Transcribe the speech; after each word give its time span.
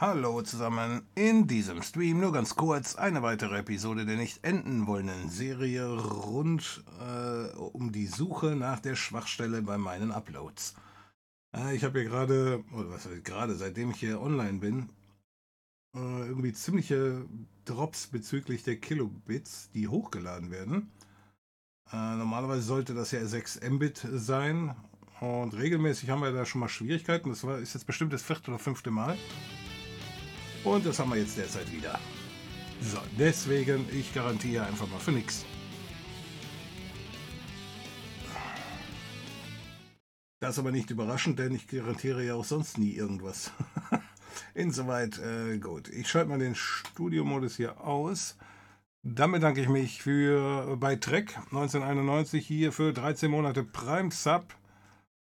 Hallo 0.00 0.40
zusammen, 0.40 1.02
in 1.14 1.46
diesem 1.46 1.82
Stream 1.82 2.20
nur 2.20 2.32
ganz 2.32 2.56
kurz 2.56 2.94
eine 2.94 3.20
weitere 3.20 3.58
Episode 3.58 4.06
der 4.06 4.16
nicht 4.16 4.42
enden 4.42 4.86
wollenden 4.86 5.28
Serie 5.28 5.94
rund 5.94 6.82
äh, 6.98 7.54
um 7.54 7.92
die 7.92 8.06
Suche 8.06 8.56
nach 8.56 8.80
der 8.80 8.96
Schwachstelle 8.96 9.60
bei 9.60 9.76
meinen 9.76 10.10
Uploads. 10.10 10.74
Äh, 11.54 11.76
ich 11.76 11.84
habe 11.84 12.00
hier 12.00 12.08
gerade, 12.08 12.64
oder 12.72 12.88
was 12.88 13.04
heißt 13.04 13.26
gerade, 13.26 13.54
seitdem 13.56 13.90
ich 13.90 13.98
hier 13.98 14.22
online 14.22 14.58
bin, 14.58 14.88
äh, 15.94 16.28
irgendwie 16.28 16.54
ziemliche 16.54 17.26
Drops 17.66 18.06
bezüglich 18.06 18.62
der 18.62 18.76
Kilobits, 18.80 19.70
die 19.72 19.86
hochgeladen 19.86 20.50
werden. 20.50 20.90
Äh, 21.92 22.16
normalerweise 22.16 22.62
sollte 22.62 22.94
das 22.94 23.10
ja 23.10 23.22
6 23.22 23.60
Mbit 23.68 24.08
sein 24.14 24.74
und 25.20 25.52
regelmäßig 25.52 26.08
haben 26.08 26.22
wir 26.22 26.32
da 26.32 26.46
schon 26.46 26.62
mal 26.62 26.70
Schwierigkeiten. 26.70 27.28
Das 27.28 27.44
war, 27.44 27.58
ist 27.58 27.74
jetzt 27.74 27.86
bestimmt 27.86 28.14
das 28.14 28.22
vierte 28.22 28.50
oder 28.50 28.58
fünfte 28.58 28.90
Mal. 28.90 29.18
Und 30.64 30.84
das 30.84 30.98
haben 30.98 31.10
wir 31.10 31.18
jetzt 31.18 31.38
derzeit 31.38 31.72
wieder. 31.72 31.98
So, 32.82 32.98
deswegen, 33.18 33.86
ich 33.92 34.12
garantiere 34.14 34.66
einfach 34.66 34.88
mal 34.88 34.98
für 34.98 35.12
nichts. 35.12 35.44
Das 40.40 40.52
ist 40.52 40.58
aber 40.58 40.72
nicht 40.72 40.90
überraschend, 40.90 41.38
denn 41.38 41.54
ich 41.54 41.66
garantiere 41.66 42.24
ja 42.24 42.34
auch 42.34 42.44
sonst 42.44 42.78
nie 42.78 42.92
irgendwas. 42.92 43.52
Insoweit, 44.54 45.18
äh, 45.18 45.58
gut. 45.58 45.88
Ich 45.88 46.08
schalte 46.08 46.30
mal 46.30 46.38
den 46.38 46.54
Studiomodus 46.54 47.56
hier 47.56 47.80
aus. 47.82 48.36
Dann 49.02 49.32
bedanke 49.32 49.60
ich 49.60 49.68
mich 49.68 50.02
für 50.02 50.76
bei 50.78 50.96
Trek 50.96 51.36
1991 51.46 52.46
hier 52.46 52.72
für 52.72 52.92
13 52.92 53.30
Monate 53.30 53.64
Prime 53.64 54.10
Sub 54.10 54.54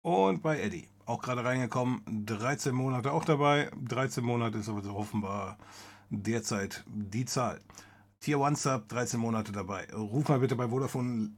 und 0.03 0.43
bei 0.43 0.61
Eddie 0.61 0.88
auch 1.09 1.23
gerade 1.23 1.45
reingekommen. 1.45 2.03
13 2.27 2.75
Monate 2.75 3.13
auch 3.13 3.25
dabei. 3.25 3.71
13 3.83 4.23
Monate 4.23 4.59
ist 4.59 4.69
aber 4.69 4.83
so 4.83 4.95
offenbar 4.95 5.59
derzeit 6.11 6.85
die 6.87 7.25
Zahl. 7.25 7.61
Tier 8.21 8.39
1 8.39 8.63
Sub, 8.63 8.89
13 8.89 9.19
Monate 9.19 9.53
dabei. 9.53 9.87
Ruf 9.95 10.29
mal 10.29 10.41
bitte 10.41 10.57
bei 10.57 10.69
Vodafone, 10.69 11.31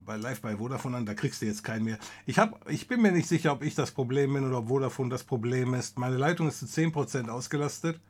bei 0.00 0.16
Live 0.16 0.40
bei 0.40 0.56
Vodafone 0.56 0.98
an, 0.98 1.06
da 1.06 1.14
kriegst 1.14 1.42
du 1.42 1.46
jetzt 1.46 1.64
keinen 1.64 1.84
mehr. 1.84 1.98
Ich, 2.26 2.38
hab, 2.38 2.68
ich 2.70 2.86
bin 2.86 3.02
mir 3.02 3.12
nicht 3.12 3.28
sicher, 3.28 3.52
ob 3.52 3.62
ich 3.62 3.74
das 3.74 3.90
Problem 3.90 4.34
bin 4.34 4.46
oder 4.46 4.58
ob 4.58 4.68
Vodafone 4.68 5.10
das 5.10 5.24
Problem 5.24 5.74
ist. 5.74 5.98
Meine 5.98 6.16
Leitung 6.16 6.48
ist 6.48 6.60
zu 6.60 6.66
10% 6.66 7.28
ausgelastet. 7.28 8.00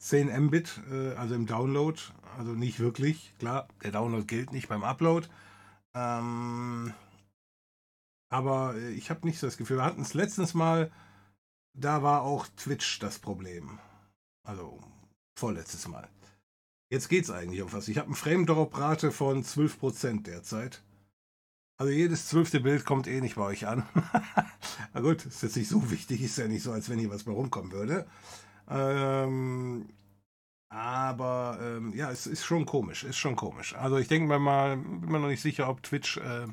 10 0.00 0.28
Mbit, 0.46 0.80
äh, 0.90 1.14
also 1.14 1.34
im 1.34 1.46
Download. 1.46 2.00
Also 2.36 2.52
nicht 2.52 2.78
wirklich. 2.78 3.34
Klar, 3.38 3.66
der 3.82 3.90
Download 3.90 4.24
gilt 4.24 4.52
nicht 4.52 4.68
beim 4.68 4.84
Upload. 4.84 5.26
Ähm, 5.94 6.92
aber 8.28 8.74
äh, 8.76 8.90
ich 8.90 9.10
habe 9.10 9.26
nicht 9.26 9.38
so 9.38 9.46
das 9.46 9.56
Gefühl. 9.56 9.78
Wir 9.78 9.84
hatten 9.84 10.02
es 10.02 10.14
letztens 10.14 10.54
mal, 10.54 10.90
da 11.74 12.02
war 12.02 12.22
auch 12.22 12.46
Twitch 12.56 12.98
das 12.98 13.18
Problem. 13.18 13.78
Also 14.42 14.78
vorletztes 15.38 15.86
Mal. 15.88 16.08
Jetzt 16.90 17.08
geht's 17.08 17.30
eigentlich 17.30 17.62
auf 17.62 17.72
was. 17.72 17.88
Ich 17.88 17.98
habe 17.98 18.06
eine 18.08 18.16
Frame-Drop-Rate 18.16 19.12
von 19.12 19.44
12% 19.44 20.22
derzeit. 20.22 20.82
Also 21.76 21.92
jedes 21.92 22.26
zwölfte 22.26 22.60
Bild 22.60 22.84
kommt 22.84 23.06
eh 23.06 23.20
nicht 23.20 23.36
bei 23.36 23.42
euch 23.42 23.66
an. 23.66 23.86
Na 24.94 25.00
gut, 25.00 25.26
ist 25.26 25.42
jetzt 25.42 25.56
nicht 25.56 25.68
so 25.68 25.90
wichtig, 25.90 26.22
ist 26.22 26.38
ja 26.38 26.48
nicht 26.48 26.62
so, 26.62 26.72
als 26.72 26.88
wenn 26.88 26.98
hier 26.98 27.10
was 27.10 27.24
bei 27.24 27.32
rumkommen 27.32 27.70
würde. 27.70 28.06
Ähm, 28.68 29.88
aber 30.70 31.58
ähm, 31.62 31.92
ja, 31.94 32.10
es 32.10 32.26
ist 32.26 32.44
schon 32.44 32.66
komisch, 32.66 33.04
ist 33.04 33.16
schon 33.16 33.36
komisch. 33.36 33.74
Also 33.74 33.96
ich 33.98 34.08
denke 34.08 34.38
mal, 34.38 34.76
bin 34.76 35.12
mir 35.12 35.20
noch 35.20 35.28
nicht 35.28 35.40
sicher, 35.40 35.68
ob 35.68 35.82
Twitch 35.82 36.16
äh, 36.16 36.46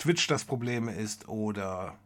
Twitch 0.00 0.26
das 0.26 0.44
Problem 0.44 0.88
ist 0.88 1.28
oder 1.28 1.96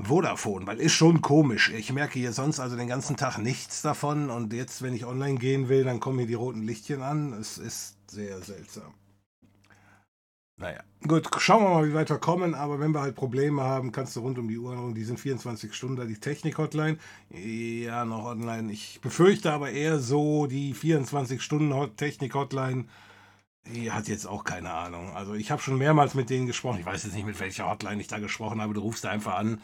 Vodafone, 0.00 0.66
weil 0.66 0.80
ist 0.80 0.92
schon 0.92 1.22
komisch. 1.22 1.70
Ich 1.70 1.92
merke 1.92 2.18
hier 2.18 2.32
sonst 2.32 2.58
also 2.58 2.76
den 2.76 2.88
ganzen 2.88 3.16
Tag 3.16 3.38
nichts 3.38 3.80
davon 3.80 4.28
und 4.28 4.52
jetzt, 4.52 4.82
wenn 4.82 4.92
ich 4.92 5.06
online 5.06 5.38
gehen 5.38 5.68
will, 5.68 5.84
dann 5.84 6.00
kommen 6.00 6.18
hier 6.18 6.26
die 6.26 6.34
roten 6.34 6.62
Lichtchen 6.62 7.00
an. 7.00 7.32
Es 7.34 7.58
ist 7.58 7.96
sehr 8.10 8.42
seltsam. 8.42 8.92
Naja, 10.56 10.82
gut, 11.06 11.28
schauen 11.38 11.62
wir 11.62 11.70
mal, 11.70 11.88
wie 11.88 11.94
weit 11.94 12.10
wir 12.10 12.18
kommen, 12.18 12.54
aber 12.54 12.80
wenn 12.80 12.92
wir 12.92 13.00
halt 13.00 13.14
Probleme 13.14 13.62
haben, 13.62 13.92
kannst 13.92 14.14
du 14.16 14.20
rund 14.20 14.38
um 14.38 14.48
die 14.48 14.58
Uhr 14.58 14.72
anrufen. 14.72 14.94
Die 14.94 15.04
sind 15.04 15.18
24 15.18 15.74
Stunden 15.74 15.96
da, 15.96 16.04
die 16.04 16.18
Technik-Hotline. 16.18 16.98
Ja, 17.30 18.04
noch 18.04 18.24
online. 18.24 18.70
Ich 18.72 19.00
befürchte 19.00 19.52
aber 19.52 19.70
eher 19.70 20.00
so, 20.00 20.46
die 20.46 20.74
24-Stunden-Technik-Hotline 20.74 22.86
die 23.66 23.90
hat 23.90 24.08
jetzt 24.08 24.26
auch 24.26 24.44
keine 24.44 24.72
Ahnung. 24.72 25.14
Also 25.16 25.34
ich 25.34 25.50
habe 25.50 25.62
schon 25.62 25.78
mehrmals 25.78 26.14
mit 26.14 26.30
denen 26.30 26.46
gesprochen. 26.46 26.80
Ich 26.80 26.86
weiß 26.86 27.04
jetzt 27.04 27.14
nicht, 27.14 27.26
mit 27.26 27.40
welcher 27.40 27.68
Hotline 27.68 28.00
ich 28.00 28.08
da 28.08 28.18
gesprochen 28.18 28.60
habe. 28.60 28.74
Du 28.74 28.80
rufst 28.80 29.04
da 29.04 29.10
einfach 29.10 29.36
an. 29.36 29.60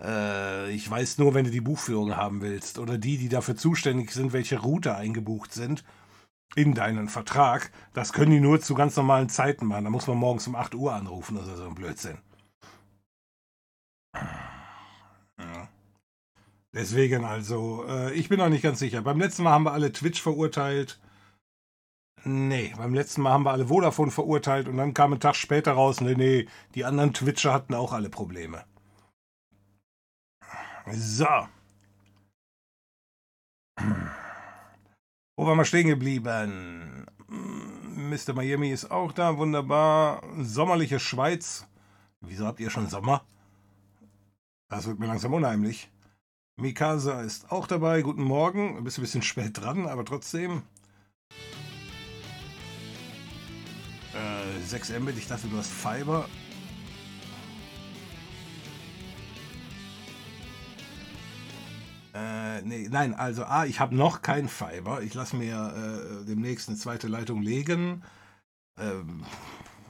Äh, 0.00 0.70
ich 0.72 0.88
weiß 0.88 1.18
nur, 1.18 1.34
wenn 1.34 1.44
du 1.44 1.50
die 1.50 1.60
Buchführung 1.60 2.16
haben 2.16 2.40
willst 2.40 2.78
oder 2.78 2.98
die, 2.98 3.18
die 3.18 3.28
dafür 3.28 3.56
zuständig 3.56 4.12
sind, 4.12 4.32
welche 4.32 4.60
Route 4.60 4.94
eingebucht 4.94 5.52
sind 5.52 5.84
in 6.54 6.74
deinen 6.74 7.08
Vertrag. 7.08 7.72
Das 7.94 8.12
können 8.12 8.30
die 8.30 8.40
nur 8.40 8.60
zu 8.60 8.74
ganz 8.74 8.96
normalen 8.96 9.28
Zeiten 9.28 9.66
machen. 9.66 9.84
Da 9.84 9.90
muss 9.90 10.06
man 10.06 10.18
morgens 10.18 10.46
um 10.46 10.54
8 10.54 10.74
Uhr 10.74 10.92
anrufen 10.94 11.36
oder 11.36 11.56
so 11.56 11.64
ein 11.66 11.74
Blödsinn. 11.74 12.18
Deswegen 16.74 17.24
also, 17.24 17.84
äh, 17.86 18.14
ich 18.14 18.28
bin 18.28 18.38
noch 18.38 18.48
nicht 18.48 18.62
ganz 18.62 18.78
sicher. 18.78 19.02
Beim 19.02 19.18
letzten 19.18 19.42
Mal 19.42 19.50
haben 19.50 19.64
wir 19.64 19.72
alle 19.72 19.92
Twitch 19.92 20.22
verurteilt. 20.22 20.98
Nee, 22.24 22.72
beim 22.76 22.94
letzten 22.94 23.22
Mal 23.22 23.32
haben 23.32 23.44
wir 23.44 23.50
alle 23.50 23.66
Vodafone 23.66 24.12
verurteilt 24.12 24.68
und 24.68 24.76
dann 24.76 24.94
kam 24.94 25.12
ein 25.12 25.20
Tag 25.20 25.34
später 25.34 25.72
raus, 25.72 26.00
nee, 26.00 26.14
nee, 26.14 26.46
die 26.74 26.84
anderen 26.84 27.12
Twitcher 27.12 27.52
hatten 27.52 27.74
auch 27.74 27.92
alle 27.92 28.10
Probleme. 28.10 28.64
So. 30.92 31.26
Wo 35.36 35.46
waren 35.46 35.58
wir 35.58 35.64
stehen 35.64 35.88
geblieben? 35.88 37.06
Mr. 37.28 38.34
Miami 38.34 38.70
ist 38.70 38.90
auch 38.90 39.12
da, 39.12 39.38
wunderbar. 39.38 40.22
Sommerliche 40.38 41.00
Schweiz. 41.00 41.66
Wieso 42.20 42.46
habt 42.46 42.60
ihr 42.60 42.70
schon 42.70 42.88
Sommer? 42.88 43.24
Das 44.68 44.86
wird 44.86 45.00
mir 45.00 45.06
langsam 45.06 45.34
unheimlich. 45.34 45.90
Mikasa 46.56 47.22
ist 47.22 47.50
auch 47.50 47.66
dabei. 47.66 48.02
Guten 48.02 48.22
Morgen. 48.22 48.76
Du 48.76 48.84
bist 48.84 48.98
ein 48.98 49.02
bisschen 49.02 49.22
spät 49.22 49.60
dran, 49.60 49.86
aber 49.86 50.04
trotzdem. 50.04 50.62
6 54.66 54.90
Mbit. 55.00 55.18
Ich 55.18 55.26
dachte, 55.26 55.48
du 55.48 55.56
hast 55.56 55.70
Fiber. 55.70 56.28
Äh, 62.14 62.60
nee, 62.62 62.88
nein, 62.90 63.14
also 63.14 63.44
A, 63.44 63.64
ich 63.64 63.80
habe 63.80 63.94
noch 63.94 64.22
kein 64.22 64.48
Fiber. 64.48 65.02
Ich 65.02 65.14
lasse 65.14 65.36
mir 65.36 66.22
äh, 66.22 66.26
demnächst 66.26 66.68
eine 66.68 66.76
zweite 66.76 67.08
Leitung 67.08 67.42
legen. 67.42 68.02
Ähm, 68.78 69.24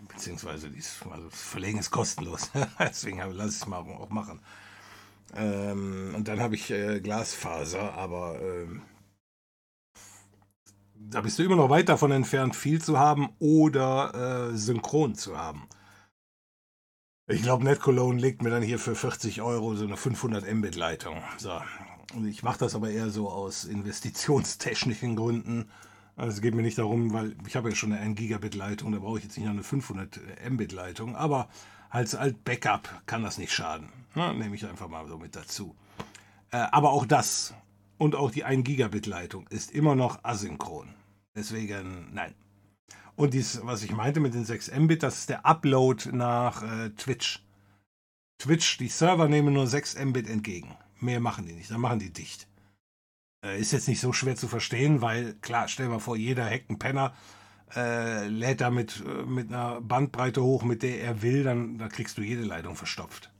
beziehungsweise 0.08 0.70
dies, 0.70 1.00
also 1.10 1.28
das 1.28 1.40
Verlegen 1.40 1.78
ist 1.78 1.90
kostenlos. 1.90 2.50
Deswegen 2.78 3.18
lasse 3.18 3.50
ich 3.50 3.56
es 3.56 3.66
mal 3.66 3.78
auch 3.78 4.10
machen. 4.10 4.40
Ähm, 5.34 6.12
und 6.14 6.28
dann 6.28 6.40
habe 6.40 6.54
ich 6.54 6.70
äh, 6.70 7.00
Glasfaser, 7.00 7.94
aber 7.94 8.40
ähm, 8.40 8.82
da 11.10 11.20
bist 11.20 11.38
du 11.38 11.42
immer 11.42 11.56
noch 11.56 11.70
weit 11.70 11.88
davon 11.88 12.10
entfernt, 12.12 12.56
viel 12.56 12.80
zu 12.80 12.98
haben 12.98 13.30
oder 13.38 14.50
äh, 14.52 14.56
synchron 14.56 15.14
zu 15.14 15.38
haben. 15.38 15.68
Ich 17.28 17.42
glaube, 17.42 17.64
NetCologne 17.64 18.20
legt 18.20 18.42
mir 18.42 18.50
dann 18.50 18.62
hier 18.62 18.78
für 18.78 18.94
40 18.94 19.42
Euro 19.42 19.74
so 19.74 19.84
eine 19.84 19.96
500 19.96 20.52
Mbit-Leitung. 20.52 21.22
So. 21.38 21.60
Ich 22.26 22.42
mache 22.42 22.58
das 22.58 22.74
aber 22.74 22.90
eher 22.90 23.10
so 23.10 23.30
aus 23.30 23.64
investitionstechnischen 23.64 25.16
Gründen. 25.16 25.70
Also 26.16 26.36
es 26.36 26.42
geht 26.42 26.54
mir 26.54 26.62
nicht 26.62 26.78
darum, 26.78 27.12
weil 27.12 27.36
ich 27.46 27.56
habe 27.56 27.70
ja 27.70 27.74
schon 27.74 27.92
eine 27.92 28.02
1 28.02 28.18
Gigabit-Leitung, 28.18 28.92
da 28.92 28.98
brauche 28.98 29.18
ich 29.18 29.24
jetzt 29.24 29.36
nicht 29.36 29.46
noch 29.46 29.52
eine 29.52 29.62
500 29.62 30.20
Mbit-Leitung. 30.50 31.16
Aber 31.16 31.48
als 31.88 32.14
Alt-Backup 32.14 33.02
kann 33.06 33.22
das 33.22 33.38
nicht 33.38 33.52
schaden. 33.52 33.88
Na, 34.14 34.32
nehme 34.32 34.54
ich 34.54 34.66
einfach 34.66 34.88
mal 34.88 35.06
so 35.06 35.16
mit 35.16 35.36
dazu. 35.36 35.74
Äh, 36.50 36.66
aber 36.70 36.90
auch 36.90 37.06
das 37.06 37.54
und 38.02 38.16
auch 38.16 38.32
die 38.32 38.42
1 38.42 38.64
Gigabit 38.64 39.06
Leitung 39.06 39.46
ist 39.46 39.70
immer 39.70 39.94
noch 39.94 40.24
asynchron. 40.24 40.92
Deswegen, 41.36 42.12
nein. 42.12 42.34
Und 43.14 43.32
dies, 43.32 43.60
was 43.62 43.84
ich 43.84 43.92
meinte 43.92 44.18
mit 44.18 44.34
den 44.34 44.44
6 44.44 44.72
Mbit, 44.76 45.04
das 45.04 45.20
ist 45.20 45.28
der 45.28 45.46
Upload 45.46 46.10
nach 46.10 46.64
äh, 46.64 46.90
Twitch. 46.90 47.44
Twitch, 48.38 48.78
die 48.78 48.88
Server 48.88 49.28
nehmen 49.28 49.54
nur 49.54 49.68
6 49.68 50.04
Mbit 50.04 50.28
entgegen. 50.28 50.76
Mehr 50.98 51.20
machen 51.20 51.46
die 51.46 51.52
nicht, 51.52 51.70
dann 51.70 51.80
machen 51.80 52.00
die 52.00 52.12
dicht. 52.12 52.48
Äh, 53.46 53.60
ist 53.60 53.70
jetzt 53.70 53.86
nicht 53.86 54.00
so 54.00 54.12
schwer 54.12 54.34
zu 54.34 54.48
verstehen, 54.48 55.00
weil, 55.00 55.34
klar, 55.34 55.68
stell 55.68 55.88
mal 55.88 56.00
vor, 56.00 56.16
jeder 56.16 56.46
Heckenpenner 56.46 57.14
äh, 57.76 58.26
lädt 58.26 58.62
da 58.62 58.70
mit, 58.70 59.00
äh, 59.06 59.22
mit 59.22 59.52
einer 59.52 59.80
Bandbreite 59.80 60.42
hoch, 60.42 60.64
mit 60.64 60.82
der 60.82 61.02
er 61.02 61.22
will, 61.22 61.44
dann 61.44 61.78
da 61.78 61.86
kriegst 61.86 62.18
du 62.18 62.22
jede 62.22 62.42
Leitung 62.42 62.74
verstopft. 62.74 63.31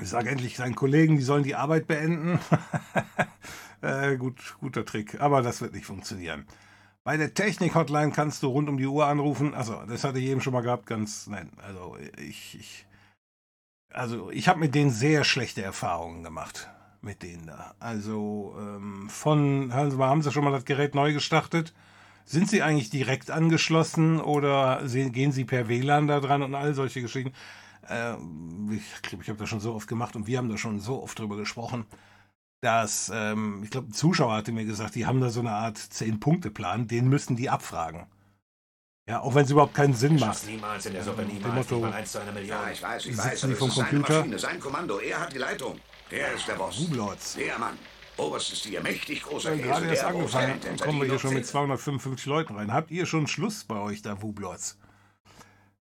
Ich 0.00 0.08
sage 0.08 0.30
endlich 0.30 0.56
seinen 0.56 0.74
Kollegen, 0.74 1.16
die 1.16 1.22
sollen 1.22 1.44
die 1.44 1.54
Arbeit 1.54 1.86
beenden. 1.86 2.38
äh, 3.82 4.16
gut, 4.16 4.56
guter 4.60 4.84
Trick, 4.84 5.20
aber 5.20 5.42
das 5.42 5.60
wird 5.60 5.74
nicht 5.74 5.86
funktionieren. 5.86 6.46
Bei 7.04 7.16
der 7.16 7.34
Technik-Hotline 7.34 8.12
kannst 8.12 8.42
du 8.42 8.48
rund 8.48 8.68
um 8.68 8.78
die 8.78 8.86
Uhr 8.86 9.06
anrufen. 9.06 9.54
Also, 9.54 9.82
das 9.88 10.04
hatte 10.04 10.18
ich 10.18 10.26
eben 10.26 10.40
schon 10.40 10.52
mal 10.52 10.62
gehabt, 10.62 10.86
ganz, 10.86 11.26
nein, 11.26 11.50
also 11.58 11.96
ich, 12.16 12.56
ich 12.58 12.86
also 13.92 14.30
ich 14.30 14.48
habe 14.48 14.60
mit 14.60 14.74
denen 14.74 14.90
sehr 14.90 15.24
schlechte 15.24 15.62
Erfahrungen 15.62 16.22
gemacht. 16.22 16.68
Mit 17.00 17.22
denen 17.22 17.46
da. 17.46 17.74
Also 17.80 18.54
ähm, 18.58 19.08
von, 19.08 19.74
hören 19.74 19.90
Sie 19.90 19.96
mal, 19.96 20.08
haben 20.08 20.22
Sie 20.22 20.30
schon 20.30 20.44
mal 20.44 20.52
das 20.52 20.64
Gerät 20.64 20.94
neu 20.94 21.12
gestartet? 21.12 21.74
Sind 22.24 22.48
Sie 22.48 22.62
eigentlich 22.62 22.90
direkt 22.90 23.30
angeschlossen 23.30 24.20
oder 24.20 24.82
gehen 24.86 25.32
Sie 25.32 25.44
per 25.44 25.68
WLAN 25.68 26.06
da 26.06 26.20
dran 26.20 26.42
und 26.42 26.54
all 26.54 26.74
solche 26.74 27.02
Geschichten? 27.02 27.32
Äh, 27.88 28.14
ich 28.74 29.02
glaube, 29.02 29.22
ich 29.22 29.28
habe 29.28 29.38
das 29.38 29.48
schon 29.48 29.60
so 29.60 29.74
oft 29.74 29.88
gemacht 29.88 30.16
und 30.16 30.26
wir 30.26 30.38
haben 30.38 30.48
da 30.48 30.56
schon 30.56 30.80
so 30.80 31.02
oft 31.02 31.18
drüber 31.18 31.36
gesprochen, 31.36 31.86
dass, 32.60 33.10
ähm, 33.12 33.62
ich 33.64 33.70
glaube, 33.70 33.88
ein 33.88 33.92
Zuschauer 33.92 34.34
hatte 34.34 34.52
mir 34.52 34.64
gesagt, 34.64 34.94
die 34.94 35.06
haben 35.06 35.20
da 35.20 35.30
so 35.30 35.40
eine 35.40 35.50
Art 35.52 35.76
10-Punkte-Plan, 35.78 36.86
den 36.86 37.08
müssen 37.08 37.36
die 37.36 37.50
abfragen. 37.50 38.06
Ja, 39.08 39.20
auch 39.20 39.34
wenn 39.34 39.44
es 39.44 39.50
überhaupt 39.50 39.74
keinen 39.74 39.94
Sinn 39.94 40.18
macht. 40.18 40.46
Niemals 40.46 40.86
in 40.86 40.92
der 40.92 41.02
Suppe, 41.02 41.22
niemals. 41.22 41.68
Motto, 41.68 41.84
nicht 41.84 41.94
eins 41.94 42.12
zu 42.12 42.20
einer 42.20 42.30
Million. 42.32 42.50
Ja, 42.50 42.70
ich 42.70 42.80
weiß, 42.80 43.06
ich 43.06 43.18
weiß. 43.18 43.40
Die 43.40 43.54
vom 43.54 43.68
ist 43.68 43.74
Computer? 43.74 44.06
Seine 44.06 44.18
Maschine, 44.18 44.38
sein 44.38 44.60
Kommando. 44.60 44.98
Er 45.00 45.20
hat 45.20 45.32
die 45.32 45.38
Leitung. 45.38 45.80
Er 46.08 46.32
ist 46.34 46.46
der 46.46 46.54
Boss. 46.54 46.78
Hublotz. 46.78 47.34
Der 47.34 47.58
Mann. 47.58 47.76
Oberstes 48.16 48.62
Tier, 48.62 48.80
mächtig 48.80 49.22
großer 49.24 49.50
Ja, 49.50 49.56
Käse. 49.56 49.68
gerade 49.68 49.86
erst 49.86 50.02
der 50.02 50.08
angefangen, 50.08 50.60
dann 50.62 50.76
kommen 50.76 51.00
wir 51.00 51.08
hier 51.08 51.18
schon 51.18 51.34
mit 51.34 51.44
die 51.44 51.48
255 51.48 52.26
Leuten 52.26 52.54
rein. 52.54 52.72
Habt 52.72 52.90
ihr 52.90 53.06
schon 53.06 53.26
Schluss 53.26 53.64
bei 53.64 53.76
euch 53.80 54.02
da, 54.02 54.22
Wublotz? 54.22 54.78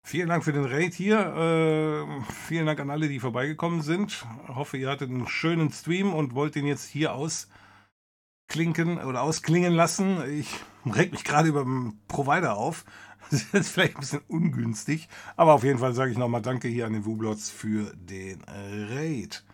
Vielen 0.03 0.29
Dank 0.29 0.45
für 0.45 0.53
den 0.53 0.65
Raid 0.65 0.95
hier. 0.95 1.19
Äh, 1.19 2.33
vielen 2.33 2.67
Dank 2.67 2.81
an 2.81 2.91
alle, 2.91 3.09
die 3.09 3.21
vorbeigekommen 3.21 3.83
sind. 3.83 4.25
Ich 4.49 4.55
hoffe, 4.55 4.77
ihr 4.77 4.91
hattet 4.91 5.11
einen 5.11 5.29
schönen 5.29 5.71
Stream 5.71 6.15
und 6.15 6.35
wollt 6.35 6.55
den 6.55 6.67
jetzt 6.67 6.89
hier 6.89 7.15
ausklinken 7.15 8.99
oder 8.99 9.23
ausklingen 9.23 9.73
lassen. 9.73 10.29
Ich 10.31 10.49
reg 10.87 11.13
mich 11.13 11.25
gerade 11.25 11.49
über 11.49 11.65
den 11.65 12.01
Provider 12.09 12.57
auf. 12.57 12.85
Das 13.31 13.45
ist 13.53 13.69
vielleicht 13.69 13.95
ein 13.97 14.01
bisschen 14.01 14.23
ungünstig. 14.27 15.09
Aber 15.37 15.53
auf 15.53 15.63
jeden 15.63 15.79
Fall 15.79 15.95
sage 15.95 16.11
ich 16.11 16.19
nochmal 16.19 16.43
Danke 16.43 16.67
hier 16.67 16.87
an 16.87 16.95
den 16.95 17.05
Wublotz 17.05 17.49
für 17.49 17.93
den 17.95 18.43
Raid. 18.49 19.45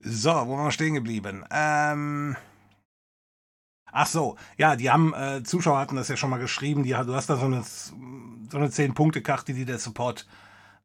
So, 0.00 0.30
wo 0.30 0.56
waren 0.56 0.66
wir 0.66 0.72
stehen 0.72 0.94
geblieben? 0.94 1.44
Ähm. 1.52 2.36
Ach 3.92 4.06
so, 4.06 4.36
ja, 4.56 4.76
die 4.76 4.90
haben, 4.90 5.14
äh, 5.14 5.42
Zuschauer 5.42 5.78
hatten 5.78 5.96
das 5.96 6.08
ja 6.08 6.16
schon 6.16 6.30
mal 6.30 6.38
geschrieben, 6.38 6.82
die, 6.82 6.90
du 6.90 7.14
hast 7.14 7.30
da 7.30 7.36
so 7.36 7.46
eine, 7.46 7.62
so 7.62 8.56
eine 8.56 8.68
10-Punkte-Karte, 8.68 9.54
die 9.54 9.64
der 9.64 9.78
Support 9.78 10.26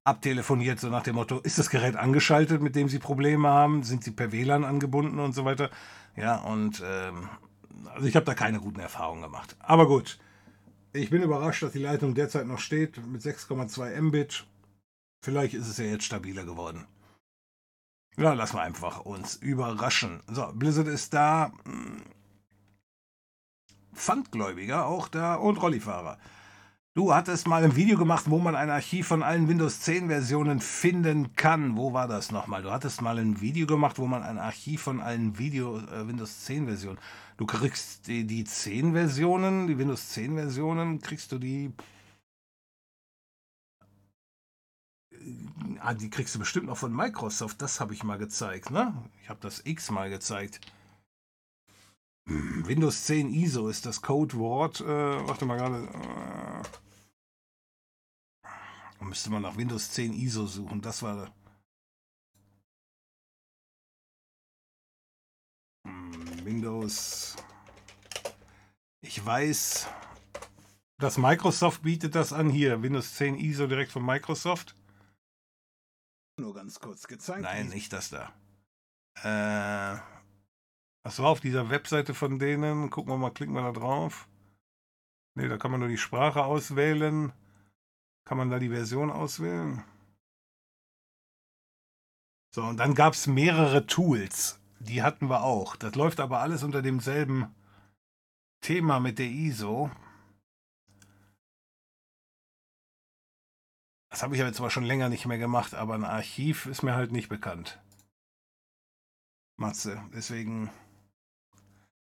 abtelefoniert, 0.04 0.80
so 0.80 0.90
nach 0.90 1.04
dem 1.04 1.16
Motto, 1.16 1.40
ist 1.40 1.58
das 1.58 1.70
Gerät 1.70 1.96
angeschaltet, 1.96 2.62
mit 2.62 2.76
dem 2.76 2.90
sie 2.90 3.00
Probleme 3.00 3.48
haben? 3.48 3.84
Sind 3.84 4.04
sie 4.04 4.12
per 4.12 4.32
WLAN 4.32 4.66
angebunden 4.66 5.20
und 5.20 5.34
so 5.34 5.46
weiter? 5.46 5.70
Ja, 6.16 6.38
und 6.38 6.84
ähm, 6.86 7.30
also 7.94 8.08
ich 8.08 8.16
habe 8.16 8.26
da 8.26 8.34
keine 8.34 8.60
guten 8.60 8.80
Erfahrungen 8.80 9.22
gemacht. 9.22 9.56
Aber 9.60 9.88
gut, 9.88 10.20
ich 10.92 11.10
bin 11.10 11.24
überrascht, 11.24 11.64
dass 11.64 11.72
die 11.72 11.80
Leitung 11.80 12.16
derzeit 12.16 12.48
noch 12.48 12.60
steht 12.60 13.06
mit 13.06 13.22
6,2 13.22 14.00
Mbit. 14.02 14.46
Vielleicht 15.24 15.54
ist 15.54 15.68
es 15.68 15.78
ja 15.78 15.86
jetzt 15.86 16.06
stabiler 16.06 16.44
geworden. 16.44 16.86
Ja, 18.18 18.34
lassen 18.34 18.58
wir 18.58 18.62
einfach 18.62 19.02
uns 19.02 19.38
überraschen. 19.38 20.22
So, 20.28 20.52
Blizzard 20.54 20.88
ist 20.88 21.14
da. 21.14 21.52
Pfandgläubiger 23.94 24.86
auch 24.86 25.08
da 25.08 25.36
und 25.36 25.62
Rollifahrer. 25.62 26.18
Du 26.96 27.12
hattest 27.12 27.48
mal 27.48 27.64
ein 27.64 27.76
Video 27.76 27.98
gemacht, 27.98 28.26
wo 28.30 28.38
man 28.38 28.56
ein 28.56 28.70
Archiv 28.70 29.08
von 29.08 29.24
allen 29.24 29.48
Windows 29.48 29.80
10 29.80 30.10
Versionen 30.10 30.60
finden 30.60 31.36
kann. 31.36 31.76
Wo 31.76 31.92
war 31.92 32.08
das 32.08 32.32
nochmal? 32.32 32.62
Du 32.62 32.70
hattest 32.70 33.02
mal 33.02 33.18
ein 33.18 33.42
Video 33.42 33.66
gemacht, 33.66 33.98
wo 33.98 34.06
man 34.06 34.22
ein 34.22 34.38
Archiv 34.38 34.84
von 34.84 35.02
allen 35.02 35.40
Video, 35.40 35.80
äh, 35.80 36.08
Windows 36.08 36.42
10 36.46 36.68
Versionen. 36.68 37.00
Du 37.38 37.48
kriegst 37.48 38.06
die, 38.06 38.28
die 38.28 38.44
10 38.44 38.94
Versionen, 38.94 39.66
die 39.66 39.80
Windows 39.80 40.10
10 40.10 40.36
Versionen, 40.36 41.02
kriegst 41.02 41.32
du 41.32 41.40
die. 41.40 41.74
Ah, 45.80 45.96
die 45.96 46.12
kriegst 46.12 46.36
du 46.36 46.40
bestimmt 46.40 46.68
noch 46.68 46.78
von 46.78 46.96
Microsoft. 46.96 47.60
Das 47.64 47.80
habe 47.80 47.96
ich 47.96 48.04
mal 48.04 48.20
gezeigt, 48.20 48.70
ne? 48.70 48.94
Ich 49.24 49.30
habe 49.30 49.40
das 49.42 49.66
X 49.66 49.90
mal 49.90 50.12
gezeigt. 50.12 50.62
Hm, 52.28 52.66
Windows 52.66 53.04
10 53.06 53.34
ISO 53.34 53.68
ist 53.68 53.86
das 53.86 54.02
Codewort. 54.02 54.80
Äh, 54.82 55.28
warte 55.28 55.46
mal 55.46 55.58
gerade. 55.58 55.88
Äh, 59.02 59.04
müsste 59.04 59.30
man 59.30 59.42
nach 59.42 59.58
Windows 59.58 59.92
10 59.92 60.14
ISO 60.14 60.48
suchen. 60.48 60.82
Das 60.82 61.04
war. 61.04 61.34
Hm, 65.86 66.46
Windows. 66.46 67.36
Ich 69.02 69.24
weiß, 69.24 69.90
dass 70.98 71.18
Microsoft 71.18 71.82
bietet 71.82 72.16
das 72.16 72.32
an. 72.32 72.50
Hier, 72.50 72.82
Windows 72.82 73.16
10 73.16 73.36
ISO 73.36 73.68
direkt 73.68 73.92
von 73.92 74.06
Microsoft. 74.06 74.78
Nur 76.40 76.54
ganz 76.54 76.80
kurz 76.80 77.06
gezeigt. 77.06 77.42
Nein, 77.42 77.68
nicht 77.68 77.92
das 77.92 78.10
da. 78.10 78.34
Äh. 79.22 80.13
Das 81.04 81.20
war 81.20 81.30
auf 81.30 81.42
dieser 81.42 81.70
Webseite 81.70 82.14
von 82.14 82.40
denen. 82.40 82.90
Gucken 82.90 83.12
wir 83.12 83.18
mal, 83.18 83.32
klicken 83.32 83.54
wir 83.54 83.62
da 83.62 83.72
drauf. 83.72 84.28
Ne, 85.36 85.50
da 85.50 85.58
kann 85.58 85.72
man 85.72 85.82
nur 85.82 85.90
die 85.90 85.98
Sprache 85.98 86.44
auswählen. 86.46 87.34
Kann 88.26 88.38
man 88.38 88.50
da 88.50 88.60
die 88.60 88.70
Version 88.70 89.12
auswählen? 89.12 89.84
So, 92.56 92.64
und 92.64 92.78
dann 92.78 92.94
gab 92.94 93.14
es 93.14 93.28
mehrere 93.28 93.86
Tools. 93.86 94.60
Die 94.80 95.04
hatten 95.04 95.30
wir 95.30 95.44
auch. 95.44 95.76
Das 95.76 95.96
läuft 95.96 96.20
aber 96.20 96.40
alles 96.40 96.64
unter 96.64 96.82
demselben 96.82 97.54
Thema 98.62 99.00
mit 99.00 99.20
der 99.20 99.28
ISO. 99.28 99.92
Das 104.10 104.22
habe 104.22 104.36
ich 104.36 104.42
aber 104.42 104.54
zwar 104.54 104.70
schon 104.70 104.84
länger 104.84 105.10
nicht 105.10 105.26
mehr 105.26 105.40
gemacht, 105.40 105.74
aber 105.74 105.96
ein 105.96 106.06
Archiv 106.06 106.68
ist 106.68 106.84
mir 106.84 106.94
halt 106.94 107.12
nicht 107.12 107.30
bekannt. 107.30 107.82
Matze, 109.58 110.04
deswegen 110.14 110.70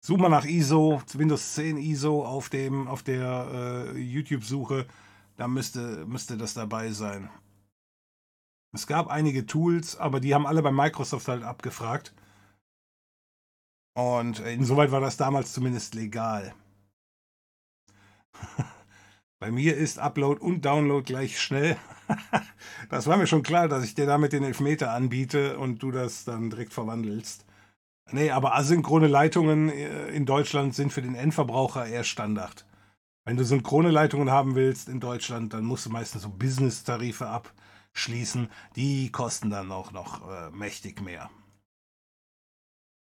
Such 0.03 0.17
mal 0.17 0.31
nach 0.31 0.47
ISO, 0.47 1.03
Windows 1.13 1.55
10 1.55 1.77
ISO 1.77 2.25
auf, 2.25 2.49
dem, 2.49 2.89
auf 2.89 3.03
der 3.03 3.93
äh, 3.95 3.99
YouTube-Suche. 3.99 4.87
Da 5.37 5.47
müsste, 5.47 6.07
müsste 6.07 6.39
das 6.39 6.55
dabei 6.55 6.91
sein. 6.91 7.31
Es 8.73 8.87
gab 8.87 9.09
einige 9.09 9.47
Tools, 9.47 9.97
aber 9.97 10.21
die 10.21 10.35
haben 10.35 10.47
alle 10.47 10.63
bei 10.63 10.73
Microsoft 10.73 11.29
halt 11.29 11.43
abgefragt. 11.43 12.15
Und 13.95 14.39
insoweit 14.41 14.91
war 14.91 15.01
das 15.01 15.19
damals 15.19 15.53
zumindest 15.53 15.95
legal. 15.95 16.55
bei 19.39 19.51
mir 19.51 19.77
ist 19.77 19.99
Upload 19.99 20.41
und 20.41 20.65
Download 20.65 21.05
gleich 21.05 21.39
schnell. 21.41 21.77
das 22.89 23.07
war 23.07 23.19
mir 23.19 23.27
schon 23.27 23.43
klar, 23.43 23.69
dass 23.69 23.85
ich 23.85 23.95
dir 23.95 24.07
damit 24.07 24.33
den 24.33 24.45
Elfmeter 24.45 24.93
anbiete 24.93 25.59
und 25.59 25.83
du 25.83 25.91
das 25.91 26.25
dann 26.25 26.49
direkt 26.49 26.73
verwandelst. 26.73 27.45
Nee, 28.13 28.31
aber 28.31 28.55
asynchrone 28.57 29.07
Leitungen 29.07 29.69
äh, 29.69 30.09
in 30.09 30.27
Deutschland 30.27 30.75
sind 30.75 30.93
für 30.93 31.03
den 31.03 31.15
Endverbraucher 31.15 31.87
eher 31.87 32.05
Standard. 32.05 32.67
Wenn 33.25 33.37
du 33.37 33.45
synchrone 33.45 33.91
Leitungen 33.91 34.31
haben 34.31 34.55
willst 34.55 34.89
in 34.89 34.99
Deutschland, 34.99 35.53
dann 35.53 35.65
musst 35.65 35.87
du 35.87 35.91
meistens 35.91 36.23
so 36.23 36.31
Business-Tarife 36.31 37.29
abschließen. 37.29 38.51
Die 38.77 39.13
kosten 39.13 39.51
dann 39.51 39.71
auch 39.71 39.93
noch 39.93 40.29
äh, 40.29 40.51
mächtig 40.51 41.01
mehr. 41.01 41.31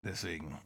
Deswegen. 0.04 0.58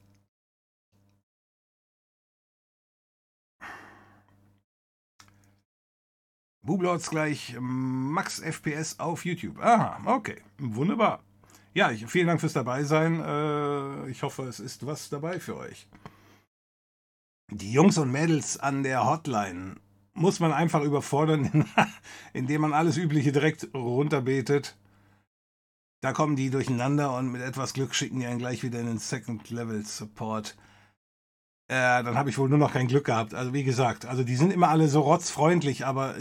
Bublords 6.64 7.10
gleich 7.10 7.58
Max 7.60 8.40
FPS 8.40 9.00
auf 9.00 9.26
YouTube. 9.26 9.60
Aha, 9.60 10.00
okay. 10.06 10.44
Wunderbar. 10.60 11.24
Ja, 11.74 11.90
ich, 11.90 12.06
vielen 12.08 12.28
Dank 12.28 12.42
fürs 12.42 12.54
Dabeisein. 12.54 13.22
Äh, 13.22 14.10
ich 14.10 14.24
hoffe, 14.24 14.44
es 14.44 14.60
ist 14.60 14.86
was 14.86 15.10
dabei 15.10 15.40
für 15.40 15.56
euch. 15.56 15.88
Die 17.50 17.72
Jungs 17.72 17.98
und 17.98 18.12
Mädels 18.12 18.60
an 18.60 18.84
der 18.84 19.06
Hotline 19.06 19.76
muss 20.14 20.42
man 20.42 20.52
einfach 20.52 20.82
überfordern, 20.82 21.66
indem 22.34 22.62
man 22.62 22.74
alles 22.74 22.98
Übliche 22.98 23.32
direkt 23.32 23.70
runterbetet. 23.74 24.78
Da 26.02 26.12
kommen 26.12 26.36
die 26.36 26.50
durcheinander 26.50 27.16
und 27.16 27.32
mit 27.32 27.42
etwas 27.42 27.74
Glück 27.74 27.96
schicken 27.96 28.20
die 28.20 28.26
einen 28.26 28.40
gleich 28.40 28.64
wieder 28.64 28.80
in 28.80 28.88
den 28.88 28.98
Second 28.98 29.50
Level 29.50 29.86
Support. 29.86 30.58
Äh, 31.70 32.04
dann 32.04 32.18
habe 32.18 32.30
ich 32.30 32.38
wohl 32.38 32.50
nur 32.50 32.58
noch 32.58 32.74
kein 32.74 32.88
Glück 32.88 33.06
gehabt. 33.06 33.34
Also 33.34 33.54
wie 33.54 33.64
gesagt, 33.64 34.06
also 34.06 34.24
die 34.24 34.36
sind 34.36 34.52
immer 34.52 34.68
alle 34.68 34.90
so 34.90 35.02
rotzfreundlich, 35.02 35.86
aber 35.86 36.16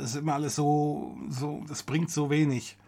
es 0.00 0.10
ist 0.10 0.16
immer 0.16 0.34
alles 0.34 0.54
so, 0.54 1.18
so, 1.28 1.62
das 1.68 1.82
bringt 1.82 2.10
so 2.10 2.30
wenig. 2.30 2.78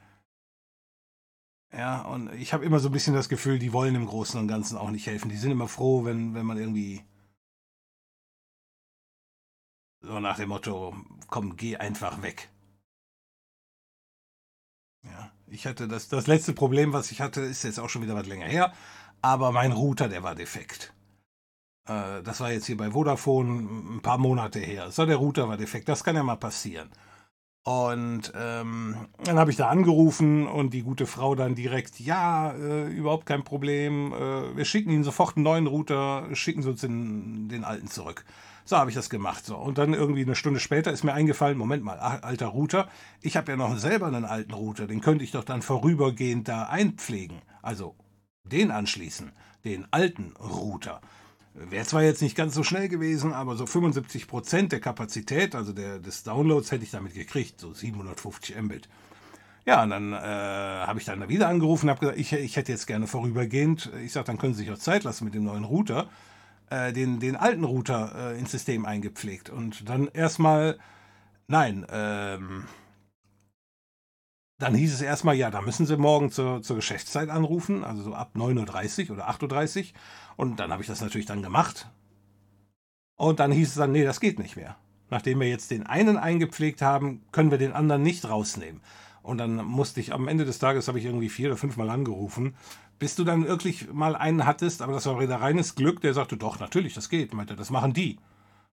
Ja, 1.73 2.03
und 2.03 2.33
ich 2.35 2.53
habe 2.53 2.65
immer 2.65 2.81
so 2.81 2.89
ein 2.89 2.93
bisschen 2.93 3.15
das 3.15 3.29
Gefühl, 3.29 3.59
die 3.59 3.73
wollen 3.73 3.95
im 3.95 4.07
Großen 4.07 4.39
und 4.41 4.49
Ganzen 4.49 4.77
auch 4.77 4.91
nicht 4.91 5.07
helfen. 5.07 5.29
Die 5.31 5.37
sind 5.37 5.51
immer 5.53 5.69
froh, 5.69 6.05
wenn, 6.05 6.35
wenn 6.35 6.47
man 6.47 6.59
irgendwie 6.59 7.03
so 10.03 10.21
nach 10.21 10.37
dem 10.37 10.49
Motto, 10.51 10.95
komm, 11.29 11.57
geh 11.57 11.77
einfach 11.77 12.23
weg. 12.23 12.51
Ja, 15.03 15.31
ich 15.47 15.67
hatte 15.67 15.89
das, 15.89 16.09
das 16.09 16.27
letzte 16.27 16.53
Problem, 16.53 16.93
was 16.93 17.11
ich 17.11 17.21
hatte, 17.21 17.41
ist 17.41 17.63
jetzt 17.63 17.79
auch 17.81 17.89
schon 17.89 18.03
wieder 18.03 18.15
was 18.15 18.27
länger 18.27 18.47
her, 18.47 18.73
aber 19.23 19.53
mein 19.53 19.73
Router, 19.73 20.09
der 20.09 20.23
war 20.23 20.35
defekt. 20.35 20.93
Äh, 21.87 22.23
das 22.23 22.41
war 22.41 22.53
jetzt 22.53 22.67
hier 22.67 22.77
bei 22.77 22.91
Vodafone 22.93 23.97
ein 23.97 24.03
paar 24.03 24.19
Monate 24.19 24.61
her. 24.61 24.91
So, 24.91 25.07
der 25.07 25.17
Router 25.17 25.49
war 25.49 25.57
defekt, 25.57 25.89
das 25.89 26.05
kann 26.05 26.17
ja 26.17 26.23
mal 26.23 26.37
passieren. 26.37 26.91
Und 27.63 28.33
ähm, 28.35 28.97
dann 29.23 29.39
habe 29.39 29.51
ich 29.51 29.57
da 29.59 29.69
angerufen 29.69 30.47
und 30.47 30.73
die 30.73 30.83
gute 30.83 31.05
Frau 31.07 31.35
dann 31.35 31.55
direkt, 31.55 32.01
ja, 32.01 32.53
äh, 32.53 32.89
überhaupt 32.89 33.27
kein 33.27 33.45
Problem, 33.45 34.15
äh, 34.15 34.57
wir 34.57 34.65
schicken 34.65 34.91
Ihnen 34.91 35.05
sofort 35.05 35.37
einen 35.37 35.45
neuen 35.45 35.67
Router, 35.67 36.35
schicken 36.35 36.63
Sie 36.63 36.71
uns 36.71 36.81
den, 36.81 37.49
den 37.49 37.65
alten 37.65 37.89
zurück. 37.89 38.25
So 38.65 38.79
habe 38.79 38.89
ich 38.89 38.97
das 38.97 39.11
gemacht. 39.11 39.45
So. 39.45 39.57
Und 39.57 39.77
dann 39.77 39.93
irgendwie 39.93 40.23
eine 40.23 40.37
Stunde 40.37 40.59
später 40.59 40.91
ist 40.91 41.05
mir 41.05 41.13
eingefallen, 41.13 41.59
Moment 41.59 41.85
mal, 41.85 41.99
alter 41.99 42.47
Router, 42.47 42.89
ich 43.21 43.37
habe 43.37 43.53
ja 43.53 43.57
noch 43.57 43.77
selber 43.77 44.07
einen 44.07 44.25
alten 44.25 44.55
Router, 44.55 44.87
den 44.87 45.01
könnte 45.03 45.25
ich 45.25 45.33
doch 45.33 45.45
dann 45.45 45.61
vorübergehend 45.61 46.49
da 46.49 46.63
einpflegen. 46.65 47.43
Also 47.63 47.95
den 48.45 48.71
anschließen, 48.71 49.33
den 49.65 49.87
alten 49.91 50.33
Router. 50.39 51.01
Wäre 51.69 51.85
zwar 51.85 52.03
jetzt 52.03 52.23
nicht 52.23 52.37
ganz 52.37 52.55
so 52.55 52.63
schnell 52.63 52.89
gewesen, 52.89 53.35
aber 53.35 53.55
so 53.57 53.67
75 53.67 54.27
Prozent 54.27 54.73
der 54.73 54.81
Kapazität, 54.81 55.55
also 55.55 55.73
der, 55.73 55.99
des 55.99 56.23
Downloads, 56.23 56.73
hätte 56.73 56.85
ich 56.85 56.91
damit 56.91 57.15
gekriegt, 57.15 57.61
so 57.61 57.75
750 57.75 58.57
Mbit. 58.63 58.89
Ja, 59.67 59.83
und 59.83 59.91
dann 59.91 60.15
äh, 60.15 60.17
habe 60.17 60.99
ich 60.99 61.05
dann 61.05 61.29
wieder 61.29 61.49
angerufen 61.49 61.87
und 61.87 61.91
habe 61.91 62.01
gesagt, 62.01 62.19
ich, 62.19 62.33
ich 62.33 62.57
hätte 62.57 62.73
jetzt 62.73 62.87
gerne 62.87 63.07
vorübergehend, 63.07 63.91
ich 64.03 64.13
sage, 64.13 64.27
dann 64.27 64.39
können 64.39 64.55
Sie 64.55 64.65
sich 64.65 64.73
auch 64.73 64.79
Zeit 64.79 65.05
lassen 65.05 65.25
mit 65.25 65.35
dem 65.35 65.45
neuen 65.45 65.65
Router, 65.65 66.09
äh, 66.71 66.95
den, 66.95 67.21
den 67.21 67.37
alten 67.37 67.65
Router 67.65 68.33
äh, 68.33 68.39
ins 68.39 68.53
System 68.53 68.87
eingepflegt. 68.87 69.51
Und 69.51 69.87
dann 69.89 70.09
erstmal, 70.09 70.79
nein, 71.47 71.87
ähm, 71.91 72.65
dann 74.61 74.75
hieß 74.75 74.93
es 74.93 75.01
erstmal, 75.01 75.35
ja, 75.37 75.51
da 75.51 75.63
müssen 75.63 75.87
Sie 75.87 75.97
morgen 75.97 76.31
zur, 76.31 76.63
zur 76.63 76.77
Geschäftszeit 76.77 77.31
anrufen, 77.31 77.83
also 77.83 78.03
so 78.03 78.15
ab 78.15 78.33
9.30 78.35 79.09
Uhr 79.09 79.17
oder 79.17 79.31
8.30 79.31 79.79
Uhr. 79.79 79.85
Und 80.37 80.61
dann 80.61 80.71
habe 80.71 80.83
ich 80.83 80.89
das 80.89 81.01
natürlich 81.01 81.27
dann 81.27 81.43
gemacht. 81.43 81.91
Und 83.17 83.41
dann 83.41 83.53
hieß 83.53 83.69
es 83.69 83.75
dann, 83.75 83.93
nee, 83.93 84.05
das 84.05 84.21
geht 84.21 84.39
nicht 84.39 84.57
mehr. 84.57 84.77
Nachdem 85.09 85.41
wir 85.41 85.49
jetzt 85.49 85.71
den 85.71 85.87
einen 85.87 86.17
eingepflegt 86.17 86.83
haben, 86.83 87.23
können 87.33 87.51
wir 87.51 87.59
den 87.59 87.73
anderen 87.73 88.03
nicht 88.03 88.29
rausnehmen. 88.29 88.83
Und 89.23 89.39
dann 89.39 89.57
musste 89.65 90.01
ich 90.01 90.13
am 90.13 90.29
Ende 90.29 90.45
des 90.45 90.59
Tages, 90.59 90.89
habe 90.89 90.99
ich 90.99 91.05
irgendwie 91.05 91.29
vier 91.29 91.49
oder 91.49 91.57
fünf 91.57 91.77
Mal 91.77 91.91
angerufen, 91.91 92.55
bis 92.99 93.17
du 93.17 93.25
dann 93.25 93.47
wirklich 93.47 93.93
mal 93.93 94.15
einen 94.15 94.47
hattest, 94.47 94.83
aber 94.83 94.93
das 94.93 95.07
war 95.07 95.21
wieder 95.21 95.37
reines 95.37 95.75
Glück, 95.75 96.01
der 96.01 96.15
sagte, 96.15 96.37
doch, 96.37 96.61
natürlich, 96.61 96.95
das 96.95 97.09
geht. 97.09 97.33
Meinte, 97.35 97.57
das 97.57 97.71
machen 97.71 97.93
die. 97.93 98.19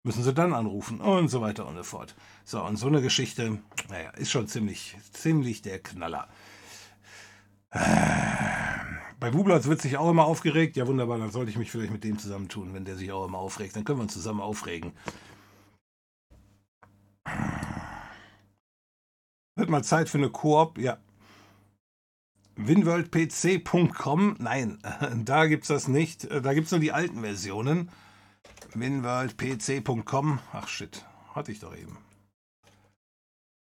Müssen 0.05 0.23
sie 0.23 0.35
dann 0.35 0.53
anrufen 0.53 1.01
und 1.01 1.29
so 1.29 1.41
weiter 1.41 1.65
und 1.65 1.77
so 1.77 1.81
fort. 1.81 2.13
So, 2.43 2.63
und 2.63 2.77
so 2.77 2.85
eine 2.85 3.01
Geschichte, 3.01 3.57
naja, 3.89 4.11
ist 4.11 4.29
schon 4.29 4.47
ziemlich, 4.47 4.95
ziemlich 5.11 5.63
der 5.63 5.79
Knaller. 5.79 6.27
Bei 7.71 9.33
Wublotz 9.33 9.65
wird 9.65 9.81
sich 9.81 9.97
auch 9.97 10.07
immer 10.07 10.25
aufgeregt. 10.25 10.77
Ja, 10.77 10.85
wunderbar, 10.85 11.17
dann 11.17 11.31
sollte 11.31 11.49
ich 11.49 11.57
mich 11.57 11.71
vielleicht 11.71 11.91
mit 11.91 12.03
dem 12.03 12.19
zusammentun, 12.19 12.75
wenn 12.75 12.85
der 12.85 12.97
sich 12.97 13.11
auch 13.11 13.25
immer 13.25 13.39
aufregt. 13.39 13.75
Dann 13.75 13.83
können 13.83 13.97
wir 13.97 14.03
uns 14.03 14.13
zusammen 14.13 14.41
aufregen. 14.41 14.91
Wird 19.55 19.71
mal 19.71 19.83
Zeit 19.83 20.07
für 20.07 20.19
eine 20.19 20.29
Koop. 20.29 20.77
Ja. 20.77 20.99
Winworldpc.com. 22.57 24.35
Nein, 24.37 24.77
da 25.25 25.47
gibt 25.47 25.63
es 25.63 25.69
das 25.69 25.87
nicht. 25.87 26.31
Da 26.31 26.53
gibt 26.53 26.65
es 26.65 26.71
nur 26.71 26.79
die 26.79 26.91
alten 26.91 27.21
Versionen. 27.21 27.89
Winworldpc.com. 28.75 30.39
Ach 30.51 30.67
shit, 30.67 31.05
hatte 31.33 31.51
ich 31.51 31.59
doch 31.59 31.75
eben. 31.75 31.97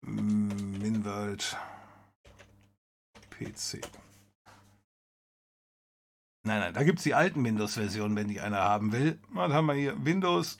Winworld 0.01 1.57
PC. 3.29 3.81
Nein, 6.43 6.59
nein, 6.59 6.73
da 6.73 6.83
gibt 6.83 6.99
es 6.99 7.03
die 7.03 7.15
alten 7.15 7.43
Windows-Versionen, 7.43 8.15
wenn 8.15 8.27
die 8.27 8.39
einer 8.39 8.59
haben 8.59 8.91
will. 8.91 9.19
Was 9.29 9.51
haben 9.51 9.65
wir 9.65 9.73
hier? 9.73 10.05
Windows. 10.05 10.59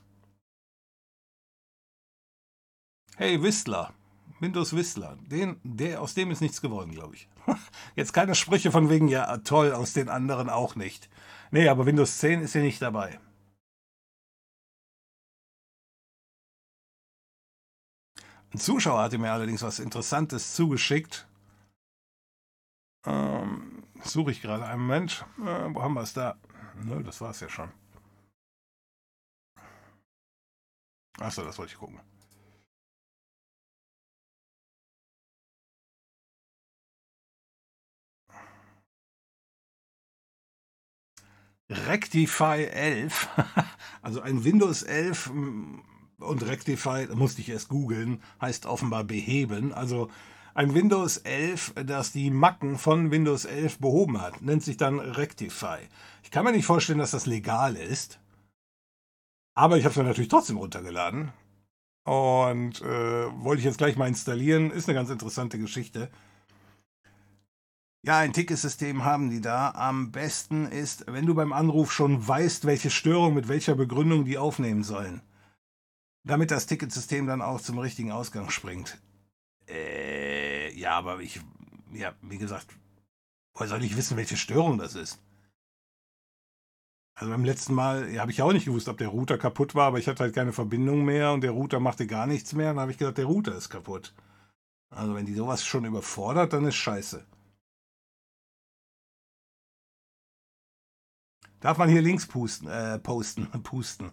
Hey, 3.18 3.42
Whistler. 3.42 3.94
Windows 4.40 4.76
Whistler. 4.76 5.18
Den, 5.22 5.62
der, 5.64 6.02
aus 6.02 6.14
dem 6.16 6.32
ist 6.32 6.42
nichts 6.42 6.60
geworden, 6.60 6.92
glaube 6.92 7.16
ich. 7.16 7.30
Jetzt 7.96 8.14
keine 8.14 8.36
Sprüche 8.36 8.72
von 8.72 8.90
wegen, 8.90 9.08
ja, 9.08 9.38
toll, 9.38 9.72
aus 9.72 9.94
den 9.94 10.10
anderen 10.10 10.50
auch 10.50 10.76
nicht. 10.76 11.10
Nee, 11.52 11.70
aber 11.70 11.86
Windows 11.86 12.18
10 12.18 12.42
ist 12.42 12.54
hier 12.54 12.64
nicht 12.64 12.82
dabei. 12.82 13.20
Ein 18.56 18.60
Zuschauer 18.60 19.02
hatte 19.02 19.18
mir 19.18 19.34
allerdings 19.34 19.64
was 19.64 19.80
Interessantes 19.80 20.56
zugeschickt. 20.56 21.28
Ähm, 23.06 23.84
Suche 24.02 24.32
ich 24.32 24.42
gerade 24.42 24.66
einen 24.66 24.84
Moment. 24.84 25.26
Äh, 25.40 25.76
wo 25.76 25.82
haben 25.82 25.94
wir 25.96 26.04
es 26.04 26.14
da? 26.14 26.38
Nö, 26.82 27.04
das 27.04 27.20
war 27.20 27.32
es 27.32 27.42
ja 27.42 27.50
schon. 27.50 27.70
Achso, 31.20 31.44
das 31.44 31.58
wollte 31.58 31.74
ich 31.74 31.80
gucken. 31.80 32.00
Rectify 41.70 42.68
11, 42.72 43.28
also 44.02 44.22
ein 44.22 44.46
Windows 44.46 44.82
11 44.84 45.30
mm, 45.34 45.95
und 46.20 46.46
Rectify, 46.46 47.08
musste 47.14 47.42
ich 47.42 47.50
erst 47.50 47.70
googeln, 47.70 48.22
heißt 48.42 48.66
offenbar 48.66 49.04
beheben. 49.04 49.74
Also 49.74 50.10
ein 50.54 50.74
Windows 50.74 51.18
11, 51.18 51.74
das 51.86 52.12
die 52.12 52.32
Macken 52.32 52.78
von 52.78 53.12
Windows 53.12 53.46
11 53.46 53.80
behoben 53.80 54.22
hat. 54.22 54.42
Nennt 54.42 54.64
sich 54.64 54.78
dann 54.78 55.00
Rectify. 55.00 55.80
Ich 56.24 56.32
kann 56.32 56.46
mir 56.46 56.54
nicht 56.54 56.66
vorstellen, 56.66 57.00
dass 57.00 57.12
das 57.12 57.26
legal 57.26 57.76
ist. 57.76 58.20
Aber 59.54 59.78
ich 59.78 59.84
habe 59.84 59.92
es 59.92 59.98
mir 59.98 60.04
natürlich 60.04 60.30
trotzdem 60.30 60.58
runtergeladen. 60.58 61.32
Und 62.06 62.82
äh, 62.82 63.44
wollte 63.44 63.60
ich 63.60 63.66
jetzt 63.66 63.80
gleich 63.80 63.98
mal 63.98 64.08
installieren. 64.08 64.72
Ist 64.72 64.88
eine 64.88 64.98
ganz 64.98 65.10
interessante 65.10 65.58
Geschichte. 65.58 66.10
Ja, 68.06 68.20
ein 68.20 68.34
Ticketsystem 68.34 69.04
haben 69.04 69.32
die 69.32 69.42
da. 69.42 69.72
Am 69.72 70.12
besten 70.12 70.68
ist, 70.68 71.06
wenn 71.08 71.26
du 71.26 71.34
beim 71.34 71.52
Anruf 71.52 71.92
schon 71.92 72.26
weißt, 72.26 72.66
welche 72.66 72.92
Störung 72.92 73.34
mit 73.34 73.48
welcher 73.48 73.76
Begründung 73.76 74.26
die 74.26 74.38
aufnehmen 74.38 74.84
sollen. 74.84 75.22
Damit 76.26 76.50
das 76.52 76.66
Ticketsystem 76.66 77.28
dann 77.28 77.42
auch 77.42 77.62
zum 77.62 77.78
richtigen 77.78 78.12
Ausgang 78.12 78.50
springt. 78.50 79.00
Äh, 79.70 80.74
ja, 80.78 80.98
aber 80.98 81.20
ich, 81.22 81.40
ja, 81.94 82.14
wie 82.22 82.40
gesagt, 82.40 82.68
woher 83.54 83.68
soll 83.68 83.84
ich 83.84 83.96
wissen, 83.96 84.18
welche 84.18 84.36
Störung 84.36 84.78
das 84.80 84.96
ist? 84.96 85.20
Also 87.18 87.32
beim 87.32 87.46
letzten 87.46 87.74
Mal 87.74 88.12
ja, 88.12 88.22
habe 88.22 88.32
ich 88.32 88.42
auch 88.42 88.52
nicht 88.52 88.66
gewusst, 88.66 88.90
ob 88.90 88.98
der 88.98 89.08
Router 89.08 89.38
kaputt 89.38 89.76
war, 89.76 89.88
aber 89.88 90.00
ich 90.00 90.08
hatte 90.08 90.24
halt 90.24 90.36
keine 90.36 90.52
Verbindung 90.52 91.06
mehr 91.06 91.32
und 91.32 91.42
der 91.42 91.52
Router 91.52 91.80
machte 91.80 92.08
gar 92.08 92.28
nichts 92.28 92.54
mehr. 92.54 92.70
Dann 92.70 92.80
habe 92.80 92.92
ich 92.92 92.98
gesagt, 92.98 93.20
der 93.20 93.26
Router 93.26 93.56
ist 93.56 93.70
kaputt. 93.70 94.14
Also 94.90 95.16
wenn 95.16 95.26
die 95.26 95.34
sowas 95.36 95.64
schon 95.64 95.86
überfordert, 95.86 96.54
dann 96.54 96.66
ist 96.66 96.76
scheiße. 96.76 97.26
Darf 101.60 101.78
man 101.78 101.90
hier 101.90 102.02
Links 102.02 102.26
pusten, 102.28 102.68
äh, 102.68 103.00
posten, 103.00 103.48
pusten. 103.64 104.12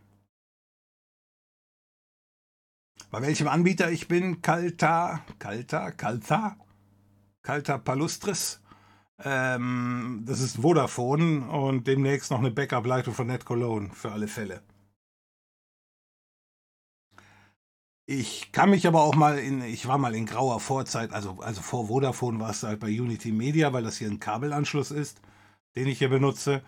Bei 3.12 3.22
welchem 3.22 3.48
Anbieter 3.48 3.92
ich 3.92 4.08
bin, 4.08 4.42
Kalta, 4.42 5.24
Kalta, 5.38 5.92
Kalta, 5.92 6.58
Kalta 7.44 7.78
Palustris. 7.78 8.60
Ähm, 9.24 10.24
das 10.26 10.40
ist 10.40 10.58
Vodafone 10.58 11.50
und 11.50 11.88
demnächst 11.88 12.32
noch 12.32 12.40
eine 12.40 12.52
Backup-Leitung 12.52 13.14
von 13.14 13.28
NetCologne 13.28 13.90
für 13.94 14.12
alle 14.12 14.28
Fälle. 14.28 14.62
Ich 18.06 18.52
kann 18.52 18.72
mich 18.72 18.88
aber 18.88 19.04
auch 19.04 19.16
mal 19.16 19.38
in, 19.40 19.64
ich 19.64 19.88
war 19.88 19.98
mal 19.98 20.16
in 20.16 20.26
grauer 20.26 20.60
Vorzeit, 20.60 21.14
also, 21.14 21.40
also 21.40 21.62
vor 21.62 21.88
Vodafone 21.88 22.40
war 22.40 22.50
es 22.50 22.64
halt 22.64 22.80
bei 22.80 22.88
Unity 22.88 23.32
Media, 23.32 23.72
weil 23.74 23.84
das 23.84 23.98
hier 23.98 24.10
ein 24.10 24.20
Kabelanschluss 24.20 24.92
ist, 24.92 25.22
den 25.76 25.88
ich 25.88 26.00
hier 26.00 26.10
benutze. 26.10 26.62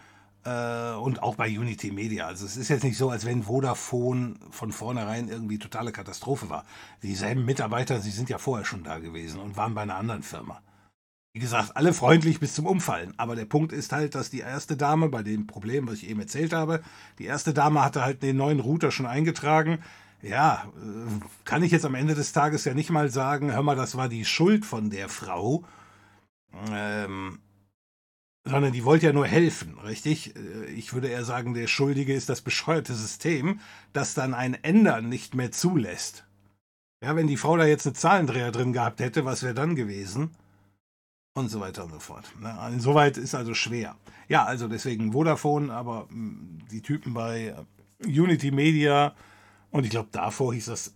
Äh, 0.46 0.94
und 0.96 1.24
auch 1.24 1.36
bei 1.36 1.48
Unity 1.48 1.92
Media. 1.92 2.28
Also 2.28 2.46
es 2.46 2.58
ist 2.58 2.70
jetzt 2.70 2.84
nicht 2.84 2.98
so, 2.98 3.10
als 3.10 3.26
wenn 3.26 3.44
Vodafone 3.44 4.36
von 4.52 4.72
vornherein 4.72 5.30
irgendwie 5.30 5.58
totale 5.58 5.92
Katastrophe 5.92 6.50
war. 6.50 6.66
Dieselben 7.02 7.46
Mitarbeiter, 7.46 8.00
sie 8.02 8.12
sind 8.12 8.30
ja 8.30 8.38
vorher 8.38 8.66
schon 8.66 8.84
da 8.84 9.00
gewesen 9.00 9.40
und 9.40 9.58
waren 9.58 9.74
bei 9.74 9.82
einer 9.82 9.96
anderen 9.96 10.24
Firma. 10.24 10.62
Wie 11.36 11.40
gesagt, 11.40 11.76
alle 11.76 11.94
freundlich 11.94 12.40
bis 12.40 12.54
zum 12.54 12.68
Umfallen. 12.68 13.16
Aber 13.18 13.36
der 13.36 13.46
Punkt 13.46 13.74
ist 13.74 13.92
halt, 13.92 14.14
dass 14.14 14.30
die 14.30 14.42
erste 14.42 14.78
Dame, 14.78 15.10
bei 15.10 15.24
dem 15.24 15.48
Problem, 15.48 15.88
was 15.88 15.96
ich 15.96 16.10
eben 16.10 16.20
erzählt 16.20 16.54
habe, 16.54 16.84
die 17.18 17.26
erste 17.26 17.56
Dame 17.56 17.84
hatte 17.84 18.04
halt 18.04 18.22
den 18.22 18.38
neuen 18.38 18.60
Router 18.60 18.92
schon 18.92 19.08
eingetragen. 19.08 19.80
Ja, 20.22 20.72
äh, 20.78 21.10
kann 21.44 21.64
ich 21.64 21.72
jetzt 21.72 21.86
am 21.86 21.96
Ende 21.96 22.14
des 22.14 22.34
Tages 22.34 22.66
ja 22.66 22.76
nicht 22.76 22.92
mal 22.92 23.10
sagen, 23.10 23.52
hör 23.52 23.64
mal, 23.64 23.76
das 23.76 23.98
war 23.98 24.10
die 24.10 24.26
Schuld 24.26 24.64
von 24.64 24.92
der 24.92 25.10
Frau. 25.10 25.64
Ähm, 26.70 27.40
sondern 28.46 28.72
die 28.72 28.86
wollte 28.86 29.08
ja 29.08 29.14
nur 29.14 29.26
helfen, 29.26 29.80
richtig? 29.80 30.36
Äh, 30.36 30.66
ich 30.68 30.94
würde 30.94 31.08
eher 31.08 31.26
sagen, 31.26 31.56
der 31.56 31.66
Schuldige 31.66 32.14
ist 32.14 32.30
das 32.30 32.42
bescheuerte 32.42 32.94
System, 32.94 33.60
das 33.92 34.14
dann 34.14 34.36
ein 34.36 34.54
Ändern 34.54 35.10
nicht 35.10 35.34
mehr 35.34 35.52
zulässt. 35.52 36.26
Ja, 37.04 37.16
wenn 37.16 37.28
die 37.28 37.38
Frau 37.38 37.58
da 37.58 37.66
jetzt 37.66 37.88
eine 37.88 37.96
Zahlendreher 37.96 38.52
drin 38.52 38.72
gehabt 38.72 39.00
hätte, 39.00 39.26
was 39.26 39.42
wäre 39.42 39.56
dann 39.56 39.76
gewesen? 39.76 40.36
Und 41.34 41.50
so 41.50 41.60
weiter 41.60 41.84
und 41.84 41.92
so 41.92 42.00
fort. 42.00 42.32
Ne? 42.40 42.56
Insoweit 42.72 43.18
ist 43.18 43.36
also 43.36 43.54
schwer. 43.54 43.96
Ja, 44.28 44.46
also 44.46 44.68
deswegen 44.68 45.14
Vodafone, 45.14 45.74
aber 45.74 46.08
hm, 46.10 46.60
die 46.72 46.82
Typen 46.82 47.14
bei 47.14 47.56
äh, 48.04 48.06
Unity 48.06 48.52
Media 48.52 49.16
und 49.72 49.84
ich 49.86 49.90
glaube 49.90 50.10
davor 50.12 50.54
hieß 50.54 50.66
das, 50.68 50.96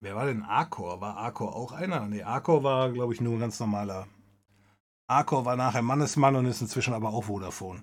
wer 0.00 0.16
war 0.16 0.26
denn 0.26 0.42
Arcor? 0.42 1.00
War 1.00 1.16
Arcor 1.16 1.54
auch 1.54 1.72
einer? 1.72 2.06
Nee, 2.06 2.22
Arcor 2.22 2.62
war, 2.62 2.90
glaube 2.90 3.12
ich, 3.12 3.20
nur 3.20 3.34
ein 3.34 3.40
ganz 3.40 3.60
normaler. 3.60 4.06
Arcor 5.06 5.44
war 5.44 5.56
nachher 5.56 5.82
Mannesmann 5.82 6.36
und 6.36 6.46
ist 6.46 6.62
inzwischen 6.62 6.94
aber 6.94 7.10
auch 7.10 7.24
Vodafone. 7.24 7.82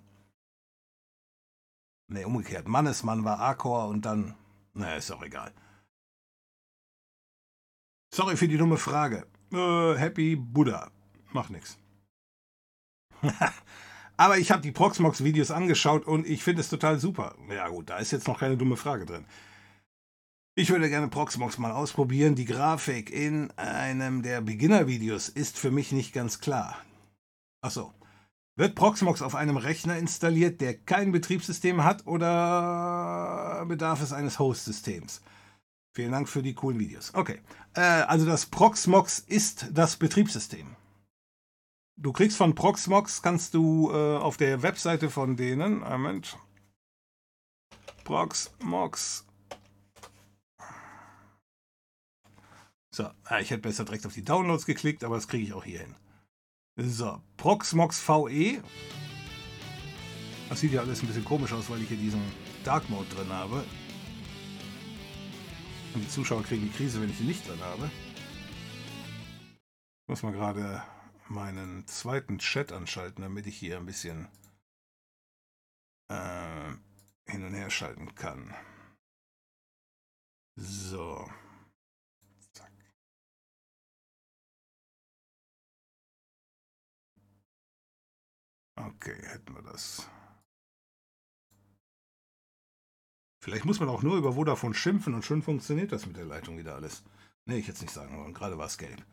Nee, 2.08 2.26
umgekehrt. 2.26 2.68
Mannesmann 2.68 3.24
war 3.24 3.40
Arcor 3.40 3.88
und 3.88 4.04
dann, 4.04 4.34
naja, 4.74 4.96
ist 4.96 5.12
auch 5.12 5.22
egal. 5.22 5.54
Sorry 8.12 8.36
für 8.36 8.48
die 8.48 8.58
dumme 8.58 8.78
Frage. 8.78 9.28
Äh, 9.54 9.96
Happy 9.96 10.36
Buddha. 10.36 10.90
Macht 11.32 11.50
nichts. 11.52 11.78
Aber 14.18 14.38
ich 14.38 14.52
habe 14.52 14.62
die 14.62 14.72
Proxmox-Videos 14.72 15.52
angeschaut 15.52 16.06
und 16.06 16.28
ich 16.28 16.44
finde 16.44 16.62
es 16.62 16.70
total 16.70 17.00
super. 17.00 17.36
Ja 17.50 17.70
gut, 17.70 17.90
da 17.90 17.98
ist 17.98 18.12
jetzt 18.12 18.28
noch 18.28 18.40
keine 18.40 18.58
dumme 18.58 18.76
Frage 18.76 19.06
drin. 19.06 19.26
Ich 20.56 20.70
würde 20.72 20.90
gerne 20.90 21.08
Proxmox 21.08 21.58
mal 21.58 21.72
ausprobieren. 21.72 22.36
Die 22.36 22.44
Grafik 22.44 23.12
in 23.12 23.50
einem 23.52 24.24
der 24.24 24.42
Beginner-Videos 24.42 25.30
ist 25.30 25.58
für 25.58 25.72
mich 25.72 25.94
nicht 25.94 26.12
ganz 26.12 26.42
klar. 26.42 26.78
Achso. 27.62 27.94
Wird 28.58 28.76
Proxmox 28.76 29.22
auf 29.22 29.36
einem 29.36 29.56
Rechner 29.56 29.96
installiert, 29.96 30.60
der 30.60 30.78
kein 30.78 31.14
Betriebssystem 31.14 31.86
hat 31.86 32.06
oder 32.06 33.64
bedarf 33.70 34.02
es 34.02 34.12
eines 34.12 34.38
Host-Systems? 34.38 35.22
Vielen 35.96 36.12
Dank 36.12 36.28
für 36.28 36.44
die 36.44 36.56
coolen 36.56 36.78
Videos. 36.78 37.14
Okay. 37.14 37.40
Äh, 37.74 37.80
also 37.80 38.26
das 38.26 38.48
Proxmox 38.48 39.20
ist 39.20 39.68
das 39.72 39.96
Betriebssystem. 39.96 40.76
Du 42.02 42.14
kriegst 42.14 42.38
von 42.38 42.56
Proxmox, 42.56 43.22
kannst 43.22 43.54
du 43.54 43.92
äh, 43.92 44.18
auf 44.18 44.38
der 44.38 44.62
Webseite 44.62 45.10
von 45.10 45.36
denen, 45.36 45.80
Moment, 45.80 46.38
Proxmox. 48.06 49.26
So, 52.90 53.10
ich 53.42 53.52
hätte 53.52 53.58
besser 53.58 53.84
direkt 53.84 54.06
auf 54.06 54.14
die 54.14 54.24
Downloads 54.24 54.66
geklickt, 54.66 55.04
aber 55.04 55.16
das 55.16 55.28
kriege 55.28 55.44
ich 55.44 55.52
auch 55.52 55.66
hier 55.66 55.82
hin. 55.82 55.96
So, 56.78 57.22
Proxmox 57.36 58.00
VE. 58.08 58.64
Das 60.48 60.62
sieht 60.62 60.72
ja 60.72 60.80
alles 60.80 61.04
ein 61.04 61.08
bisschen 61.08 61.26
komisch 61.26 61.52
aus, 61.52 61.70
weil 61.70 61.82
ich 61.82 61.90
hier 61.90 61.98
diesen 61.98 62.22
Dark 62.64 62.90
Mode 62.90 63.14
drin 63.14 63.30
habe. 63.30 63.66
Und 65.94 66.02
die 66.02 66.08
Zuschauer 66.08 66.44
kriegen 66.44 66.62
die 66.62 66.72
Krise, 66.72 67.02
wenn 67.02 67.10
ich 67.10 67.18
die 67.18 67.26
nicht 67.26 67.46
drin 67.46 67.60
habe. 67.60 67.92
Muss 70.08 70.24
man 70.24 70.32
gerade 70.32 70.82
meinen 71.30 71.88
zweiten 71.88 72.40
Chat 72.40 72.72
anschalten, 72.72 73.22
damit 73.22 73.48
ich 73.48 73.58
hier 73.58 73.78
ein 73.78 73.86
bisschen 73.86 74.28
äh, 76.10 76.72
hin 77.26 77.44
und 77.44 77.54
her 77.54 77.70
schalten 77.70 78.14
kann. 78.16 78.54
So. 80.56 81.30
Zack. 82.54 82.72
Okay, 88.76 89.16
hätten 89.28 89.54
wir 89.56 89.62
das. 89.62 90.10
Vielleicht 93.42 93.66
muss 93.66 93.80
man 93.80 93.90
auch 93.90 94.04
nur 94.04 94.18
über 94.18 94.34
Vodafone 94.34 94.74
schimpfen 94.74 95.14
und 95.14 95.24
schon 95.24 95.42
funktioniert 95.42 95.92
das 95.92 96.06
mit 96.06 96.18
der 96.18 96.26
Leitung 96.26 96.58
wieder 96.58 96.76
alles. 96.76 97.04
Nee, 97.46 97.58
ich 97.58 97.68
jetzt 97.68 97.82
nicht 97.82 97.94
sagen 97.94 98.18
wollen. 98.18 98.34
Gerade 98.34 98.58
war 98.58 98.68
es 98.68 98.78
gelb. 98.78 99.06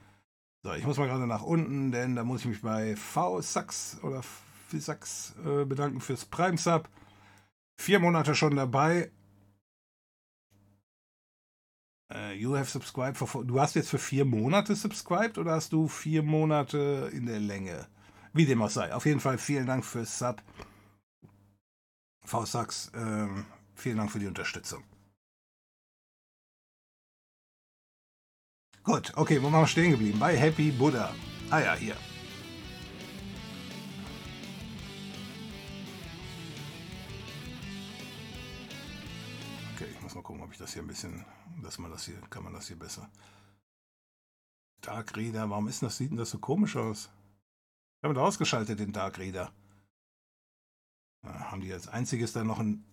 So, 0.66 0.72
ich 0.72 0.84
muss 0.84 0.98
mal 0.98 1.06
gerade 1.06 1.28
nach 1.28 1.44
unten, 1.44 1.92
denn 1.92 2.16
da 2.16 2.24
muss 2.24 2.40
ich 2.40 2.46
mich 2.46 2.60
bei 2.60 2.96
V-Sax 2.96 3.98
oder 4.02 4.24
Fisax 4.66 5.36
äh, 5.44 5.64
bedanken 5.64 6.00
fürs 6.00 6.24
Prime 6.24 6.58
Sub. 6.58 6.88
Vier 7.80 8.00
Monate 8.00 8.34
schon 8.34 8.56
dabei. 8.56 9.12
Uh, 12.12 12.32
you 12.32 12.56
have 12.56 12.68
subscribed 12.68 13.16
for, 13.16 13.44
Du 13.44 13.60
hast 13.60 13.76
jetzt 13.76 13.90
für 13.90 13.98
vier 13.98 14.24
Monate 14.24 14.74
subscribed 14.74 15.38
oder 15.38 15.52
hast 15.52 15.72
du 15.72 15.86
vier 15.86 16.24
Monate 16.24 17.10
in 17.12 17.26
der 17.26 17.38
Länge? 17.38 17.86
Wie 18.32 18.44
dem 18.44 18.60
auch 18.60 18.70
sei. 18.70 18.92
Auf 18.92 19.06
jeden 19.06 19.20
Fall 19.20 19.38
vielen 19.38 19.66
Dank 19.66 19.84
fürs 19.84 20.18
Sub. 20.18 20.42
V-Sax, 22.24 22.88
äh, 22.88 23.28
vielen 23.76 23.98
Dank 23.98 24.10
für 24.10 24.18
die 24.18 24.26
Unterstützung. 24.26 24.82
Gut, 28.86 29.12
okay, 29.16 29.42
wo 29.42 29.50
waren 29.50 29.62
wir 29.62 29.66
stehen 29.66 29.90
geblieben? 29.90 30.16
Bei 30.20 30.36
Happy 30.36 30.70
Buddha. 30.70 31.12
Ah 31.50 31.58
ja, 31.58 31.74
hier. 31.74 31.96
Okay, 39.74 39.88
ich 39.92 40.00
muss 40.00 40.14
mal 40.14 40.22
gucken, 40.22 40.40
ob 40.40 40.52
ich 40.52 40.58
das 40.58 40.72
hier 40.72 40.82
ein 40.82 40.86
bisschen, 40.86 41.24
dass 41.64 41.78
man 41.78 41.90
das 41.90 42.04
hier, 42.04 42.20
kann 42.30 42.44
man 42.44 42.52
das 42.52 42.68
hier 42.68 42.78
besser. 42.78 43.10
Dark 44.82 45.16
Reader, 45.16 45.50
warum 45.50 45.66
ist 45.66 45.82
das, 45.82 45.96
sieht 45.96 46.12
denn 46.12 46.16
das 46.16 46.30
so 46.30 46.38
komisch 46.38 46.76
aus? 46.76 47.10
Wir 48.00 48.08
haben 48.08 48.14
da 48.14 48.22
ausgeschaltet, 48.22 48.78
den 48.78 48.92
Dark 48.92 49.18
Reader. 49.18 49.50
Na, 51.22 51.50
haben 51.50 51.60
die 51.60 51.72
als 51.72 51.88
einziges 51.88 52.32
dann 52.32 52.46
noch 52.46 52.60
ein, 52.60 52.84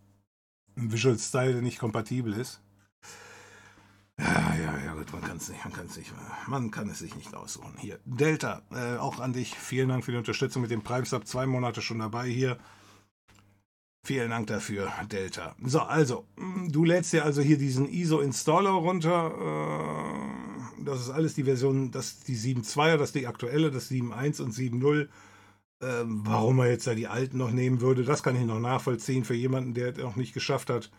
Visual 0.76 1.20
Style, 1.20 1.54
der 1.54 1.62
nicht 1.62 1.78
kompatibel 1.78 2.34
ist? 2.34 2.62
Ja, 4.18 4.53
gut, 5.04 5.14
man 5.14 5.22
kann 5.22 5.38
es 5.38 5.50
nicht, 5.50 5.64
man 5.64 5.74
kann 5.74 5.86
es 5.88 5.98
nicht, 5.98 6.14
man 6.48 6.72
kann 6.72 6.90
es 6.90 7.00
sich 7.00 7.16
nicht 7.16 7.36
aussuchen. 7.36 7.74
Hier, 7.78 8.00
Delta, 8.06 8.62
äh, 8.72 8.98
auch 8.98 9.20
an 9.20 9.34
dich. 9.34 9.56
Vielen 9.56 9.90
Dank 9.90 10.06
für 10.06 10.12
die 10.12 10.18
Unterstützung 10.18 10.62
mit 10.62 10.72
dem 10.72 10.82
Prime 10.82 11.06
Sub. 11.06 11.28
Zwei 11.28 11.46
Monate 11.46 11.82
schon 11.82 12.00
dabei 12.00 12.28
hier. 12.28 12.58
Vielen 14.06 14.32
Dank 14.32 14.48
dafür, 14.48 14.92
Delta. 15.12 15.56
So, 15.64 15.80
also, 15.80 16.26
mm, 16.36 16.70
du 16.70 16.84
lädst 16.84 17.14
dir 17.14 17.24
also 17.24 17.42
hier 17.42 17.58
diesen 17.58 17.88
ISO-Installer 17.88 18.72
runter. 18.72 19.32
Äh, 20.80 20.84
das 20.84 21.00
ist 21.00 21.10
alles 21.10 21.36
die 21.36 21.46
Version, 21.46 21.92
das 21.92 22.20
die 22.20 22.36
7.2er, 22.36 22.98
das 22.98 23.10
ist 23.10 23.16
die 23.16 23.28
aktuelle, 23.28 23.72
das 23.72 23.90
7.1 23.90 24.42
und 24.42 24.54
7.0. 24.54 25.08
Ähm, 25.82 26.22
warum 26.26 26.60
er 26.60 26.70
jetzt 26.70 26.88
da 26.88 26.96
die 26.96 27.08
alten 27.08 27.38
noch 27.38 27.52
nehmen 27.52 27.82
würde, 27.82 28.04
das 28.04 28.24
kann 28.24 28.36
ich 28.36 28.46
noch 28.46 28.60
nachvollziehen 28.60 29.26
für 29.26 29.36
jemanden, 29.36 29.74
der 29.74 29.98
noch 29.98 30.16
nicht 30.16 30.34
geschafft 30.34 30.70
hat, 30.70 30.92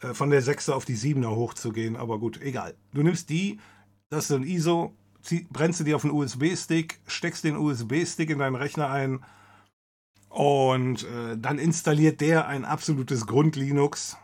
von 0.00 0.30
der 0.30 0.42
6er 0.42 0.72
auf 0.72 0.84
die 0.84 0.96
7er 0.96 1.30
hochzugehen, 1.30 1.96
aber 1.96 2.18
gut, 2.18 2.40
egal. 2.40 2.74
Du 2.92 3.02
nimmst 3.02 3.28
die, 3.28 3.60
das 4.08 4.30
ist 4.30 4.36
ein 4.36 4.44
ISO, 4.44 4.94
zieh, 5.22 5.46
brennst 5.50 5.80
du 5.80 5.84
die 5.84 5.94
auf 5.94 6.04
einen 6.04 6.14
USB-Stick, 6.14 7.00
steckst 7.06 7.44
den 7.44 7.56
USB-Stick 7.56 8.30
in 8.30 8.38
deinen 8.38 8.56
Rechner 8.56 8.90
ein 8.90 9.20
und 10.28 11.04
äh, 11.04 11.36
dann 11.36 11.58
installiert 11.58 12.20
der 12.20 12.46
ein 12.46 12.64
absolutes 12.64 13.26
Grund-Linux 13.26 14.16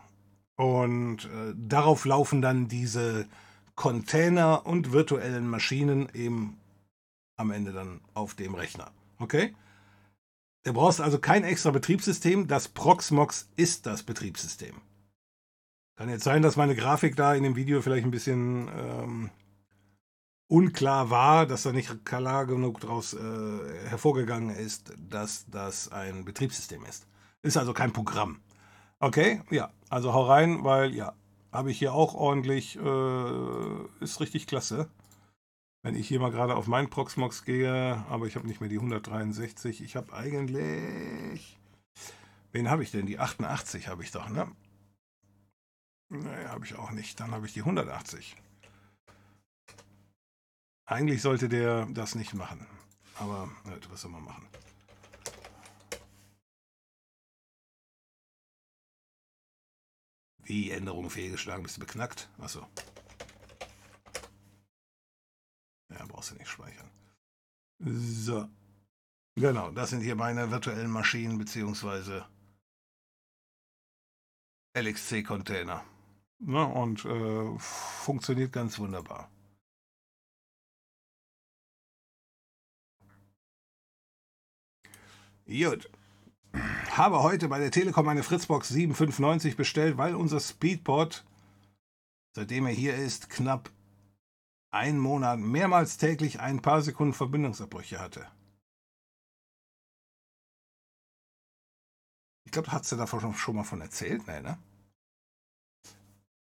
und 0.55 1.25
äh, 1.25 1.53
darauf 1.55 2.05
laufen 2.05 2.41
dann 2.41 2.67
diese 2.67 3.27
Container 3.75 4.65
und 4.65 4.91
virtuellen 4.91 5.47
Maschinen 5.47 6.09
eben 6.13 6.57
am 7.37 7.51
Ende 7.51 7.71
dann 7.71 8.01
auf 8.15 8.33
dem 8.33 8.55
Rechner. 8.55 8.91
Okay? 9.19 9.53
Du 10.63 10.73
brauchst 10.73 10.99
also 10.99 11.19
kein 11.19 11.43
extra 11.43 11.69
Betriebssystem. 11.69 12.47
Das 12.47 12.67
Proxmox 12.67 13.47
ist 13.55 13.85
das 13.85 14.03
Betriebssystem. 14.03 14.75
Kann 15.97 16.09
jetzt 16.09 16.25
sein, 16.25 16.43
dass 16.43 16.55
meine 16.57 16.75
Grafik 16.75 17.15
da 17.15 17.33
in 17.33 17.41
dem 17.41 17.55
Video 17.55 17.81
vielleicht 17.81 18.05
ein 18.05 18.11
bisschen 18.11 18.69
ähm, 18.77 19.29
unklar 20.47 21.09
war, 21.09 21.47
dass 21.47 21.63
da 21.63 21.71
nicht 21.71 22.05
klar 22.05 22.45
genug 22.45 22.79
daraus 22.81 23.15
äh, 23.15 23.87
hervorgegangen 23.87 24.55
ist, 24.55 24.93
dass 24.99 25.47
das 25.49 25.91
ein 25.91 26.23
Betriebssystem 26.23 26.85
ist. 26.85 27.07
Ist 27.41 27.57
also 27.57 27.73
kein 27.73 27.93
Programm. 27.93 28.41
Okay, 28.99 29.41
ja, 29.49 29.71
also 29.89 30.13
hau 30.13 30.25
rein, 30.25 30.63
weil 30.63 30.93
ja, 30.93 31.13
habe 31.51 31.71
ich 31.71 31.79
hier 31.79 31.93
auch 31.93 32.13
ordentlich, 32.13 32.77
äh, 32.77 34.03
ist 34.03 34.19
richtig 34.19 34.45
klasse. 34.45 34.91
Wenn 35.81 35.95
ich 35.95 36.07
hier 36.07 36.19
mal 36.19 36.31
gerade 36.31 36.55
auf 36.55 36.67
meinen 36.67 36.91
Proxmox 36.91 37.43
gehe, 37.43 38.05
aber 38.07 38.27
ich 38.27 38.35
habe 38.35 38.47
nicht 38.47 38.61
mehr 38.61 38.69
die 38.69 38.77
163, 38.77 39.81
ich 39.81 39.95
habe 39.95 40.13
eigentlich, 40.13 41.57
wen 42.51 42.69
habe 42.69 42.83
ich 42.83 42.91
denn? 42.91 43.07
Die 43.07 43.17
88 43.17 43.87
habe 43.87 44.03
ich 44.03 44.11
doch, 44.11 44.29
ne? 44.29 44.47
Nee, 46.09 46.45
habe 46.45 46.65
ich 46.65 46.75
auch 46.75 46.91
nicht. 46.91 47.19
Dann 47.19 47.31
habe 47.31 47.45
ich 47.45 47.53
die 47.53 47.59
180. 47.59 48.35
Eigentlich 50.85 51.21
sollte 51.21 51.49
der 51.49 51.85
das 51.87 52.15
nicht 52.15 52.33
machen. 52.33 52.65
Aber 53.15 53.49
halt, 53.65 53.89
was 53.91 54.01
soll 54.01 54.11
man 54.11 54.23
machen? 54.23 54.47
Wie 60.43 60.71
Änderungen 60.71 61.09
fehlgeschlagen? 61.09 61.63
Bist 61.63 61.75
du 61.75 61.81
beknackt? 61.81 62.29
Achso. 62.37 62.65
Ja, 65.89 66.05
brauchst 66.05 66.31
du 66.31 66.35
nicht 66.35 66.47
speichern. 66.47 66.89
So. 67.79 68.47
Genau, 69.35 69.71
das 69.71 69.89
sind 69.89 70.01
hier 70.01 70.15
meine 70.15 70.49
virtuellen 70.51 70.89
Maschinen 70.89 71.37
beziehungsweise 71.37 72.25
LXC-Container. 74.73 75.83
Ne, 76.39 76.65
und 76.65 77.03
äh, 77.05 77.57
funktioniert 77.57 78.53
ganz 78.53 78.77
wunderbar. 78.77 79.29
Gut. 85.47 85.89
Habe 86.91 87.23
heute 87.23 87.47
bei 87.47 87.59
der 87.59 87.71
Telekom 87.71 88.07
eine 88.07 88.23
Fritzbox 88.23 88.69
7590 88.69 89.55
bestellt, 89.55 89.97
weil 89.97 90.15
unser 90.15 90.39
Speedport, 90.39 91.25
seitdem 92.35 92.65
er 92.65 92.73
hier 92.73 92.95
ist, 92.95 93.29
knapp 93.29 93.71
einen 94.71 94.99
Monat 94.99 95.39
mehrmals 95.39 95.97
täglich 95.97 96.39
ein 96.39 96.61
paar 96.61 96.81
Sekunden 96.81 97.13
Verbindungsabbrüche 97.13 97.99
hatte. 97.99 98.27
Ich 102.45 102.51
glaube, 102.51 102.71
hat 102.71 102.85
sie 102.85 102.97
davon 102.97 103.33
schon 103.35 103.55
mal 103.55 103.63
von 103.63 103.81
erzählt? 103.81 104.27
Ne? 104.27 104.57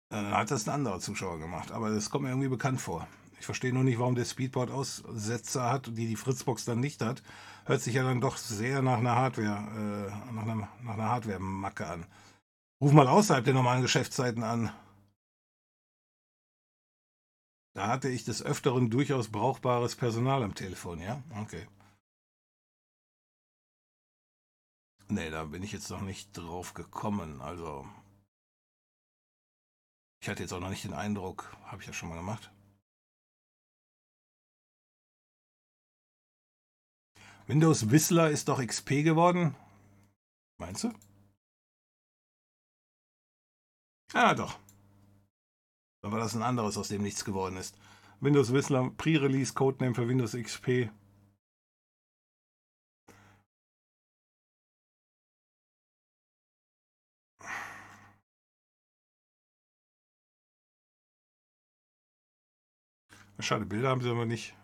Dann 0.09 0.31
hat 0.31 0.51
das 0.51 0.67
ein 0.67 0.73
anderer 0.73 0.99
Zuschauer 0.99 1.39
gemacht, 1.39 1.71
aber 1.71 1.91
das 1.91 2.09
kommt 2.09 2.23
mir 2.23 2.31
irgendwie 2.31 2.49
bekannt 2.49 2.81
vor. 2.81 3.07
Ich 3.39 3.45
verstehe 3.45 3.73
nur 3.73 3.83
nicht, 3.83 3.99
warum 3.99 4.15
der 4.15 4.25
Speedport 4.25 4.69
Aussetzer 4.69 5.69
hat, 5.69 5.87
die 5.87 6.07
die 6.07 6.15
Fritzbox 6.15 6.65
dann 6.65 6.79
nicht 6.79 7.01
hat. 7.01 7.23
Hört 7.65 7.81
sich 7.81 7.93
ja 7.93 8.03
dann 8.03 8.19
doch 8.19 8.37
sehr 8.37 8.81
nach 8.81 8.97
einer 8.97 9.15
Hardware, 9.15 10.09
äh, 10.09 10.33
nach 10.33 10.43
einer, 10.43 10.55
nach 10.83 10.93
einer 10.93 11.09
Hardware-Macke 11.09 11.87
an. 11.87 12.05
Ruf 12.81 12.91
mal 12.91 13.07
außerhalb 13.07 13.45
der 13.45 13.53
normalen 13.53 13.81
Geschäftszeiten 13.81 14.43
an. 14.43 14.71
Da 17.73 17.87
hatte 17.87 18.09
ich 18.09 18.25
des 18.25 18.43
Öfteren 18.43 18.89
durchaus 18.89 19.29
brauchbares 19.29 19.95
Personal 19.95 20.43
am 20.43 20.55
Telefon, 20.55 20.99
ja? 20.99 21.21
Okay. 21.41 21.67
Nee, 25.07 25.29
da 25.29 25.45
bin 25.45 25.63
ich 25.63 25.71
jetzt 25.71 25.89
noch 25.89 26.01
nicht 26.01 26.37
drauf 26.37 26.73
gekommen. 26.73 27.41
Also, 27.41 27.87
ich 30.21 30.29
hatte 30.29 30.43
jetzt 30.43 30.53
auch 30.53 30.59
noch 30.59 30.69
nicht 30.69 30.83
den 30.83 30.93
Eindruck, 30.93 31.55
habe 31.65 31.81
ich 31.81 31.87
ja 31.87 31.93
schon 31.93 32.09
mal 32.09 32.15
gemacht. 32.15 32.51
Windows 37.47 37.89
Whistler 37.89 38.29
ist 38.29 38.47
doch 38.47 38.63
XP 38.63 39.03
geworden. 39.03 39.55
Meinst 40.59 40.83
du? 40.83 40.93
Ah, 44.13 44.35
doch. 44.35 44.59
Dann 46.01 46.11
war 46.11 46.19
das 46.19 46.35
ein 46.35 46.43
anderes, 46.43 46.77
aus 46.77 46.89
dem 46.89 47.01
nichts 47.01 47.25
geworden 47.25 47.57
ist. 47.57 47.75
Windows 48.19 48.53
Whistler 48.53 48.91
Pre-Release 48.91 49.53
Codename 49.53 49.95
für 49.95 50.07
Windows 50.07 50.33
XP. 50.33 50.91
Schade, 63.39 63.65
Bilder 63.65 63.89
haben 63.89 64.01
sie 64.01 64.09
aber 64.09 64.25
nicht. 64.25 64.55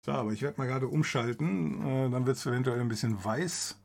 So, 0.00 0.12
aber 0.12 0.32
ich 0.32 0.42
werde 0.42 0.58
mal 0.58 0.66
gerade 0.66 0.88
umschalten. 0.88 1.82
Äh, 1.86 2.10
dann 2.10 2.26
wird 2.26 2.36
es 2.36 2.46
eventuell 2.46 2.80
ein 2.80 2.88
bisschen 2.88 3.22
weiß. 3.22 3.78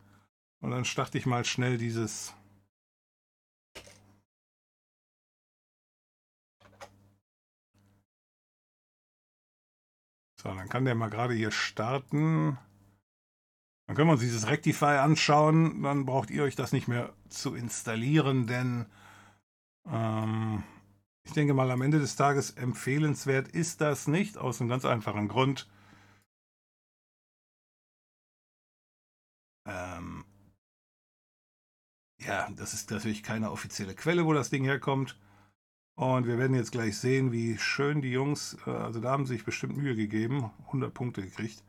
Und 0.61 0.71
dann 0.71 0.85
starte 0.85 1.17
ich 1.17 1.25
mal 1.25 1.43
schnell 1.45 1.77
dieses 1.77 2.33
So, 10.43 10.53
dann 10.53 10.67
kann 10.67 10.83
der 10.83 10.93
mal 10.93 11.09
gerade 11.09 11.33
hier 11.33 11.51
starten. 11.51 12.57
Dann 13.87 13.95
können 13.95 14.07
wir 14.07 14.13
uns 14.13 14.21
dieses 14.21 14.47
Rectify 14.47 14.97
anschauen. 14.97 15.83
Dann 15.83 16.05
braucht 16.05 16.31
ihr 16.31 16.43
euch 16.43 16.55
das 16.55 16.71
nicht 16.71 16.87
mehr 16.87 17.13
zu 17.29 17.55
installieren, 17.55 18.47
denn 18.47 18.85
ähm, 19.85 20.63
ich 21.25 21.33
denke 21.33 21.53
mal, 21.53 21.71
am 21.71 21.81
Ende 21.81 21.99
des 21.99 22.15
Tages 22.15 22.51
empfehlenswert 22.51 23.47
ist 23.49 23.81
das 23.81 24.07
nicht, 24.07 24.37
aus 24.37 24.59
einem 24.59 24.69
ganz 24.69 24.85
einfachen 24.85 25.27
Grund. 25.27 25.67
Ähm, 29.65 30.25
ja, 32.19 32.49
das 32.51 32.73
ist 32.73 32.91
natürlich 32.91 33.23
keine 33.23 33.51
offizielle 33.51 33.95
Quelle, 33.95 34.25
wo 34.25 34.33
das 34.33 34.49
Ding 34.49 34.63
herkommt. 34.63 35.17
Und 35.95 36.25
wir 36.25 36.37
werden 36.39 36.55
jetzt 36.55 36.71
gleich 36.71 36.97
sehen, 36.97 37.31
wie 37.31 37.57
schön 37.57 38.01
die 38.01 38.11
Jungs, 38.11 38.57
äh, 38.65 38.71
also 38.71 38.99
da 38.99 39.11
haben 39.11 39.25
sie 39.25 39.35
sich 39.35 39.45
bestimmt 39.45 39.77
Mühe 39.77 39.95
gegeben, 39.95 40.51
100 40.67 40.93
Punkte 40.93 41.21
gekriegt. 41.21 41.63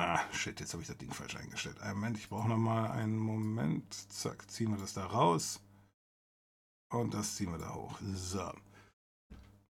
Ah, 0.00 0.22
shit, 0.32 0.60
jetzt 0.60 0.72
habe 0.74 0.82
ich 0.82 0.86
das 0.86 0.96
Ding 0.96 1.12
falsch 1.12 1.34
eingestellt. 1.34 1.80
Einen 1.80 1.94
Moment, 1.94 2.18
ich 2.18 2.28
brauche 2.28 2.48
nochmal 2.48 2.92
einen 2.92 3.18
Moment. 3.18 3.92
Zack, 4.12 4.48
ziehen 4.48 4.70
wir 4.70 4.78
das 4.78 4.94
da 4.94 5.04
raus. 5.04 5.60
Und 6.92 7.14
das 7.14 7.34
ziehen 7.34 7.50
wir 7.50 7.58
da 7.58 7.74
hoch. 7.74 7.98
So. 8.14 8.52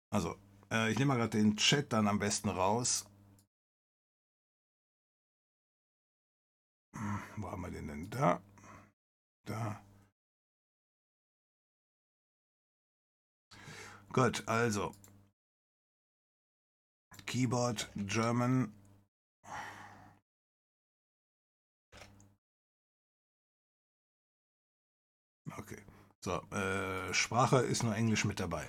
Also, 0.09 0.35
äh, 0.69 0.91
ich 0.91 0.99
nehme 0.99 1.13
mal 1.13 1.15
gerade 1.17 1.37
den 1.37 1.55
Chat 1.55 1.93
dann 1.93 2.09
am 2.09 2.19
besten 2.19 2.49
raus. 2.49 3.05
Hm, 6.97 7.21
wo 7.37 7.49
haben 7.49 7.61
wir 7.61 7.71
den 7.71 7.87
denn? 7.87 8.09
Da. 8.09 8.41
Da. 9.45 9.81
Gut, 14.11 14.45
also. 14.45 14.93
Keyboard 17.25 17.89
German 17.95 18.73
So, 26.27 26.41
äh, 26.53 27.13
Sprache 27.13 27.59
ist 27.59 27.83
nur 27.83 27.95
Englisch 27.95 28.25
mit 28.25 28.41
dabei. 28.41 28.67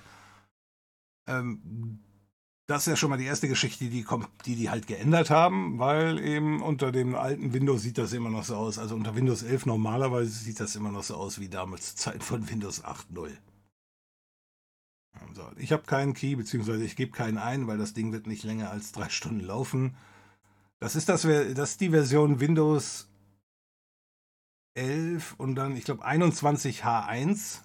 Ähm, 1.27 1.99
das 2.67 2.83
ist 2.83 2.87
ja 2.87 2.95
schon 2.95 3.09
mal 3.09 3.17
die 3.17 3.25
erste 3.25 3.49
Geschichte, 3.49 3.89
die 3.89 4.05
die 4.45 4.55
die 4.55 4.69
halt 4.69 4.87
geändert 4.87 5.29
haben, 5.29 5.77
weil 5.77 6.19
eben 6.19 6.61
unter 6.61 6.93
dem 6.93 7.15
alten 7.15 7.51
Windows 7.51 7.81
sieht 7.81 7.97
das 7.97 8.13
immer 8.13 8.29
noch 8.29 8.45
so 8.45 8.55
aus. 8.55 8.79
Also 8.79 8.95
unter 8.95 9.13
Windows 9.13 9.43
11 9.43 9.65
normalerweise 9.65 10.31
sieht 10.31 10.61
das 10.61 10.77
immer 10.77 10.93
noch 10.93 11.03
so 11.03 11.15
aus 11.15 11.41
wie 11.41 11.49
damals 11.49 11.95
zur 11.95 12.13
Zeit 12.13 12.23
von 12.23 12.49
Windows 12.49 12.85
8.0. 12.85 13.31
So, 15.33 15.43
ich 15.57 15.73
habe 15.73 15.83
keinen 15.83 16.13
Key, 16.13 16.35
beziehungsweise 16.35 16.85
ich 16.85 16.95
gebe 16.95 17.11
keinen 17.11 17.37
ein, 17.37 17.67
weil 17.67 17.77
das 17.77 17.93
Ding 17.93 18.13
wird 18.13 18.25
nicht 18.25 18.45
länger 18.45 18.71
als 18.71 18.93
drei 18.93 19.09
Stunden 19.09 19.41
laufen. 19.41 19.97
Das 20.79 20.95
ist, 20.95 21.09
das, 21.09 21.23
das 21.23 21.71
ist 21.71 21.81
die 21.81 21.89
Version 21.89 22.39
Windows 22.39 23.09
11 24.79 25.35
und 25.37 25.55
dann, 25.55 25.75
ich 25.75 25.83
glaube, 25.83 26.05
21 26.05 26.85
H1. 26.85 27.61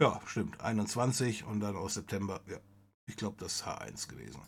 Ja, 0.00 0.20
stimmt. 0.26 0.60
21 0.60 1.44
und 1.44 1.60
dann 1.60 1.76
aus 1.76 1.94
September, 1.94 2.40
ja, 2.46 2.58
ich 3.06 3.16
glaube, 3.16 3.36
das 3.38 3.56
ist 3.56 3.66
H1 3.66 4.08
gewesen. 4.08 4.40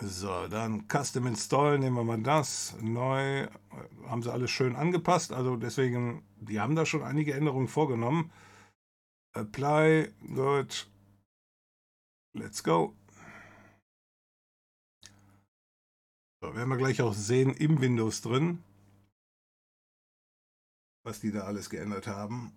So, 0.00 0.48
dann 0.48 0.88
Custom 0.88 1.26
Install, 1.26 1.78
nehmen 1.78 1.96
wir 1.96 2.04
mal 2.04 2.22
das. 2.22 2.74
Neu, 2.80 3.48
haben 4.06 4.22
sie 4.22 4.32
alles 4.32 4.50
schön 4.50 4.74
angepasst. 4.74 5.32
Also 5.32 5.56
deswegen, 5.56 6.24
die 6.40 6.58
haben 6.58 6.74
da 6.74 6.86
schon 6.86 7.02
einige 7.02 7.34
Änderungen 7.34 7.68
vorgenommen. 7.68 8.32
Apply, 9.32 10.12
gut. 10.34 10.90
Let's 12.32 12.64
go. 12.64 12.96
So, 16.42 16.54
werden 16.54 16.70
wir 16.70 16.78
gleich 16.78 17.02
auch 17.02 17.14
sehen 17.14 17.54
im 17.54 17.80
Windows 17.80 18.22
drin 18.22 18.64
was 21.02 21.20
die 21.20 21.32
da 21.32 21.40
alles 21.40 21.70
geändert 21.70 22.06
haben. 22.06 22.52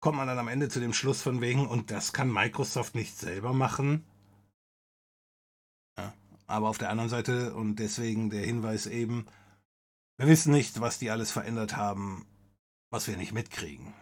Kommt 0.00 0.16
man 0.16 0.26
dann 0.26 0.38
am 0.38 0.48
Ende 0.48 0.68
zu 0.68 0.80
dem 0.80 0.92
Schluss 0.92 1.22
von 1.22 1.40
wegen, 1.40 1.66
und 1.66 1.90
das 1.90 2.12
kann 2.12 2.32
Microsoft 2.32 2.94
nicht 2.94 3.16
selber 3.16 3.52
machen. 3.52 4.04
Ja, 5.96 6.12
aber 6.46 6.68
auf 6.68 6.78
der 6.78 6.90
anderen 6.90 7.10
Seite, 7.10 7.54
und 7.54 7.76
deswegen 7.76 8.30
der 8.30 8.44
Hinweis 8.44 8.86
eben, 8.86 9.26
wir 10.18 10.26
wissen 10.26 10.52
nicht, 10.52 10.80
was 10.80 10.98
die 10.98 11.10
alles 11.10 11.30
verändert 11.30 11.76
haben, 11.76 12.26
was 12.90 13.06
wir 13.06 13.16
nicht 13.16 13.32
mitkriegen. 13.32 13.94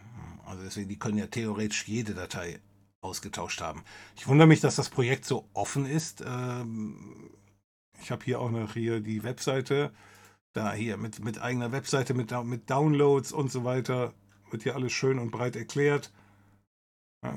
Also 0.46 0.62
deswegen, 0.62 0.88
die 0.88 0.98
können 0.98 1.18
ja 1.18 1.26
theoretisch 1.26 1.86
jede 1.86 2.14
Datei 2.14 2.60
ausgetauscht 3.02 3.60
haben. 3.60 3.84
Ich 4.16 4.26
wundere 4.26 4.48
mich, 4.48 4.60
dass 4.60 4.76
das 4.76 4.90
Projekt 4.90 5.24
so 5.24 5.48
offen 5.52 5.86
ist. 5.86 6.22
Ähm, 6.26 7.30
ich 8.00 8.10
habe 8.10 8.24
hier 8.24 8.40
auch 8.40 8.50
noch 8.50 8.74
hier 8.74 9.00
die 9.00 9.22
Webseite 9.22 9.92
Da 10.52 10.72
hier 10.72 10.96
mit, 10.96 11.22
mit 11.22 11.40
eigener 11.40 11.72
Webseite, 11.72 12.14
mit, 12.14 12.32
mit 12.44 12.68
Downloads 12.68 13.32
und 13.32 13.52
so 13.52 13.64
weiter. 13.64 14.14
Wird 14.50 14.64
hier 14.64 14.74
alles 14.74 14.92
schön 14.92 15.18
und 15.18 15.30
breit 15.30 15.56
erklärt. 15.56 16.12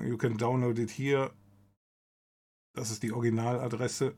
You 0.04 0.18
can 0.18 0.38
download 0.38 0.82
it 0.82 0.90
here. 0.90 1.32
Das 2.74 2.90
ist 2.90 3.04
die 3.04 3.12
Originaladresse. 3.12 4.16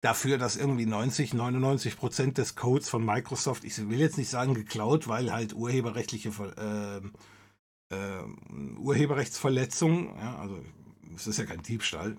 Dafür, 0.00 0.38
dass 0.38 0.56
irgendwie 0.56 0.86
90, 0.86 1.34
99 1.34 1.96
Prozent 1.96 2.38
des 2.38 2.54
Codes 2.54 2.88
von 2.88 3.04
Microsoft, 3.04 3.64
ich 3.64 3.76
will 3.88 3.98
jetzt 3.98 4.16
nicht 4.16 4.30
sagen 4.30 4.54
geklaut, 4.54 5.08
weil 5.08 5.32
halt 5.32 5.54
urheberrechtliche 5.54 6.30
äh, 6.56 7.94
äh, 7.94 8.22
Urheberrechtsverletzung, 8.78 10.16
ja, 10.16 10.38
also 10.38 10.64
es 11.16 11.26
ist 11.26 11.38
ja 11.38 11.46
kein 11.46 11.62
Diebstahl. 11.62 12.16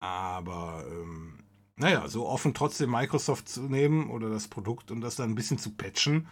Aber 0.00 0.84
ähm, 0.88 1.45
naja, 1.78 2.08
so 2.08 2.26
offen 2.26 2.54
trotzdem 2.54 2.90
Microsoft 2.90 3.48
zu 3.48 3.62
nehmen 3.62 4.10
oder 4.10 4.30
das 4.30 4.48
Produkt 4.48 4.90
und 4.90 5.00
das 5.02 5.16
dann 5.16 5.30
ein 5.30 5.34
bisschen 5.34 5.58
zu 5.58 5.74
patchen, 5.74 6.28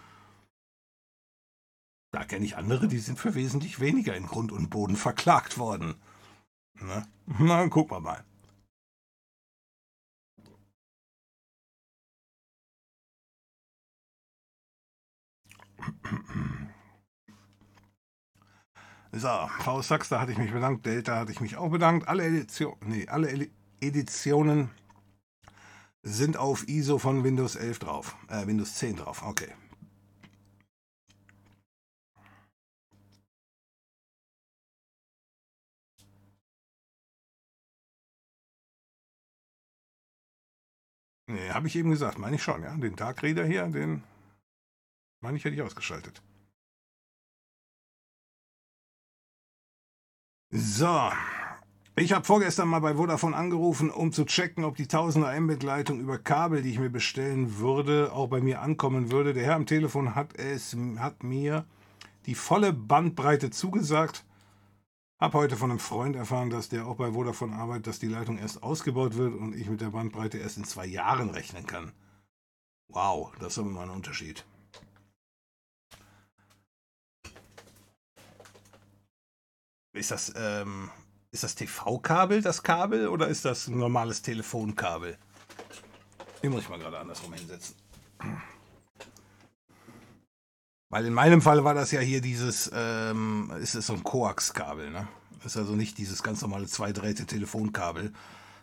da 2.12 2.24
kenne 2.24 2.44
ich 2.44 2.56
andere, 2.56 2.88
die 2.88 2.98
sind 2.98 3.18
für 3.18 3.34
wesentlich 3.34 3.80
weniger 3.80 4.16
in 4.16 4.26
Grund 4.26 4.52
und 4.52 4.70
Boden 4.70 4.96
verklagt 4.96 5.58
worden. 5.58 5.96
Na, 6.74 7.06
na 7.38 7.68
gucken 7.68 7.96
wir 7.96 8.00
mal. 8.00 8.24
So, 19.12 19.28
Faust 19.60 19.88
Sachs, 19.88 20.08
da 20.08 20.20
hatte 20.20 20.32
ich 20.32 20.38
mich 20.38 20.52
bedankt, 20.52 20.86
Delta 20.86 21.16
hatte 21.16 21.32
ich 21.32 21.40
mich 21.40 21.56
auch 21.56 21.70
bedankt. 21.70 22.08
Alle, 22.08 22.24
Edition, 22.24 22.76
nee, 22.80 23.06
alle 23.08 23.48
Editionen 23.80 24.70
sind 26.04 26.36
auf 26.36 26.68
ISO 26.68 26.98
von 26.98 27.24
Windows 27.24 27.56
11 27.56 27.78
drauf, 27.80 28.16
äh, 28.28 28.46
Windows 28.46 28.74
10 28.74 28.96
drauf, 28.96 29.22
okay. 29.22 29.52
Nee, 41.26 41.50
habe 41.50 41.66
ich 41.66 41.76
eben 41.76 41.90
gesagt, 41.90 42.18
meine 42.18 42.36
ich 42.36 42.42
schon, 42.42 42.62
ja. 42.62 42.76
Den 42.76 42.96
Dark 42.96 43.22
Reader 43.22 43.44
hier, 43.44 43.66
den 43.66 44.02
meine 45.20 45.38
ich, 45.38 45.44
hätte 45.44 45.54
ich 45.56 45.62
ausgeschaltet. 45.62 46.22
So. 50.52 51.10
Ich 51.96 52.12
habe 52.12 52.24
vorgestern 52.24 52.68
mal 52.68 52.80
bei 52.80 52.96
Vodafone 52.96 53.36
angerufen, 53.36 53.88
um 53.88 54.10
zu 54.10 54.24
checken, 54.24 54.64
ob 54.64 54.74
die 54.74 54.86
1000er 54.86 55.38
Mbit-Leitung 55.38 56.00
über 56.00 56.18
Kabel, 56.18 56.60
die 56.60 56.70
ich 56.70 56.80
mir 56.80 56.90
bestellen 56.90 57.58
würde, 57.58 58.12
auch 58.12 58.26
bei 58.26 58.40
mir 58.40 58.62
ankommen 58.62 59.12
würde. 59.12 59.32
Der 59.32 59.44
Herr 59.44 59.54
am 59.54 59.66
Telefon 59.66 60.16
hat, 60.16 60.36
es, 60.36 60.76
hat 60.98 61.22
mir 61.22 61.64
die 62.26 62.34
volle 62.34 62.72
Bandbreite 62.72 63.50
zugesagt. 63.50 64.24
Hab 65.20 65.34
heute 65.34 65.56
von 65.56 65.70
einem 65.70 65.78
Freund 65.78 66.16
erfahren, 66.16 66.50
dass 66.50 66.68
der 66.68 66.84
auch 66.88 66.96
bei 66.96 67.12
Vodafone 67.12 67.54
arbeitet, 67.54 67.86
dass 67.86 68.00
die 68.00 68.08
Leitung 68.08 68.38
erst 68.38 68.64
ausgebaut 68.64 69.16
wird 69.16 69.32
und 69.32 69.54
ich 69.54 69.68
mit 69.68 69.80
der 69.80 69.90
Bandbreite 69.90 70.38
erst 70.38 70.56
in 70.56 70.64
zwei 70.64 70.86
Jahren 70.86 71.30
rechnen 71.30 71.64
kann. 71.64 71.92
Wow, 72.88 73.32
das 73.38 73.52
ist 73.52 73.58
aber 73.60 73.70
mal 73.70 73.84
ein 73.84 73.90
Unterschied. 73.90 74.44
Ist 79.92 80.10
das, 80.10 80.34
ähm, 80.36 80.90
ist 81.34 81.42
das 81.42 81.56
TV-Kabel 81.56 82.42
das 82.42 82.62
Kabel 82.62 83.08
oder 83.08 83.26
ist 83.26 83.44
das 83.44 83.66
ein 83.66 83.76
normales 83.76 84.22
Telefonkabel? 84.22 85.18
Den 86.42 86.52
muss 86.52 86.62
ich 86.62 86.68
mal 86.68 86.78
gerade 86.78 87.00
andersrum 87.00 87.32
hinsetzen. 87.32 87.74
Weil 90.90 91.06
in 91.06 91.12
meinem 91.12 91.42
Fall 91.42 91.64
war 91.64 91.74
das 91.74 91.90
ja 91.90 91.98
hier 91.98 92.20
dieses, 92.20 92.70
ähm, 92.72 93.52
ist 93.60 93.74
es 93.74 93.88
so 93.88 93.94
ein 93.94 94.04
Koax-Kabel, 94.04 94.90
ne? 94.90 95.08
Ist 95.44 95.56
also 95.56 95.74
nicht 95.74 95.98
dieses 95.98 96.22
ganz 96.22 96.40
normale 96.40 96.66
zweidrähte 96.66 97.26
Telefonkabel, 97.26 98.12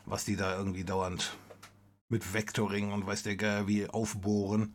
was 0.05 0.23
die 0.23 0.38
da 0.38 0.57
irgendwie 0.57 0.86
dauernd 0.86 1.36
mit 2.07 2.34
Vectoring 2.34 2.93
und 2.93 3.05
weiß 3.05 3.23
der 3.23 3.36
Geier 3.36 3.67
wie 3.67 3.89
aufbohren. 3.89 4.73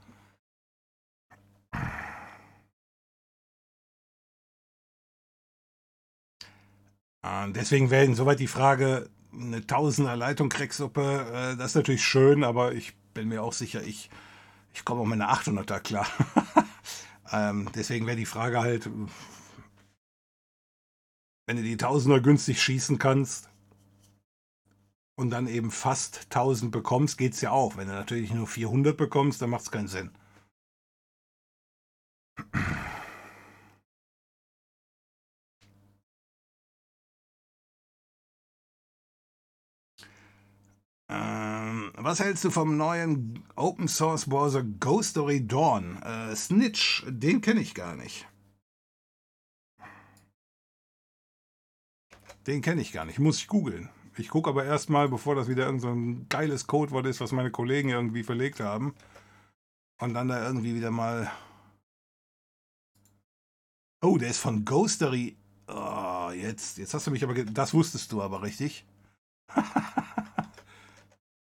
Deswegen 7.48 7.90
wäre 7.90 8.04
insoweit 8.04 8.40
die 8.40 8.46
Frage, 8.46 9.08
eine 9.32 9.66
Tausender 9.66 10.16
Leitung 10.16 10.48
Cracksuppe, 10.48 11.52
äh, 11.52 11.56
das 11.56 11.72
ist 11.72 11.74
natürlich 11.76 12.04
schön, 12.04 12.44
aber 12.44 12.72
ich 12.72 12.94
bin 13.14 13.28
mir 13.28 13.42
auch 13.42 13.52
sicher, 13.52 13.82
ich, 13.82 14.10
ich 14.72 14.84
komme 14.84 15.00
auch 15.00 15.06
mit 15.06 15.20
einer 15.20 15.32
800er 15.32 15.80
klar. 15.80 16.06
ähm, 17.32 17.68
deswegen 17.74 18.06
wäre 18.06 18.16
die 18.16 18.26
Frage 18.26 18.60
halt, 18.60 18.88
wenn 21.46 21.56
du 21.56 21.62
die 21.62 21.76
Tausender 21.76 22.20
günstig 22.20 22.62
schießen 22.62 22.98
kannst 22.98 23.48
und 25.16 25.30
dann 25.30 25.46
eben 25.46 25.70
fast 25.70 26.24
1000 26.24 26.72
bekommst, 26.72 27.18
geht 27.18 27.34
es 27.34 27.40
ja 27.40 27.50
auch. 27.50 27.76
Wenn 27.76 27.88
du 27.88 27.94
natürlich 27.94 28.32
nur 28.32 28.46
400 28.46 28.96
bekommst, 28.96 29.40
dann 29.40 29.50
macht 29.50 29.62
es 29.62 29.70
keinen 29.70 29.88
Sinn. 29.88 30.10
Ähm, 41.08 41.92
was 41.96 42.18
hältst 42.20 42.44
du 42.44 42.50
vom 42.50 42.76
neuen 42.76 43.44
Open 43.54 43.86
Source 43.86 44.26
Browser 44.26 44.64
Ghostory 44.64 45.46
Dawn? 45.46 46.02
Äh, 46.02 46.34
Snitch, 46.34 47.04
den 47.06 47.40
kenne 47.40 47.60
ich 47.60 47.74
gar 47.74 47.94
nicht. 47.94 48.26
Den 52.46 52.62
kenne 52.62 52.80
ich 52.80 52.92
gar 52.92 53.04
nicht, 53.04 53.18
muss 53.18 53.38
ich 53.38 53.48
googeln. 53.48 53.88
Ich 54.18 54.28
gucke 54.28 54.48
aber 54.48 54.64
erstmal, 54.64 55.08
bevor 55.08 55.34
das 55.34 55.48
wieder 55.48 55.66
irgend 55.66 55.82
so 55.82 55.88
ein 55.88 56.28
geiles 56.28 56.66
Codewort 56.66 57.06
ist, 57.06 57.20
was 57.20 57.32
meine 57.32 57.50
Kollegen 57.50 57.90
irgendwie 57.90 58.22
verlegt 58.22 58.60
haben. 58.60 58.94
Und 60.00 60.14
dann 60.14 60.28
da 60.28 60.44
irgendwie 60.46 60.74
wieder 60.74 60.90
mal. 60.90 61.30
Oh, 64.02 64.18
der 64.18 64.30
ist 64.30 64.38
von 64.38 64.64
Ghostery. 64.64 65.36
Oh, 65.68 66.30
jetzt, 66.34 66.78
jetzt 66.78 66.94
hast 66.94 67.06
du 67.06 67.10
mich 67.10 67.24
aber. 67.24 67.34
Das 67.44 67.74
wusstest 67.74 68.12
du 68.12 68.22
aber 68.22 68.42
richtig. 68.42 68.84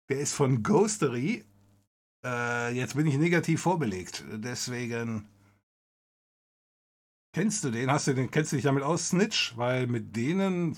Der 0.10 0.20
ist 0.20 0.34
von 0.34 0.64
Ghostery. 0.64 1.46
Äh, 2.26 2.74
jetzt 2.74 2.96
bin 2.96 3.06
ich 3.08 3.18
negativ 3.18 3.62
vorbelegt. 3.62 4.26
Deswegen. 4.32 5.30
Kennst 7.34 7.64
du 7.64 7.70
den? 7.70 7.92
Hast 7.92 8.08
du 8.08 8.14
den? 8.14 8.32
Kennst 8.32 8.52
du 8.52 8.56
dich 8.56 8.66
damit 8.66 8.84
aus, 8.84 9.10
Snitch? 9.10 9.56
Weil 9.56 9.86
mit 9.88 10.16
denen. 10.16 10.78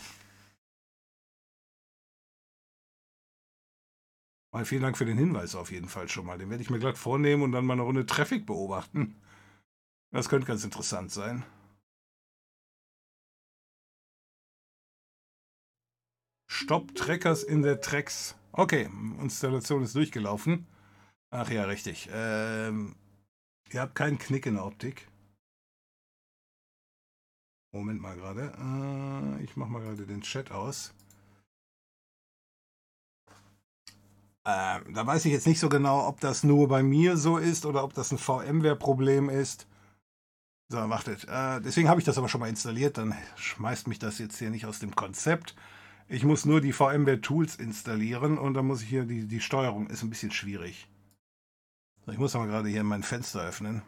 Mal 4.54 4.66
vielen 4.66 4.82
Dank 4.82 4.98
für 4.98 5.06
den 5.06 5.18
Hinweis 5.18 5.56
auf 5.56 5.72
jeden 5.72 5.88
Fall 5.88 6.10
schon 6.10 6.26
mal. 6.26 6.38
Den 6.38 6.50
werde 6.50 6.62
ich 6.62 6.70
mir 6.70 6.80
glatt 6.80 6.98
vornehmen 6.98 7.42
und 7.42 7.54
dann 7.54 7.66
mal 7.66 7.74
eine 7.74 7.84
Runde 7.84 8.06
Traffic 8.06 8.46
beobachten. 8.46 9.16
Das 10.12 10.28
könnte 10.28 10.46
ganz 10.46 10.66
interessant 10.66 11.10
sein. 11.10 11.46
Stopp 16.50 16.94
Trackers 16.96 17.44
in 17.44 17.62
der 17.62 17.80
Tracks. 17.80 18.36
Okay, 18.54 18.90
Installation 19.22 19.84
ist 19.84 19.96
durchgelaufen. 19.96 20.68
Ach 21.30 21.50
ja, 21.50 21.64
richtig. 21.64 22.10
Ähm, 22.12 22.96
ihr 23.72 23.82
habt 23.82 23.96
keinen 23.96 24.18
Knick 24.18 24.46
in 24.46 24.56
der 24.56 24.66
Optik. 24.66 25.08
Moment 27.74 28.02
mal 28.02 28.16
gerade. 28.18 28.52
Äh, 29.40 29.44
ich 29.44 29.56
mache 29.56 29.70
mal 29.70 29.82
gerade 29.82 30.06
den 30.06 30.22
Chat 30.22 30.52
aus. 30.52 30.94
Äh, 34.44 34.80
da 34.92 35.06
weiß 35.08 35.24
ich 35.26 35.32
jetzt 35.32 35.48
nicht 35.48 35.60
so 35.60 35.70
genau, 35.70 36.08
ob 36.08 36.20
das 36.20 36.44
nur 36.44 36.68
bei 36.68 36.84
mir 36.84 37.16
so 37.16 37.38
ist 37.38 37.66
oder 37.66 37.84
ob 37.84 37.94
das 37.94 38.12
ein 38.12 38.18
VMware-Problem 38.18 39.30
ist. 39.30 39.68
So, 40.70 40.78
wartet. 40.78 41.26
Äh, 41.30 41.62
deswegen 41.62 41.88
habe 41.88 42.02
ich 42.02 42.06
das 42.06 42.18
aber 42.18 42.28
schon 42.28 42.42
mal 42.42 42.50
installiert. 42.50 42.98
Dann 42.98 43.16
schmeißt 43.36 43.88
mich 43.88 44.00
das 44.00 44.20
jetzt 44.20 44.38
hier 44.40 44.50
nicht 44.50 44.66
aus 44.66 44.80
dem 44.80 44.96
Konzept. 44.96 45.56
Ich 46.14 46.26
muss 46.26 46.44
nur 46.44 46.60
die 46.60 46.74
VMware 46.74 47.22
Tools 47.22 47.56
installieren 47.56 48.38
und 48.38 48.54
dann 48.54 48.68
muss 48.68 48.82
ich 48.82 48.90
hier 48.90 49.06
die, 49.06 49.26
die 49.30 49.40
Steuerung 49.40 49.88
ist 49.88 50.04
ein 50.04 50.10
bisschen 50.10 50.32
schwierig. 50.32 50.90
Ich 52.06 52.18
muss 52.18 52.34
mal 52.34 52.48
gerade 52.48 52.68
hier 52.68 52.84
mein 52.84 53.02
Fenster 53.02 53.42
öffnen. 53.42 53.82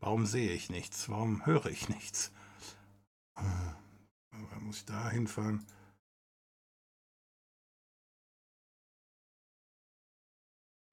Warum 0.00 0.24
sehe 0.24 0.52
ich 0.52 0.70
nichts? 0.70 1.10
Warum 1.10 1.44
höre 1.44 1.66
ich 1.66 1.90
nichts? 1.90 2.32
Hm. 3.36 3.74
Aber 4.32 4.60
muss 4.60 4.78
ich 4.78 4.84
da 4.86 5.10
hinfahren? 5.10 5.66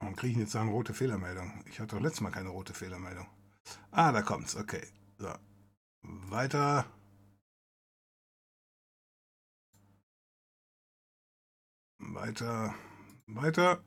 Warum 0.00 0.16
kriege 0.16 0.32
ich 0.32 0.38
jetzt 0.38 0.54
da 0.54 0.62
eine 0.62 0.70
rote 0.70 0.94
Fehlermeldung? 0.94 1.64
Ich 1.66 1.80
hatte 1.80 1.96
doch 1.96 2.02
letztes 2.02 2.20
Mal 2.22 2.30
keine 2.30 2.48
rote 2.50 2.74
Fehlermeldung. 2.74 3.26
Ah, 3.92 4.12
da 4.12 4.22
kommt's. 4.22 4.56
Okay. 4.56 4.86
So. 5.18 5.32
Weiter. 6.02 6.86
Weiter. 11.98 12.74
Weiter. 13.26 13.82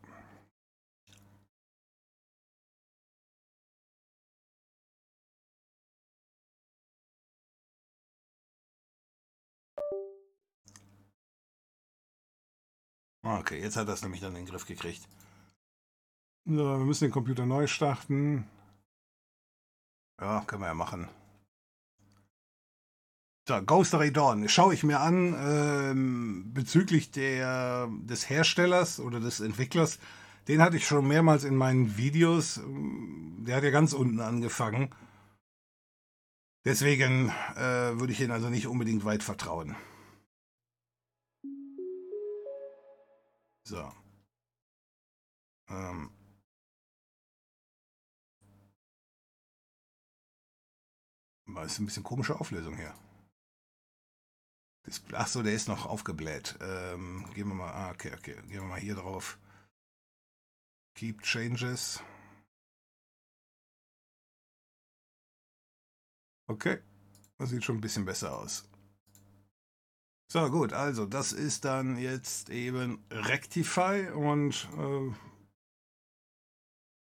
Okay, 13.26 13.60
jetzt 13.60 13.76
hat 13.76 13.88
er 13.88 13.96
es 13.96 14.04
nämlich 14.04 14.22
dann 14.22 14.36
in 14.36 14.46
den 14.46 14.46
Griff 14.46 14.68
gekriegt. 14.68 15.02
So, 16.46 16.78
wir 16.78 16.86
müssen 16.86 17.06
den 17.06 17.12
Computer 17.12 17.48
neu 17.48 17.66
starten. 17.66 18.48
Ja, 20.22 20.42
können 20.46 20.62
wir 20.62 20.68
ja 20.68 20.76
machen. 20.76 21.10
So, 23.48 23.60
Ghost 23.64 23.96
Ray 23.96 24.12
Dawn 24.12 24.48
schaue 24.48 24.76
ich 24.76 24.84
mir 24.84 25.00
an 25.00 25.36
ähm, 25.40 26.54
bezüglich 26.54 27.10
der, 27.10 27.90
des 28.02 28.30
Herstellers 28.30 29.00
oder 29.00 29.20
des 29.20 29.40
Entwicklers. 29.40 29.98
Den 30.48 30.62
hatte 30.62 30.78
ich 30.78 30.86
schon 30.86 31.08
mehrmals 31.08 31.46
in 31.46 31.56
meinen 31.56 31.98
Videos. 31.98 32.62
Der 32.64 33.56
hat 33.56 33.64
ja 33.64 33.72
ganz 33.72 33.94
unten 33.94 34.20
angefangen. 34.20 34.94
Deswegen 36.64 37.30
äh, 37.56 38.00
würde 38.00 38.14
ich 38.14 38.22
ihn 38.22 38.32
also 38.32 38.50
nicht 38.50 38.68
unbedingt 38.68 39.04
weit 39.04 39.24
vertrauen. 39.24 39.76
So. 43.68 43.92
Ähm. 45.70 46.12
Das 51.48 51.74
ist 51.74 51.80
ein 51.80 51.86
bisschen 51.86 52.04
komische 52.04 52.40
Auflösung 52.40 52.76
hier. 52.76 52.94
Achso, 55.14 55.42
der 55.42 55.54
ist 55.54 55.68
noch 55.68 55.86
aufgebläht. 55.88 56.58
Ähm, 56.62 57.26
gehen 57.34 57.48
wir 57.48 57.56
mal. 57.56 57.72
Ah, 57.72 57.92
okay, 57.92 58.14
okay. 58.14 58.36
Gehen 58.48 58.62
wir 58.62 58.62
mal 58.64 58.80
hier 58.80 58.96
drauf. 58.96 59.40
Keep 60.96 61.24
Changes. 61.24 62.04
Okay. 66.48 66.82
Das 67.38 67.50
sieht 67.50 67.64
schon 67.64 67.78
ein 67.78 67.82
bisschen 67.82 68.06
besser 68.06 68.38
aus. 68.38 68.70
So, 70.36 70.52
gut, 70.52 70.74
also 70.74 71.06
das 71.06 71.32
ist 71.32 71.64
dann 71.64 71.98
jetzt 71.98 72.50
eben 72.50 73.02
Rectify 73.10 74.10
und 74.10 74.68
äh, 74.78 75.14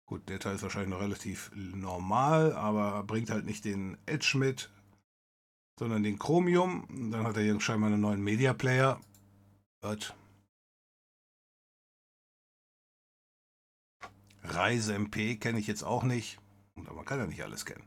gut, 0.07 0.27
der 0.31 0.41
Teil 0.41 0.55
ist 0.55 0.63
wahrscheinlich 0.63 0.89
noch 0.89 1.03
relativ 1.03 1.51
normal, 1.55 2.55
aber 2.55 3.03
bringt 3.03 3.29
halt 3.29 3.45
nicht 3.45 3.67
den 3.67 3.99
Edge 4.07 4.39
mit, 4.39 4.71
sondern 5.79 6.03
den 6.03 6.19
Chromium. 6.19 6.87
Dann 7.13 7.27
hat 7.27 7.37
er 7.37 7.43
hier 7.43 7.61
scheinbar 7.61 7.91
einen 7.91 8.01
neuen 8.01 8.23
Media 8.23 8.55
Player. 8.55 8.99
Gut. 9.83 10.15
Reise 14.45 14.95
MP 14.95 15.37
kenne 15.37 15.59
ich 15.59 15.67
jetzt 15.67 15.83
auch 15.83 16.05
nicht. 16.05 16.39
Und 16.75 16.91
man 16.91 17.05
kann 17.05 17.19
ja 17.19 17.27
nicht 17.27 17.43
alles 17.43 17.67
kennen. 17.67 17.85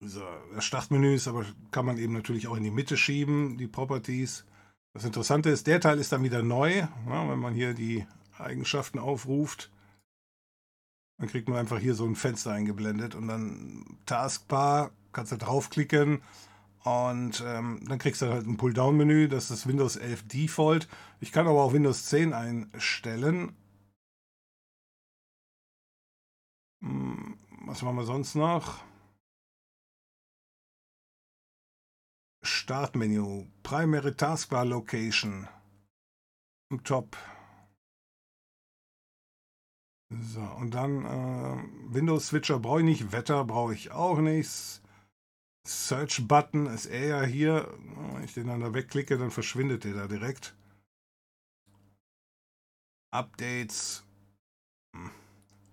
So, 0.00 0.22
das 0.54 0.64
Startmenü 0.64 1.14
ist 1.14 1.26
aber, 1.26 1.44
kann 1.72 1.84
man 1.84 1.98
eben 1.98 2.12
natürlich 2.12 2.46
auch 2.46 2.56
in 2.56 2.62
die 2.62 2.70
Mitte 2.70 2.96
schieben, 2.96 3.58
die 3.58 3.66
Properties. 3.66 4.44
Das 4.92 5.04
Interessante 5.04 5.50
ist, 5.50 5.66
der 5.66 5.80
Teil 5.80 5.98
ist 5.98 6.12
dann 6.12 6.22
wieder 6.22 6.42
neu. 6.42 6.86
Ja, 7.08 7.28
wenn 7.28 7.40
man 7.40 7.54
hier 7.54 7.74
die 7.74 8.06
Eigenschaften 8.38 9.00
aufruft, 9.00 9.72
dann 11.18 11.28
kriegt 11.28 11.48
man 11.48 11.58
einfach 11.58 11.80
hier 11.80 11.94
so 11.94 12.04
ein 12.04 12.14
Fenster 12.14 12.52
eingeblendet 12.52 13.16
und 13.16 13.26
dann 13.26 13.98
Taskbar, 14.06 14.92
kannst 15.12 15.32
du 15.32 15.36
draufklicken 15.36 16.22
und 16.84 17.42
ähm, 17.44 17.80
dann 17.88 17.98
kriegst 17.98 18.22
du 18.22 18.26
halt 18.26 18.46
ein 18.46 18.56
Pull-Down-Menü, 18.56 19.26
das 19.28 19.50
ist 19.50 19.66
Windows 19.66 19.96
11 19.96 20.28
Default. 20.28 20.88
Ich 21.20 21.32
kann 21.32 21.48
aber 21.48 21.62
auch 21.62 21.72
Windows 21.72 22.06
10 22.06 22.32
einstellen. 22.32 23.56
Hm, 26.82 27.36
was 27.66 27.82
machen 27.82 27.96
wir 27.96 28.04
sonst 28.04 28.36
noch? 28.36 28.87
Startmenü, 32.48 33.46
Primary 33.62 34.14
Taskbar 34.14 34.64
Location, 34.64 35.48
im 36.70 36.82
Top. 36.82 37.16
So, 40.10 40.40
und 40.40 40.72
dann 40.72 41.04
äh, 41.04 41.94
Windows 41.94 42.28
Switcher 42.28 42.58
brauche 42.58 42.80
ich 42.80 42.84
nicht, 42.84 43.12
Wetter 43.12 43.44
brauche 43.44 43.74
ich 43.74 43.90
auch 43.90 44.18
nicht. 44.18 44.80
Search 45.66 46.26
Button 46.26 46.66
ist 46.66 46.86
er 46.86 47.06
ja 47.06 47.22
hier. 47.22 47.68
Wenn 48.14 48.24
ich 48.24 48.32
den 48.32 48.46
dann 48.46 48.60
da 48.60 48.72
wegklicke, 48.72 49.18
dann 49.18 49.30
verschwindet 49.30 49.84
der 49.84 49.94
da 49.94 50.08
direkt. 50.08 50.56
Updates. 53.10 54.04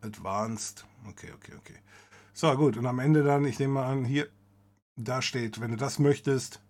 Advanced. 0.01 0.85
Okay, 1.07 1.31
okay, 1.33 1.53
okay. 1.57 1.79
So, 2.33 2.53
gut. 2.57 2.75
Und 2.75 2.85
am 2.85 2.99
Ende 2.99 3.23
dann, 3.23 3.45
ich 3.45 3.59
nehme 3.59 3.75
mal 3.75 3.91
an, 3.91 4.03
hier, 4.03 4.29
da 4.97 5.21
steht, 5.21 5.61
wenn 5.61 5.71
du 5.71 5.77
das 5.77 5.99
möchtest, 5.99 6.61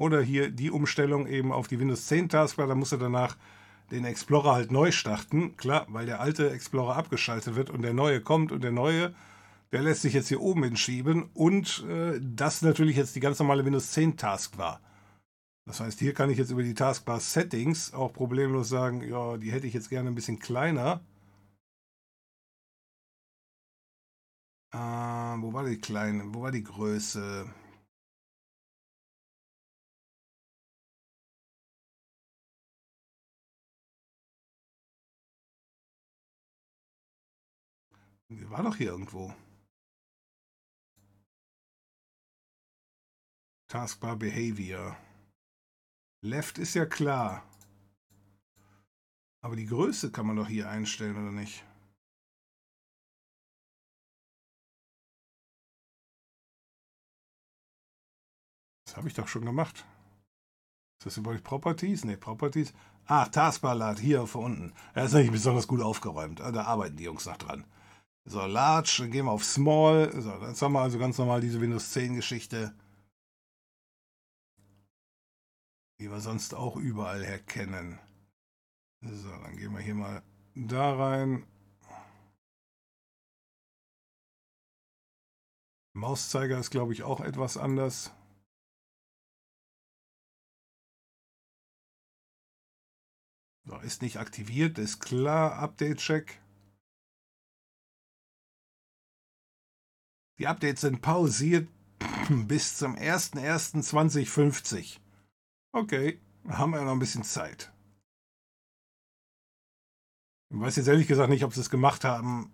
oder 0.00 0.22
hier 0.22 0.50
die 0.50 0.70
Umstellung 0.70 1.26
eben 1.26 1.52
auf 1.52 1.68
die 1.68 1.78
Windows 1.78 2.06
10 2.06 2.30
Taskbar, 2.30 2.66
da 2.66 2.74
musst 2.74 2.92
du 2.92 2.96
danach 2.96 3.36
den 3.90 4.06
Explorer 4.06 4.54
halt 4.54 4.72
neu 4.72 4.92
starten. 4.92 5.58
Klar, 5.58 5.86
weil 5.90 6.06
der 6.06 6.20
alte 6.20 6.50
Explorer 6.50 6.96
abgeschaltet 6.96 7.54
wird 7.54 7.68
und 7.68 7.82
der 7.82 7.92
neue 7.92 8.22
kommt 8.22 8.50
und 8.50 8.64
der 8.64 8.72
neue, 8.72 9.14
der 9.72 9.82
lässt 9.82 10.00
sich 10.00 10.14
jetzt 10.14 10.28
hier 10.28 10.40
oben 10.40 10.64
hinschieben 10.64 11.28
und 11.34 11.84
äh, 11.86 12.18
das 12.18 12.62
natürlich 12.62 12.96
jetzt 12.96 13.14
die 13.14 13.20
ganz 13.20 13.38
normale 13.40 13.62
Windows 13.66 13.90
10 13.92 14.16
Taskbar. 14.16 14.80
Das 15.66 15.80
heißt, 15.80 15.98
hier 15.98 16.14
kann 16.14 16.30
ich 16.30 16.38
jetzt 16.38 16.50
über 16.50 16.62
die 16.62 16.74
Taskbar 16.74 17.20
Settings 17.20 17.92
auch 17.92 18.14
problemlos 18.14 18.70
sagen, 18.70 19.02
ja, 19.06 19.36
die 19.36 19.52
hätte 19.52 19.66
ich 19.66 19.74
jetzt 19.74 19.90
gerne 19.90 20.08
ein 20.08 20.14
bisschen 20.14 20.38
kleiner. 20.38 21.02
Äh, 24.72 24.78
wo 24.78 25.52
war 25.52 25.64
die 25.64 25.78
kleine? 25.78 26.24
Wo 26.32 26.40
war 26.40 26.52
die 26.52 26.64
Größe? 26.64 27.52
War 38.30 38.62
doch 38.62 38.76
hier 38.76 38.90
irgendwo. 38.90 39.34
Taskbar 43.68 44.16
Behavior. 44.16 44.96
Left 46.22 46.58
ist 46.58 46.74
ja 46.74 46.86
klar. 46.86 47.44
Aber 49.42 49.56
die 49.56 49.66
Größe 49.66 50.12
kann 50.12 50.26
man 50.26 50.36
doch 50.36 50.46
hier 50.46 50.70
einstellen, 50.70 51.16
oder 51.16 51.32
nicht? 51.32 51.64
Das 58.86 58.96
habe 58.96 59.08
ich 59.08 59.14
doch 59.14 59.28
schon 59.28 59.44
gemacht. 59.44 59.86
Ist 60.98 61.06
das 61.06 61.16
überhaupt 61.16 61.42
Properties? 61.42 62.04
Ne, 62.04 62.16
Properties. 62.16 62.72
Ah, 63.06 63.26
Taskbar 63.26 63.74
Lad, 63.74 63.98
hier 63.98 64.26
vor 64.26 64.42
unten. 64.42 64.72
Er 64.94 65.06
ist 65.06 65.14
nicht 65.14 65.32
besonders 65.32 65.66
gut 65.66 65.80
aufgeräumt. 65.80 66.38
Da 66.38 66.64
arbeiten 66.64 66.96
die 66.96 67.04
Jungs 67.04 67.26
noch 67.26 67.38
dran. 67.38 67.64
So, 68.30 68.46
Large, 68.46 68.98
dann 69.00 69.10
gehen 69.10 69.24
wir 69.24 69.32
auf 69.32 69.42
Small. 69.42 70.12
So, 70.22 70.30
jetzt 70.46 70.62
haben 70.62 70.74
wir 70.74 70.82
also 70.82 71.00
ganz 71.00 71.18
normal 71.18 71.40
diese 71.40 71.60
Windows 71.60 71.90
10 71.90 72.14
Geschichte. 72.14 72.72
Die 75.98 76.08
wir 76.08 76.20
sonst 76.20 76.54
auch 76.54 76.76
überall 76.76 77.24
herkennen. 77.24 77.98
So, 79.00 79.30
dann 79.30 79.56
gehen 79.56 79.72
wir 79.72 79.80
hier 79.80 79.96
mal 79.96 80.22
da 80.54 80.94
rein. 80.94 81.44
Mauszeiger 85.94 86.60
ist, 86.60 86.70
glaube 86.70 86.92
ich, 86.92 87.02
auch 87.02 87.20
etwas 87.20 87.56
anders. 87.56 88.12
So, 93.64 93.76
ist 93.78 94.02
nicht 94.02 94.18
aktiviert, 94.18 94.78
ist 94.78 95.00
klar. 95.00 95.54
Update-Check. 95.54 96.40
Die 100.40 100.46
Updates 100.46 100.80
sind 100.80 101.02
pausiert 101.02 101.68
bis 102.30 102.78
zum 102.78 102.96
01.01.2050. 102.96 104.98
Okay, 105.72 106.18
haben 106.48 106.72
wir 106.72 106.80
noch 106.80 106.92
ein 106.92 106.98
bisschen 106.98 107.24
Zeit. 107.24 107.70
Ich 110.48 110.58
weiß 110.58 110.76
jetzt 110.76 110.88
ehrlich 110.88 111.06
gesagt 111.06 111.28
nicht, 111.28 111.44
ob 111.44 111.52
sie 111.52 111.60
es 111.60 111.68
gemacht 111.68 112.04
haben. 112.04 112.50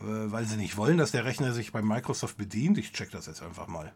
Äh, 0.00 0.32
weil 0.32 0.46
sie 0.46 0.56
nicht 0.56 0.78
wollen, 0.78 0.96
dass 0.96 1.10
der 1.10 1.26
Rechner 1.26 1.52
sich 1.52 1.70
bei 1.70 1.82
Microsoft 1.82 2.38
bedient. 2.38 2.78
Ich 2.78 2.94
check 2.94 3.10
das 3.10 3.26
jetzt 3.26 3.42
einfach 3.42 3.66
mal. 3.66 3.94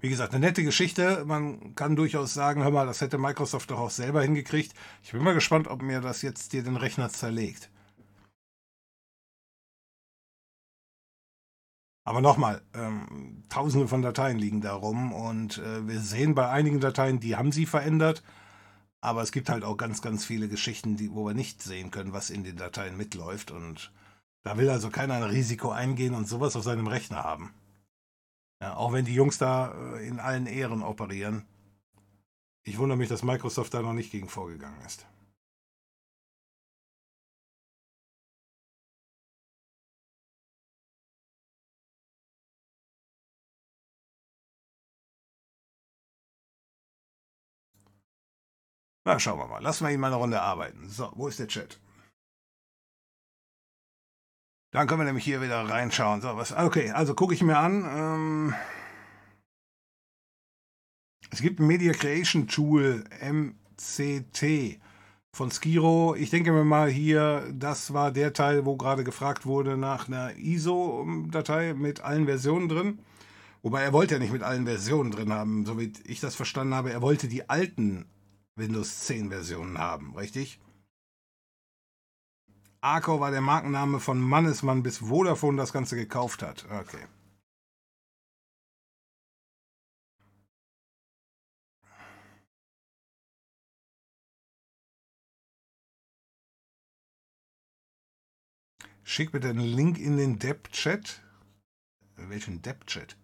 Wie 0.00 0.08
gesagt, 0.08 0.32
eine 0.32 0.46
nette 0.46 0.64
Geschichte. 0.64 1.24
Man 1.26 1.74
kann 1.74 1.94
durchaus 1.94 2.32
sagen, 2.32 2.62
hör 2.62 2.70
mal, 2.70 2.86
das 2.86 3.00
hätte 3.02 3.18
Microsoft 3.18 3.70
doch 3.70 3.78
auch 3.78 3.90
selber 3.90 4.22
hingekriegt. 4.22 4.72
Ich 5.02 5.12
bin 5.12 5.22
mal 5.22 5.34
gespannt, 5.34 5.68
ob 5.68 5.82
mir 5.82 6.00
das 6.00 6.22
jetzt 6.22 6.52
dir 6.52 6.62
den 6.62 6.76
Rechner 6.76 7.10
zerlegt. 7.10 7.70
Aber 12.04 12.20
nochmal, 12.22 12.62
ähm, 12.74 13.44
tausende 13.50 13.86
von 13.86 14.02
Dateien 14.02 14.38
liegen 14.38 14.62
da 14.62 14.72
rum 14.72 15.12
und 15.12 15.58
äh, 15.58 15.86
wir 15.86 16.00
sehen 16.00 16.34
bei 16.34 16.48
einigen 16.48 16.80
Dateien, 16.80 17.20
die 17.20 17.36
haben 17.36 17.52
sie 17.52 17.66
verändert. 17.66 18.22
Aber 19.02 19.22
es 19.22 19.32
gibt 19.32 19.48
halt 19.48 19.64
auch 19.64 19.76
ganz, 19.76 20.02
ganz 20.02 20.24
viele 20.24 20.48
Geschichten, 20.48 20.96
die, 20.96 21.12
wo 21.12 21.26
wir 21.26 21.34
nicht 21.34 21.62
sehen 21.62 21.90
können, 21.90 22.12
was 22.12 22.30
in 22.30 22.42
den 22.44 22.56
Dateien 22.56 22.96
mitläuft. 22.96 23.50
Und 23.50 23.92
da 24.42 24.56
will 24.58 24.68
also 24.70 24.90
keiner 24.90 25.14
ein 25.14 25.22
Risiko 25.22 25.70
eingehen 25.70 26.14
und 26.14 26.28
sowas 26.28 26.56
auf 26.56 26.64
seinem 26.64 26.86
Rechner 26.86 27.22
haben. 27.22 27.54
Ja, 28.62 28.76
auch 28.76 28.92
wenn 28.92 29.04
die 29.06 29.14
Jungs 29.14 29.38
da 29.38 29.72
äh, 29.96 30.06
in 30.06 30.20
allen 30.20 30.46
Ehren 30.46 30.82
operieren. 30.82 31.46
Ich 32.62 32.78
wundere 32.78 32.98
mich, 32.98 33.08
dass 33.08 33.22
Microsoft 33.22 33.72
da 33.74 33.80
noch 33.82 33.94
nicht 33.94 34.12
gegen 34.12 34.28
vorgegangen 34.28 34.80
ist. 34.86 35.06
Na, 49.04 49.18
schauen 49.18 49.38
wir 49.38 49.46
mal. 49.46 49.62
Lassen 49.62 49.84
wir 49.86 49.92
ihn 49.92 50.00
mal 50.00 50.08
eine 50.08 50.16
Runde 50.16 50.40
arbeiten. 50.40 50.88
So, 50.88 51.10
wo 51.14 51.28
ist 51.28 51.38
der 51.38 51.48
Chat? 51.48 51.78
Dann 54.72 54.86
können 54.86 55.00
wir 55.00 55.04
nämlich 55.04 55.24
hier 55.24 55.42
wieder 55.42 55.68
reinschauen. 55.68 56.20
So, 56.20 56.36
was, 56.36 56.52
okay, 56.52 56.90
also 56.90 57.14
gucke 57.14 57.34
ich 57.34 57.42
mir 57.42 57.58
an. 57.58 57.84
Ähm, 57.84 58.54
es 61.30 61.42
gibt 61.42 61.58
ein 61.58 61.66
Media 61.66 61.92
Creation 61.92 62.46
Tool, 62.46 63.04
MCT 63.20 64.80
von 65.32 65.50
Skiro. 65.50 66.14
Ich 66.14 66.30
denke 66.30 66.52
mir 66.52 66.64
mal 66.64 66.88
hier, 66.88 67.52
das 67.52 67.92
war 67.92 68.12
der 68.12 68.32
Teil, 68.32 68.64
wo 68.64 68.76
gerade 68.76 69.02
gefragt 69.02 69.44
wurde 69.44 69.76
nach 69.76 70.06
einer 70.06 70.36
ISO-Datei 70.36 71.74
mit 71.74 72.02
allen 72.02 72.26
Versionen 72.26 72.68
drin. 72.68 73.00
Wobei 73.62 73.82
er 73.82 73.92
wollte 73.92 74.14
ja 74.14 74.20
nicht 74.20 74.32
mit 74.32 74.42
allen 74.42 74.66
Versionen 74.66 75.10
drin 75.10 75.32
haben, 75.32 75.66
so 75.66 75.78
wie 75.78 75.92
ich 76.04 76.20
das 76.20 76.34
verstanden 76.36 76.74
habe. 76.74 76.92
Er 76.92 77.02
wollte 77.02 77.28
die 77.28 77.48
alten 77.48 78.06
Windows 78.56 79.00
10 79.00 79.30
Versionen 79.30 79.78
haben, 79.78 80.16
richtig? 80.16 80.60
Arco 82.82 83.20
war 83.20 83.30
der 83.30 83.42
Markenname 83.42 84.00
von 84.00 84.18
Mannesmann, 84.20 84.82
bis 84.82 84.98
Vodafone 84.98 85.58
das 85.58 85.72
Ganze 85.72 85.96
gekauft 85.96 86.42
hat. 86.42 86.64
Okay. 86.70 87.06
Schick 99.02 99.32
bitte 99.32 99.48
einen 99.48 99.60
Link 99.60 99.98
in 99.98 100.16
den 100.16 100.38
Depp-Chat. 100.38 101.20
Welchen 102.16 102.62
Depp-Chat? 102.62 103.16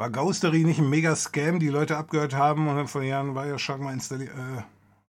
War 0.00 0.10
Ghostery 0.10 0.62
nicht 0.62 0.78
ein 0.78 0.88
Mega-Scam, 0.88 1.58
die 1.58 1.68
Leute 1.68 1.96
abgehört 1.96 2.32
haben 2.32 2.68
und 2.68 2.76
dann 2.76 2.86
vor 2.86 3.02
Jahren 3.02 3.34
Wireshark 3.34 3.80
mal 3.80 3.92
installiert, 3.92 4.30
äh, 4.30 4.62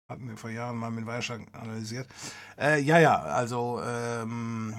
hatten 0.09 0.27
wir 0.27 0.35
vor 0.35 0.49
Jahren 0.49 0.75
mal 0.75 0.91
mit 0.91 1.05
Wireshark 1.05 1.41
analysiert. 1.53 2.05
Äh, 2.59 2.81
ja, 2.81 2.99
ja, 2.99 3.15
also 3.15 3.81
ähm, 3.81 4.75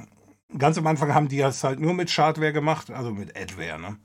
ganz 0.59 0.77
am 0.77 0.87
Anfang 0.87 1.15
haben 1.15 1.29
die 1.29 1.39
das 1.39 1.65
halt 1.65 1.81
nur 1.81 1.95
mit 1.95 2.11
Schadware 2.11 2.53
gemacht, 2.53 2.91
also 2.91 3.13
mit 3.13 3.35
Adware, 3.35 3.81
ne? 3.81 3.97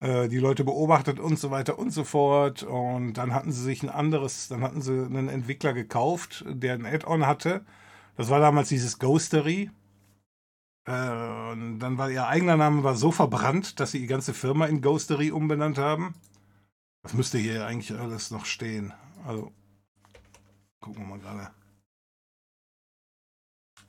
Äh, 0.00 0.28
die 0.28 0.38
Leute 0.38 0.64
beobachtet 0.64 1.18
und 1.18 1.38
so 1.38 1.50
weiter 1.50 1.78
und 1.78 1.92
so 1.92 2.04
fort. 2.04 2.62
Und 2.62 3.14
dann 3.14 3.32
hatten 3.32 3.52
sie 3.52 3.62
sich 3.62 3.82
ein 3.82 3.88
anderes, 3.88 4.48
dann 4.48 4.62
hatten 4.62 4.82
sie 4.82 4.92
einen 4.92 5.30
Entwickler 5.30 5.72
gekauft, 5.72 6.44
der 6.46 6.74
ein 6.74 6.84
Add-on 6.84 7.26
hatte. 7.26 7.64
Das 8.18 8.28
war 8.28 8.40
damals 8.40 8.68
dieses 8.68 8.98
Ghostery. 8.98 9.70
Äh, 10.84 11.52
und 11.52 11.78
dann 11.78 11.98
war 11.98 12.10
ihr 12.10 12.26
eigener 12.26 12.56
Name 12.56 12.82
war 12.82 12.96
so 12.96 13.12
verbrannt, 13.12 13.78
dass 13.80 13.92
sie 13.92 14.00
die 14.00 14.06
ganze 14.06 14.34
Firma 14.34 14.66
in 14.66 14.80
Ghostery 14.80 15.30
umbenannt 15.30 15.78
haben. 15.78 16.14
Was 17.02 17.14
müsste 17.14 17.38
hier 17.38 17.66
eigentlich 17.66 17.98
alles 17.98 18.30
noch 18.30 18.46
stehen? 18.46 18.92
Also, 19.26 19.52
gucken 20.80 21.02
wir 21.02 21.06
mal 21.06 21.18
gerade. 21.18 21.50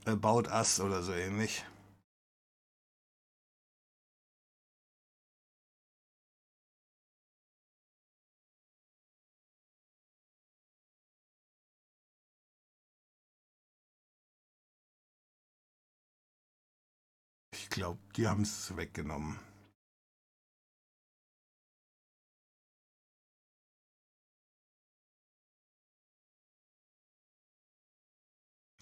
About 0.06 0.50
Us 0.50 0.80
oder 0.80 1.02
so 1.02 1.14
ähnlich. 1.14 1.66
Glaube, 17.74 18.00
die 18.16 18.28
haben 18.28 18.44
es 18.44 18.78
weggenommen. 18.78 19.40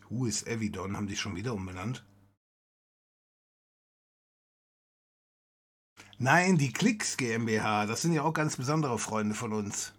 Who 0.10 0.26
is 0.26 0.44
Evidon? 0.46 0.98
Haben 0.98 1.08
die 1.08 1.16
schon 1.16 1.38
wieder 1.38 1.54
umbenannt? 1.54 2.06
Nein, 6.18 6.58
die 6.58 6.74
Klicks 6.74 7.16
GmbH. 7.16 7.86
Das 7.86 8.02
sind 8.02 8.12
ja 8.12 8.24
auch 8.24 8.34
ganz 8.34 8.58
besondere 8.58 9.00
Freunde 9.00 9.36
von 9.36 9.54
uns. 9.54 9.94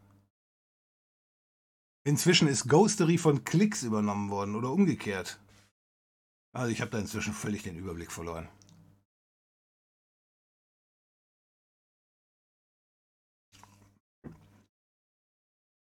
Inzwischen 2.04 2.46
ist 2.46 2.68
Ghostery 2.68 3.16
von 3.16 3.44
Klicks 3.44 3.84
übernommen 3.84 4.28
worden 4.28 4.54
oder 4.54 4.70
umgekehrt. 4.70 5.40
Also 6.54 6.70
ich 6.70 6.82
habe 6.82 6.90
da 6.90 6.98
inzwischen 6.98 7.32
völlig 7.32 7.62
den 7.62 7.78
Überblick 7.78 8.12
verloren. 8.12 8.48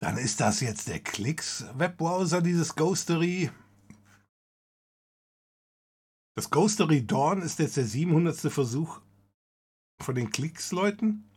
Dann 0.07 0.18
ist 0.18 0.40
das 0.40 0.61
jetzt 0.61 0.86
der 0.86 1.00
Klicks-Webbrowser, 1.00 2.40
dieses 2.40 2.76
Ghostery. 2.76 3.50
Das 6.36 6.48
Ghostery 6.48 7.04
Dawn 7.04 7.42
ist 7.42 7.59
jetzt 7.59 7.76
der 7.76 7.86
700. 7.86 8.36
Versuch 8.52 9.00
von 10.00 10.14
den 10.14 10.30
Klicks-Leuten. 10.30 11.28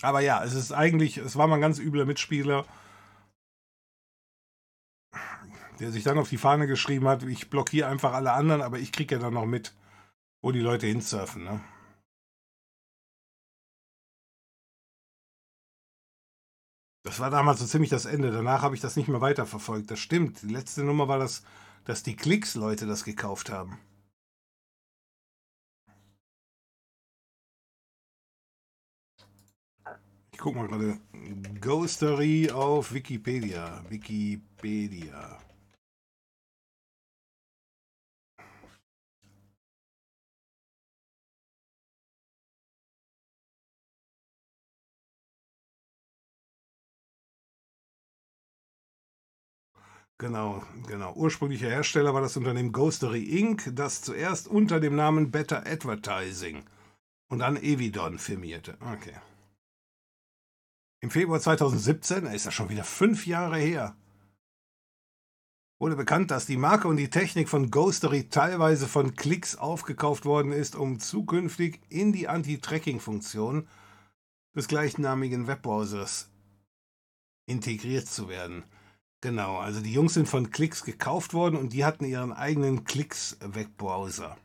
Aber 0.00 0.20
ja, 0.20 0.42
es 0.42 0.54
ist 0.54 0.72
eigentlich, 0.72 1.18
es 1.18 1.36
war 1.36 1.46
mal 1.46 1.56
ein 1.56 1.60
ganz 1.60 1.78
übler 1.78 2.06
Mitspieler, 2.06 2.64
der 5.80 5.92
sich 5.92 6.02
dann 6.02 6.16
auf 6.16 6.30
die 6.30 6.38
Fahne 6.38 6.66
geschrieben 6.66 7.08
hat, 7.08 7.24
ich 7.24 7.50
blockiere 7.50 7.90
einfach 7.90 8.14
alle 8.14 8.32
anderen, 8.32 8.62
aber 8.62 8.78
ich 8.78 8.90
kriege 8.90 9.16
ja 9.16 9.20
dann 9.20 9.34
noch 9.34 9.44
mit, 9.44 9.76
wo 10.42 10.50
die 10.50 10.60
Leute 10.60 10.86
hinsurfen. 10.86 11.44
Ne? 11.44 11.60
Das 17.06 17.20
war 17.20 17.30
damals 17.30 17.60
so 17.60 17.66
ziemlich 17.66 17.90
das 17.90 18.04
Ende. 18.04 18.32
Danach 18.32 18.62
habe 18.62 18.74
ich 18.74 18.80
das 18.80 18.96
nicht 18.96 19.06
mehr 19.06 19.20
weiterverfolgt. 19.20 19.88
Das 19.92 20.00
stimmt. 20.00 20.42
Die 20.42 20.48
letzte 20.48 20.82
Nummer 20.82 21.06
war 21.06 21.20
das, 21.20 21.44
dass 21.84 22.02
die 22.02 22.16
Klicks-Leute 22.16 22.84
das 22.84 23.04
gekauft 23.04 23.48
haben. 23.48 23.78
Ich 30.32 30.38
gucke 30.38 30.58
mal 30.58 30.66
gerade. 30.66 30.98
Ghostery 31.60 32.50
auf 32.50 32.92
Wikipedia. 32.92 33.84
Wikipedia. 33.88 35.38
Genau, 50.18 50.62
genau. 50.86 51.12
Ursprünglicher 51.14 51.68
Hersteller 51.68 52.14
war 52.14 52.22
das 52.22 52.36
Unternehmen 52.36 52.72
Ghostery 52.72 53.22
Inc., 53.38 53.70
das 53.74 54.00
zuerst 54.00 54.48
unter 54.48 54.80
dem 54.80 54.96
Namen 54.96 55.30
Better 55.30 55.66
Advertising 55.66 56.64
und 57.28 57.40
dann 57.40 57.56
Evidon 57.56 58.18
firmierte. 58.18 58.78
Okay. 58.80 59.14
Im 61.02 61.10
Februar 61.10 61.40
2017, 61.40 62.26
ist 62.26 62.46
das 62.46 62.54
schon 62.54 62.70
wieder 62.70 62.84
fünf 62.84 63.26
Jahre 63.26 63.58
her, 63.58 63.94
wurde 65.78 65.96
bekannt, 65.96 66.30
dass 66.30 66.46
die 66.46 66.56
Marke 66.56 66.88
und 66.88 66.96
die 66.96 67.10
Technik 67.10 67.50
von 67.50 67.70
Ghostery 67.70 68.30
teilweise 68.30 68.88
von 68.88 69.14
Klicks 69.14 69.56
aufgekauft 69.56 70.24
worden 70.24 70.52
ist, 70.52 70.74
um 70.74 70.98
zukünftig 70.98 71.80
in 71.90 72.14
die 72.14 72.28
Anti-Tracking-Funktion 72.28 73.68
des 74.54 74.68
gleichnamigen 74.68 75.46
Webbrowsers 75.46 76.30
integriert 77.46 78.08
zu 78.08 78.30
werden. 78.30 78.64
Genau, 79.22 79.58
also 79.58 79.80
die 79.80 79.92
Jungs 79.92 80.14
sind 80.14 80.28
von 80.28 80.50
Klicks 80.50 80.84
gekauft 80.84 81.34
worden 81.34 81.56
und 81.56 81.72
die 81.72 81.84
hatten 81.84 82.04
ihren 82.04 82.32
eigenen 82.32 82.84
Klicks-Webbrowser. 82.84 84.36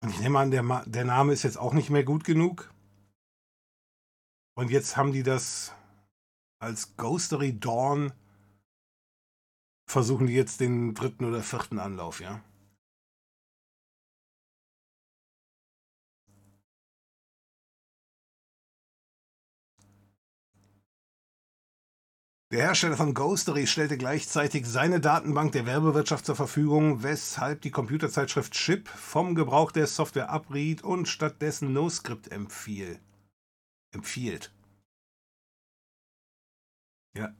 Und 0.00 0.10
ich 0.10 0.20
nehme 0.20 0.38
an, 0.38 0.50
der, 0.50 0.84
der 0.86 1.04
Name 1.04 1.32
ist 1.32 1.42
jetzt 1.42 1.58
auch 1.58 1.72
nicht 1.72 1.90
mehr 1.90 2.04
gut 2.04 2.24
genug. 2.24 2.72
Und 4.56 4.70
jetzt 4.70 4.96
haben 4.96 5.12
die 5.12 5.22
das 5.22 5.74
als 6.60 6.96
Ghostery 6.96 7.58
Dawn 7.58 8.12
versuchen 9.88 10.26
die 10.26 10.34
jetzt 10.34 10.60
den 10.60 10.94
dritten 10.94 11.24
oder 11.24 11.42
vierten 11.42 11.78
Anlauf, 11.78 12.20
ja. 12.20 12.42
Der 22.50 22.62
Hersteller 22.62 22.96
von 22.96 23.12
Ghostery 23.12 23.66
stellte 23.66 23.98
gleichzeitig 23.98 24.64
seine 24.64 25.00
Datenbank 25.00 25.52
der 25.52 25.66
Werbewirtschaft 25.66 26.24
zur 26.24 26.34
Verfügung, 26.34 27.02
weshalb 27.02 27.60
die 27.60 27.70
Computerzeitschrift 27.70 28.54
Chip 28.54 28.88
vom 28.88 29.34
Gebrauch 29.34 29.70
der 29.70 29.86
Software 29.86 30.30
abriet 30.30 30.82
und 30.82 31.08
stattdessen 31.08 31.74
NoScript 31.74 32.32
empfiehlt. 32.32 33.02
Empfiehlt. 33.92 34.50
Ja. 37.14 37.34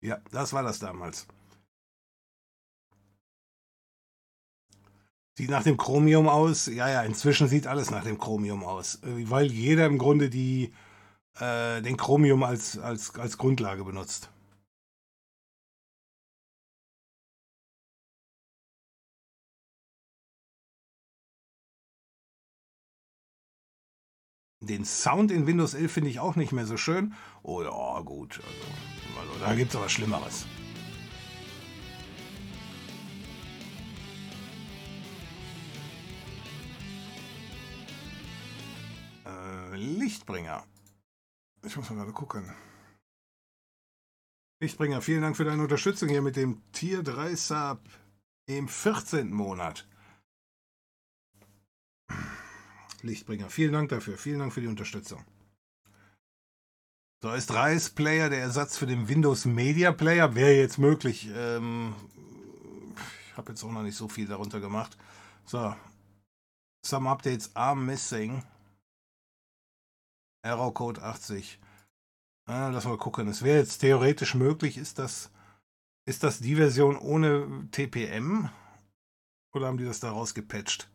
Ja, 0.00 0.20
das 0.30 0.52
war 0.54 0.62
das 0.62 0.78
damals. 0.78 1.26
Sieht 5.38 5.50
nach 5.50 5.62
dem 5.62 5.76
Chromium 5.76 6.28
aus. 6.28 6.66
Ja, 6.66 6.90
ja, 6.90 7.02
inzwischen 7.02 7.46
sieht 7.46 7.68
alles 7.68 7.92
nach 7.92 8.02
dem 8.02 8.18
Chromium 8.18 8.64
aus. 8.64 8.96
Äh, 9.04 9.30
weil 9.30 9.46
jeder 9.46 9.86
im 9.86 9.96
Grunde 9.96 10.30
die, 10.30 10.72
äh, 11.38 11.80
den 11.80 11.96
Chromium 11.96 12.42
als, 12.42 12.76
als, 12.76 13.14
als 13.14 13.38
Grundlage 13.38 13.84
benutzt. 13.84 14.30
Den 24.60 24.84
Sound 24.84 25.30
in 25.30 25.46
Windows 25.46 25.74
11 25.74 25.92
finde 25.92 26.10
ich 26.10 26.18
auch 26.18 26.34
nicht 26.34 26.50
mehr 26.50 26.66
so 26.66 26.76
schön. 26.76 27.14
Oh 27.44 27.62
ja, 27.62 28.00
gut. 28.00 28.40
Also, 28.44 29.30
also 29.30 29.38
da 29.44 29.54
gibt 29.54 29.70
es 29.70 29.76
aber 29.76 29.88
Schlimmeres. 29.88 30.46
Lichtbringer. 39.78 40.64
Ich 41.64 41.76
muss 41.76 41.88
mal 41.90 41.96
gerade 41.96 42.12
gucken. 42.12 42.52
Lichtbringer, 44.60 45.00
vielen 45.02 45.22
Dank 45.22 45.36
für 45.36 45.44
deine 45.44 45.62
Unterstützung 45.62 46.08
hier 46.08 46.22
mit 46.22 46.36
dem 46.36 46.60
Tier 46.72 47.02
3 47.02 47.34
Sub 47.36 47.80
im 48.46 48.66
14. 48.68 49.32
Monat. 49.32 49.86
Lichtbringer, 53.02 53.48
vielen 53.50 53.72
Dank 53.72 53.90
dafür. 53.90 54.18
Vielen 54.18 54.40
Dank 54.40 54.52
für 54.52 54.60
die 54.60 54.66
Unterstützung. 54.66 55.24
So, 57.22 57.32
ist 57.32 57.52
Reis 57.52 57.90
Player 57.90 58.30
der 58.30 58.40
Ersatz 58.40 58.76
für 58.76 58.86
den 58.86 59.08
Windows 59.08 59.44
Media 59.44 59.92
Player? 59.92 60.34
Wäre 60.34 60.54
jetzt 60.54 60.78
möglich. 60.78 61.28
Ähm, 61.34 61.94
ich 63.28 63.36
habe 63.36 63.52
jetzt 63.52 63.62
auch 63.62 63.70
noch 63.70 63.82
nicht 63.82 63.96
so 63.96 64.08
viel 64.08 64.26
darunter 64.26 64.60
gemacht. 64.60 64.96
So. 65.44 65.74
Some 66.84 67.08
updates 67.08 67.54
are 67.54 67.76
missing. 67.76 68.42
Error 70.48 70.72
Code 70.72 71.02
80. 71.02 71.60
Ah, 72.46 72.68
lass 72.68 72.86
mal 72.86 72.96
gucken. 72.96 73.28
Es 73.28 73.42
wäre 73.42 73.58
jetzt 73.58 73.80
theoretisch 73.80 74.34
möglich, 74.34 74.78
ist 74.78 74.98
das, 74.98 75.30
ist 76.06 76.22
das 76.22 76.40
die 76.40 76.56
Version 76.56 76.96
ohne 76.96 77.68
TPM? 77.70 78.48
Oder 79.54 79.66
haben 79.66 79.76
die 79.76 79.84
das 79.84 80.00
daraus 80.00 80.32
gepatcht? 80.32 80.90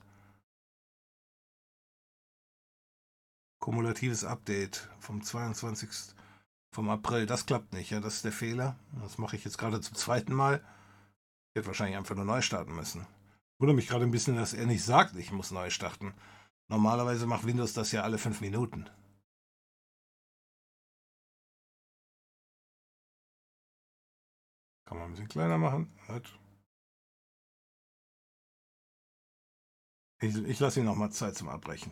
Kumulatives 3.60 4.26
Update 4.26 4.90
vom 5.00 5.22
22. 5.22 6.16
vom 6.74 6.90
April. 6.90 7.28
Das 7.28 7.46
klappt 7.46 7.74
nicht, 7.74 7.92
ja, 7.92 8.00
das 8.00 8.16
ist 8.16 8.26
der 8.26 8.32
Fehler. 8.32 8.76
Das 9.02 9.20
mache 9.20 9.36
ich 9.36 9.46
jetzt 9.46 9.60
gerade 9.60 9.80
zum 9.82 9.96
zweiten 9.96 10.34
Mal. 10.34 10.56
Ich 10.56 11.58
werde 11.58 11.68
wahrscheinlich 11.68 11.98
einfach 11.98 12.16
nur 12.16 12.26
neu 12.26 12.42
starten 12.42 12.76
müssen. 12.76 13.06
Wundere 13.60 13.76
mich 13.76 13.88
gerade 13.88 14.06
ein 14.06 14.12
bisschen, 14.12 14.36
dass 14.36 14.56
er 14.56 14.66
nicht 14.66 14.84
sagt, 14.84 15.16
ich 15.16 15.32
muss 15.32 15.52
neu 15.52 15.70
starten. 15.70 16.16
Normalerweise 16.70 17.28
macht 17.28 17.46
Windows 17.46 17.74
das 17.74 17.92
ja 17.92 18.02
alle 18.02 18.18
fünf 18.18 18.42
Minuten. 18.42 18.90
Kann 24.94 25.00
man 25.00 25.10
ein 25.10 25.12
bisschen 25.14 25.28
kleiner 25.28 25.58
machen. 25.58 25.92
Ich, 30.22 30.38
ich 30.38 30.60
lasse 30.60 30.82
ihn 30.82 30.86
noch 30.86 30.96
mal 30.96 31.10
Zeit 31.10 31.36
zum 31.36 31.50
Abbrechen. 31.50 31.92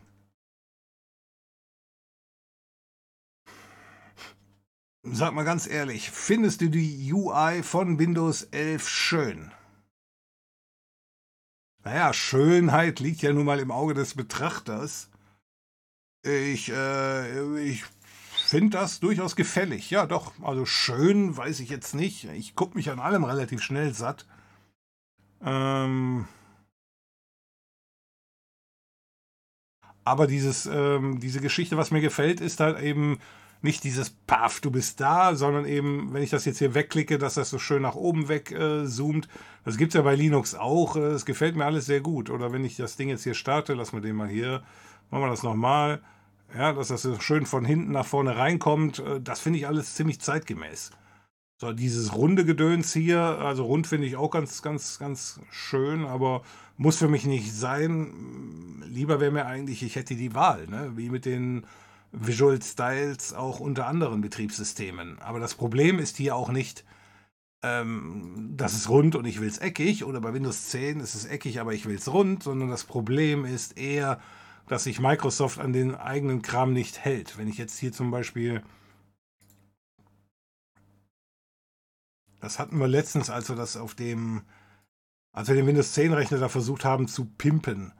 Sag 5.01 5.33
mal 5.33 5.45
ganz 5.45 5.65
ehrlich, 5.65 6.11
findest 6.11 6.61
du 6.61 6.69
die 6.69 7.11
UI 7.11 7.63
von 7.63 7.97
Windows 7.97 8.43
11 8.43 8.87
schön? 8.87 9.51
Naja, 11.83 12.13
Schönheit 12.13 12.99
liegt 12.99 13.23
ja 13.23 13.33
nun 13.33 13.45
mal 13.45 13.59
im 13.59 13.71
Auge 13.71 13.95
des 13.95 14.13
Betrachters. 14.13 15.09
Ich, 16.21 16.69
äh, 16.69 17.63
ich 17.63 17.83
finde 18.51 18.77
das 18.77 18.99
durchaus 18.99 19.37
gefällig. 19.37 19.89
Ja, 19.91 20.05
doch. 20.05 20.33
Also 20.41 20.65
schön 20.65 21.37
weiß 21.37 21.61
ich 21.61 21.69
jetzt 21.69 21.95
nicht. 21.95 22.25
Ich 22.25 22.53
gucke 22.53 22.75
mich 22.75 22.91
an 22.91 22.99
allem 22.99 23.23
relativ 23.23 23.61
schnell 23.61 23.93
satt. 23.93 24.27
Ähm 25.41 26.25
aber 30.03 30.27
dieses, 30.27 30.65
ähm, 30.65 31.21
diese 31.21 31.39
Geschichte, 31.39 31.77
was 31.77 31.91
mir 31.91 32.01
gefällt, 32.01 32.41
ist 32.41 32.59
halt 32.59 32.77
eben 32.81 33.19
nicht 33.61 33.85
dieses 33.85 34.09
Paff, 34.09 34.59
du 34.59 34.69
bist 34.69 34.99
da, 34.99 35.33
sondern 35.35 35.65
eben, 35.65 36.13
wenn 36.13 36.23
ich 36.23 36.31
das 36.31 36.43
jetzt 36.43 36.57
hier 36.57 36.73
wegklicke, 36.73 37.17
dass 37.17 37.35
das 37.35 37.49
so 37.49 37.57
schön 37.57 37.81
nach 37.81 37.95
oben 37.95 38.27
weg 38.27 38.51
äh. 38.51 38.85
Das 39.63 39.77
gibt 39.77 39.91
es 39.91 39.93
ja 39.93 40.01
bei 40.01 40.15
Linux 40.15 40.55
auch. 40.55 40.97
Es 40.97 41.25
gefällt 41.25 41.55
mir 41.55 41.65
alles 41.65 41.85
sehr 41.85 42.01
gut. 42.01 42.29
Oder 42.29 42.51
wenn 42.51 42.65
ich 42.65 42.75
das 42.75 42.97
Ding 42.97 43.07
jetzt 43.07 43.23
hier 43.23 43.33
starte, 43.33 43.75
lassen 43.75 43.93
wir 43.93 44.01
den 44.01 44.17
mal 44.17 44.27
hier, 44.27 44.61
machen 45.09 45.23
wir 45.23 45.29
das 45.29 45.43
nochmal. 45.43 46.01
Ja, 46.57 46.73
dass 46.73 46.89
das 46.89 47.07
schön 47.23 47.45
von 47.45 47.63
hinten 47.63 47.93
nach 47.93 48.05
vorne 48.05 48.35
reinkommt, 48.35 48.99
äh, 48.99 49.21
das 49.21 49.39
finde 49.39 49.59
ich 49.59 49.67
alles 49.67 49.95
ziemlich 49.95 50.19
zeitgemäß. 50.19 50.91
So, 51.61 51.71
dieses 51.73 52.15
runde 52.15 52.43
Gedöns 52.43 52.91
hier, 52.91 53.19
also 53.21 53.65
rund 53.65 53.85
finde 53.85 54.07
ich 54.07 54.15
auch 54.15 54.31
ganz, 54.31 54.61
ganz, 54.63 54.97
ganz 54.97 55.39
schön, 55.51 56.05
aber 56.05 56.41
muss 56.75 56.97
für 56.97 57.07
mich 57.07 57.25
nicht 57.25 57.53
sein. 57.53 58.81
Lieber 58.87 59.19
wäre 59.19 59.31
mir 59.31 59.45
eigentlich, 59.45 59.83
ich 59.83 59.95
hätte 59.95 60.15
die 60.15 60.33
Wahl, 60.33 60.67
ne? 60.67 60.93
wie 60.95 61.09
mit 61.09 61.25
den 61.25 61.67
Visual 62.11 62.59
Styles 62.61 63.33
auch 63.33 63.59
unter 63.59 63.85
anderen 63.85 64.21
Betriebssystemen. 64.21 65.19
Aber 65.19 65.39
das 65.39 65.53
Problem 65.53 65.99
ist 65.99 66.17
hier 66.17 66.35
auch 66.35 66.49
nicht, 66.49 66.83
ähm, 67.61 68.53
das 68.57 68.73
ist 68.73 68.89
rund 68.89 69.15
und 69.15 69.25
ich 69.25 69.39
will 69.39 69.47
es 69.47 69.59
eckig, 69.59 70.03
oder 70.03 70.19
bei 70.19 70.33
Windows 70.33 70.69
10 70.69 70.99
ist 70.99 71.13
es 71.13 71.25
eckig, 71.25 71.59
aber 71.59 71.73
ich 71.75 71.85
will 71.85 71.95
es 71.95 72.11
rund, 72.11 72.41
sondern 72.41 72.69
das 72.69 72.85
Problem 72.85 73.45
ist 73.45 73.77
eher, 73.77 74.19
dass 74.67 74.83
sich 74.83 74.99
Microsoft 74.99 75.59
an 75.59 75.73
den 75.73 75.95
eigenen 75.95 76.41
Kram 76.41 76.73
nicht 76.73 76.99
hält. 76.99 77.37
Wenn 77.37 77.47
ich 77.47 77.57
jetzt 77.57 77.77
hier 77.77 77.91
zum 77.91 78.11
Beispiel. 78.11 78.63
Das 82.39 82.57
hatten 82.57 82.77
wir 82.77 82.87
letztens, 82.87 83.29
als 83.29 83.49
wir 83.49 83.55
das 83.55 83.77
auf 83.77 83.95
dem. 83.95 84.43
Als 85.33 85.47
wir 85.47 85.55
den 85.55 85.67
Windows 85.67 85.93
10 85.93 86.13
Rechner 86.13 86.39
da 86.39 86.49
versucht 86.49 86.83
haben 86.83 87.07
zu 87.07 87.25
pimpen. 87.25 87.93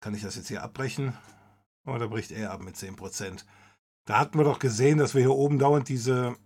Kann 0.00 0.14
ich 0.14 0.22
das 0.22 0.36
jetzt 0.36 0.48
hier 0.48 0.62
abbrechen? 0.62 1.16
Oder 1.86 2.06
oh, 2.06 2.10
bricht 2.10 2.30
er 2.30 2.52
ab 2.52 2.60
mit 2.62 2.76
10%? 2.76 3.44
Da 4.04 4.18
hatten 4.18 4.38
wir 4.38 4.44
doch 4.44 4.58
gesehen, 4.58 4.98
dass 4.98 5.14
wir 5.14 5.22
hier 5.22 5.34
oben 5.34 5.58
dauernd 5.58 5.88
diese. 5.88 6.36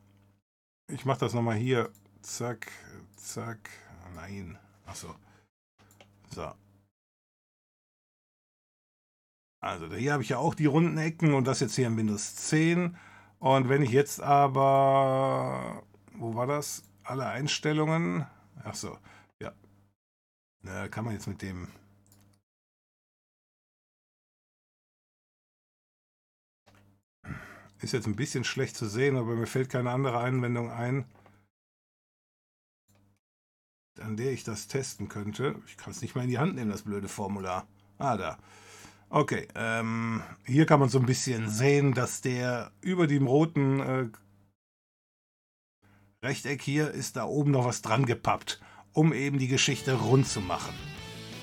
Ich 0.88 1.04
mache 1.04 1.20
das 1.20 1.34
nochmal 1.34 1.56
hier. 1.56 1.90
Zack, 2.20 2.70
zack. 3.16 3.70
Nein. 4.14 4.58
Achso. 4.86 5.14
So. 6.34 6.52
Also 9.64 9.90
hier 9.94 10.12
habe 10.12 10.22
ich 10.22 10.28
ja 10.28 10.36
auch 10.36 10.54
die 10.54 10.66
runden 10.66 10.98
Ecken 10.98 11.32
und 11.32 11.46
das 11.46 11.60
jetzt 11.60 11.74
hier 11.74 11.86
in 11.86 11.96
Windows 11.96 12.36
10. 12.36 12.98
Und 13.38 13.68
wenn 13.70 13.80
ich 13.80 13.92
jetzt 13.92 14.20
aber, 14.20 15.82
wo 16.12 16.34
war 16.34 16.46
das? 16.46 16.82
Alle 17.02 17.26
Einstellungen. 17.26 18.26
Ach 18.62 18.74
so, 18.74 18.98
ja. 19.40 19.52
Na, 20.60 20.88
kann 20.88 21.06
man 21.06 21.14
jetzt 21.14 21.26
mit 21.28 21.40
dem 21.40 21.68
Ist 27.80 27.92
jetzt 27.92 28.06
ein 28.06 28.16
bisschen 28.16 28.44
schlecht 28.44 28.76
zu 28.76 28.86
sehen, 28.86 29.16
aber 29.16 29.34
mir 29.34 29.46
fällt 29.46 29.70
keine 29.70 29.90
andere 29.90 30.18
Einwendung 30.18 30.70
ein. 30.70 31.06
an 33.98 34.16
der 34.18 34.32
ich 34.32 34.44
das 34.44 34.68
testen 34.68 35.08
könnte. 35.08 35.54
Ich 35.66 35.78
kann 35.78 35.90
es 35.90 36.02
nicht 36.02 36.14
mal 36.14 36.24
in 36.24 36.28
die 36.28 36.38
Hand 36.38 36.54
nehmen, 36.54 36.70
das 36.70 36.82
blöde 36.82 37.08
Formular. 37.08 37.66
Ah, 37.98 38.16
da. 38.18 38.38
Okay, 39.10 39.46
ähm, 39.54 40.22
hier 40.44 40.66
kann 40.66 40.80
man 40.80 40.88
so 40.88 40.98
ein 40.98 41.06
bisschen 41.06 41.48
sehen, 41.48 41.94
dass 41.94 42.20
der 42.20 42.72
über 42.80 43.06
dem 43.06 43.26
roten 43.26 43.80
äh, 43.80 44.08
Rechteck 46.24 46.62
hier 46.62 46.90
ist 46.90 47.16
da 47.16 47.24
oben 47.24 47.50
noch 47.50 47.66
was 47.66 47.82
dran 47.82 48.06
gepappt, 48.06 48.60
um 48.92 49.12
eben 49.12 49.38
die 49.38 49.48
Geschichte 49.48 49.92
rund 49.92 50.26
zu 50.26 50.40
machen. 50.40 50.74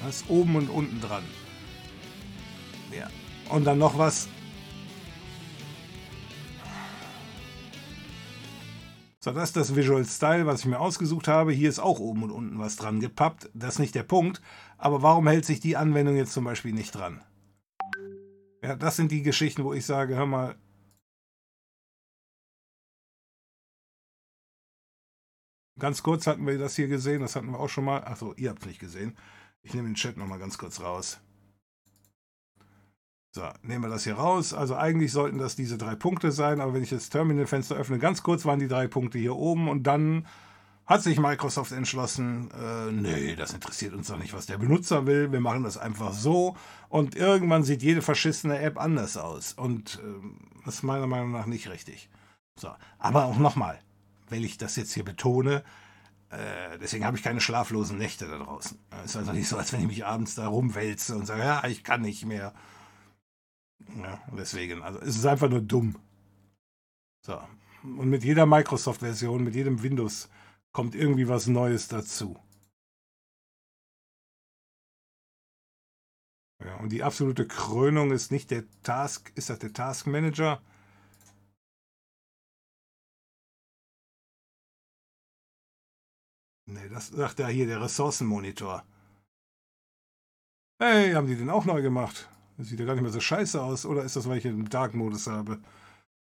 Das 0.04 0.18
ist 0.18 0.30
oben 0.30 0.56
und 0.56 0.70
unten 0.70 1.00
dran. 1.00 1.24
Ja. 2.92 3.08
Und 3.50 3.66
dann 3.66 3.78
noch 3.78 3.98
was. 3.98 4.28
So, 9.20 9.32
das 9.32 9.50
ist 9.50 9.56
das 9.56 9.76
Visual 9.76 10.04
Style, 10.04 10.48
was 10.48 10.62
ich 10.62 10.66
mir 10.66 10.80
ausgesucht 10.80 11.28
habe. 11.28 11.52
Hier 11.52 11.70
ist 11.70 11.78
auch 11.78 12.00
oben 12.00 12.24
und 12.24 12.32
unten 12.32 12.58
was 12.58 12.76
dran 12.76 13.00
gepappt. 13.00 13.52
Das 13.54 13.76
ist 13.76 13.80
nicht 13.80 13.94
der 13.94 14.04
Punkt. 14.04 14.42
Aber 14.80 15.04
warum 15.04 15.28
hält 15.28 15.46
sich 15.46 15.60
die 15.60 15.78
Anwendung 15.78 16.16
jetzt 16.16 16.34
zum 16.34 16.44
Beispiel 16.44 16.74
nicht 16.74 16.96
dran? 16.96 17.22
Ja, 18.64 18.76
das 18.76 18.96
sind 18.96 19.12
die 19.12 19.24
Geschichten, 19.24 19.64
wo 19.64 19.74
ich 19.74 19.86
sage, 19.86 20.16
hör 20.16 20.26
mal, 20.28 20.56
ganz 25.80 26.04
kurz 26.04 26.28
hatten 26.28 26.46
wir 26.46 26.58
das 26.60 26.76
hier 26.76 26.88
gesehen, 26.88 27.22
das 27.22 27.36
hatten 27.36 27.52
wir 27.52 27.60
auch 27.60 27.70
schon 27.70 27.86
mal. 27.86 28.04
Achso, 28.04 28.34
ihr 28.38 28.50
habt 28.52 28.62
es 28.62 28.68
nicht 28.68 28.80
gesehen. 28.80 29.18
Ich 29.64 29.74
nehme 29.74 29.90
den 29.90 29.96
Chat 29.96 30.18
nochmal 30.18 30.40
ganz 30.40 30.58
kurz 30.58 30.80
raus. 30.80 31.20
So, 33.34 33.50
nehmen 33.64 33.86
wir 33.86 33.90
das 33.90 34.04
hier 34.04 34.16
raus. 34.16 34.54
Also 34.54 34.76
eigentlich 34.76 35.12
sollten 35.12 35.38
das 35.38 35.56
diese 35.56 35.78
drei 35.78 35.96
Punkte 35.96 36.32
sein, 36.32 36.60
aber 36.60 36.74
wenn 36.74 36.84
ich 36.84 36.90
das 36.90 37.10
Terminalfenster 37.10 37.76
öffne, 37.76 37.98
ganz 37.98 38.24
kurz 38.24 38.46
waren 38.46 38.60
die 38.60 38.68
drei 38.68 38.88
Punkte 38.88 39.18
hier 39.18 39.36
oben 39.36 39.70
und 39.70 39.84
dann 39.84 40.28
hat 40.92 41.04
sich 41.04 41.20
Microsoft 41.20 41.72
entschlossen, 41.72 42.52
äh, 42.52 42.92
nee, 42.92 43.36
das 43.36 43.54
interessiert 43.54 43.94
uns 43.94 44.08
doch 44.08 44.20
nicht, 44.20 44.34
was 44.34 44.46
der 44.46 44.58
Benutzer 44.58 45.06
will. 45.08 45.32
Wir 45.32 45.40
machen 45.40 45.64
das 45.64 45.78
einfach 45.78 46.14
so. 46.14 46.56
Und 46.90 47.16
irgendwann 47.16 47.64
sieht 47.64 47.82
jede 47.82 48.02
verschissene 48.02 48.60
App 48.60 48.78
anders 48.78 49.18
aus. 49.18 49.54
Und 49.54 50.00
äh, 50.04 50.28
das 50.66 50.76
ist 50.76 50.84
meiner 50.84 51.08
Meinung 51.08 51.32
nach 51.32 51.46
nicht 51.46 51.70
richtig. 51.70 52.10
So, 52.60 52.70
aber 53.00 53.26
auch 53.26 53.38
nochmal, 53.38 53.80
weil 54.30 54.44
ich 54.44 54.58
das 54.58 54.76
jetzt 54.76 54.94
hier 54.94 55.06
betone, 55.06 55.64
äh, 56.30 56.78
deswegen 56.80 57.06
habe 57.06 57.18
ich 57.18 57.24
keine 57.24 57.42
schlaflosen 57.42 57.98
Nächte 57.98 58.28
da 58.28 58.38
draußen. 58.38 58.78
Es 59.04 59.12
ist 59.12 59.16
also 59.18 59.34
nicht 59.34 59.48
so, 59.48 59.58
als 59.58 59.74
wenn 59.74 59.82
ich 59.82 59.88
mich 59.88 60.06
abends 60.06 60.36
da 60.36 60.48
rumwälze 60.48 61.16
und 61.16 61.26
sage, 61.26 61.42
ja, 61.42 61.66
ich 61.66 61.84
kann 61.84 62.02
nicht 62.02 62.26
mehr. 62.26 62.54
Ja, 64.02 64.22
deswegen, 64.38 64.84
also 64.84 65.00
es 65.00 65.16
ist 65.16 65.26
einfach 65.26 65.50
nur 65.50 65.62
dumm. 65.62 65.96
So. 67.26 67.40
Und 67.84 68.10
mit 68.10 68.24
jeder 68.24 68.46
Microsoft-Version, 68.46 69.44
mit 69.44 69.56
jedem 69.56 69.82
Windows 69.82 70.30
kommt 70.74 70.96
irgendwie 70.96 71.28
was 71.28 71.48
Neues 71.48 71.88
dazu. 71.88 72.40
Ja, 76.64 76.76
und 76.78 76.90
die 76.92 77.04
absolute 77.04 77.48
Krönung 77.48 78.12
ist 78.12 78.32
nicht 78.32 78.52
der 78.52 78.64
Task, 78.84 79.32
ist 79.36 79.50
das 79.50 79.60
der 79.60 79.74
Task 79.74 80.08
Manager? 80.08 80.62
Ne, 86.68 86.90
das 86.90 87.08
sagt 87.08 87.40
ja 87.40 87.48
hier 87.48 87.68
der 87.68 87.82
Ressourcenmonitor. 87.82 88.84
Hey, 90.80 91.14
haben 91.14 91.28
die 91.28 91.36
den 91.36 91.50
auch 91.50 91.66
neu 91.66 91.82
gemacht? 91.82 92.28
Das 92.58 92.68
sieht 92.68 92.80
ja 92.80 92.86
gar 92.86 92.94
nicht 92.94 93.04
mehr 93.04 93.12
so 93.12 93.20
scheiße 93.20 93.62
aus. 93.62 93.86
Oder 93.86 94.04
ist 94.04 94.16
das, 94.16 94.28
weil 94.28 94.38
ich 94.38 94.44
den 94.44 94.66
Dark-Modus 94.66 95.28
habe? 95.28 95.60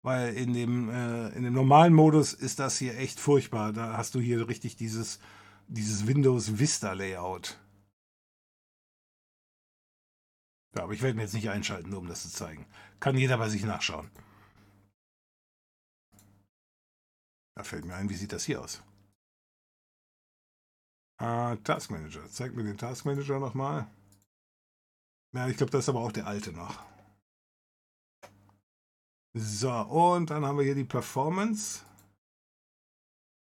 Weil 0.05 0.35
in 0.35 0.53
dem, 0.53 0.87
äh, 0.89 1.29
in 1.29 1.45
dem 1.45 1.53
normalen 1.55 1.91
Modus 1.91 2.33
ist 2.33 2.59
das 2.59 2.77
hier 2.77 2.95
echt 2.95 3.19
furchtbar. 3.19 3.73
Da 3.73 3.97
hast 3.97 4.13
du 4.13 4.19
hier 4.19 4.47
richtig 4.47 4.75
dieses, 4.75 5.19
dieses 5.67 6.05
Windows 6.05 6.59
Vista 6.59 6.93
Layout. 6.93 7.59
Ja, 10.75 10.83
aber 10.83 10.93
ich 10.93 11.01
werde 11.01 11.15
mir 11.15 11.23
jetzt 11.23 11.33
nicht 11.33 11.49
einschalten, 11.49 11.89
nur 11.89 12.01
um 12.01 12.07
das 12.07 12.21
zu 12.21 12.29
zeigen. 12.29 12.67
Kann 12.99 13.17
jeder 13.17 13.39
bei 13.39 13.49
sich 13.49 13.63
nachschauen. 13.63 14.11
Da 17.55 17.63
fällt 17.63 17.85
mir 17.85 17.95
ein, 17.95 18.07
wie 18.07 18.15
sieht 18.15 18.31
das 18.31 18.45
hier 18.45 18.61
aus? 18.61 18.83
Ah, 21.17 21.55
Task 21.63 21.89
Manager. 21.89 22.29
Zeig 22.29 22.55
mir 22.55 22.63
den 22.63 22.77
Task 22.77 23.05
Manager 23.05 23.39
nochmal. 23.39 23.87
Ja, 25.33 25.47
ich 25.47 25.57
glaube, 25.57 25.71
das 25.71 25.85
ist 25.85 25.89
aber 25.89 26.01
auch 26.01 26.11
der 26.11 26.27
alte 26.27 26.51
noch. 26.51 26.94
So, 29.37 29.69
und 29.69 30.29
dann 30.29 30.45
haben 30.45 30.57
wir 30.57 30.63
hier 30.63 30.75
die 30.75 30.85
Performance. 30.85 31.83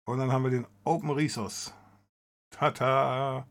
Und 0.05 0.19
dann 0.19 0.31
haben 0.31 0.45
wir 0.45 0.51
den 0.51 0.67
Open 0.85 1.11
Resource. 1.11 1.73
Tata! 2.51 3.47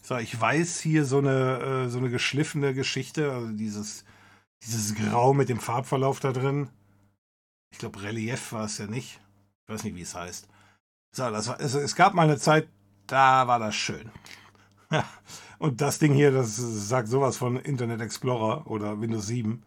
So, 0.00 0.16
ich 0.16 0.40
weiß 0.40 0.80
hier 0.80 1.04
so 1.04 1.18
eine, 1.18 1.86
äh, 1.86 1.88
so 1.88 1.98
eine 1.98 2.08
geschliffene 2.08 2.72
Geschichte, 2.72 3.32
also 3.32 3.50
dieses, 3.50 4.04
dieses 4.62 4.94
Grau 4.94 5.34
mit 5.34 5.48
dem 5.48 5.58
Farbverlauf 5.58 6.20
da 6.20 6.32
drin. 6.32 6.70
Ich 7.72 7.78
glaube, 7.78 8.02
Relief 8.02 8.52
war 8.52 8.66
es 8.66 8.78
ja 8.78 8.86
nicht. 8.86 9.20
Ich 9.64 9.74
weiß 9.74 9.82
nicht, 9.82 9.96
wie 9.96 10.02
es 10.02 10.14
heißt. 10.14 10.46
So, 11.10 11.30
das 11.30 11.48
war, 11.48 11.60
es, 11.60 11.74
es 11.74 11.96
gab 11.96 12.14
mal 12.14 12.28
eine 12.28 12.38
Zeit, 12.38 12.68
da 13.08 13.48
war 13.48 13.58
das 13.58 13.74
schön. 13.74 14.12
Und 15.62 15.80
das 15.80 16.00
Ding 16.00 16.12
hier, 16.12 16.32
das 16.32 16.56
sagt 16.56 17.06
sowas 17.06 17.36
von 17.36 17.54
Internet 17.54 18.00
Explorer 18.00 18.68
oder 18.68 19.00
Windows 19.00 19.28
7. 19.28 19.62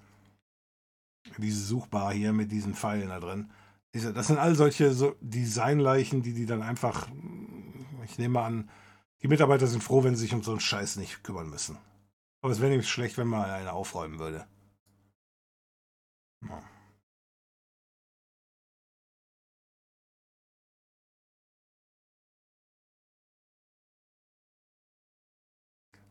Diese 1.38 1.64
Suchbar 1.64 2.12
hier 2.12 2.34
mit 2.34 2.52
diesen 2.52 2.74
Pfeilen 2.74 3.08
da 3.08 3.22
drin. 3.22 3.50
Das 3.94 4.28
sind 4.28 4.38
all 4.38 4.56
solche 4.56 4.92
so 4.92 5.16
Designleichen, 5.22 6.22
die 6.22 6.34
die 6.34 6.46
dann 6.46 6.62
einfach, 6.62 7.08
ich 8.04 8.18
nehme 8.18 8.42
an, 8.42 8.70
die 9.22 9.30
Mitarbeiter 9.30 9.68
sind 9.68 9.82
froh, 9.82 10.04
wenn 10.04 10.18
sie 10.18 10.24
sich 10.24 10.34
um 10.34 10.44
so 10.44 10.52
einen 10.52 10.60
Scheiß 10.60 10.98
nicht 10.98 11.24
kümmern 11.24 11.50
müssen. 11.50 11.78
Aber 12.42 12.52
es 12.52 12.60
wäre 12.60 12.72
nämlich 12.72 12.90
schlecht, 12.90 13.18
wenn 13.18 13.30
man 13.30 13.50
einer 13.50 13.72
aufräumen 13.72 14.20
würde. 14.20 14.46
Ja. 16.42 16.62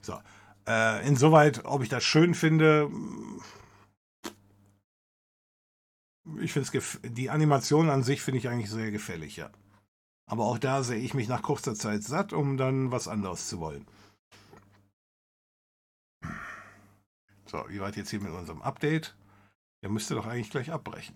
So. 0.04 0.20
Äh, 0.66 1.06
insoweit, 1.06 1.64
ob 1.64 1.82
ich 1.82 1.88
das 1.88 2.04
schön 2.04 2.34
finde, 2.34 2.90
ich 6.40 6.52
finde 6.52 6.82
die 7.02 7.30
Animation 7.30 7.90
an 7.90 8.02
sich 8.02 8.22
finde 8.22 8.38
ich 8.38 8.48
eigentlich 8.48 8.70
sehr 8.70 8.90
gefällig, 8.90 9.36
ja. 9.36 9.50
Aber 10.26 10.44
auch 10.44 10.58
da 10.58 10.82
sehe 10.82 10.98
ich 11.00 11.14
mich 11.14 11.28
nach 11.28 11.42
kurzer 11.42 11.74
Zeit 11.74 12.02
satt, 12.02 12.32
um 12.32 12.56
dann 12.56 12.90
was 12.90 13.08
anderes 13.08 13.48
zu 13.48 13.60
wollen. 13.60 13.86
So, 17.46 17.64
wie 17.68 17.80
weit 17.80 17.96
jetzt 17.96 18.10
hier 18.10 18.20
mit 18.20 18.32
unserem 18.32 18.62
Update? 18.62 19.16
Der 19.82 19.90
müsste 19.90 20.14
doch 20.14 20.26
eigentlich 20.26 20.50
gleich 20.50 20.72
abbrechen. 20.72 21.14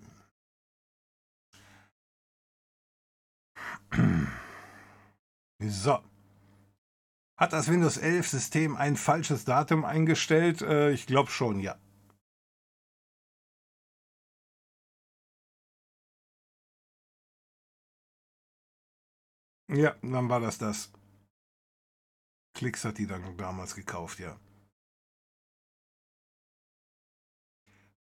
So. 5.61 6.03
Hat 7.39 7.53
das 7.53 7.69
Windows 7.69 7.99
11 7.99 8.29
System 8.29 8.77
ein 8.77 8.97
falsches 8.97 9.45
Datum 9.45 9.85
eingestellt? 9.85 10.61
Äh, 10.61 10.91
ich 10.91 11.07
glaube 11.07 11.31
schon, 11.31 11.61
ja. 11.61 11.79
Ja, 19.71 19.95
dann 20.03 20.29
war 20.29 20.41
das 20.41 20.59
das. 20.59 20.93
Klicks 22.55 22.85
hat 22.85 22.99
die 22.99 23.07
dann 23.07 23.37
damals 23.37 23.77
gekauft, 23.77 24.19
ja. 24.19 24.37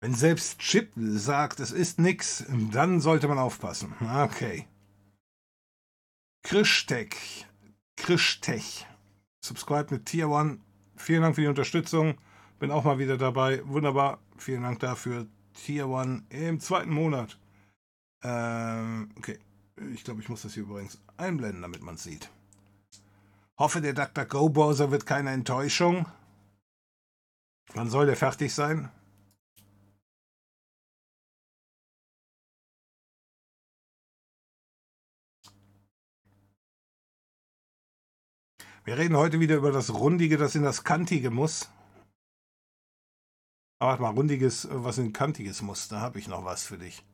Wenn 0.00 0.14
selbst 0.14 0.58
Chip 0.58 0.92
sagt, 0.96 1.60
es 1.60 1.70
ist 1.70 2.00
nix, 2.00 2.44
dann 2.72 3.00
sollte 3.00 3.28
man 3.28 3.38
aufpassen. 3.38 3.94
Okay. 4.00 4.66
Krischtech. 6.42 7.46
Krischtech. 7.96 8.86
Subscribe 9.44 9.94
mit 9.94 10.06
Tier 10.06 10.28
One. 10.28 10.58
Vielen 10.96 11.22
Dank 11.22 11.34
für 11.34 11.42
die 11.42 11.46
Unterstützung. 11.48 12.18
Bin 12.58 12.70
auch 12.70 12.84
mal 12.84 12.98
wieder 12.98 13.16
dabei. 13.16 13.62
Wunderbar. 13.66 14.18
Vielen 14.36 14.62
Dank 14.62 14.80
dafür. 14.80 15.26
Tier 15.54 15.88
One 15.88 16.24
im 16.30 16.60
zweiten 16.60 16.90
Monat. 16.90 17.38
Ähm, 18.22 19.10
okay. 19.16 19.38
Ich 19.94 20.02
glaube, 20.02 20.20
ich 20.20 20.28
muss 20.28 20.42
das 20.42 20.54
hier 20.54 20.64
übrigens 20.64 21.00
einblenden, 21.16 21.62
damit 21.62 21.82
man 21.82 21.94
es 21.94 22.02
sieht. 22.02 22.30
Hoffe, 23.58 23.80
der 23.80 23.92
DuckDuckGo-Browser 23.92 24.90
wird 24.90 25.06
keine 25.06 25.30
Enttäuschung. 25.30 26.06
Wann 27.74 27.90
soll 27.90 28.06
der 28.06 28.16
fertig 28.16 28.54
sein? 28.54 28.90
Wir 38.84 38.96
reden 38.96 39.16
heute 39.16 39.40
wieder 39.40 39.56
über 39.56 39.72
das 39.72 39.92
Rundige, 39.92 40.36
das 40.36 40.54
in 40.54 40.62
das 40.62 40.84
Kantige 40.84 41.30
muss. 41.30 41.70
Aber 43.80 43.90
warte 43.90 44.02
mal, 44.02 44.10
Rundiges, 44.10 44.64
äh, 44.64 44.84
was 44.84 44.98
in 44.98 45.12
Kantiges 45.12 45.62
muss. 45.62 45.88
Da 45.88 46.00
habe 46.00 46.18
ich 46.18 46.28
noch 46.28 46.44
was 46.44 46.64
für 46.64 46.78
dich. 46.78 47.04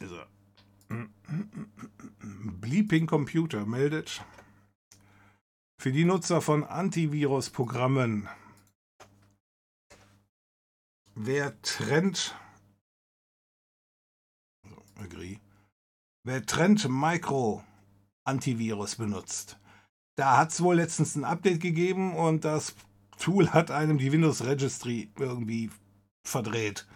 So. 0.00 0.22
Bleeping 2.60 3.06
Computer 3.06 3.66
meldet. 3.66 4.24
Für 5.80 5.92
die 5.92 6.04
Nutzer 6.04 6.40
von 6.40 6.64
Antivirus-Programmen. 6.64 8.28
Wer 11.14 11.60
trennt 11.62 12.36
agree, 14.98 15.38
wer 16.24 16.44
Trend 16.44 16.88
Micro 16.88 17.64
Antivirus 18.24 18.96
benutzt, 18.96 19.58
da 20.16 20.36
hat 20.36 20.50
es 20.50 20.60
wohl 20.60 20.76
letztens 20.76 21.16
ein 21.16 21.24
Update 21.24 21.60
gegeben 21.60 22.14
und 22.14 22.44
das 22.44 22.74
Tool 23.18 23.50
hat 23.50 23.70
einem 23.70 23.98
die 23.98 24.12
Windows 24.12 24.44
Registry 24.44 25.10
irgendwie 25.18 25.70
verdreht. 26.24 26.86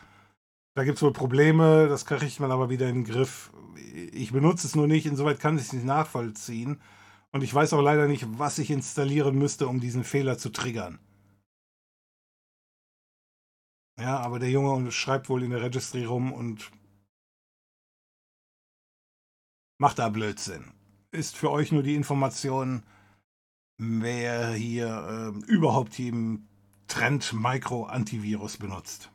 Da 0.74 0.84
gibt 0.84 0.96
es 0.96 1.02
wohl 1.02 1.12
Probleme, 1.12 1.88
das 1.88 2.06
kriegt 2.06 2.40
man 2.40 2.50
aber 2.50 2.70
wieder 2.70 2.88
in 2.88 2.96
den 2.96 3.04
Griff. 3.04 3.52
Ich 4.12 4.32
benutze 4.32 4.66
es 4.66 4.74
nur 4.74 4.86
nicht, 4.86 5.06
insoweit 5.06 5.38
kann 5.40 5.56
ich 5.56 5.64
es 5.64 5.72
nicht 5.72 5.84
nachvollziehen. 5.84 6.80
Und 7.30 7.42
ich 7.42 7.52
weiß 7.54 7.72
auch 7.72 7.82
leider 7.82 8.08
nicht, 8.08 8.26
was 8.38 8.58
ich 8.58 8.70
installieren 8.70 9.36
müsste, 9.36 9.66
um 9.66 9.80
diesen 9.80 10.04
Fehler 10.04 10.38
zu 10.38 10.50
triggern. 10.50 10.98
Ja, 13.98 14.18
aber 14.18 14.38
der 14.38 14.50
Junge 14.50 14.90
schreibt 14.90 15.28
wohl 15.28 15.42
in 15.42 15.50
der 15.50 15.62
Registry 15.62 16.04
rum 16.04 16.32
und 16.32 16.70
macht 19.82 19.98
da 19.98 20.08
Blödsinn. 20.08 20.70
Ist 21.10 21.36
für 21.36 21.50
euch 21.50 21.72
nur 21.72 21.82
die 21.82 21.96
Information, 21.96 22.84
wer 23.78 24.52
hier 24.52 25.34
äh, 25.34 25.52
überhaupt 25.52 25.98
im 25.98 26.46
Trend 26.86 27.32
Micro 27.32 27.86
Antivirus 27.86 28.58
benutzt. 28.58 29.10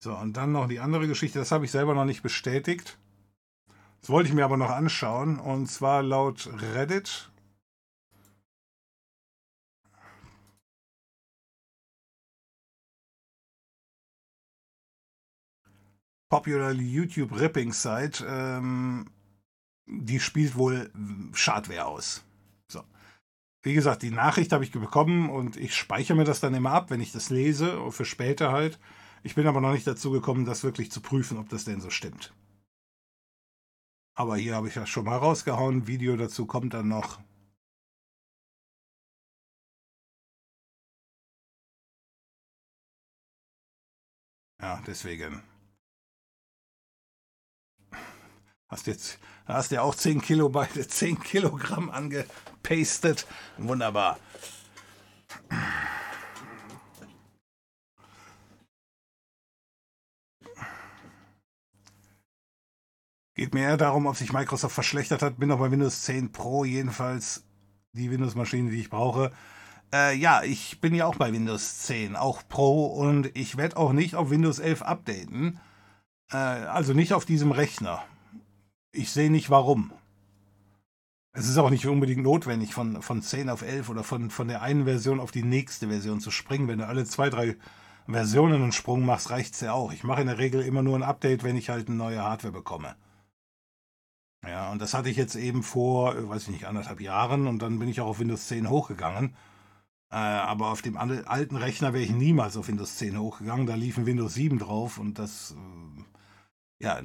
So, 0.00 0.16
und 0.16 0.36
dann 0.36 0.50
noch 0.50 0.66
die 0.66 0.80
andere 0.80 1.06
Geschichte, 1.06 1.38
das 1.38 1.52
habe 1.52 1.64
ich 1.64 1.70
selber 1.70 1.94
noch 1.94 2.06
nicht 2.06 2.24
bestätigt. 2.24 2.98
Das 4.00 4.10
wollte 4.10 4.30
ich 4.30 4.34
mir 4.34 4.44
aber 4.44 4.56
noch 4.56 4.70
anschauen. 4.70 5.38
Und 5.38 5.68
zwar 5.68 6.02
laut 6.02 6.50
Reddit. 6.74 7.30
Popular 16.28 16.72
YouTube 16.72 17.38
Ripping 17.38 17.72
Site. 17.72 18.24
Ähm, 18.26 19.10
die 19.86 20.20
spielt 20.20 20.56
wohl 20.56 20.90
Schadware 21.32 21.86
aus. 21.86 22.24
So. 22.68 22.82
Wie 23.62 23.74
gesagt, 23.74 24.02
die 24.02 24.10
Nachricht 24.10 24.52
habe 24.52 24.64
ich 24.64 24.72
bekommen 24.72 25.30
und 25.30 25.56
ich 25.56 25.74
speichere 25.74 26.16
mir 26.16 26.24
das 26.24 26.40
dann 26.40 26.54
immer 26.54 26.72
ab, 26.72 26.90
wenn 26.90 27.00
ich 27.00 27.12
das 27.12 27.30
lese, 27.30 27.90
für 27.90 28.04
später 28.04 28.52
halt. 28.52 28.78
Ich 29.22 29.34
bin 29.34 29.46
aber 29.46 29.60
noch 29.60 29.72
nicht 29.72 29.86
dazu 29.86 30.10
gekommen, 30.10 30.44
das 30.44 30.64
wirklich 30.64 30.92
zu 30.92 31.00
prüfen, 31.00 31.38
ob 31.38 31.48
das 31.48 31.64
denn 31.64 31.80
so 31.80 31.90
stimmt. 31.90 32.32
Aber 34.14 34.36
hier 34.36 34.56
habe 34.56 34.68
ich 34.68 34.74
das 34.74 34.88
schon 34.88 35.04
mal 35.04 35.16
rausgehauen. 35.16 35.86
Video 35.86 36.16
dazu 36.16 36.46
kommt 36.46 36.74
dann 36.74 36.88
noch. 36.88 37.20
Ja, 44.60 44.82
deswegen. 44.86 45.42
Hast 48.68 48.86
jetzt, 48.86 49.18
hast 49.46 49.70
ja 49.70 49.82
auch 49.82 49.94
10 49.94 50.20
Kilo 50.20 50.48
bei 50.50 50.66
10 50.88 51.20
Kilogramm 51.20 51.90
angepastet. 51.90 53.26
Wunderbar. 53.56 54.18
Geht 63.34 63.54
mir 63.54 63.62
eher 63.62 63.76
darum, 63.76 64.06
ob 64.06 64.16
sich 64.16 64.32
Microsoft 64.32 64.74
verschlechtert 64.74 65.22
hat. 65.22 65.38
Bin 65.38 65.52
auch 65.52 65.60
bei 65.60 65.70
Windows 65.70 66.02
10 66.02 66.32
Pro 66.32 66.64
jedenfalls 66.64 67.44
die 67.92 68.10
Windows-Maschine, 68.10 68.70
die 68.70 68.80
ich 68.80 68.90
brauche. 68.90 69.32
Äh, 69.92 70.16
ja, 70.16 70.42
ich 70.42 70.80
bin 70.80 70.94
ja 70.94 71.06
auch 71.06 71.16
bei 71.16 71.32
Windows 71.32 71.78
10, 71.84 72.16
auch 72.16 72.42
Pro 72.48 72.86
und 72.86 73.34
ich 73.36 73.56
werde 73.56 73.76
auch 73.76 73.92
nicht 73.92 74.14
auf 74.14 74.30
Windows 74.30 74.58
11 74.58 74.82
updaten. 74.82 75.60
Äh, 76.30 76.36
also 76.36 76.92
nicht 76.92 77.14
auf 77.14 77.24
diesem 77.24 77.52
Rechner. 77.52 78.04
Ich 78.92 79.10
sehe 79.10 79.30
nicht 79.30 79.50
warum. 79.50 79.92
Es 81.32 81.48
ist 81.48 81.58
auch 81.58 81.70
nicht 81.70 81.86
unbedingt 81.86 82.22
notwendig, 82.22 82.74
von, 82.74 83.02
von 83.02 83.22
10 83.22 83.50
auf 83.50 83.62
11 83.62 83.90
oder 83.90 84.02
von, 84.02 84.30
von 84.30 84.48
der 84.48 84.62
einen 84.62 84.84
Version 84.84 85.20
auf 85.20 85.30
die 85.30 85.42
nächste 85.42 85.88
Version 85.88 86.20
zu 86.20 86.30
springen. 86.30 86.68
Wenn 86.68 86.78
du 86.78 86.86
alle 86.86 87.04
zwei, 87.04 87.30
drei 87.30 87.56
Versionen 88.08 88.62
einen 88.62 88.72
Sprung 88.72 89.04
machst, 89.04 89.30
reicht 89.30 89.54
es 89.54 89.60
ja 89.60 89.72
auch. 89.72 89.92
Ich 89.92 90.04
mache 90.04 90.22
in 90.22 90.26
der 90.26 90.38
Regel 90.38 90.62
immer 90.62 90.82
nur 90.82 90.96
ein 90.96 91.02
Update, 91.02 91.44
wenn 91.44 91.56
ich 91.56 91.68
halt 91.68 91.88
eine 91.88 91.96
neue 91.96 92.22
Hardware 92.22 92.52
bekomme. 92.52 92.96
Ja, 94.44 94.70
und 94.72 94.80
das 94.80 94.94
hatte 94.94 95.10
ich 95.10 95.16
jetzt 95.16 95.34
eben 95.36 95.62
vor, 95.62 96.16
äh, 96.16 96.28
weiß 96.28 96.44
ich 96.44 96.48
nicht, 96.48 96.64
anderthalb 96.64 97.00
Jahren 97.00 97.46
und 97.46 97.60
dann 97.60 97.78
bin 97.78 97.88
ich 97.88 98.00
auch 98.00 98.06
auf 98.06 98.20
Windows 98.20 98.46
10 98.48 98.70
hochgegangen. 98.70 99.36
Äh, 100.10 100.16
aber 100.16 100.70
auf 100.70 100.80
dem 100.80 100.96
alten 100.96 101.56
Rechner 101.56 101.92
wäre 101.92 102.02
ich 102.02 102.10
niemals 102.10 102.56
auf 102.56 102.68
Windows 102.68 102.96
10 102.96 103.18
hochgegangen. 103.18 103.66
Da 103.66 103.74
lief 103.74 103.98
ein 103.98 104.06
Windows 104.06 104.34
7 104.34 104.58
drauf 104.58 104.98
und 104.98 105.18
das 105.18 105.52
äh, 105.52 105.97
ja, 106.80 107.00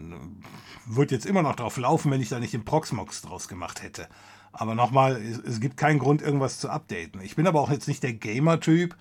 wird 0.86 1.12
jetzt 1.12 1.26
immer 1.26 1.42
noch 1.42 1.56
drauf 1.56 1.78
laufen, 1.78 2.12
wenn 2.12 2.22
ich 2.22 2.30
da 2.30 2.40
nicht 2.40 2.54
den 2.54 2.66
Proxmox 2.66 3.22
draus 3.22 3.48
gemacht 3.48 3.82
hätte. 3.82 4.08
Aber 4.52 4.76
nochmal, 4.76 5.20
es, 5.46 5.60
gibt 5.60 5.78
keinen 5.78 5.98
Grund, 5.98 6.22
irgendwas 6.22 6.60
zu 6.60 6.70
updaten. 6.70 7.22
Ich 7.22 7.36
bin 7.36 7.48
aber 7.48 7.60
auch 7.60 7.72
jetzt 7.72 7.88
nicht 7.88 8.04
der 8.04 8.14
Gamer-Typ, 8.14 8.96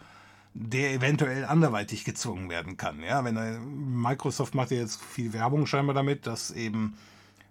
der 0.54 0.92
eventuell 0.92 1.44
anderweitig 1.44 2.04
gezwungen 2.04 2.48
werden 2.48 2.78
kann. 2.78 3.02
Ja, 3.02 3.22
wenn 3.24 4.00
Microsoft 4.00 4.54
macht 4.54 4.70
ja 4.70 4.78
jetzt 4.78 5.00
viel 5.02 5.34
Werbung 5.34 5.66
scheinbar 5.66 5.94
damit, 5.94 6.26
dass 6.26 6.50
eben 6.50 6.96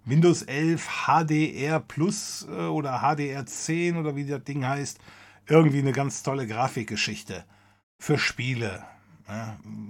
Windows 0.04 0.42
11 0.42 1.06
HDR 1.06 1.80
Plus 1.80 2.48
äh, 2.50 2.66
oder 2.66 3.02
HDR 3.02 3.46
10 3.46 3.98
oder 3.98 4.16
wie 4.16 4.26
das 4.26 4.44
Ding 4.44 4.66
heißt, 4.66 5.00
irgendwie 5.48 5.80
eine 5.80 5.92
ganz 5.92 6.24
tolle 6.24 6.48
Grafikgeschichte 6.48 7.46
für 8.00 8.18
Spiele. 8.18 8.84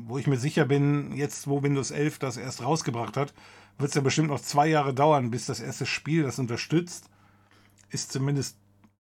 Wo 0.06 0.18
ich 0.18 0.28
mir 0.28 0.38
sicher 0.38 0.66
bin, 0.66 1.14
jetzt 1.16 1.48
wo 1.48 1.64
Windows 1.64 1.92
11 1.92 2.20
das 2.20 2.38
erst 2.38 2.64
rausgebracht 2.64 3.18
hat, 3.18 3.34
wird 3.78 3.90
es 3.90 3.96
ja 3.96 4.02
bestimmt 4.02 4.28
noch 4.28 4.42
zwei 4.42 4.68
Jahre 4.68 4.94
dauern, 4.94 5.32
bis 5.32 5.46
das 5.46 5.60
erste 5.60 5.86
Spiel 5.86 6.24
das 6.24 6.40
unterstützt. 6.40 7.10
Ist 7.90 8.12
zumindest 8.12 8.58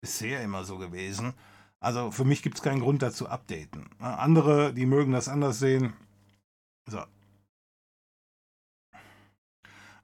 bisher 0.00 0.42
immer 0.42 0.64
so 0.64 0.78
gewesen. 0.78 1.34
Also 1.80 2.10
für 2.10 2.24
mich 2.24 2.42
gibt 2.42 2.56
es 2.56 2.62
keinen 2.62 2.80
Grund 2.80 3.02
dazu 3.02 3.28
updaten. 3.28 3.88
Andere, 3.98 4.74
die 4.74 4.86
mögen 4.86 5.12
das 5.12 5.28
anders 5.28 5.58
sehen. 5.58 5.92
So, 6.88 7.02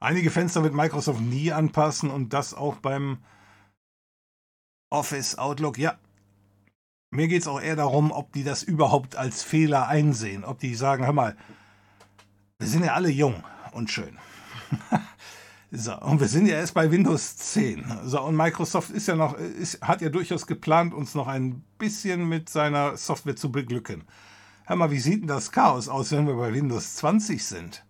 Einige 0.02 0.32
Fenster 0.32 0.64
wird 0.64 0.74
Microsoft 0.74 1.20
nie 1.20 1.52
anpassen 1.52 2.10
und 2.10 2.32
das 2.32 2.54
auch 2.54 2.74
beim 2.74 3.18
Office 4.90 5.38
Outlook. 5.38 5.78
Ja, 5.78 5.96
mir 7.12 7.28
geht 7.28 7.42
es 7.42 7.48
auch 7.48 7.60
eher 7.60 7.76
darum, 7.76 8.10
ob 8.10 8.32
die 8.32 8.42
das 8.42 8.62
überhaupt 8.62 9.16
als 9.16 9.42
Fehler 9.42 9.86
einsehen. 9.86 10.44
Ob 10.44 10.58
die 10.58 10.74
sagen, 10.74 11.04
hör 11.04 11.12
mal, 11.12 11.36
wir 12.58 12.66
sind 12.66 12.84
ja 12.84 12.94
alle 12.94 13.10
jung 13.10 13.44
und 13.72 13.90
schön. 13.90 14.16
so, 15.70 15.94
und 16.00 16.20
wir 16.20 16.28
sind 16.28 16.46
ja 16.46 16.54
erst 16.54 16.72
bei 16.72 16.90
Windows 16.90 17.36
10. 17.36 17.84
So, 18.04 18.22
und 18.22 18.34
Microsoft 18.34 18.90
ist 18.90 19.08
ja 19.08 19.14
noch, 19.14 19.34
ist, 19.34 19.82
hat 19.82 20.00
ja 20.00 20.08
durchaus 20.08 20.46
geplant, 20.46 20.94
uns 20.94 21.14
noch 21.14 21.28
ein 21.28 21.62
bisschen 21.76 22.28
mit 22.30 22.48
seiner 22.48 22.96
Software 22.96 23.36
zu 23.36 23.52
beglücken. 23.52 24.04
Hör 24.64 24.76
mal, 24.76 24.90
wie 24.90 25.00
sieht 25.00 25.20
denn 25.20 25.28
das 25.28 25.52
Chaos 25.52 25.88
aus, 25.88 26.12
wenn 26.12 26.26
wir 26.26 26.36
bei 26.36 26.54
Windows 26.54 26.96
20 26.96 27.44
sind? 27.44 27.84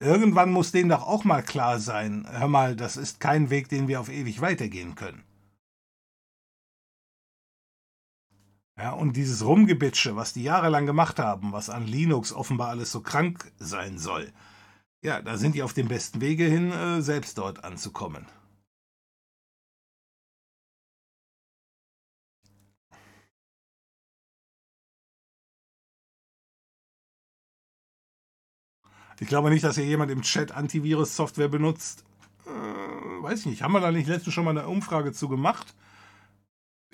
Irgendwann 0.00 0.50
muss 0.50 0.72
denen 0.72 0.88
doch 0.88 1.06
auch 1.06 1.24
mal 1.24 1.42
klar 1.42 1.78
sein, 1.78 2.26
hör 2.30 2.48
mal, 2.48 2.74
das 2.74 2.96
ist 2.96 3.20
kein 3.20 3.50
Weg, 3.50 3.68
den 3.68 3.86
wir 3.86 4.00
auf 4.00 4.08
ewig 4.08 4.40
weitergehen 4.40 4.94
können. 4.94 5.24
Ja, 8.78 8.92
und 8.92 9.16
dieses 9.16 9.44
Rumgebitsche, 9.44 10.16
was 10.16 10.32
die 10.32 10.42
jahrelang 10.42 10.86
gemacht 10.86 11.18
haben, 11.18 11.52
was 11.52 11.68
an 11.70 11.86
Linux 11.86 12.32
offenbar 12.32 12.68
alles 12.68 12.90
so 12.90 13.00
krank 13.02 13.52
sein 13.58 13.98
soll, 13.98 14.32
ja, 15.02 15.20
da 15.22 15.36
sind 15.36 15.54
die 15.54 15.62
auf 15.62 15.74
dem 15.74 15.88
besten 15.88 16.20
Wege 16.20 16.44
hin, 16.44 16.72
äh, 16.72 17.02
selbst 17.02 17.38
dort 17.38 17.64
anzukommen. 17.64 18.26
Ich 29.20 29.28
glaube 29.28 29.50
nicht, 29.50 29.62
dass 29.64 29.76
hier 29.76 29.84
jemand 29.84 30.10
im 30.10 30.22
Chat 30.22 30.52
Antivirus-Software 30.52 31.48
benutzt. 31.48 32.04
Äh, 32.46 33.22
weiß 33.22 33.40
ich 33.40 33.46
nicht. 33.46 33.62
Haben 33.62 33.72
wir 33.72 33.80
da 33.80 33.92
nicht 33.92 34.08
letztens 34.08 34.34
schon 34.34 34.44
mal 34.44 34.50
eine 34.50 34.66
Umfrage 34.66 35.12
zu 35.12 35.28
gemacht? 35.28 35.74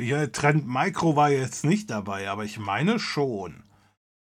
Ja, 0.01 0.28
Trend 0.28 0.68
Micro 0.68 1.16
war 1.16 1.30
jetzt 1.30 1.64
nicht 1.64 1.90
dabei, 1.90 2.30
aber 2.30 2.44
ich 2.44 2.59
meine 2.59 3.01
schon. 3.01 3.64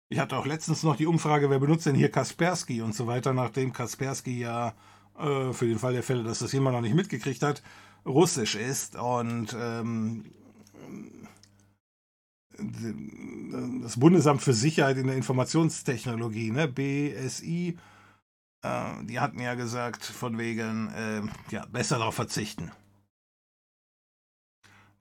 Ich 0.09 0.21
hatte 0.21 0.37
auch 0.37 0.47
letztens 0.47 0.85
noch 0.85 0.95
die 0.95 1.07
Umfrage, 1.07 1.51
wer 1.51 1.59
benutzt 1.59 1.87
denn 1.87 1.97
hier 1.97 2.13
Kaspersky 2.13 2.81
und 2.81 2.95
so 2.95 3.09
weiter, 3.09 3.33
nachdem 3.33 3.73
Kaspersky 3.73 4.39
ja 4.39 4.75
äh, 5.19 5.53
für 5.53 5.67
den 5.67 5.81
Fall 5.81 5.93
der 5.93 6.05
Fälle, 6.05 6.23
dass 6.23 6.39
das 6.39 6.53
jemand 6.53 6.77
noch 6.77 6.83
nicht 6.83 6.95
mitgekriegt 6.95 7.43
hat, 7.43 7.63
russisch 8.07 8.55
ist 8.55 8.95
und 8.95 9.57
ähm, 9.59 10.25
das 13.83 13.99
Bundesamt 13.99 14.43
für 14.43 14.55
Sicherheit 14.55 14.97
in 14.97 15.09
der 15.09 15.17
Informationstechnologie, 15.17 16.53
ne, 16.53 16.69
BSI, 16.69 17.77
äh, 18.63 19.05
die 19.05 19.19
hatten 19.19 19.41
ja 19.41 19.55
gesagt, 19.55 20.05
von 20.05 20.39
wegen, 20.39 20.89
äh, 20.93 21.23
ja, 21.51 21.67
besser 21.67 21.99
darauf 21.99 22.15
verzichten. 22.15 22.71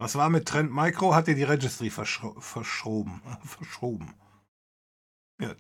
Was 0.04 0.16
war 0.16 0.30
mit 0.30 0.46
Trend 0.46 0.70
Micro? 0.70 1.16
Hat 1.16 1.30
ihr 1.30 1.36
die 1.36 1.44
Registry 1.44 1.90
verschoben? 1.90 3.22
verschoben. 3.46 4.14
Ja, 5.40 5.56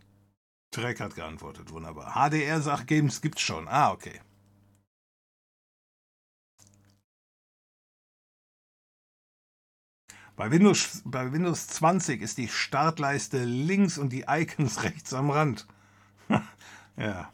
Trek 0.69 0.99
hat 0.99 1.15
geantwortet, 1.15 1.71
wunderbar. 1.71 2.13
HDR 2.13 2.61
sagt, 2.61 2.87
Games 2.87 3.21
gibt's 3.21 3.39
schon. 3.39 3.69
Ah, 3.69 3.91
okay. 3.91 4.19
Bei 10.35 10.51
Windows, 10.51 11.03
bei 11.05 11.31
Windows 11.31 11.67
20 11.67 12.21
ist 12.21 12.37
die 12.37 12.49
Startleiste 12.49 13.45
links 13.45 13.97
und 13.97 14.09
die 14.09 14.25
Icons 14.27 14.83
rechts 14.83 15.13
am 15.13 15.29
Rand. 15.29 15.67
ja, 16.97 17.31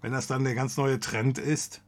wenn 0.00 0.12
das 0.12 0.28
dann 0.28 0.44
der 0.44 0.54
ganz 0.54 0.78
neue 0.78 0.98
Trend 0.98 1.36
ist. 1.36 1.82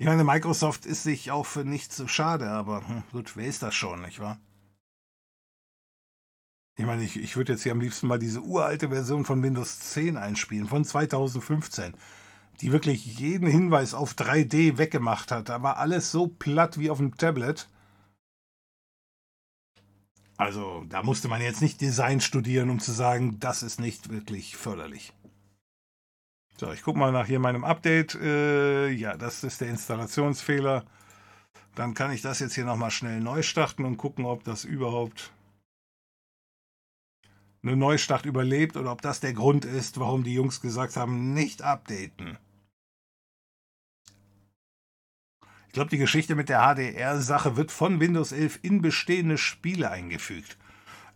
Ich 0.00 0.06
meine, 0.06 0.24
Microsoft 0.24 0.86
ist 0.86 1.02
sich 1.02 1.30
auch 1.30 1.44
für 1.44 1.62
nichts 1.62 1.94
so 1.94 2.08
schade, 2.08 2.48
aber 2.48 2.88
hm, 2.88 3.02
gut, 3.12 3.36
wer 3.36 3.44
ist 3.44 3.62
das 3.62 3.74
schon, 3.74 4.00
nicht 4.00 4.18
wahr? 4.18 4.40
Ich 6.78 6.86
meine, 6.86 7.02
ich, 7.02 7.18
ich 7.18 7.36
würde 7.36 7.52
jetzt 7.52 7.64
hier 7.64 7.72
am 7.72 7.82
liebsten 7.82 8.06
mal 8.06 8.18
diese 8.18 8.40
uralte 8.40 8.88
Version 8.88 9.26
von 9.26 9.42
Windows 9.42 9.78
10 9.78 10.16
einspielen, 10.16 10.68
von 10.68 10.86
2015, 10.86 11.92
die 12.62 12.72
wirklich 12.72 13.18
jeden 13.18 13.46
Hinweis 13.46 13.92
auf 13.92 14.14
3D 14.14 14.78
weggemacht 14.78 15.30
hat. 15.30 15.50
Da 15.50 15.62
war 15.62 15.76
alles 15.76 16.10
so 16.10 16.28
platt 16.28 16.78
wie 16.78 16.88
auf 16.88 16.96
dem 16.96 17.18
Tablet. 17.18 17.68
Also, 20.38 20.86
da 20.88 21.02
musste 21.02 21.28
man 21.28 21.42
jetzt 21.42 21.60
nicht 21.60 21.82
Design 21.82 22.22
studieren, 22.22 22.70
um 22.70 22.80
zu 22.80 22.92
sagen, 22.92 23.38
das 23.38 23.62
ist 23.62 23.78
nicht 23.78 24.08
wirklich 24.08 24.56
förderlich. 24.56 25.12
So, 26.60 26.70
ich 26.72 26.82
gucke 26.82 26.98
mal 26.98 27.10
nach 27.10 27.26
hier 27.26 27.38
meinem 27.38 27.64
Update. 27.64 28.16
Äh, 28.16 28.90
ja, 28.90 29.16
das 29.16 29.44
ist 29.44 29.62
der 29.62 29.68
Installationsfehler. 29.68 30.84
Dann 31.74 31.94
kann 31.94 32.12
ich 32.12 32.20
das 32.20 32.38
jetzt 32.38 32.54
hier 32.54 32.66
nochmal 32.66 32.90
schnell 32.90 33.18
neu 33.20 33.40
starten 33.40 33.86
und 33.86 33.96
gucken, 33.96 34.26
ob 34.26 34.44
das 34.44 34.66
überhaupt 34.66 35.32
eine 37.62 37.76
Neustart 37.76 38.26
überlebt 38.26 38.76
oder 38.76 38.92
ob 38.92 39.00
das 39.00 39.20
der 39.20 39.32
Grund 39.32 39.64
ist, 39.64 39.98
warum 40.00 40.22
die 40.22 40.34
Jungs 40.34 40.60
gesagt 40.60 40.96
haben, 40.96 41.32
nicht 41.32 41.62
updaten. 41.62 42.36
Ich 45.68 45.72
glaube, 45.72 45.88
die 45.88 45.96
Geschichte 45.96 46.34
mit 46.34 46.50
der 46.50 46.60
HDR-Sache 46.60 47.56
wird 47.56 47.72
von 47.72 48.00
Windows 48.00 48.32
11 48.32 48.58
in 48.60 48.82
bestehende 48.82 49.38
Spiele 49.38 49.90
eingefügt. 49.90 50.58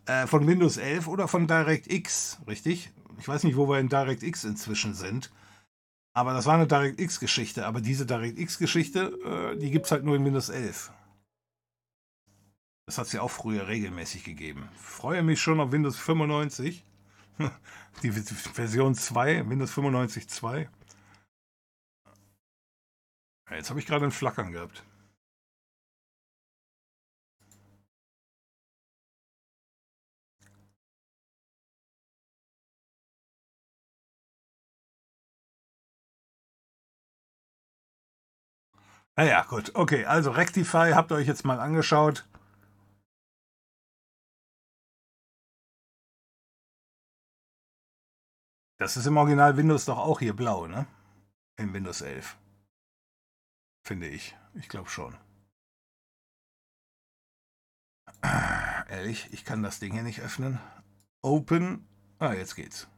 Äh, 0.06 0.26
von 0.26 0.46
Windows 0.46 0.78
11 0.78 1.06
oder 1.06 1.28
von 1.28 1.46
DirectX, 1.46 2.38
richtig? 2.46 2.94
Ich 3.18 3.28
weiß 3.28 3.44
nicht, 3.44 3.56
wo 3.56 3.68
wir 3.68 3.78
in 3.78 3.88
DirectX 3.88 4.44
inzwischen 4.44 4.94
sind. 4.94 5.30
Aber 6.16 6.32
das 6.32 6.46
war 6.46 6.54
eine 6.54 6.66
DirectX-Geschichte. 6.66 7.66
Aber 7.66 7.80
diese 7.80 8.06
DirectX-Geschichte, 8.06 9.54
äh, 9.54 9.58
die 9.58 9.70
gibt 9.70 9.86
es 9.86 9.92
halt 9.92 10.04
nur 10.04 10.16
in 10.16 10.24
Windows 10.24 10.48
11. 10.48 10.92
Das 12.86 12.98
hat 12.98 13.06
es 13.06 13.12
ja 13.12 13.22
auch 13.22 13.30
früher 13.30 13.66
regelmäßig 13.66 14.24
gegeben. 14.24 14.68
Freue 14.76 15.22
mich 15.22 15.40
schon 15.40 15.60
auf 15.60 15.72
Windows 15.72 15.96
95. 15.96 16.84
Die 18.02 18.10
Version 18.12 18.94
2, 18.94 19.48
Windows 19.48 19.72
95 19.72 20.28
2. 20.28 20.68
Jetzt 23.50 23.70
habe 23.70 23.80
ich 23.80 23.86
gerade 23.86 24.04
ein 24.04 24.10
Flackern 24.10 24.52
gehabt. 24.52 24.84
Naja, 39.16 39.42
ah 39.42 39.46
gut. 39.48 39.74
Okay, 39.74 40.04
also 40.06 40.30
Rectify 40.32 40.92
habt 40.92 41.12
ihr 41.12 41.16
euch 41.16 41.28
jetzt 41.28 41.44
mal 41.44 41.60
angeschaut. 41.60 42.28
Das 48.78 48.96
ist 48.96 49.06
im 49.06 49.16
Original 49.16 49.56
Windows 49.56 49.84
doch 49.84 49.98
auch 49.98 50.18
hier 50.18 50.34
blau, 50.34 50.66
ne? 50.66 50.86
In 51.56 51.72
Windows 51.72 52.00
11. 52.00 52.36
Finde 53.86 54.08
ich. 54.08 54.36
Ich 54.54 54.68
glaube 54.68 54.90
schon. 54.90 55.16
Ehrlich, 58.88 59.32
ich 59.32 59.44
kann 59.44 59.62
das 59.62 59.78
Ding 59.78 59.92
hier 59.92 60.02
nicht 60.02 60.20
öffnen. 60.20 60.58
Open. 61.22 61.86
Ah, 62.18 62.32
jetzt 62.32 62.56
geht's. 62.56 62.88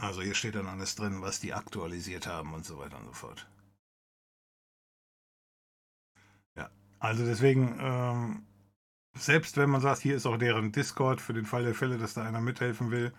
Also 0.00 0.22
hier 0.22 0.34
steht 0.34 0.54
dann 0.54 0.66
alles 0.66 0.94
drin, 0.94 1.20
was 1.20 1.40
die 1.40 1.52
aktualisiert 1.52 2.26
haben 2.26 2.54
und 2.54 2.64
so 2.64 2.78
weiter 2.78 2.98
und 2.98 3.04
so 3.04 3.12
fort. 3.12 3.46
Ja, 6.56 6.70
also 6.98 7.24
deswegen, 7.24 7.78
ähm, 7.80 8.46
selbst 9.14 9.58
wenn 9.58 9.68
man 9.68 9.82
sagt, 9.82 10.00
hier 10.00 10.16
ist 10.16 10.24
auch 10.24 10.38
deren 10.38 10.72
Discord 10.72 11.20
für 11.20 11.34
den 11.34 11.44
Fall 11.44 11.64
der 11.64 11.74
Fälle, 11.74 11.98
dass 11.98 12.14
da 12.14 12.22
einer 12.22 12.40
mithelfen 12.40 12.90
will, 12.90 13.12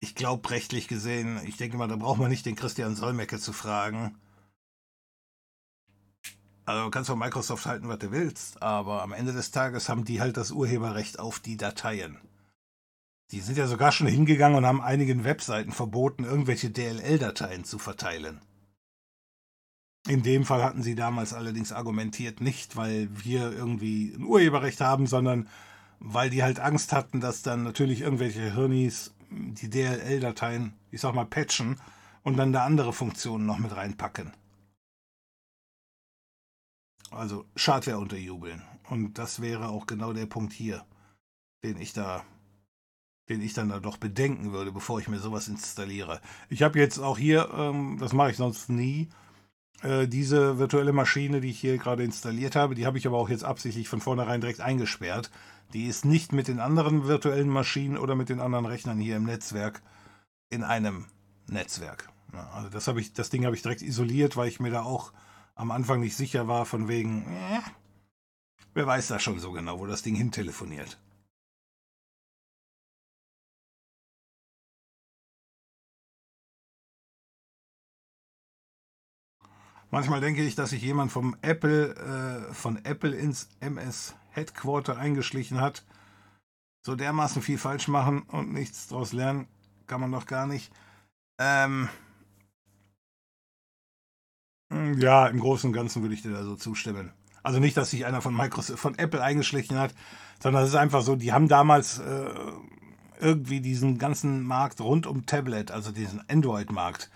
ich 0.00 0.14
glaube 0.14 0.48
rechtlich 0.50 0.88
gesehen, 0.88 1.40
ich 1.44 1.58
denke 1.58 1.76
mal, 1.76 1.88
da 1.88 1.96
braucht 1.96 2.18
man 2.18 2.30
nicht 2.30 2.46
den 2.46 2.56
Christian 2.56 2.96
Solmecke 2.96 3.38
zu 3.38 3.52
fragen. 3.52 4.18
Also 6.64 6.90
kannst 6.90 7.10
von 7.10 7.18
Microsoft 7.18 7.66
halten, 7.66 7.88
was 7.88 7.98
du 7.98 8.12
willst, 8.12 8.62
aber 8.62 9.02
am 9.02 9.12
Ende 9.12 9.32
des 9.32 9.50
Tages 9.50 9.88
haben 9.88 10.04
die 10.04 10.20
halt 10.20 10.36
das 10.36 10.52
Urheberrecht 10.52 11.18
auf 11.18 11.38
die 11.38 11.56
Dateien. 11.56 12.18
Die 13.32 13.40
sind 13.40 13.56
ja 13.56 13.66
sogar 13.66 13.92
schon 13.92 14.06
hingegangen 14.06 14.58
und 14.58 14.66
haben 14.66 14.82
einigen 14.82 15.24
Webseiten 15.24 15.72
verboten, 15.72 16.24
irgendwelche 16.24 16.70
DLL-Dateien 16.70 17.64
zu 17.64 17.78
verteilen. 17.78 18.42
In 20.06 20.22
dem 20.22 20.44
Fall 20.44 20.62
hatten 20.62 20.82
sie 20.82 20.94
damals 20.94 21.32
allerdings 21.32 21.72
argumentiert, 21.72 22.40
nicht 22.40 22.76
weil 22.76 23.08
wir 23.24 23.50
irgendwie 23.52 24.12
ein 24.14 24.24
Urheberrecht 24.24 24.80
haben, 24.80 25.06
sondern 25.06 25.48
weil 25.98 26.28
die 26.28 26.42
halt 26.42 26.60
Angst 26.60 26.92
hatten, 26.92 27.20
dass 27.20 27.42
dann 27.42 27.62
natürlich 27.62 28.02
irgendwelche 28.02 28.52
Hirnis 28.52 29.14
die 29.30 29.70
DLL-Dateien, 29.70 30.74
ich 30.90 31.00
sag 31.00 31.14
mal, 31.14 31.24
patchen 31.24 31.80
und 32.22 32.36
dann 32.36 32.52
da 32.52 32.64
andere 32.64 32.92
Funktionen 32.92 33.46
noch 33.46 33.58
mit 33.58 33.74
reinpacken. 33.74 34.32
Also 37.10 37.46
Schadware 37.56 37.98
unterjubeln. 37.98 38.62
Und 38.90 39.18
das 39.18 39.40
wäre 39.40 39.68
auch 39.68 39.86
genau 39.86 40.12
der 40.12 40.26
Punkt 40.26 40.52
hier, 40.52 40.84
den 41.62 41.80
ich 41.80 41.92
da 41.92 42.24
den 43.28 43.40
ich 43.40 43.54
dann 43.54 43.68
da 43.68 43.80
doch 43.80 43.96
bedenken 43.96 44.52
würde, 44.52 44.72
bevor 44.72 44.98
ich 44.98 45.08
mir 45.08 45.18
sowas 45.18 45.48
installiere. 45.48 46.20
Ich 46.48 46.62
habe 46.62 46.78
jetzt 46.78 46.98
auch 46.98 47.18
hier, 47.18 47.50
ähm, 47.54 47.98
das 48.00 48.12
mache 48.12 48.30
ich 48.30 48.36
sonst 48.36 48.68
nie, 48.68 49.08
äh, 49.82 50.06
diese 50.06 50.58
virtuelle 50.58 50.92
Maschine, 50.92 51.40
die 51.40 51.50
ich 51.50 51.60
hier 51.60 51.78
gerade 51.78 52.04
installiert 52.04 52.56
habe, 52.56 52.74
die 52.74 52.86
habe 52.86 52.98
ich 52.98 53.06
aber 53.06 53.18
auch 53.18 53.28
jetzt 53.28 53.44
absichtlich 53.44 53.88
von 53.88 54.00
vornherein 54.00 54.40
direkt 54.40 54.60
eingesperrt. 54.60 55.30
Die 55.72 55.86
ist 55.86 56.04
nicht 56.04 56.32
mit 56.32 56.48
den 56.48 56.60
anderen 56.60 57.06
virtuellen 57.06 57.48
Maschinen 57.48 57.96
oder 57.96 58.14
mit 58.14 58.28
den 58.28 58.40
anderen 58.40 58.66
Rechnern 58.66 58.98
hier 58.98 59.16
im 59.16 59.24
Netzwerk 59.24 59.82
in 60.50 60.64
einem 60.64 61.06
Netzwerk. 61.46 62.10
Ja, 62.32 62.50
also 62.54 62.68
das, 62.68 62.86
ich, 62.88 63.12
das 63.12 63.30
Ding 63.30 63.44
habe 63.44 63.56
ich 63.56 63.62
direkt 63.62 63.82
isoliert, 63.82 64.36
weil 64.36 64.48
ich 64.48 64.60
mir 64.60 64.70
da 64.70 64.82
auch 64.82 65.12
am 65.54 65.70
Anfang 65.70 66.00
nicht 66.00 66.16
sicher 66.16 66.48
war, 66.48 66.66
von 66.66 66.88
wegen, 66.88 67.22
äh, 67.26 67.60
wer 68.74 68.86
weiß 68.86 69.08
da 69.08 69.18
schon 69.18 69.38
so 69.38 69.52
genau, 69.52 69.78
wo 69.78 69.86
das 69.86 70.02
Ding 70.02 70.14
hintelefoniert. 70.14 70.98
Manchmal 79.92 80.22
denke 80.22 80.42
ich, 80.42 80.54
dass 80.54 80.70
sich 80.70 80.80
jemand 80.80 81.12
vom 81.12 81.36
Apple, 81.42 81.94
äh, 82.50 82.54
von 82.54 82.82
Apple 82.82 83.14
ins 83.14 83.50
MS 83.60 84.14
Headquarter 84.30 84.96
eingeschlichen 84.96 85.60
hat. 85.60 85.84
So 86.80 86.96
dermaßen 86.96 87.42
viel 87.42 87.58
falsch 87.58 87.88
machen 87.88 88.22
und 88.22 88.54
nichts 88.54 88.88
daraus 88.88 89.12
lernen, 89.12 89.48
kann 89.86 90.00
man 90.00 90.10
doch 90.10 90.24
gar 90.24 90.46
nicht. 90.46 90.72
Ähm, 91.38 91.90
hm, 94.72 94.98
ja, 94.98 95.26
im 95.26 95.40
Großen 95.40 95.68
und 95.68 95.74
Ganzen 95.74 96.00
würde 96.00 96.14
ich 96.14 96.22
dir 96.22 96.32
da 96.32 96.42
so 96.42 96.56
zustimmen. 96.56 97.12
Also 97.42 97.60
nicht, 97.60 97.76
dass 97.76 97.90
sich 97.90 98.06
einer 98.06 98.22
von 98.22 98.34
Microsoft, 98.34 98.80
von 98.80 98.98
Apple 98.98 99.22
eingeschlichen 99.22 99.78
hat, 99.78 99.94
sondern 100.42 100.62
es 100.62 100.70
ist 100.70 100.76
einfach 100.76 101.02
so, 101.02 101.16
die 101.16 101.34
haben 101.34 101.48
damals 101.48 101.98
äh, 101.98 102.30
irgendwie 103.20 103.60
diesen 103.60 103.98
ganzen 103.98 104.42
Markt 104.42 104.80
rund 104.80 105.06
um 105.06 105.26
Tablet, 105.26 105.70
also 105.70 105.92
diesen 105.92 106.26
Android-Markt, 106.30 107.10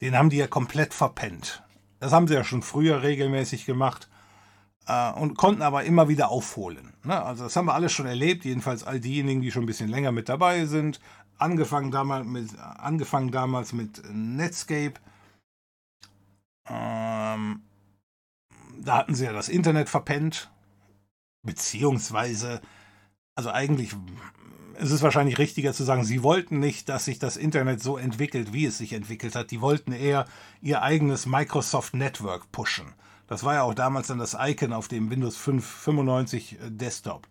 den 0.00 0.16
haben 0.16 0.30
die 0.30 0.38
ja 0.38 0.46
komplett 0.46 0.94
verpennt. 0.94 1.62
Das 1.98 2.12
haben 2.12 2.28
sie 2.28 2.34
ja 2.34 2.44
schon 2.44 2.62
früher 2.62 3.02
regelmäßig 3.02 3.66
gemacht 3.66 4.08
äh, 4.86 5.12
und 5.12 5.36
konnten 5.36 5.62
aber 5.62 5.84
immer 5.84 6.08
wieder 6.08 6.28
aufholen. 6.30 6.94
Ne? 7.04 7.22
Also 7.22 7.44
das 7.44 7.56
haben 7.56 7.66
wir 7.66 7.74
alles 7.74 7.92
schon 7.92 8.06
erlebt, 8.06 8.44
jedenfalls 8.44 8.84
all 8.84 9.00
diejenigen, 9.00 9.40
die 9.40 9.50
schon 9.50 9.64
ein 9.64 9.66
bisschen 9.66 9.88
länger 9.88 10.12
mit 10.12 10.28
dabei 10.28 10.66
sind. 10.66 11.00
Angefangen 11.38 11.90
damals 11.90 12.26
mit, 12.26 12.58
angefangen 12.58 13.30
damals 13.30 13.72
mit 13.72 14.02
Netscape. 14.10 14.94
Ähm, 16.68 17.62
da 18.78 18.96
hatten 18.96 19.14
sie 19.14 19.24
ja 19.24 19.32
das 19.32 19.48
Internet 19.48 19.88
verpennt. 19.88 20.50
Beziehungsweise, 21.42 22.60
also 23.36 23.50
eigentlich 23.50 23.94
ist 24.78 24.90
es 24.90 25.02
wahrscheinlich 25.02 25.38
richtiger 25.38 25.72
zu 25.72 25.84
sagen, 25.84 26.04
sie 26.04 26.22
wollten 26.22 26.58
nicht, 26.58 26.88
dass 26.88 27.04
sich 27.04 27.18
das 27.18 27.36
Internet 27.36 27.82
so 27.82 27.96
entwickelt, 27.96 28.52
wie 28.52 28.66
es 28.66 28.78
sich 28.78 28.92
entwickelt 28.92 29.34
hat. 29.34 29.50
Die 29.50 29.60
wollten 29.60 29.92
eher 29.92 30.26
ihr 30.60 30.82
eigenes 30.82 31.26
Microsoft 31.26 31.94
Network 31.94 32.50
pushen. 32.52 32.94
Das 33.26 33.44
war 33.44 33.54
ja 33.54 33.62
auch 33.62 33.74
damals 33.74 34.08
dann 34.08 34.18
das 34.18 34.36
Icon 34.38 34.72
auf 34.72 34.88
dem 34.88 35.10
Windows 35.10 35.36
5 35.36 35.64
95 35.64 36.52
äh, 36.52 36.70
Desktop. 36.70 37.26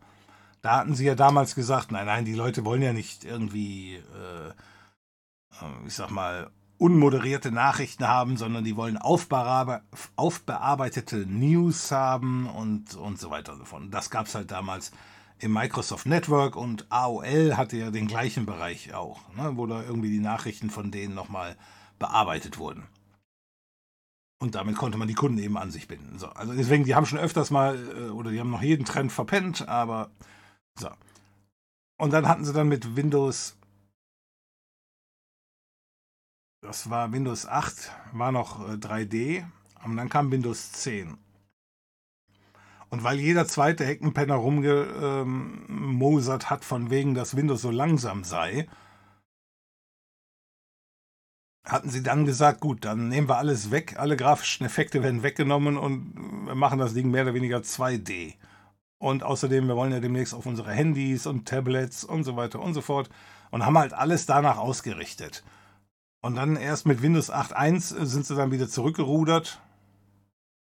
Da 0.61 0.77
hatten 0.77 0.95
sie 0.95 1.05
ja 1.05 1.15
damals 1.15 1.55
gesagt, 1.55 1.91
nein, 1.91 2.07
nein, 2.07 2.25
die 2.25 2.33
Leute 2.33 2.65
wollen 2.65 2.81
ja 2.81 2.91
nicht 2.91 3.23
irgendwie, 3.23 3.95
äh, 3.95 4.49
äh 4.49 4.53
ich 5.85 5.93
sag 5.93 6.09
mal, 6.09 6.49
unmoderierte 6.77 7.51
Nachrichten 7.51 8.07
haben, 8.07 8.35
sondern 8.35 8.63
die 8.63 8.75
wollen 8.75 8.97
aufbearbeitete 8.97 11.17
News 11.25 11.91
haben 11.91 12.49
und, 12.49 12.95
und 12.95 13.19
so 13.19 13.29
weiter 13.29 13.53
und 13.53 13.59
so 13.59 13.65
fort. 13.65 13.83
Das 13.91 14.09
gab 14.09 14.25
es 14.25 14.35
halt 14.35 14.51
damals 14.51 14.91
im 15.39 15.53
Microsoft 15.53 16.05
Network 16.05 16.55
und 16.55 16.85
AOL 16.91 17.57
hatte 17.57 17.77
ja 17.77 17.91
den 17.91 18.07
gleichen 18.07 18.45
Bereich 18.45 18.93
auch, 18.93 19.21
ne, 19.35 19.51
wo 19.55 19.65
da 19.65 19.83
irgendwie 19.83 20.09
die 20.09 20.19
Nachrichten 20.19 20.69
von 20.69 20.91
denen 20.91 21.13
nochmal 21.13 21.57
bearbeitet 21.99 22.57
wurden. 22.57 22.87
Und 24.39 24.55
damit 24.55 24.75
konnte 24.75 24.97
man 24.97 25.07
die 25.07 25.13
Kunden 25.13 25.39
eben 25.39 25.57
an 25.57 25.71
sich 25.71 25.87
binden. 25.87 26.19
So, 26.19 26.27
also 26.27 26.53
deswegen, 26.53 26.83
die 26.83 26.95
haben 26.95 27.05
schon 27.05 27.19
öfters 27.19 27.51
mal, 27.51 27.77
äh, 27.89 28.09
oder 28.09 28.31
die 28.31 28.39
haben 28.39 28.51
noch 28.51 28.61
jeden 28.61 28.85
Trend 28.85 29.11
verpennt, 29.11 29.67
aber 29.67 30.11
so. 30.77 30.89
Und 31.97 32.11
dann 32.11 32.27
hatten 32.27 32.43
sie 32.43 32.53
dann 32.53 32.67
mit 32.67 32.95
Windows, 32.95 33.57
das 36.61 36.89
war 36.89 37.13
Windows 37.13 37.45
8, 37.45 37.91
war 38.11 38.31
noch 38.31 38.59
3D, 38.77 39.37
äh, 39.39 39.45
und 39.85 39.97
dann 39.97 40.09
kam 40.09 40.31
Windows 40.31 40.71
10. 40.73 41.17
Und 42.89 43.03
weil 43.03 43.19
jeder 43.19 43.47
zweite 43.47 43.85
Heckenpenner 43.85 44.35
rumgemosert 44.35 46.43
ähm, 46.43 46.49
hat, 46.49 46.63
von 46.63 46.89
wegen, 46.89 47.15
dass 47.15 47.35
Windows 47.35 47.61
so 47.61 47.71
langsam 47.71 48.23
sei, 48.23 48.67
hatten 51.65 51.89
sie 51.89 52.03
dann 52.03 52.25
gesagt, 52.25 52.59
gut, 52.59 52.85
dann 52.85 53.09
nehmen 53.09 53.27
wir 53.27 53.37
alles 53.37 53.71
weg, 53.71 53.95
alle 53.97 54.15
grafischen 54.15 54.65
Effekte 54.65 55.01
werden 55.01 55.23
weggenommen 55.23 55.77
und 55.77 56.13
wir 56.45 56.55
machen 56.55 56.79
das 56.79 56.93
Ding 56.93 57.09
mehr 57.09 57.23
oder 57.23 57.33
weniger 57.33 57.57
2D. 57.57 58.35
Und 58.97 59.23
außerdem, 59.23 59.67
wir 59.67 59.75
wollen 59.75 59.91
ja 59.91 59.99
demnächst 59.99 60.33
auf 60.33 60.45
unsere 60.45 60.71
Handys 60.71 61.25
und 61.25 61.47
Tablets 61.47 62.03
und 62.03 62.23
so 62.23 62.37
weiter 62.37 62.59
und 62.59 62.73
so 62.73 62.81
fort 62.81 63.09
und 63.51 63.65
haben 63.65 63.77
halt 63.77 63.93
alles 63.93 64.25
danach 64.25 64.57
ausgerichtet. 64.57 65.43
Und 66.21 66.35
dann 66.35 66.55
erst 66.55 66.87
mit 66.87 67.01
Windows 67.01 67.31
8.1 67.31 68.05
sind 68.05 68.25
sie 68.25 68.35
dann 68.35 68.51
wieder 68.51 68.67
zurückgerudert. 68.67 69.59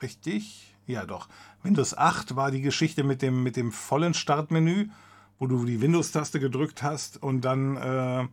Richtig? 0.01 0.75
Ja, 0.85 1.05
doch. 1.05 1.27
Windows 1.63 1.97
8 1.97 2.35
war 2.35 2.51
die 2.51 2.61
Geschichte 2.61 3.03
mit 3.03 3.21
dem, 3.21 3.43
mit 3.43 3.55
dem 3.55 3.71
vollen 3.71 4.13
Startmenü, 4.13 4.89
wo 5.37 5.47
du 5.47 5.65
die 5.65 5.81
Windows-Taste 5.81 6.39
gedrückt 6.39 6.83
hast 6.83 7.21
und 7.21 7.41
dann 7.41 7.77
äh, 7.77 8.27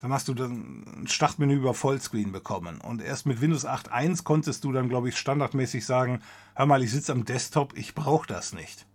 dann 0.00 0.12
hast 0.12 0.28
du 0.28 0.34
dann 0.34 0.84
ein 1.02 1.08
Startmenü 1.08 1.56
über 1.56 1.74
Vollscreen 1.74 2.30
bekommen. 2.30 2.80
Und 2.80 3.00
erst 3.00 3.26
mit 3.26 3.40
Windows 3.40 3.66
8.1 3.66 4.24
konntest 4.24 4.64
du 4.64 4.72
dann, 4.72 4.88
glaube 4.88 5.08
ich, 5.08 5.16
standardmäßig 5.16 5.86
sagen, 5.86 6.22
hör 6.54 6.66
mal, 6.66 6.82
ich 6.82 6.92
sitze 6.92 7.12
am 7.12 7.24
Desktop, 7.24 7.76
ich 7.76 7.94
brauche 7.94 8.26
das 8.26 8.52
nicht. 8.52 8.86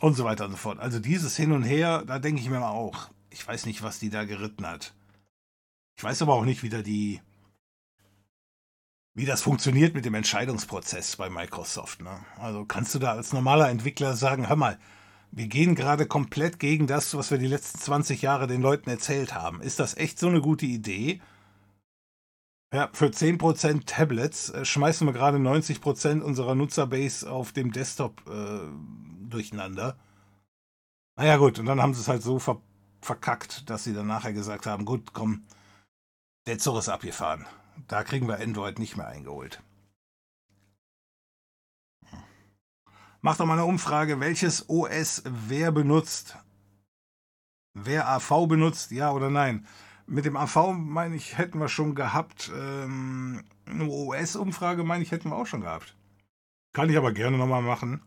Und 0.00 0.14
so 0.14 0.24
weiter 0.24 0.46
und 0.46 0.50
so 0.50 0.56
fort. 0.56 0.80
Also 0.80 0.98
dieses 0.98 1.36
Hin 1.36 1.52
und 1.52 1.62
Her, 1.62 2.02
da 2.06 2.18
denke 2.18 2.40
ich 2.40 2.50
mir 2.50 2.58
mal 2.58 2.72
auch, 2.72 3.10
ich 3.30 3.46
weiß 3.46 3.66
nicht, 3.66 3.82
was 3.82 4.00
die 4.00 4.10
da 4.10 4.24
geritten 4.24 4.66
hat. 4.66 4.94
Ich 5.96 6.02
weiß 6.02 6.22
aber 6.22 6.34
auch 6.34 6.44
nicht, 6.44 6.64
wie 6.64 6.70
da 6.70 6.82
die, 6.82 7.20
wie 9.14 9.24
das 9.24 9.42
funktioniert 9.42 9.94
mit 9.94 10.04
dem 10.04 10.14
Entscheidungsprozess 10.14 11.16
bei 11.16 11.30
Microsoft. 11.30 12.02
Ne? 12.02 12.18
Also 12.38 12.64
kannst 12.64 12.94
du 12.94 12.98
da 12.98 13.12
als 13.12 13.32
normaler 13.32 13.70
Entwickler 13.70 14.16
sagen, 14.16 14.48
hör 14.48 14.56
mal, 14.56 14.78
wir 15.30 15.46
gehen 15.46 15.74
gerade 15.74 16.06
komplett 16.06 16.58
gegen 16.58 16.86
das, 16.86 17.16
was 17.16 17.30
wir 17.30 17.38
die 17.38 17.46
letzten 17.46 17.78
20 17.78 18.22
Jahre 18.22 18.46
den 18.46 18.62
Leuten 18.62 18.90
erzählt 18.90 19.34
haben. 19.34 19.60
Ist 19.62 19.78
das 19.80 19.96
echt 19.96 20.18
so 20.18 20.28
eine 20.28 20.40
gute 20.40 20.66
Idee? 20.66 21.20
Ja, 22.72 22.90
für 22.92 23.06
10% 23.06 23.84
Tablets 23.86 24.50
äh, 24.50 24.64
schmeißen 24.64 25.06
wir 25.06 25.12
gerade 25.12 25.38
90% 25.38 26.20
unserer 26.20 26.56
Nutzerbase 26.56 27.30
auf 27.30 27.52
dem 27.52 27.70
Desktop 27.70 28.20
äh, 28.28 28.60
durcheinander. 29.28 29.96
Naja 31.16 31.36
gut, 31.36 31.60
und 31.60 31.66
dann 31.66 31.80
haben 31.80 31.94
sie 31.94 32.00
es 32.00 32.08
halt 32.08 32.22
so 32.22 32.38
ver 32.38 32.60
verkackt, 33.00 33.68
dass 33.68 33.84
sie 33.84 33.92
dann 33.92 34.06
nachher 34.06 34.32
gesagt 34.32 34.64
haben, 34.64 34.86
gut, 34.86 35.12
komm, 35.12 35.44
der 36.46 36.58
Zug 36.58 36.78
ist 36.78 36.88
abgefahren. 36.88 37.44
Da 37.88 38.02
kriegen 38.02 38.28
wir 38.28 38.40
Android 38.40 38.78
nicht 38.78 38.96
mehr 38.96 39.08
eingeholt. 39.08 39.62
Mach 43.20 43.36
doch 43.36 43.46
mal 43.46 43.54
eine 43.54 43.64
Umfrage, 43.64 44.20
welches 44.20 44.68
OS 44.68 45.22
wer 45.24 45.72
benutzt. 45.72 46.36
Wer 47.72 48.08
AV 48.08 48.46
benutzt, 48.46 48.90
ja 48.90 49.12
oder 49.12 49.30
nein? 49.30 49.66
Mit 50.06 50.26
dem 50.26 50.36
AV, 50.36 50.74
meine 50.74 51.16
ich, 51.16 51.38
hätten 51.38 51.58
wir 51.58 51.68
schon 51.68 51.94
gehabt. 51.94 52.52
Ähm, 52.54 53.42
eine 53.64 53.88
OS-Umfrage, 53.88 54.84
meine 54.84 55.02
ich, 55.02 55.10
hätten 55.10 55.30
wir 55.30 55.36
auch 55.36 55.46
schon 55.46 55.62
gehabt. 55.62 55.96
Kann 56.74 56.90
ich 56.90 56.98
aber 56.98 57.12
gerne 57.12 57.38
nochmal 57.38 57.62
machen. 57.62 58.02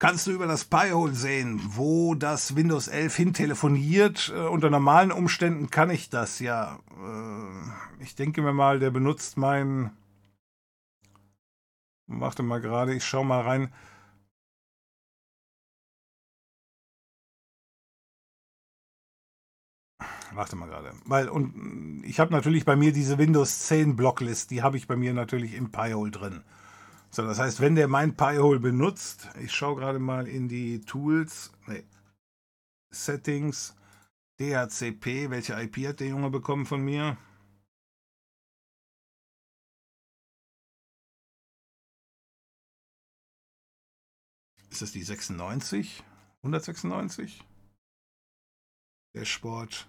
Kannst 0.00 0.28
du 0.28 0.30
über 0.30 0.46
das 0.46 0.64
Pi-Hole 0.64 1.14
sehen, 1.14 1.60
wo 1.74 2.14
das 2.14 2.54
Windows 2.54 2.86
11 2.86 3.16
hin 3.16 3.34
telefoniert? 3.34 4.32
Äh, 4.34 4.46
unter 4.46 4.70
normalen 4.70 5.10
Umständen 5.10 5.70
kann 5.70 5.90
ich 5.90 6.08
das 6.08 6.38
ja. 6.38 6.78
Äh, 6.90 8.02
ich 8.02 8.14
denke 8.14 8.42
mir 8.42 8.52
mal, 8.52 8.78
der 8.78 8.90
benutzt 8.90 9.36
mein 9.36 9.90
Warte 12.08 12.42
mal 12.42 12.60
gerade, 12.60 12.94
ich 12.94 13.04
schau 13.04 13.22
mal 13.22 13.42
rein. 13.42 13.72
Warte 20.32 20.56
mal 20.56 20.68
gerade. 20.68 20.92
Weil, 21.04 21.28
und 21.28 22.02
ich 22.04 22.18
habe 22.20 22.32
natürlich 22.32 22.64
bei 22.64 22.76
mir 22.76 22.92
diese 22.92 23.18
Windows 23.18 23.66
10 23.66 23.96
Blocklist, 23.96 24.50
die 24.50 24.62
habe 24.62 24.76
ich 24.76 24.86
bei 24.86 24.96
mir 24.96 25.12
natürlich 25.12 25.54
im 25.54 25.70
Pi-Hole 25.70 26.10
drin. 26.10 26.44
So, 27.10 27.22
das 27.22 27.38
heißt, 27.38 27.60
wenn 27.60 27.74
der 27.74 27.88
mein 27.88 28.16
Pi-Hole 28.16 28.60
benutzt, 28.60 29.28
ich 29.40 29.52
schaue 29.52 29.76
gerade 29.76 29.98
mal 29.98 30.28
in 30.28 30.48
die 30.48 30.80
Tools, 30.80 31.52
nee, 31.66 31.84
Settings, 32.90 33.74
DHCP, 34.40 35.30
welche 35.30 35.54
IP 35.60 35.88
hat 35.88 36.00
der 36.00 36.08
Junge 36.08 36.30
bekommen 36.30 36.66
von 36.66 36.82
mir? 36.82 37.16
ist 44.78 44.82
das 44.82 44.92
die 44.92 45.02
96? 45.02 46.04
196? 46.42 47.44
Dashboard, 49.12 49.88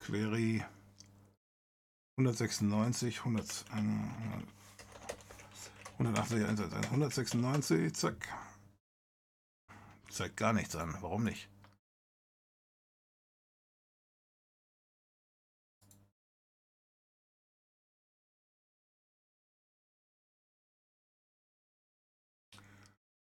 Query, 0.00 0.64
196, 2.16 3.18
100, 3.18 3.64
180, 5.98 6.44
196, 6.44 7.92
zack. 7.92 8.28
Zeigt 10.08 10.36
gar 10.36 10.52
nichts 10.52 10.76
an. 10.76 10.96
Warum 11.00 11.24
nicht? 11.24 11.50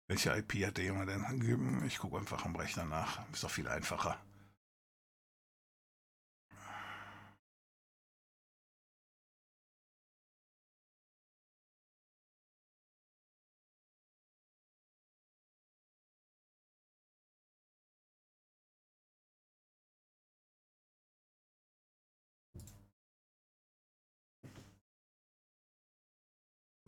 Welche 0.08 0.36
IP 0.38 0.66
hat 0.68 0.78
der 0.78 0.86
Junge 0.86 1.06
denn? 1.06 1.84
Ich 1.88 1.98
gucke 1.98 2.18
einfach 2.18 2.46
am 2.46 2.56
Rechner 2.56 2.86
nach. 2.86 3.28
Ist 3.32 3.44
doch 3.44 3.50
viel 3.50 3.68
einfacher. 3.68 4.20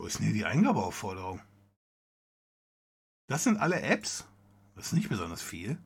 Ist 0.08 0.20
denn 0.20 0.28
hier 0.28 0.36
die 0.36 0.46
Eingabeaufforderung? 0.46 1.42
Das 3.28 3.44
sind 3.44 3.58
alle 3.58 3.82
Apps? 3.82 4.26
Das 4.76 4.88
ist 4.88 4.94
nicht 4.94 5.10
besonders 5.10 5.42
viel. 5.42 5.78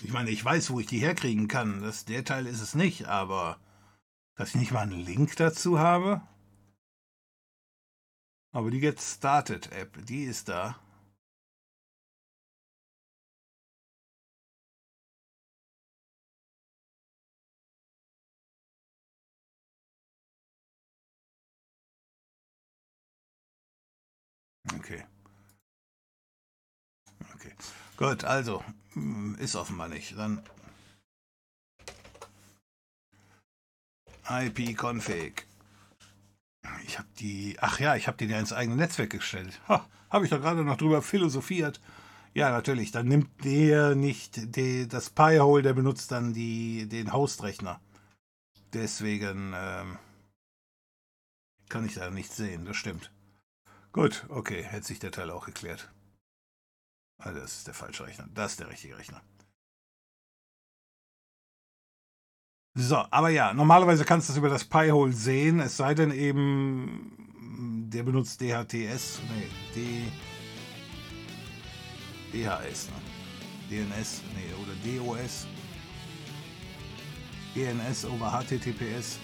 Ich 0.00 0.12
meine, 0.12 0.30
ich 0.30 0.42
weiß, 0.42 0.70
wo 0.70 0.80
ich 0.80 0.86
die 0.86 0.98
herkriegen 0.98 1.46
kann. 1.46 1.82
Das, 1.82 2.06
der 2.06 2.24
Teil 2.24 2.46
ist 2.46 2.62
es 2.62 2.74
nicht, 2.74 3.04
aber 3.04 3.60
dass 4.34 4.48
ich 4.48 4.54
nicht 4.54 4.72
mal 4.72 4.80
einen 4.80 5.04
Link 5.04 5.36
dazu 5.36 5.78
habe. 5.78 6.26
Aber 8.52 8.70
die 8.70 8.80
Get 8.80 8.98
Started 8.98 9.70
App, 9.72 10.06
die 10.06 10.24
ist 10.24 10.48
da. 10.48 10.78
Okay. 24.92 25.04
Okay. 27.34 27.52
Gut, 27.96 28.24
also, 28.24 28.62
hm, 28.92 29.36
ist 29.38 29.56
offenbar 29.56 29.88
nicht. 29.88 30.16
Dann 30.18 30.42
IP-Config. 34.28 35.46
Ich 36.86 36.98
habe 36.98 37.08
die, 37.18 37.56
ach 37.60 37.80
ja, 37.80 37.96
ich 37.96 38.06
habe 38.06 38.16
die 38.16 38.26
ja 38.26 38.38
ins 38.38 38.52
eigene 38.52 38.76
Netzwerk 38.76 39.10
gestellt. 39.10 39.60
Ha, 39.68 39.86
habe 40.10 40.24
ich 40.24 40.30
da 40.30 40.38
gerade 40.38 40.64
noch 40.64 40.76
drüber 40.76 41.02
philosophiert. 41.02 41.80
Ja, 42.34 42.50
natürlich, 42.50 42.92
dann 42.92 43.08
nimmt 43.08 43.44
der 43.44 43.94
nicht 43.94 44.56
die, 44.56 44.88
das 44.88 45.10
Pi-Hole, 45.10 45.62
der 45.62 45.74
benutzt 45.74 46.12
dann 46.12 46.32
die, 46.32 46.88
den 46.88 47.12
Hostrechner. 47.12 47.80
Deswegen 48.72 49.52
ähm, 49.54 49.98
kann 51.68 51.84
ich 51.84 51.94
da 51.94 52.10
nichts 52.10 52.36
sehen, 52.36 52.64
das 52.64 52.76
stimmt. 52.76 53.10
Gut, 53.92 54.24
okay, 54.30 54.62
hätte 54.62 54.86
sich 54.86 54.98
der 54.98 55.12
Teil 55.12 55.30
auch 55.30 55.44
geklärt. 55.44 55.92
Ah, 57.18 57.32
das 57.32 57.58
ist 57.58 57.66
der 57.66 57.74
falsche 57.74 58.06
Rechner. 58.06 58.26
Das 58.32 58.52
ist 58.52 58.60
der 58.60 58.70
richtige 58.70 58.96
Rechner. 58.96 59.22
So, 62.74 62.96
aber 63.10 63.28
ja, 63.28 63.52
normalerweise 63.52 64.06
kannst 64.06 64.28
du 64.28 64.32
das 64.32 64.38
über 64.38 64.48
das 64.48 64.64
Pi-Hole 64.64 65.12
sehen, 65.12 65.60
es 65.60 65.76
sei 65.76 65.92
denn 65.92 66.10
eben, 66.10 67.88
der 67.92 68.02
benutzt 68.02 68.40
DHTS, 68.40 69.20
nee, 69.28 69.50
D, 69.74 70.10
DHS, 72.32 72.88
ne? 72.88 72.96
DNS, 73.68 74.22
nee, 74.34 74.54
oder 74.62 74.74
DOS, 74.84 75.46
DNS 77.54 78.06
over 78.06 78.30
HTTPS, 78.30 79.18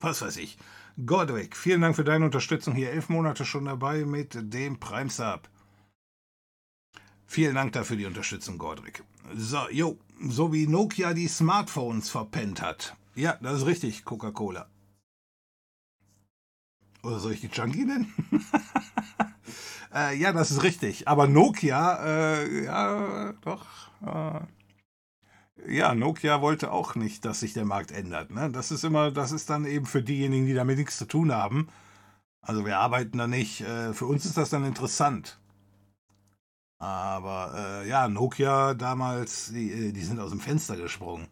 was 0.00 0.20
weiß 0.20 0.36
ich. 0.36 0.58
Godric, 0.96 1.56
vielen 1.56 1.80
Dank 1.80 1.96
für 1.96 2.04
deine 2.04 2.24
Unterstützung 2.24 2.74
hier. 2.74 2.92
Elf 2.92 3.08
Monate 3.08 3.44
schon 3.44 3.64
dabei 3.64 4.04
mit 4.04 4.36
dem 4.52 4.78
Prime 4.78 5.10
Sub. 5.10 5.48
Vielen 7.26 7.56
Dank 7.56 7.72
dafür 7.72 7.96
die 7.96 8.06
Unterstützung, 8.06 8.58
Godric. 8.58 9.02
So, 9.34 9.68
jo, 9.70 9.98
so 10.28 10.52
wie 10.52 10.68
Nokia 10.68 11.12
die 11.12 11.26
Smartphones 11.26 12.10
verpennt 12.10 12.62
hat. 12.62 12.96
Ja, 13.16 13.36
das 13.42 13.58
ist 13.58 13.66
richtig, 13.66 14.04
Coca-Cola. 14.04 14.68
Oder 17.02 17.18
soll 17.18 17.32
ich 17.32 17.40
die 17.40 17.48
Junkie 17.48 17.84
nennen? 17.84 18.12
äh, 19.94 20.16
ja, 20.16 20.32
das 20.32 20.52
ist 20.52 20.62
richtig. 20.62 21.08
Aber 21.08 21.26
Nokia, 21.26 22.04
äh, 22.04 22.64
ja, 22.66 23.32
doch. 23.42 23.66
Äh, 24.00 24.40
ja, 25.68 25.94
Nokia 25.94 26.40
wollte 26.40 26.72
auch 26.72 26.94
nicht, 26.94 27.24
dass 27.24 27.40
sich 27.40 27.52
der 27.52 27.64
Markt 27.64 27.90
ändert. 27.90 28.30
Ne? 28.30 28.50
Das 28.50 28.70
ist 28.70 28.84
immer, 28.84 29.10
das 29.10 29.32
ist 29.32 29.50
dann 29.50 29.64
eben 29.64 29.86
für 29.86 30.02
diejenigen, 30.02 30.46
die 30.46 30.54
damit 30.54 30.78
nichts 30.78 30.98
zu 30.98 31.06
tun 31.06 31.32
haben. 31.32 31.68
Also 32.40 32.66
wir 32.66 32.78
arbeiten 32.78 33.18
da 33.18 33.26
nicht. 33.26 33.62
Äh, 33.62 33.94
für 33.94 34.06
uns 34.06 34.26
ist 34.26 34.36
das 34.36 34.50
dann 34.50 34.64
interessant. 34.64 35.38
Aber 36.78 37.54
äh, 37.56 37.88
ja, 37.88 38.08
Nokia 38.08 38.74
damals, 38.74 39.50
die, 39.52 39.70
äh, 39.72 39.92
die 39.92 40.02
sind 40.02 40.20
aus 40.20 40.30
dem 40.30 40.40
Fenster 40.40 40.76
gesprungen. 40.76 41.28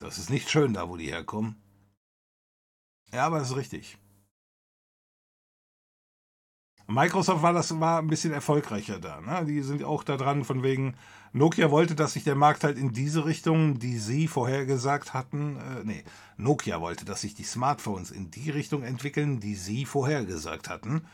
Das 0.00 0.18
ist 0.18 0.30
nicht 0.30 0.50
schön 0.50 0.74
da, 0.74 0.88
wo 0.88 0.96
die 0.96 1.06
herkommen. 1.06 1.56
Ja, 3.12 3.26
aber 3.26 3.38
das 3.38 3.50
ist 3.50 3.56
richtig. 3.56 3.98
Microsoft 6.86 7.42
war 7.42 7.52
das 7.52 7.78
war 7.80 7.98
ein 7.98 8.06
bisschen 8.06 8.32
erfolgreicher 8.32 9.00
da. 9.00 9.20
Ne? 9.20 9.44
Die 9.46 9.62
sind 9.62 9.82
auch 9.82 10.04
da 10.04 10.16
dran, 10.16 10.44
von 10.44 10.62
wegen, 10.62 10.94
Nokia 11.32 11.70
wollte, 11.70 11.94
dass 11.94 12.14
sich 12.14 12.24
der 12.24 12.34
Markt 12.34 12.64
halt 12.64 12.78
in 12.78 12.92
diese 12.92 13.26
Richtung, 13.26 13.78
die 13.78 13.98
sie 13.98 14.28
vorhergesagt 14.28 15.12
hatten, 15.12 15.56
äh, 15.56 15.84
nee, 15.84 16.04
Nokia 16.36 16.80
wollte, 16.80 17.04
dass 17.04 17.20
sich 17.20 17.34
die 17.34 17.44
Smartphones 17.44 18.10
in 18.10 18.30
die 18.30 18.50
Richtung 18.50 18.82
entwickeln, 18.84 19.40
die 19.40 19.54
sie 19.54 19.84
vorhergesagt 19.84 20.68
hatten. 20.68 21.06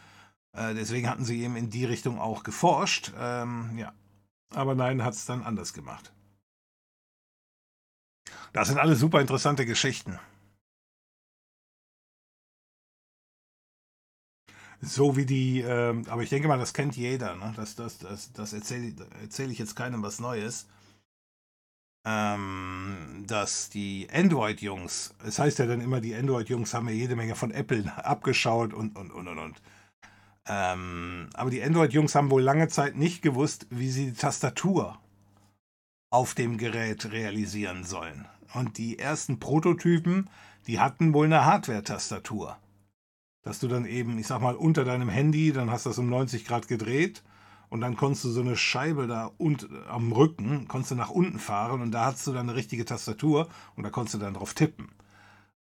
Äh, 0.53 0.75
deswegen 0.75 1.09
hatten 1.09 1.25
sie 1.25 1.43
eben 1.43 1.57
in 1.57 1.71
die 1.71 1.85
Richtung 1.85 2.21
auch 2.21 2.45
geforscht. 2.45 3.13
Ähm, 3.19 3.77
ja. 3.77 3.93
Aber 4.55 4.75
nein, 4.75 5.03
hat 5.03 5.15
es 5.15 5.25
dann 5.25 5.43
anders 5.43 5.73
gemacht. 5.73 6.13
Das 8.53 8.69
sind 8.69 8.79
alles 8.79 9.01
super 9.01 9.21
interessante 9.21 9.65
Geschichten. 9.65 10.19
So 14.85 15.17
wie 15.17 15.25
die, 15.25 15.61
ähm, 15.61 16.05
aber 16.09 16.23
ich 16.23 16.29
denke 16.29 16.49
mal, 16.49 16.59
das 16.59 16.75
kennt 16.75 16.97
jeder, 16.97 17.37
ne? 17.37 17.53
Das, 17.57 17.77
das, 17.77 17.99
das, 17.99 18.33
das 18.33 18.53
erzähle 18.53 18.93
erzähl 19.23 19.51
ich 19.53 19.59
jetzt 19.61 19.77
keinem 19.77 20.03
was 20.03 20.19
Neues. 20.19 20.67
Ähm, 22.05 23.25
dass 23.29 23.71
die 23.71 24.09
Android-Jungs, 24.13 25.15
es 25.25 25.39
heißt 25.39 25.61
ja 25.61 25.67
dann 25.67 25.81
immer, 25.81 26.01
die 26.01 26.17
Android-Jungs 26.17 26.75
haben 26.75 26.89
ja 26.89 26.95
jede 26.95 27.15
Menge 27.15 27.37
von 27.37 27.53
Apple 27.53 27.93
abgeschaut 28.05 28.75
und, 28.75 28.97
und, 28.97 29.13
und, 29.13 29.29
und, 29.29 29.39
und. 29.39 29.63
Ähm, 30.49 31.31
aber 31.35 31.51
die 31.51 31.63
Android-Jungs 31.63 32.17
haben 32.17 32.33
wohl 32.33 32.43
lange 32.43 32.67
Zeit 32.67 32.97
nicht 32.97 33.23
gewusst, 33.23 33.69
wie 33.71 33.89
sie 33.89 34.07
die 34.07 34.17
Tastatur 34.17 34.99
auf 36.11 36.35
dem 36.35 36.59
Gerät 36.59 37.13
realisieren 37.13 37.85
sollen. 37.85 38.27
Und 38.53 38.79
die 38.79 38.99
ersten 38.99 39.39
Prototypen, 39.39 40.29
die 40.67 40.81
hatten 40.81 41.15
wohl 41.15 41.27
eine 41.27 41.45
Hardware-Tastatur 41.45 42.59
dass 43.43 43.59
du 43.59 43.69
dann 43.69 43.87
eben, 43.87 44.19
ich 44.19 44.27
sag 44.27 44.41
mal, 44.41 44.55
unter 44.55 44.85
deinem 44.85 45.09
Handy, 45.09 45.53
dann 45.53 45.71
hast 45.71 45.87
du 45.87 45.91
das 45.91 45.99
um 45.99 46.09
90 46.09 46.45
Grad 46.45 46.69
gedreht 46.69 47.23
und 47.69 47.81
dann 47.81 47.97
konntest 47.97 48.25
du 48.25 48.31
so 48.31 48.41
eine 48.41 48.57
Scheibe 48.57 49.07
da 49.07 49.31
und, 49.39 49.69
am 49.89 50.13
Rücken, 50.13 50.69
konntest 50.69 50.93
du 50.93 50.95
nach 50.95 51.11
unten 51.11 51.39
fahren 51.39 51.81
und 51.81 51.91
da 51.91 52.07
hattest 52.07 52.27
du 52.27 52.33
dann 52.33 52.49
eine 52.49 52.57
richtige 52.57 52.85
Tastatur 52.85 53.49
und 53.77 53.83
da 53.85 53.91
konntest 53.91 54.15
du 54.15 54.19
dann 54.19 54.35
drauf 54.35 54.55
tippen. 54.55 54.91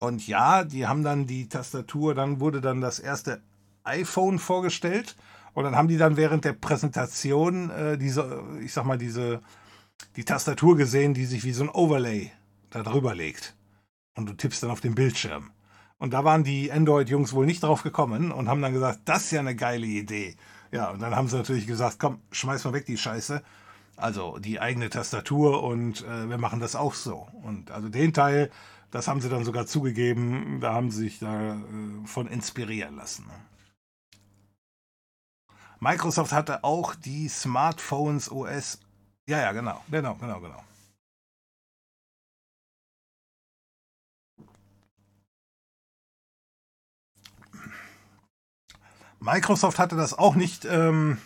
Und 0.00 0.26
ja, 0.26 0.64
die 0.64 0.86
haben 0.86 1.02
dann 1.02 1.26
die 1.26 1.48
Tastatur, 1.48 2.14
dann 2.14 2.40
wurde 2.40 2.60
dann 2.60 2.80
das 2.80 2.98
erste 2.98 3.42
iPhone 3.84 4.38
vorgestellt 4.38 5.16
und 5.54 5.64
dann 5.64 5.76
haben 5.76 5.88
die 5.88 5.98
dann 5.98 6.16
während 6.16 6.44
der 6.44 6.52
Präsentation 6.52 7.70
äh, 7.70 7.98
diese, 7.98 8.42
ich 8.62 8.72
sag 8.72 8.84
mal, 8.84 8.98
diese, 8.98 9.40
die 10.16 10.24
Tastatur 10.24 10.76
gesehen, 10.76 11.14
die 11.14 11.26
sich 11.26 11.44
wie 11.44 11.52
so 11.52 11.64
ein 11.64 11.68
Overlay 11.68 12.30
da 12.70 12.82
drüber 12.82 13.14
legt. 13.14 13.56
Und 14.14 14.28
du 14.28 14.32
tippst 14.34 14.62
dann 14.62 14.70
auf 14.70 14.80
den 14.80 14.94
Bildschirm. 14.94 15.50
Und 15.98 16.12
da 16.12 16.24
waren 16.24 16.44
die 16.44 16.70
Android-Jungs 16.70 17.32
wohl 17.32 17.46
nicht 17.46 17.62
drauf 17.62 17.82
gekommen 17.82 18.30
und 18.30 18.48
haben 18.48 18.62
dann 18.62 18.72
gesagt, 18.72 19.00
das 19.04 19.24
ist 19.24 19.30
ja 19.32 19.40
eine 19.40 19.56
geile 19.56 19.86
Idee. 19.86 20.36
Ja, 20.70 20.90
und 20.90 21.00
dann 21.00 21.16
haben 21.16 21.28
sie 21.28 21.36
natürlich 21.36 21.66
gesagt, 21.66 21.98
komm, 21.98 22.20
schmeiß 22.30 22.64
mal 22.64 22.72
weg 22.72 22.86
die 22.86 22.98
Scheiße. 22.98 23.42
Also 23.96 24.38
die 24.38 24.60
eigene 24.60 24.90
Tastatur 24.90 25.64
und 25.64 26.04
äh, 26.04 26.28
wir 26.28 26.38
machen 26.38 26.60
das 26.60 26.76
auch 26.76 26.94
so. 26.94 27.26
Und 27.42 27.72
also 27.72 27.88
den 27.88 28.14
Teil, 28.14 28.50
das 28.92 29.08
haben 29.08 29.20
sie 29.20 29.28
dann 29.28 29.44
sogar 29.44 29.66
zugegeben, 29.66 30.60
da 30.60 30.72
haben 30.72 30.92
sie 30.92 31.04
sich 31.04 31.18
davon 31.18 32.28
äh, 32.28 32.32
inspirieren 32.32 32.96
lassen. 32.96 33.26
Ne? 33.26 33.32
Microsoft 35.80 36.32
hatte 36.32 36.62
auch 36.62 36.94
die 36.94 37.28
Smartphones 37.28 38.30
OS. 38.30 38.78
Ja, 39.28 39.40
ja, 39.40 39.52
genau, 39.52 39.82
genau, 39.90 40.14
genau, 40.14 40.40
genau. 40.40 40.62
Microsoft 49.20 49.78
hatte 49.78 49.96
das 49.96 50.14
auch 50.14 50.34
nicht, 50.34 50.64
ähm, 50.64 51.18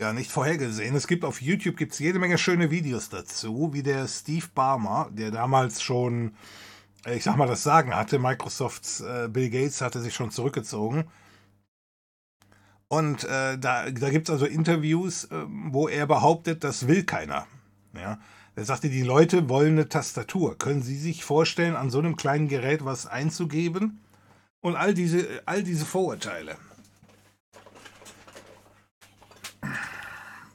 ja, 0.00 0.12
nicht 0.12 0.30
vorhergesehen. 0.30 0.94
Es 0.94 1.06
gibt 1.06 1.24
auf 1.24 1.42
YouTube 1.42 1.76
gibt's 1.76 1.98
jede 1.98 2.18
Menge 2.18 2.38
schöne 2.38 2.70
Videos 2.70 3.08
dazu, 3.08 3.70
wie 3.72 3.82
der 3.82 4.06
Steve 4.08 4.46
Barmer, 4.54 5.08
der 5.12 5.30
damals 5.30 5.82
schon, 5.82 6.34
äh, 7.04 7.16
ich 7.16 7.24
sag 7.24 7.36
mal, 7.36 7.48
das 7.48 7.62
Sagen 7.62 7.94
hatte. 7.94 8.18
Microsofts 8.18 9.00
äh, 9.00 9.28
Bill 9.30 9.50
Gates 9.50 9.80
hatte 9.80 10.00
sich 10.00 10.14
schon 10.14 10.30
zurückgezogen. 10.30 11.04
Und 12.88 13.24
äh, 13.24 13.56
da, 13.58 13.90
da 13.90 14.10
gibt 14.10 14.28
es 14.28 14.32
also 14.32 14.46
Interviews, 14.46 15.24
äh, 15.24 15.44
wo 15.46 15.88
er 15.88 16.06
behauptet, 16.06 16.64
das 16.64 16.88
will 16.88 17.04
keiner. 17.04 17.46
Ja. 17.94 18.18
Er 18.56 18.64
sagte, 18.64 18.88
die 18.88 19.02
Leute 19.02 19.48
wollen 19.48 19.72
eine 19.72 19.88
Tastatur. 19.88 20.58
Können 20.58 20.82
Sie 20.82 20.98
sich 20.98 21.24
vorstellen, 21.24 21.76
an 21.76 21.90
so 21.90 21.98
einem 21.98 22.16
kleinen 22.16 22.48
Gerät 22.48 22.84
was 22.84 23.06
einzugeben? 23.06 24.00
Und 24.60 24.76
all 24.76 24.94
diese, 24.94 25.42
all 25.46 25.62
diese 25.62 25.86
Vorurteile. 25.86 26.56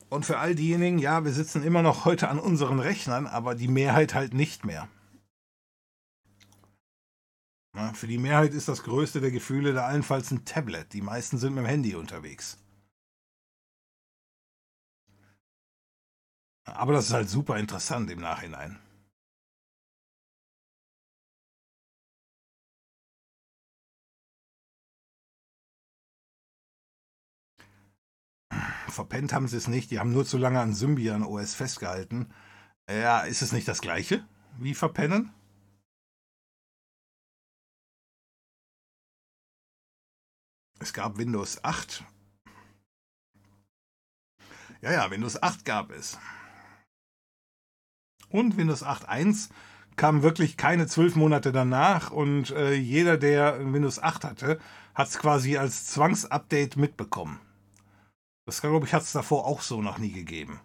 Und 0.09 0.25
für 0.25 0.37
all 0.37 0.55
diejenigen, 0.55 0.99
ja, 0.99 1.25
wir 1.25 1.33
sitzen 1.33 1.63
immer 1.63 1.81
noch 1.81 2.05
heute 2.05 2.29
an 2.29 2.39
unseren 2.39 2.79
Rechnern, 2.79 3.27
aber 3.27 3.55
die 3.55 3.67
Mehrheit 3.67 4.13
halt 4.13 4.33
nicht 4.33 4.63
mehr. 4.63 4.87
Na, 7.73 7.91
für 7.93 8.07
die 8.07 8.17
Mehrheit 8.17 8.53
ist 8.53 8.69
das 8.69 8.83
größte 8.83 9.19
der 9.19 9.31
Gefühle 9.31 9.73
da 9.73 9.85
allenfalls 9.85 10.31
ein 10.31 10.45
Tablet. 10.45 10.93
Die 10.93 11.01
meisten 11.01 11.37
sind 11.37 11.55
mit 11.55 11.65
dem 11.65 11.67
Handy 11.67 11.95
unterwegs. 11.95 12.57
Aber 16.63 16.93
das 16.93 17.07
ist 17.07 17.13
halt 17.13 17.29
super 17.29 17.57
interessant 17.57 18.09
im 18.09 18.21
Nachhinein. 18.21 18.79
Verpennt 28.95 29.33
haben 29.33 29.47
sie 29.47 29.57
es 29.57 29.67
nicht, 29.67 29.91
die 29.91 29.99
haben 29.99 30.11
nur 30.11 30.25
zu 30.25 30.37
lange 30.37 30.59
an 30.59 30.73
Symbian 30.73 31.23
OS 31.23 31.53
festgehalten. 31.53 32.33
Ja, 32.89 33.21
ist 33.21 33.41
es 33.41 33.51
nicht 33.51 33.67
das 33.67 33.81
gleiche 33.81 34.25
wie 34.57 34.73
verpennen? 34.73 35.33
Es 40.79 40.93
gab 40.93 41.17
Windows 41.17 41.63
8. 41.63 42.03
Ja, 44.81 44.91
ja, 44.91 45.09
Windows 45.09 45.41
8 45.41 45.65
gab 45.65 45.91
es. 45.91 46.19
Und 48.29 48.57
Windows 48.57 48.83
8.1 48.83 49.49
kam 49.95 50.21
wirklich 50.21 50.57
keine 50.57 50.87
zwölf 50.87 51.15
Monate 51.15 51.51
danach 51.51 52.11
und 52.11 52.51
äh, 52.51 52.73
jeder, 52.73 53.17
der 53.17 53.59
Windows 53.73 53.99
8 53.99 54.25
hatte, 54.25 54.59
hat 54.93 55.07
es 55.07 55.17
quasi 55.17 55.57
als 55.57 55.87
Zwangsupdate 55.87 56.75
mitbekommen. 56.75 57.39
Das 58.45 58.61
glaube 58.61 58.85
ich, 58.85 58.93
hat 58.93 59.01
es 59.01 59.11
davor 59.11 59.45
auch 59.45 59.61
so 59.61 59.81
noch 59.81 59.97
nie 59.97 60.11
gegeben. 60.11 60.59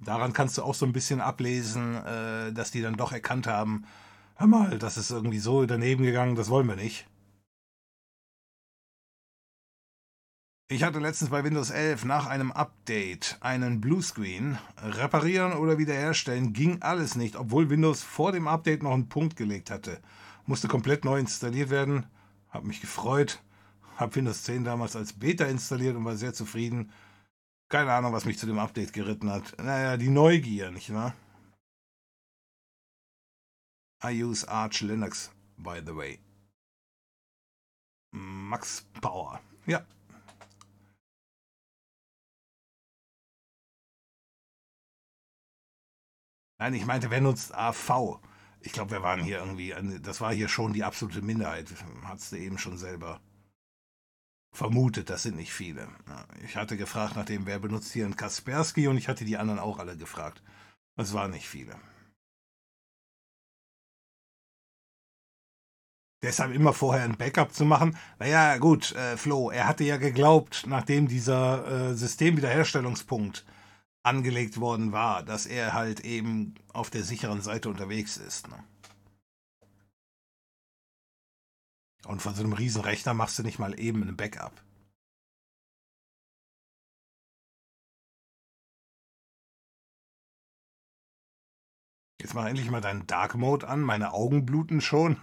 Daran 0.00 0.34
kannst 0.34 0.58
du 0.58 0.62
auch 0.62 0.74
so 0.74 0.84
ein 0.84 0.92
bisschen 0.92 1.20
ablesen, 1.20 1.94
äh, 2.04 2.52
dass 2.52 2.70
die 2.70 2.82
dann 2.82 2.96
doch 2.96 3.12
erkannt 3.12 3.46
haben, 3.46 3.86
hör 4.36 4.46
mal, 4.46 4.78
das 4.78 4.98
ist 4.98 5.10
irgendwie 5.10 5.38
so 5.38 5.64
daneben 5.64 6.04
gegangen, 6.04 6.34
das 6.34 6.50
wollen 6.50 6.68
wir 6.68 6.76
nicht. 6.76 7.06
Ich 10.68 10.82
hatte 10.82 10.98
letztens 10.98 11.30
bei 11.30 11.44
Windows 11.44 11.70
11 11.70 12.04
nach 12.04 12.26
einem 12.26 12.50
Update 12.50 13.36
einen 13.40 13.80
Bluescreen. 13.80 14.58
Reparieren 14.82 15.52
oder 15.52 15.78
wiederherstellen 15.78 16.52
ging 16.52 16.82
alles 16.82 17.16
nicht, 17.16 17.36
obwohl 17.36 17.70
Windows 17.70 18.02
vor 18.02 18.32
dem 18.32 18.48
Update 18.48 18.82
noch 18.82 18.92
einen 18.92 19.08
Punkt 19.08 19.36
gelegt 19.36 19.70
hatte. 19.70 20.00
Musste 20.46 20.66
komplett 20.66 21.04
neu 21.04 21.18
installiert 21.18 21.70
werden. 21.70 22.06
Hab 22.50 22.64
mich 22.64 22.80
gefreut. 22.80 23.43
Hab 23.96 24.14
Windows 24.16 24.42
10 24.44 24.64
damals 24.64 24.96
als 24.96 25.12
Beta 25.12 25.44
installiert 25.44 25.96
und 25.96 26.04
war 26.04 26.16
sehr 26.16 26.34
zufrieden. 26.34 26.92
Keine 27.68 27.92
Ahnung, 27.92 28.12
was 28.12 28.24
mich 28.24 28.38
zu 28.38 28.46
dem 28.46 28.58
Update 28.58 28.92
geritten 28.92 29.30
hat. 29.30 29.56
Naja, 29.58 29.96
die 29.96 30.08
Neugier, 30.08 30.70
nicht 30.70 30.92
wahr? 30.92 31.14
I 34.04 34.22
use 34.22 34.46
Arch 34.48 34.80
Linux, 34.82 35.30
by 35.56 35.80
the 35.84 35.94
way. 35.96 36.18
Max 38.12 38.84
Power. 39.00 39.40
Ja, 39.66 39.84
Nein, 46.58 46.74
ich 46.74 46.86
meinte, 46.86 47.10
wer 47.10 47.20
nutzt 47.20 47.54
AV? 47.54 48.20
Ich 48.60 48.72
glaube, 48.72 48.92
wir 48.92 49.02
waren 49.02 49.22
hier 49.22 49.38
irgendwie, 49.38 49.74
das 50.00 50.22
war 50.22 50.32
hier 50.32 50.48
schon 50.48 50.72
die 50.72 50.82
absolute 50.82 51.20
Minderheit. 51.20 51.68
Hattest 52.04 52.32
du 52.32 52.36
eben 52.38 52.56
schon 52.56 52.78
selber 52.78 53.20
vermutet, 54.54 55.10
das 55.10 55.24
sind 55.24 55.36
nicht 55.36 55.52
viele. 55.52 55.88
Ich 56.44 56.56
hatte 56.56 56.76
gefragt 56.76 57.16
nach 57.16 57.24
dem, 57.26 57.44
wer 57.44 57.58
benutzt 57.58 57.92
hier 57.92 58.04
einen 58.04 58.16
Kaspersky 58.16 58.88
und 58.88 58.96
ich 58.96 59.08
hatte 59.08 59.24
die 59.24 59.36
anderen 59.36 59.58
auch 59.58 59.78
alle 59.78 59.96
gefragt. 59.96 60.42
Es 60.96 61.12
waren 61.12 61.32
nicht 61.32 61.48
viele. 61.48 61.74
Deshalb 66.22 66.54
immer 66.54 66.72
vorher 66.72 67.04
ein 67.04 67.18
Backup 67.18 67.52
zu 67.52 67.66
machen. 67.66 67.98
Naja, 68.18 68.56
gut, 68.56 68.92
äh, 68.92 69.18
Flo, 69.18 69.50
er 69.50 69.66
hatte 69.66 69.84
ja 69.84 69.98
geglaubt, 69.98 70.64
nachdem 70.66 71.06
dieser 71.06 71.90
äh, 71.90 71.94
Systemwiederherstellungspunkt 71.94 73.44
angelegt 74.02 74.58
worden 74.58 74.92
war, 74.92 75.22
dass 75.22 75.44
er 75.44 75.74
halt 75.74 76.00
eben 76.00 76.54
auf 76.72 76.88
der 76.88 77.02
sicheren 77.02 77.42
Seite 77.42 77.68
unterwegs 77.68 78.16
ist. 78.16 78.48
Ne? 78.48 78.56
Und 82.06 82.20
von 82.20 82.34
so 82.34 82.42
einem 82.42 82.52
Riesenrechner 82.52 83.14
machst 83.14 83.38
du 83.38 83.42
nicht 83.42 83.58
mal 83.58 83.78
eben 83.78 84.02
ein 84.02 84.16
Backup. 84.16 84.52
Jetzt 92.24 92.32
mach 92.34 92.46
endlich 92.46 92.70
mal 92.70 92.80
deinen 92.80 93.06
Dark 93.06 93.34
Mode 93.34 93.68
an. 93.68 93.82
Meine 93.82 94.14
Augen 94.14 94.46
bluten 94.46 94.80
schon. 94.80 95.18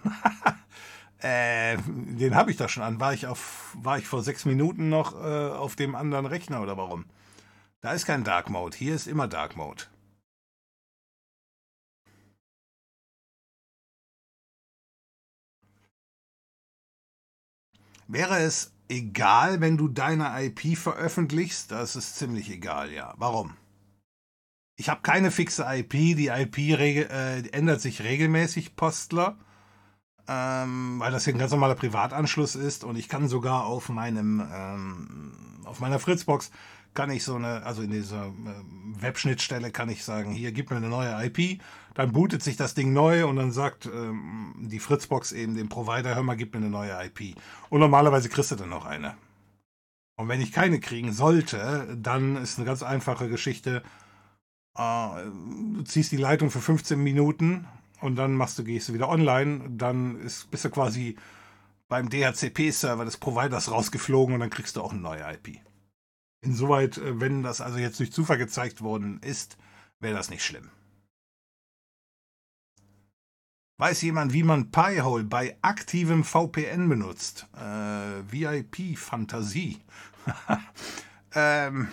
äh, 1.18 1.76
den 1.76 2.36
habe 2.36 2.52
ich 2.52 2.56
da 2.56 2.68
schon 2.68 2.84
an. 2.84 3.00
War 3.00 3.12
ich, 3.12 3.26
auf, 3.26 3.76
war 3.76 3.98
ich 3.98 4.06
vor 4.06 4.22
sechs 4.22 4.44
Minuten 4.44 4.88
noch 4.88 5.14
äh, 5.14 5.50
auf 5.50 5.74
dem 5.74 5.96
anderen 5.96 6.26
Rechner 6.26 6.62
oder 6.62 6.76
warum? 6.76 7.06
Da 7.80 7.92
ist 7.92 8.06
kein 8.06 8.22
Dark 8.22 8.50
Mode. 8.50 8.76
Hier 8.76 8.94
ist 8.94 9.08
immer 9.08 9.26
Dark 9.26 9.56
Mode. 9.56 9.82
Wäre 18.12 18.40
es 18.40 18.74
egal, 18.88 19.62
wenn 19.62 19.78
du 19.78 19.88
deine 19.88 20.44
IP 20.44 20.76
veröffentlichst? 20.76 21.70
Das 21.70 21.96
ist 21.96 22.16
ziemlich 22.16 22.50
egal, 22.50 22.92
ja. 22.92 23.14
Warum? 23.16 23.56
Ich 24.76 24.90
habe 24.90 25.00
keine 25.00 25.30
fixe 25.30 25.64
IP. 25.66 25.92
Die 25.92 26.26
IP 26.26 26.58
äh, 26.58 27.40
ändert 27.52 27.80
sich 27.80 28.02
regelmäßig, 28.02 28.76
Postler. 28.76 29.38
Ähm, 30.28 31.00
weil 31.00 31.10
das 31.10 31.24
hier 31.24 31.34
ein 31.34 31.38
ganz 31.38 31.52
normaler 31.52 31.74
Privatanschluss 31.74 32.54
ist 32.54 32.84
und 32.84 32.96
ich 32.96 33.08
kann 33.08 33.28
sogar 33.28 33.64
auf 33.64 33.88
meinem 33.88 34.46
ähm, 34.52 35.62
auf 35.64 35.80
meiner 35.80 35.98
Fritzbox 35.98 36.50
kann 36.94 37.10
ich 37.10 37.24
so 37.24 37.36
eine, 37.36 37.64
also 37.64 37.82
in 37.82 37.90
dieser 37.90 38.26
äh, 38.26 39.00
Webschnittstelle 39.00 39.70
kann 39.70 39.88
ich 39.88 40.04
sagen, 40.04 40.30
hier 40.30 40.52
gib 40.52 40.70
mir 40.70 40.76
eine 40.76 40.88
neue 40.88 41.24
IP, 41.24 41.60
dann 41.94 42.12
bootet 42.12 42.42
sich 42.42 42.56
das 42.56 42.74
Ding 42.74 42.92
neu 42.92 43.26
und 43.26 43.36
dann 43.36 43.52
sagt 43.52 43.86
ähm, 43.86 44.54
die 44.58 44.78
Fritzbox 44.78 45.32
eben 45.32 45.54
dem 45.54 45.68
Provider, 45.68 46.14
hör 46.14 46.22
mal, 46.22 46.36
gib 46.36 46.54
mir 46.54 46.60
eine 46.60 46.70
neue 46.70 46.92
IP. 47.04 47.36
Und 47.68 47.80
normalerweise 47.80 48.28
kriegst 48.28 48.50
du 48.50 48.56
dann 48.56 48.70
noch 48.70 48.84
eine. 48.84 49.16
Und 50.16 50.28
wenn 50.28 50.40
ich 50.40 50.52
keine 50.52 50.80
kriegen 50.80 51.12
sollte, 51.12 51.96
dann 52.00 52.36
ist 52.36 52.58
eine 52.58 52.66
ganz 52.66 52.82
einfache 52.82 53.28
Geschichte. 53.28 53.82
Äh, 54.76 55.24
du 55.24 55.82
ziehst 55.84 56.12
die 56.12 56.16
Leitung 56.16 56.50
für 56.50 56.60
15 56.60 57.02
Minuten 57.02 57.66
und 58.00 58.16
dann 58.16 58.34
machst 58.34 58.58
du, 58.58 58.64
gehst 58.64 58.88
du 58.88 58.94
wieder 58.94 59.08
online, 59.08 59.70
dann 59.70 60.20
ist, 60.20 60.50
bist 60.50 60.64
du 60.64 60.70
quasi 60.70 61.16
beim 61.88 62.08
DHCP-Server 62.08 63.04
des 63.04 63.18
Providers 63.18 63.70
rausgeflogen 63.70 64.34
und 64.34 64.40
dann 64.40 64.50
kriegst 64.50 64.76
du 64.76 64.82
auch 64.82 64.92
eine 64.92 65.00
neue 65.00 65.22
IP. 65.34 65.58
Insoweit, 66.40 66.98
äh, 66.98 67.20
wenn 67.20 67.42
das 67.42 67.60
also 67.60 67.78
jetzt 67.78 68.00
durch 68.00 68.12
Zufall 68.12 68.38
gezeigt 68.38 68.82
worden 68.82 69.20
ist, 69.22 69.58
wäre 70.00 70.16
das 70.16 70.30
nicht 70.30 70.44
schlimm. 70.44 70.70
Weiß 73.82 74.00
jemand, 74.02 74.32
wie 74.32 74.44
man 74.44 74.70
Pi-hole 74.70 75.24
bei 75.24 75.58
aktivem 75.60 76.22
VPN 76.22 76.88
benutzt? 76.88 77.48
Äh, 77.56 78.22
VIP-Fantasie. 78.30 79.80
ähm, 81.34 81.88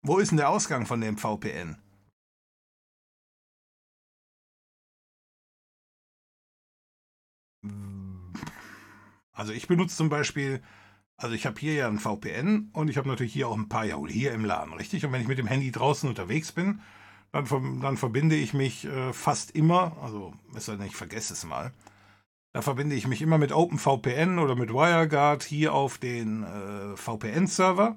wo 0.00 0.18
ist 0.18 0.30
denn 0.30 0.36
der 0.36 0.48
Ausgang 0.48 0.86
von 0.86 1.00
dem 1.00 1.18
VPN? 1.18 1.76
Also 9.32 9.52
ich 9.52 9.66
benutze 9.66 9.96
zum 9.96 10.08
Beispiel 10.08 10.62
also 11.16 11.34
ich 11.34 11.46
habe 11.46 11.58
hier 11.58 11.72
ja 11.72 11.88
ein 11.88 11.98
VPN 11.98 12.68
und 12.74 12.90
ich 12.90 12.98
habe 12.98 13.08
natürlich 13.08 13.32
hier 13.32 13.48
auch 13.48 13.56
ein 13.56 13.68
Pi-Hole, 13.68 14.12
hier 14.12 14.32
im 14.32 14.44
Laden, 14.44 14.74
richtig? 14.74 15.04
Und 15.04 15.12
wenn 15.12 15.22
ich 15.22 15.28
mit 15.28 15.38
dem 15.38 15.46
Handy 15.46 15.72
draußen 15.72 16.08
unterwegs 16.08 16.52
bin, 16.52 16.80
dann, 17.42 17.80
dann 17.80 17.96
verbinde 17.96 18.36
ich 18.36 18.54
mich 18.54 18.84
äh, 18.84 19.12
fast 19.12 19.52
immer, 19.52 19.96
also 20.02 20.32
ist 20.54 20.68
ja 20.68 20.76
nicht, 20.76 20.88
ich 20.88 20.96
vergesse 20.96 21.32
es 21.32 21.44
mal, 21.44 21.72
da 22.52 22.62
verbinde 22.62 22.96
ich 22.96 23.06
mich 23.06 23.20
immer 23.20 23.36
mit 23.36 23.52
OpenVPN 23.52 24.38
oder 24.38 24.54
mit 24.54 24.72
WireGuard 24.72 25.42
hier 25.42 25.74
auf 25.74 25.98
den 25.98 26.42
äh, 26.42 26.96
VPN-Server. 26.96 27.96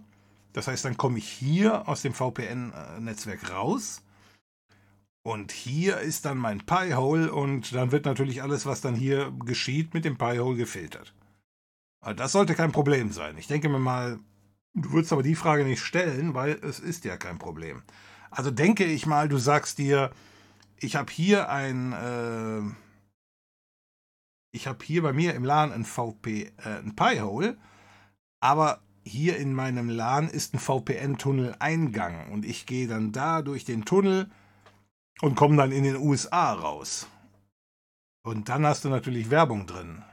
Das 0.51 0.67
heißt, 0.67 0.83
dann 0.83 0.97
komme 0.97 1.17
ich 1.17 1.29
hier 1.29 1.87
aus 1.87 2.01
dem 2.01 2.13
VPN-Netzwerk 2.13 3.51
raus. 3.51 4.01
Und 5.21 5.51
hier 5.51 5.99
ist 5.99 6.25
dann 6.25 6.37
mein 6.37 6.65
Pi-Hole 6.65 7.31
und 7.31 7.73
dann 7.73 7.91
wird 7.93 8.05
natürlich 8.05 8.41
alles, 8.41 8.65
was 8.65 8.81
dann 8.81 8.95
hier 8.95 9.31
geschieht, 9.45 9.93
mit 9.93 10.03
dem 10.03 10.17
Pi-Hole 10.17 10.57
gefiltert. 10.57 11.13
Das 12.15 12.31
sollte 12.31 12.55
kein 12.55 12.71
Problem 12.71 13.11
sein. 13.11 13.37
Ich 13.37 13.47
denke 13.47 13.69
mir 13.69 13.79
mal, 13.79 14.19
du 14.73 14.91
würdest 14.91 15.13
aber 15.13 15.23
die 15.23 15.35
Frage 15.35 15.63
nicht 15.63 15.81
stellen, 15.81 16.33
weil 16.33 16.59
es 16.63 16.79
ist 16.79 17.05
ja 17.05 17.15
kein 17.17 17.37
Problem. 17.37 17.83
Also 18.31 18.51
denke 18.51 18.85
ich 18.85 19.05
mal, 19.05 19.27
du 19.27 19.37
sagst 19.37 19.77
dir, 19.77 20.11
ich 20.77 20.95
habe 20.95 21.11
hier 21.11 21.49
ein, 21.49 21.93
äh, 21.93 22.61
ich 24.51 24.67
habe 24.67 24.83
hier 24.83 25.01
bei 25.01 25.13
mir 25.13 25.33
im 25.33 25.43
LAN 25.43 25.71
ein 25.71 25.85
VP, 25.85 26.51
äh, 26.57 26.79
ein 26.79 26.95
Pi-Hole, 26.95 27.57
aber 28.39 28.81
hier 29.03 29.37
in 29.37 29.53
meinem 29.53 29.89
LAN 29.89 30.29
ist 30.29 30.53
ein 30.53 30.59
VPN-Tunnel-Eingang 30.59 32.31
und 32.31 32.45
ich 32.45 32.65
gehe 32.65 32.87
dann 32.87 33.11
da 33.11 33.41
durch 33.41 33.65
den 33.65 33.85
Tunnel 33.85 34.29
und 35.21 35.35
komme 35.35 35.57
dann 35.57 35.71
in 35.71 35.83
den 35.83 35.97
USA 35.97 36.53
raus. 36.53 37.07
Und 38.23 38.49
dann 38.49 38.65
hast 38.65 38.85
du 38.85 38.89
natürlich 38.89 39.29
Werbung 39.29 39.65
drin. 39.65 40.03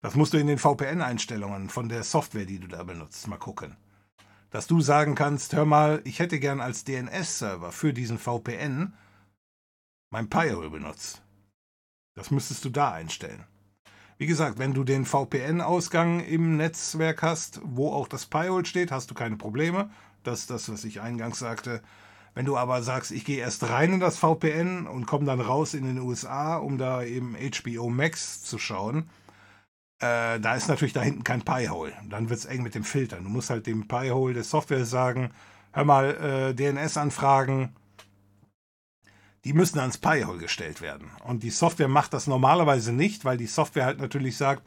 Das 0.00 0.14
musst 0.14 0.32
du 0.32 0.38
in 0.38 0.46
den 0.46 0.58
VPN-Einstellungen 0.58 1.68
von 1.68 1.88
der 1.88 2.02
Software, 2.02 2.46
die 2.46 2.58
du 2.58 2.66
da 2.66 2.82
benutzt, 2.82 3.28
mal 3.28 3.36
gucken. 3.36 3.76
Dass 4.52 4.66
du 4.66 4.80
sagen 4.82 5.14
kannst, 5.14 5.54
hör 5.54 5.64
mal, 5.64 6.02
ich 6.04 6.18
hätte 6.18 6.38
gern 6.38 6.60
als 6.60 6.84
DNS-Server 6.84 7.72
für 7.72 7.94
diesen 7.94 8.18
VPN 8.18 8.92
mein 10.10 10.28
Pi-hole 10.28 10.68
benutzt. 10.68 11.22
Das 12.14 12.30
müsstest 12.30 12.64
du 12.66 12.68
da 12.68 12.92
einstellen. 12.92 13.44
Wie 14.18 14.26
gesagt, 14.26 14.58
wenn 14.58 14.74
du 14.74 14.84
den 14.84 15.06
VPN-Ausgang 15.06 16.20
im 16.20 16.58
Netzwerk 16.58 17.22
hast, 17.22 17.60
wo 17.64 17.90
auch 17.92 18.06
das 18.06 18.26
Pi-hole 18.26 18.66
steht, 18.66 18.92
hast 18.92 19.10
du 19.10 19.14
keine 19.14 19.36
Probleme. 19.36 19.90
Das 20.22 20.40
ist 20.40 20.50
das, 20.50 20.70
was 20.70 20.84
ich 20.84 21.00
eingangs 21.00 21.38
sagte. 21.38 21.82
Wenn 22.34 22.44
du 22.44 22.58
aber 22.58 22.82
sagst, 22.82 23.10
ich 23.10 23.24
gehe 23.24 23.40
erst 23.40 23.68
rein 23.70 23.94
in 23.94 24.00
das 24.00 24.18
VPN 24.18 24.86
und 24.86 25.06
komme 25.06 25.24
dann 25.24 25.40
raus 25.40 25.72
in 25.72 25.86
den 25.86 25.98
USA, 25.98 26.56
um 26.56 26.76
da 26.76 27.02
eben 27.02 27.34
HBO 27.36 27.88
Max 27.88 28.42
zu 28.42 28.58
schauen, 28.58 29.08
äh, 30.02 30.40
da 30.40 30.54
ist 30.56 30.68
natürlich 30.68 30.92
da 30.92 31.00
hinten 31.00 31.22
kein 31.22 31.42
Pi-Hole. 31.42 31.92
Dann 32.10 32.28
wird 32.28 32.40
es 32.40 32.44
eng 32.44 32.62
mit 32.62 32.74
dem 32.74 32.82
Filtern. 32.82 33.22
Du 33.22 33.30
musst 33.30 33.50
halt 33.50 33.66
dem 33.66 33.86
Pi-Hole 33.86 34.34
der 34.34 34.42
Software 34.42 34.84
sagen, 34.84 35.30
hör 35.72 35.84
mal, 35.84 36.10
äh, 36.16 36.54
DNS-Anfragen, 36.54 37.74
die 39.44 39.52
müssen 39.52 39.78
ans 39.78 39.98
Pi-Hole 39.98 40.38
gestellt 40.38 40.80
werden. 40.80 41.10
Und 41.24 41.44
die 41.44 41.50
Software 41.50 41.88
macht 41.88 42.14
das 42.14 42.26
normalerweise 42.26 42.92
nicht, 42.92 43.24
weil 43.24 43.36
die 43.36 43.46
Software 43.46 43.84
halt 43.84 44.00
natürlich 44.00 44.36
sagt, 44.36 44.66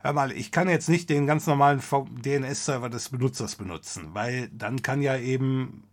hör 0.00 0.12
mal, 0.12 0.32
ich 0.32 0.50
kann 0.50 0.68
jetzt 0.68 0.88
nicht 0.88 1.10
den 1.10 1.28
ganz 1.28 1.46
normalen 1.46 1.80
DNS-Server 1.80 2.90
des 2.90 3.08
Benutzers 3.10 3.54
benutzen, 3.54 4.10
weil 4.14 4.48
dann 4.48 4.82
kann 4.82 5.00
ja 5.00 5.16
eben 5.16 5.84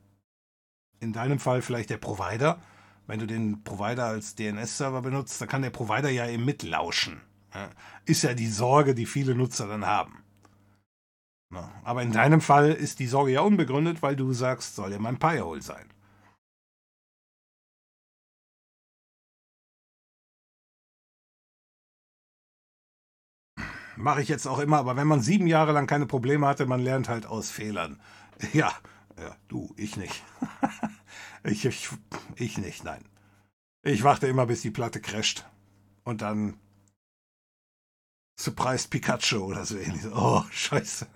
in 0.99 1.13
deinem 1.13 1.37
Fall 1.37 1.61
vielleicht 1.61 1.91
der 1.91 1.97
Provider, 1.97 2.59
wenn 3.05 3.19
du 3.19 3.27
den 3.27 3.63
Provider 3.63 4.05
als 4.05 4.33
DNS-Server 4.33 5.01
benutzt, 5.03 5.39
dann 5.41 5.47
kann 5.47 5.61
der 5.61 5.69
Provider 5.69 6.09
ja 6.09 6.27
eben 6.27 6.45
mitlauschen. 6.45 7.21
Ist 8.05 8.23
ja 8.23 8.33
die 8.33 8.47
Sorge, 8.47 8.95
die 8.95 9.05
viele 9.05 9.35
Nutzer 9.35 9.67
dann 9.67 9.85
haben. 9.85 10.23
Aber 11.83 12.01
in 12.01 12.11
deinem 12.11 12.41
Fall 12.41 12.71
ist 12.71 12.99
die 12.99 13.07
Sorge 13.07 13.33
ja 13.33 13.41
unbegründet, 13.41 14.01
weil 14.01 14.15
du 14.15 14.33
sagst, 14.33 14.75
soll 14.75 14.91
ja 14.91 14.99
mein 14.99 15.19
Pi-Hole 15.19 15.61
sein. 15.61 15.85
Mache 23.95 24.21
ich 24.21 24.27
jetzt 24.29 24.47
auch 24.47 24.59
immer, 24.59 24.77
aber 24.77 24.95
wenn 24.95 25.07
man 25.07 25.21
sieben 25.21 25.45
Jahre 25.47 25.71
lang 25.71 25.85
keine 25.85 26.07
Probleme 26.07 26.47
hatte, 26.47 26.65
man 26.65 26.81
lernt 26.81 27.09
halt 27.09 27.25
aus 27.25 27.49
Fehlern. 27.51 27.99
Ja, 28.51 28.73
ja, 29.17 29.37
du, 29.47 29.73
ich 29.77 29.95
nicht. 29.95 30.23
ich, 31.43 31.63
ich, 31.65 31.89
ich 32.35 32.57
nicht, 32.57 32.83
nein. 32.83 33.05
Ich 33.83 34.03
warte 34.03 34.27
immer, 34.27 34.47
bis 34.47 34.61
die 34.63 34.71
Platte 34.71 34.99
crasht. 34.99 35.45
Und 36.03 36.21
dann 36.21 36.57
Surprised 38.39 38.89
Pikachu 38.89 39.43
oder 39.43 39.65
so 39.65 39.77
ähnlich. 39.77 40.05
Oh, 40.13 40.43
scheiße. 40.51 41.07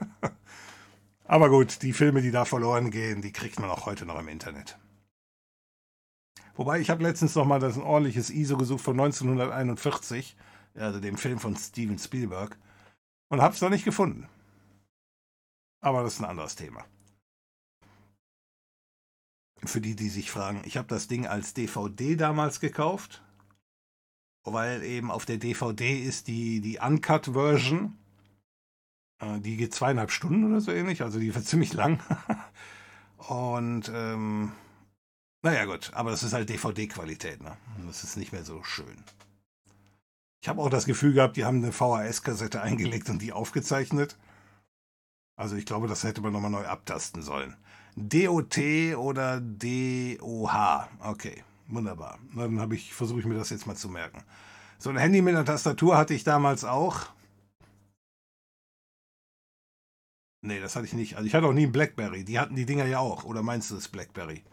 Aber 1.26 1.49
gut, 1.49 1.81
die 1.81 1.94
Filme, 1.94 2.22
die 2.22 2.31
da 2.31 2.45
verloren 2.45 2.91
gehen, 2.91 3.22
die 3.22 3.34
kriegt 3.34 3.60
man 3.60 3.69
auch 3.69 3.85
heute 3.85 4.06
noch 4.06 4.19
im 4.19 4.27
Internet. 4.27 4.77
Wobei, 6.56 6.80
ich 6.80 6.89
habe 6.89 7.03
letztens 7.03 7.35
noch 7.35 7.45
mal 7.45 7.60
das 7.60 7.76
ein 7.76 7.84
ordentliches 7.84 8.30
ISO 8.30 8.57
gesucht 8.57 8.84
von 8.84 8.99
1941, 8.99 10.35
also 10.76 10.99
dem 10.99 11.18
Film 11.18 11.39
von 11.39 11.56
Steven 11.56 11.99
Spielberg, 11.99 12.57
und 13.30 13.41
habe 13.41 13.53
es 13.53 13.61
noch 13.61 13.69
nicht 13.69 13.85
gefunden. 13.85 14.27
Aber 15.81 16.03
das 16.03 16.14
ist 16.14 16.19
ein 16.22 16.26
anderes 16.26 16.56
Thema 16.56 16.85
für 19.65 19.81
die, 19.81 19.95
die 19.95 20.10
sich 20.10 20.31
fragen, 20.31 20.61
ich 20.65 20.77
habe 20.77 20.88
das 20.88 21.07
Ding 21.07 21.26
als 21.26 21.53
DVD 21.53 22.15
damals 22.15 22.60
gekauft, 22.60 23.22
weil 24.53 24.83
eben 24.83 25.11
auf 25.11 25.25
der 25.25 25.37
DVD 25.37 25.99
ist 25.99 26.27
die, 26.27 26.61
die 26.61 26.79
Uncut-Version. 26.79 27.97
Äh, 29.19 29.39
die 29.39 29.57
geht 29.57 29.73
zweieinhalb 29.73 30.11
Stunden 30.11 30.45
oder 30.45 30.61
so 30.61 30.71
ähnlich, 30.71 31.01
also 31.01 31.19
die 31.19 31.33
wird 31.33 31.45
ziemlich 31.47 31.73
lang. 31.73 31.99
Und 33.17 33.91
ähm, 33.93 34.51
naja 35.41 35.65
gut, 35.65 35.91
aber 35.93 36.11
das 36.11 36.23
ist 36.23 36.33
halt 36.33 36.49
DVD-Qualität, 36.49 37.41
ne? 37.41 37.57
Das 37.85 38.03
ist 38.03 38.17
nicht 38.17 38.31
mehr 38.31 38.43
so 38.43 38.63
schön. 38.63 39.03
Ich 40.41 40.49
habe 40.49 40.61
auch 40.61 40.69
das 40.69 40.85
Gefühl 40.85 41.13
gehabt, 41.13 41.35
die 41.35 41.45
haben 41.45 41.63
eine 41.63 41.71
VHS-Kassette 41.71 42.61
eingelegt 42.61 43.09
und 43.09 43.21
die 43.21 43.33
aufgezeichnet. 43.33 44.17
Also 45.35 45.55
ich 45.55 45.65
glaube, 45.65 45.87
das 45.87 46.03
hätte 46.03 46.21
man 46.21 46.33
nochmal 46.33 46.51
neu 46.51 46.65
abtasten 46.65 47.21
sollen. 47.21 47.55
DOT 47.95 48.57
oder 48.95 49.41
DOH. 49.41 50.87
Okay, 50.99 51.43
wunderbar. 51.68 52.19
Dann 52.35 52.60
habe 52.60 52.76
ich 52.76 52.94
versuche 52.94 53.19
ich 53.19 53.26
mir 53.26 53.35
das 53.35 53.49
jetzt 53.49 53.68
mal 53.68 53.76
zu 53.76 53.89
merken. 53.89 54.23
So 54.80 54.89
ein 54.89 54.98
Handy 54.98 55.22
mit 55.22 55.35
einer 55.35 55.45
Tastatur 55.45 55.98
hatte 55.98 56.14
ich 56.14 56.23
damals 56.23 56.64
auch. 56.64 57.07
Nee, 60.41 60.60
das 60.60 60.76
hatte 60.76 60.85
ich 60.85 60.94
nicht. 60.94 61.15
Also 61.15 61.27
ich 61.27 61.34
hatte 61.35 61.48
auch 61.48 61.53
nie 61.53 61.65
ein 61.65 61.72
Blackberry. 61.72 62.23
Die 62.23 62.39
hatten 62.39 62.56
die 62.56 62.65
Dinger 62.65 62.85
ja 62.85 62.99
auch. 62.99 63.23
Oder 63.26 63.44
meinst 63.44 63.72
du 63.72 63.76
das 63.76 63.88
Blackberry? 63.88 64.44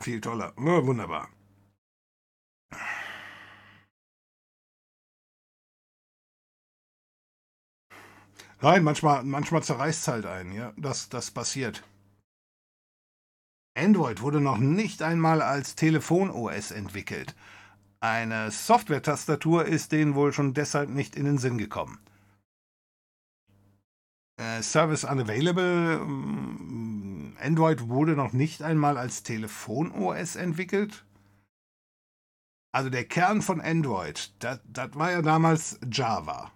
Viel 0.00 0.20
toller. 0.20 0.52
Oh, 0.56 0.84
wunderbar. 0.86 1.28
Nein, 8.62 8.84
manchmal, 8.84 9.24
manchmal 9.24 9.64
zerreißt 9.64 10.02
es 10.02 10.08
halt 10.08 10.24
einen, 10.24 10.52
ja. 10.52 10.72
Das, 10.76 11.08
das 11.08 11.32
passiert. 11.32 11.82
Android 13.76 14.20
wurde 14.20 14.40
noch 14.40 14.58
nicht 14.58 15.02
einmal 15.02 15.42
als 15.42 15.74
Telefon-OS 15.74 16.70
entwickelt. 16.70 17.34
Eine 18.00 18.52
Software-Tastatur 18.52 19.64
ist 19.64 19.90
denen 19.90 20.14
wohl 20.14 20.32
schon 20.32 20.54
deshalb 20.54 20.90
nicht 20.90 21.16
in 21.16 21.24
den 21.24 21.38
Sinn 21.38 21.58
gekommen. 21.58 21.98
Äh, 24.36 24.62
Service 24.62 25.04
Unavailable. 25.04 25.94
Ähm, 25.94 27.36
Android 27.40 27.88
wurde 27.88 28.12
noch 28.12 28.32
nicht 28.32 28.62
einmal 28.62 28.96
als 28.96 29.24
Telefon-OS 29.24 30.36
entwickelt. 30.36 31.04
Also 32.72 32.90
der 32.90 33.04
Kern 33.06 33.42
von 33.42 33.60
Android, 33.60 34.32
das 34.38 34.60
war 34.94 35.10
ja 35.10 35.20
damals 35.20 35.80
Java. 35.90 36.52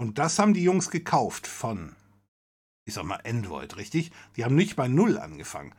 Und 0.00 0.18
das 0.18 0.38
haben 0.38 0.54
die 0.54 0.62
Jungs 0.62 0.88
gekauft 0.88 1.46
von, 1.46 1.94
ich 2.86 2.94
sag 2.94 3.04
mal, 3.04 3.20
Android, 3.22 3.76
richtig? 3.76 4.12
Die 4.34 4.46
haben 4.46 4.54
nicht 4.54 4.74
bei 4.74 4.88
Null 4.88 5.18
angefangen. 5.18 5.74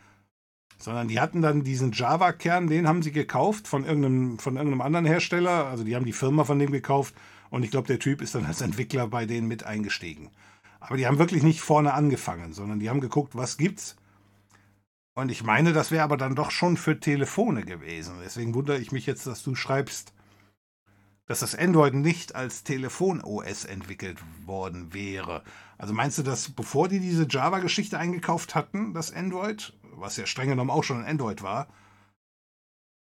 Sondern 0.77 1.07
die 1.07 1.19
hatten 1.19 1.41
dann 1.41 1.63
diesen 1.63 1.91
Java-Kern, 1.91 2.67
den 2.67 2.87
haben 2.87 3.01
sie 3.01 3.11
gekauft 3.11 3.67
von 3.67 3.83
irgendeinem, 3.83 4.37
von 4.37 4.57
irgendeinem 4.57 4.81
anderen 4.81 5.07
Hersteller. 5.07 5.65
Also 5.65 5.83
die 5.83 5.95
haben 5.95 6.05
die 6.05 6.13
Firma 6.13 6.43
von 6.43 6.59
dem 6.59 6.71
gekauft. 6.71 7.15
Und 7.49 7.63
ich 7.63 7.71
glaube, 7.71 7.87
der 7.87 7.97
Typ 7.97 8.21
ist 8.21 8.35
dann 8.35 8.45
als 8.45 8.61
Entwickler 8.61 9.07
bei 9.07 9.25
denen 9.25 9.47
mit 9.47 9.63
eingestiegen. 9.63 10.29
Aber 10.79 10.97
die 10.97 11.07
haben 11.07 11.17
wirklich 11.17 11.41
nicht 11.41 11.61
vorne 11.61 11.95
angefangen, 11.95 12.53
sondern 12.53 12.79
die 12.79 12.91
haben 12.91 13.01
geguckt, 13.01 13.35
was 13.35 13.57
gibt's. 13.57 13.95
Und 15.15 15.31
ich 15.31 15.43
meine, 15.43 15.73
das 15.73 15.89
wäre 15.89 16.03
aber 16.03 16.17
dann 16.17 16.35
doch 16.35 16.51
schon 16.51 16.77
für 16.77 16.99
Telefone 16.99 17.63
gewesen. 17.63 18.17
Deswegen 18.23 18.53
wundere 18.53 18.77
ich 18.77 18.91
mich 18.91 19.07
jetzt, 19.07 19.25
dass 19.25 19.41
du 19.41 19.55
schreibst, 19.55 20.13
dass 21.31 21.39
das 21.39 21.55
Android 21.55 21.93
nicht 21.93 22.35
als 22.35 22.65
Telefon-OS 22.65 23.63
entwickelt 23.63 24.19
worden 24.45 24.93
wäre. 24.93 25.45
Also 25.77 25.93
meinst 25.93 26.17
du, 26.17 26.23
dass 26.23 26.51
bevor 26.51 26.89
die 26.89 26.99
diese 26.99 27.25
Java-Geschichte 27.25 27.97
eingekauft 27.97 28.53
hatten, 28.53 28.93
das 28.93 29.13
Android, 29.13 29.71
was 29.95 30.17
ja 30.17 30.25
streng 30.25 30.49
genommen 30.49 30.69
auch 30.69 30.83
schon 30.83 30.97
ein 30.97 31.09
Android 31.09 31.41
war, 31.41 31.73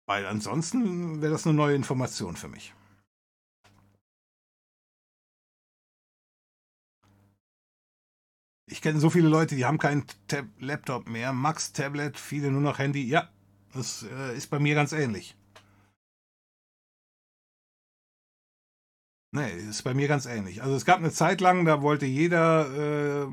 weil 0.05 0.27
ansonsten 0.27 1.23
wäre 1.23 1.31
das 1.31 1.47
eine 1.47 1.55
neue 1.55 1.75
Information 1.75 2.35
für 2.35 2.49
mich. 2.49 2.75
Ich 8.67 8.83
kenne 8.83 8.99
so 8.99 9.09
viele 9.09 9.27
Leute, 9.27 9.55
die 9.55 9.65
haben 9.65 9.79
keinen 9.79 10.05
Tab 10.27 10.45
Laptop 10.59 11.09
mehr, 11.09 11.33
Max 11.33 11.73
Tablet, 11.73 12.19
viele 12.19 12.51
nur 12.51 12.61
noch 12.61 12.77
Handy. 12.77 13.07
Ja, 13.07 13.29
das 13.73 14.03
äh, 14.03 14.37
ist 14.37 14.51
bei 14.51 14.59
mir 14.59 14.75
ganz 14.75 14.91
ähnlich. 14.91 15.35
Nee, 19.35 19.49
ist 19.49 19.81
bei 19.81 19.95
mir 19.95 20.07
ganz 20.07 20.27
ähnlich. 20.27 20.61
Also 20.61 20.75
es 20.75 20.85
gab 20.85 20.99
eine 20.99 21.11
Zeit 21.11 21.41
lang, 21.41 21.65
da 21.65 21.81
wollte 21.81 22.05
jeder, 22.05 23.23
äh, 23.23 23.27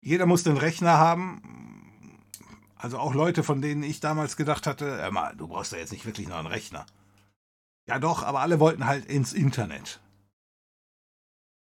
jeder 0.00 0.24
musste 0.24 0.50
einen 0.50 0.58
Rechner 0.60 0.98
haben. 0.98 1.42
Also 2.76 2.98
auch 2.98 3.12
Leute, 3.12 3.42
von 3.42 3.60
denen 3.60 3.82
ich 3.82 3.98
damals 3.98 4.36
gedacht 4.36 4.68
hatte, 4.68 4.86
hör 4.86 5.10
mal, 5.10 5.34
du 5.34 5.48
brauchst 5.48 5.72
ja 5.72 5.78
jetzt 5.78 5.90
nicht 5.90 6.06
wirklich 6.06 6.28
noch 6.28 6.36
einen 6.36 6.46
Rechner. 6.46 6.86
Ja 7.88 7.98
doch, 7.98 8.22
aber 8.22 8.38
alle 8.38 8.60
wollten 8.60 8.86
halt 8.86 9.04
ins 9.06 9.32
Internet. 9.32 10.00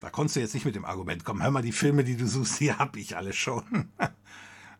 Da 0.00 0.08
konntest 0.08 0.36
du 0.36 0.40
jetzt 0.40 0.54
nicht 0.54 0.64
mit 0.64 0.74
dem 0.74 0.86
Argument 0.86 1.26
kommen, 1.26 1.42
hör 1.42 1.50
mal, 1.50 1.60
die 1.60 1.72
Filme, 1.72 2.04
die 2.04 2.16
du 2.16 2.26
suchst, 2.26 2.58
die 2.60 2.72
hab 2.72 2.96
ich 2.96 3.18
alle 3.18 3.34
schon. 3.34 3.92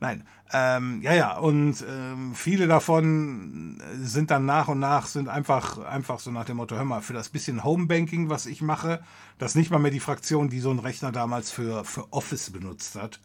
Nein, 0.01 0.27
ähm, 0.53 1.03
ja, 1.03 1.13
ja, 1.13 1.39
und 1.39 1.85
ähm, 1.89 2.35
viele 2.35 2.69
davon 2.69 3.83
sind 4.01 4.31
dann 4.31 4.47
nach 4.47 4.69
und 4.69 4.79
nach, 4.79 5.07
sind 5.07 5.29
einfach, 5.29 5.79
einfach 5.79 6.21
so 6.21 6.31
nach 6.31 6.45
dem 6.45 6.59
Motto, 6.59 6.77
hör 6.77 6.85
mal, 6.85 7.01
für 7.01 7.15
das 7.15 7.31
bisschen 7.31 7.65
Homebanking, 7.65 8.29
was 8.29 8.47
ich 8.47 8.63
mache, 8.63 9.03
das 9.39 9.57
nicht 9.57 9.71
mal 9.71 9.79
mehr 9.79 9.91
die 9.91 9.99
Fraktion, 10.01 10.51
die 10.51 10.61
so 10.61 10.71
ein 10.71 10.79
Rechner 10.79 11.11
damals 11.11 11.51
für, 11.51 11.85
für 11.85 12.13
Office 12.13 12.51
benutzt 12.51 12.95
hat. 12.95 13.21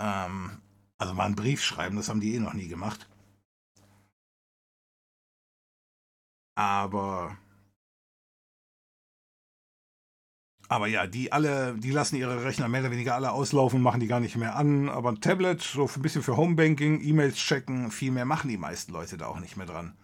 Ähm, 0.00 0.58
also 0.98 1.14
mal 1.14 1.26
einen 1.26 1.36
Brief 1.36 1.62
schreiben, 1.62 1.96
das 1.96 2.08
haben 2.08 2.20
die 2.20 2.34
eh 2.34 2.40
noch 2.40 2.54
nie 2.54 2.68
gemacht. 2.68 3.08
Aber 6.56 7.36
Aber 10.72 10.86
ja, 10.86 11.06
die 11.06 11.30
alle, 11.32 11.76
die 11.76 11.90
lassen 11.90 12.16
ihre 12.16 12.44
Rechner 12.44 12.66
mehr 12.66 12.80
oder 12.80 12.90
weniger 12.90 13.14
alle 13.14 13.32
auslaufen, 13.32 13.82
machen 13.82 14.00
die 14.00 14.06
gar 14.06 14.20
nicht 14.20 14.36
mehr 14.36 14.56
an. 14.56 14.88
Aber 14.88 15.10
ein 15.10 15.20
Tablet, 15.20 15.60
so 15.60 15.86
ein 15.86 16.00
bisschen 16.00 16.22
für 16.22 16.38
Homebanking, 16.38 17.02
E-Mails 17.02 17.36
checken, 17.36 17.90
viel 17.90 18.10
mehr 18.10 18.24
machen 18.24 18.48
die 18.48 18.56
meisten 18.56 18.90
Leute 18.90 19.18
da 19.18 19.26
auch 19.26 19.38
nicht 19.38 19.58
mehr 19.58 19.66
dran. 19.66 19.94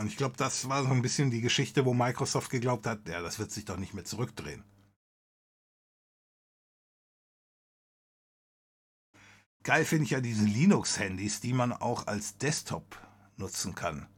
Und 0.00 0.06
ich 0.06 0.16
glaube, 0.16 0.38
das 0.38 0.70
war 0.70 0.82
so 0.82 0.88
ein 0.88 1.02
bisschen 1.02 1.30
die 1.30 1.42
Geschichte, 1.42 1.84
wo 1.84 1.92
Microsoft 1.92 2.48
geglaubt 2.48 2.86
hat, 2.86 3.06
ja, 3.06 3.20
das 3.20 3.38
wird 3.38 3.50
sich 3.50 3.66
doch 3.66 3.76
nicht 3.76 3.92
mehr 3.92 4.06
zurückdrehen. 4.06 4.64
Geil 9.62 9.84
finde 9.84 10.04
ich 10.04 10.10
ja 10.12 10.22
diese 10.22 10.46
Linux-Handys, 10.46 11.42
die 11.42 11.52
man 11.52 11.74
auch 11.74 12.06
als 12.06 12.38
Desktop 12.38 12.98
nutzen 13.36 13.74
kann. 13.74 14.08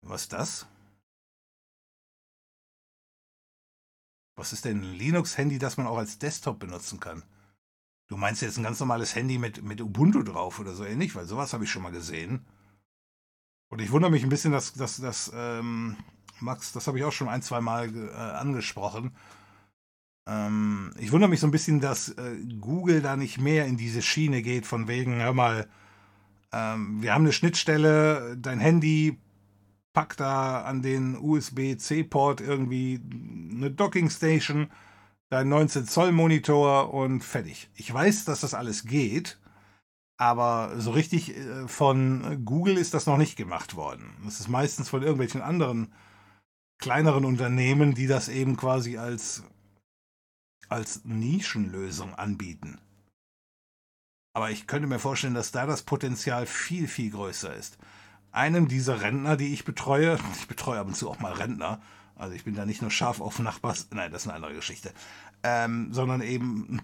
Was 0.00 0.22
ist 0.22 0.32
das? 0.32 0.71
Was 4.36 4.52
ist 4.52 4.64
denn 4.64 4.80
ein 4.80 4.94
Linux-Handy, 4.94 5.58
das 5.58 5.76
man 5.76 5.86
auch 5.86 5.98
als 5.98 6.18
Desktop 6.18 6.58
benutzen 6.58 7.00
kann? 7.00 7.22
Du 8.08 8.16
meinst 8.16 8.42
jetzt 8.42 8.58
ein 8.58 8.62
ganz 8.62 8.80
normales 8.80 9.14
Handy 9.14 9.38
mit, 9.38 9.62
mit 9.62 9.80
Ubuntu 9.80 10.22
drauf 10.22 10.58
oder 10.58 10.74
so 10.74 10.84
ähnlich? 10.84 11.14
Weil 11.14 11.26
sowas 11.26 11.52
habe 11.52 11.64
ich 11.64 11.70
schon 11.70 11.82
mal 11.82 11.92
gesehen. 11.92 12.44
Und 13.68 13.80
ich 13.80 13.90
wundere 13.90 14.10
mich 14.10 14.22
ein 14.22 14.28
bisschen, 14.28 14.52
dass, 14.52 14.74
dass, 14.74 14.98
dass 14.98 15.32
ähm, 15.34 15.96
Max, 16.40 16.72
das 16.72 16.86
habe 16.86 16.98
ich 16.98 17.04
auch 17.04 17.12
schon 17.12 17.28
ein, 17.28 17.42
zwei 17.42 17.60
Mal 17.60 17.94
äh, 17.94 18.10
angesprochen. 18.12 19.12
Ähm, 20.26 20.92
ich 20.98 21.12
wundere 21.12 21.30
mich 21.30 21.40
so 21.40 21.46
ein 21.46 21.52
bisschen, 21.52 21.80
dass 21.80 22.10
äh, 22.10 22.36
Google 22.60 23.00
da 23.00 23.16
nicht 23.16 23.40
mehr 23.40 23.66
in 23.66 23.76
diese 23.76 24.02
Schiene 24.02 24.42
geht, 24.42 24.66
von 24.66 24.88
wegen, 24.88 25.16
hör 25.16 25.32
mal, 25.32 25.68
ähm, 26.52 27.02
wir 27.02 27.14
haben 27.14 27.22
eine 27.22 27.32
Schnittstelle, 27.32 28.36
dein 28.36 28.60
Handy 28.60 29.18
pack 29.92 30.16
da 30.16 30.62
an 30.62 30.82
den 30.82 31.16
USB-C-Port 31.16 32.40
irgendwie 32.40 33.00
eine 33.50 33.70
Docking 33.70 34.10
Station, 34.10 34.70
dein 35.30 35.48
19 35.48 35.86
Zoll 35.86 36.12
Monitor 36.12 36.92
und 36.92 37.22
fertig. 37.22 37.70
Ich 37.74 37.92
weiß, 37.92 38.24
dass 38.24 38.40
das 38.40 38.54
alles 38.54 38.84
geht, 38.84 39.38
aber 40.18 40.78
so 40.78 40.90
richtig 40.92 41.36
äh, 41.36 41.68
von 41.68 42.44
Google 42.44 42.78
ist 42.78 42.94
das 42.94 43.06
noch 43.06 43.18
nicht 43.18 43.36
gemacht 43.36 43.74
worden. 43.76 44.16
Das 44.24 44.40
ist 44.40 44.48
meistens 44.48 44.88
von 44.88 45.02
irgendwelchen 45.02 45.42
anderen 45.42 45.92
kleineren 46.78 47.24
Unternehmen, 47.24 47.94
die 47.94 48.06
das 48.06 48.28
eben 48.28 48.56
quasi 48.56 48.98
als, 48.98 49.44
als 50.68 51.04
Nischenlösung 51.04 52.14
anbieten. 52.14 52.80
Aber 54.34 54.50
ich 54.50 54.66
könnte 54.66 54.88
mir 54.88 54.98
vorstellen, 54.98 55.34
dass 55.34 55.52
da 55.52 55.66
das 55.66 55.82
Potenzial 55.82 56.46
viel, 56.46 56.88
viel 56.88 57.10
größer 57.10 57.54
ist 57.54 57.78
einem 58.32 58.68
dieser 58.68 59.00
Rentner, 59.00 59.36
die 59.36 59.52
ich 59.52 59.64
betreue, 59.64 60.18
ich 60.38 60.48
betreue 60.48 60.80
ab 60.80 60.86
und 60.88 60.96
zu 60.96 61.10
auch 61.10 61.20
mal 61.20 61.32
Rentner, 61.32 61.80
also 62.16 62.34
ich 62.34 62.44
bin 62.44 62.54
da 62.54 62.66
nicht 62.66 62.82
nur 62.82 62.90
scharf 62.90 63.20
auf 63.20 63.38
Nachbars, 63.38 63.88
nein, 63.92 64.10
das 64.10 64.22
ist 64.22 64.28
eine 64.28 64.36
andere 64.36 64.54
Geschichte, 64.54 64.92
ähm, 65.42 65.92
sondern 65.92 66.20
eben, 66.20 66.80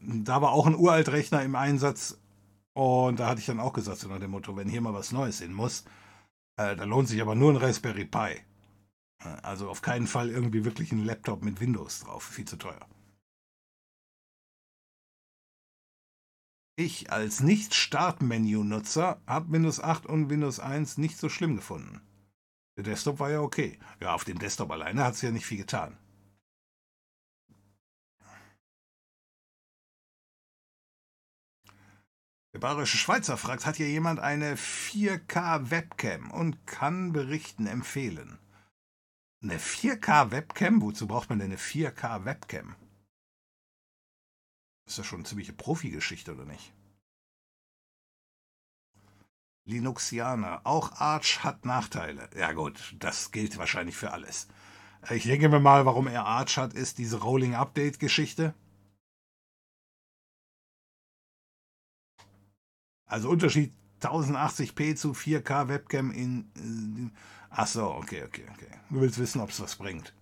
da 0.00 0.42
war 0.42 0.52
auch 0.52 0.66
ein 0.66 0.76
Uraltrechner 0.76 1.42
im 1.42 1.54
Einsatz 1.54 2.18
und 2.74 3.18
da 3.18 3.28
hatte 3.28 3.40
ich 3.40 3.46
dann 3.46 3.60
auch 3.60 3.72
gesagt, 3.72 3.98
so 3.98 4.08
nach 4.08 4.20
dem 4.20 4.30
Motto, 4.30 4.56
wenn 4.56 4.68
hier 4.68 4.80
mal 4.80 4.94
was 4.94 5.12
Neues 5.12 5.40
hin 5.40 5.52
muss, 5.52 5.84
äh, 6.56 6.76
da 6.76 6.84
lohnt 6.84 7.08
sich 7.08 7.20
aber 7.20 7.34
nur 7.34 7.52
ein 7.52 7.56
Raspberry 7.56 8.04
Pi. 8.04 8.36
Also 9.42 9.68
auf 9.68 9.82
keinen 9.82 10.06
Fall 10.06 10.30
irgendwie 10.30 10.64
wirklich 10.64 10.92
ein 10.92 11.04
Laptop 11.04 11.42
mit 11.42 11.60
Windows 11.60 12.00
drauf, 12.00 12.22
viel 12.22 12.44
zu 12.44 12.56
teuer. 12.56 12.86
Ich 16.80 17.10
als 17.10 17.40
Nicht-Startmenü-Nutzer 17.40 19.20
habe 19.26 19.50
Windows 19.50 19.80
8 19.80 20.06
und 20.06 20.30
Windows 20.30 20.60
1 20.60 20.96
nicht 20.98 21.18
so 21.18 21.28
schlimm 21.28 21.56
gefunden. 21.56 22.00
Der 22.76 22.84
Desktop 22.84 23.18
war 23.18 23.32
ja 23.32 23.40
okay. 23.40 23.80
Ja, 24.00 24.14
auf 24.14 24.22
dem 24.22 24.38
Desktop 24.38 24.70
alleine 24.70 25.02
hat 25.02 25.14
es 25.14 25.22
ja 25.22 25.32
nicht 25.32 25.44
viel 25.44 25.58
getan. 25.58 25.98
Der 32.54 32.60
bayerische 32.60 32.96
Schweizer 32.96 33.36
fragt, 33.36 33.66
hat 33.66 33.74
hier 33.74 33.90
jemand 33.90 34.20
eine 34.20 34.54
4K-Webcam 34.54 36.30
und 36.30 36.64
kann 36.68 37.12
berichten, 37.12 37.66
empfehlen? 37.66 38.38
Eine 39.42 39.58
4K-Webcam? 39.58 40.80
Wozu 40.80 41.08
braucht 41.08 41.28
man 41.28 41.40
denn 41.40 41.48
eine 41.48 41.58
4K-Webcam? 41.58 42.76
Ist 44.88 44.96
ja 44.96 45.04
schon 45.04 45.18
eine 45.18 45.28
ziemliche 45.28 45.52
Profi-Geschichte, 45.52 46.32
oder 46.32 46.46
nicht? 46.46 46.72
Linuxianer. 49.66 50.62
Auch 50.64 50.92
Arch 50.92 51.44
hat 51.44 51.66
Nachteile. 51.66 52.30
Ja 52.34 52.52
gut, 52.52 52.96
das 52.98 53.30
gilt 53.30 53.58
wahrscheinlich 53.58 53.98
für 53.98 54.12
alles. 54.12 54.48
Ich 55.10 55.24
denke 55.24 55.50
mir 55.50 55.60
mal, 55.60 55.84
warum 55.84 56.06
er 56.06 56.24
Arch 56.24 56.56
hat, 56.56 56.72
ist 56.72 56.96
diese 56.96 57.20
Rolling 57.20 57.54
Update 57.54 58.00
Geschichte. 58.00 58.54
Also 63.04 63.28
Unterschied 63.28 63.74
1080p 64.00 64.96
zu 64.96 65.12
4K 65.12 65.68
Webcam 65.68 66.10
in... 66.12 67.12
Äh, 67.12 67.20
ach 67.50 67.66
so, 67.66 67.90
okay, 67.90 68.24
okay, 68.24 68.46
okay. 68.54 68.70
Du 68.88 69.02
willst 69.02 69.18
wissen, 69.18 69.42
ob 69.42 69.50
es 69.50 69.60
was 69.60 69.76
bringt. 69.76 70.14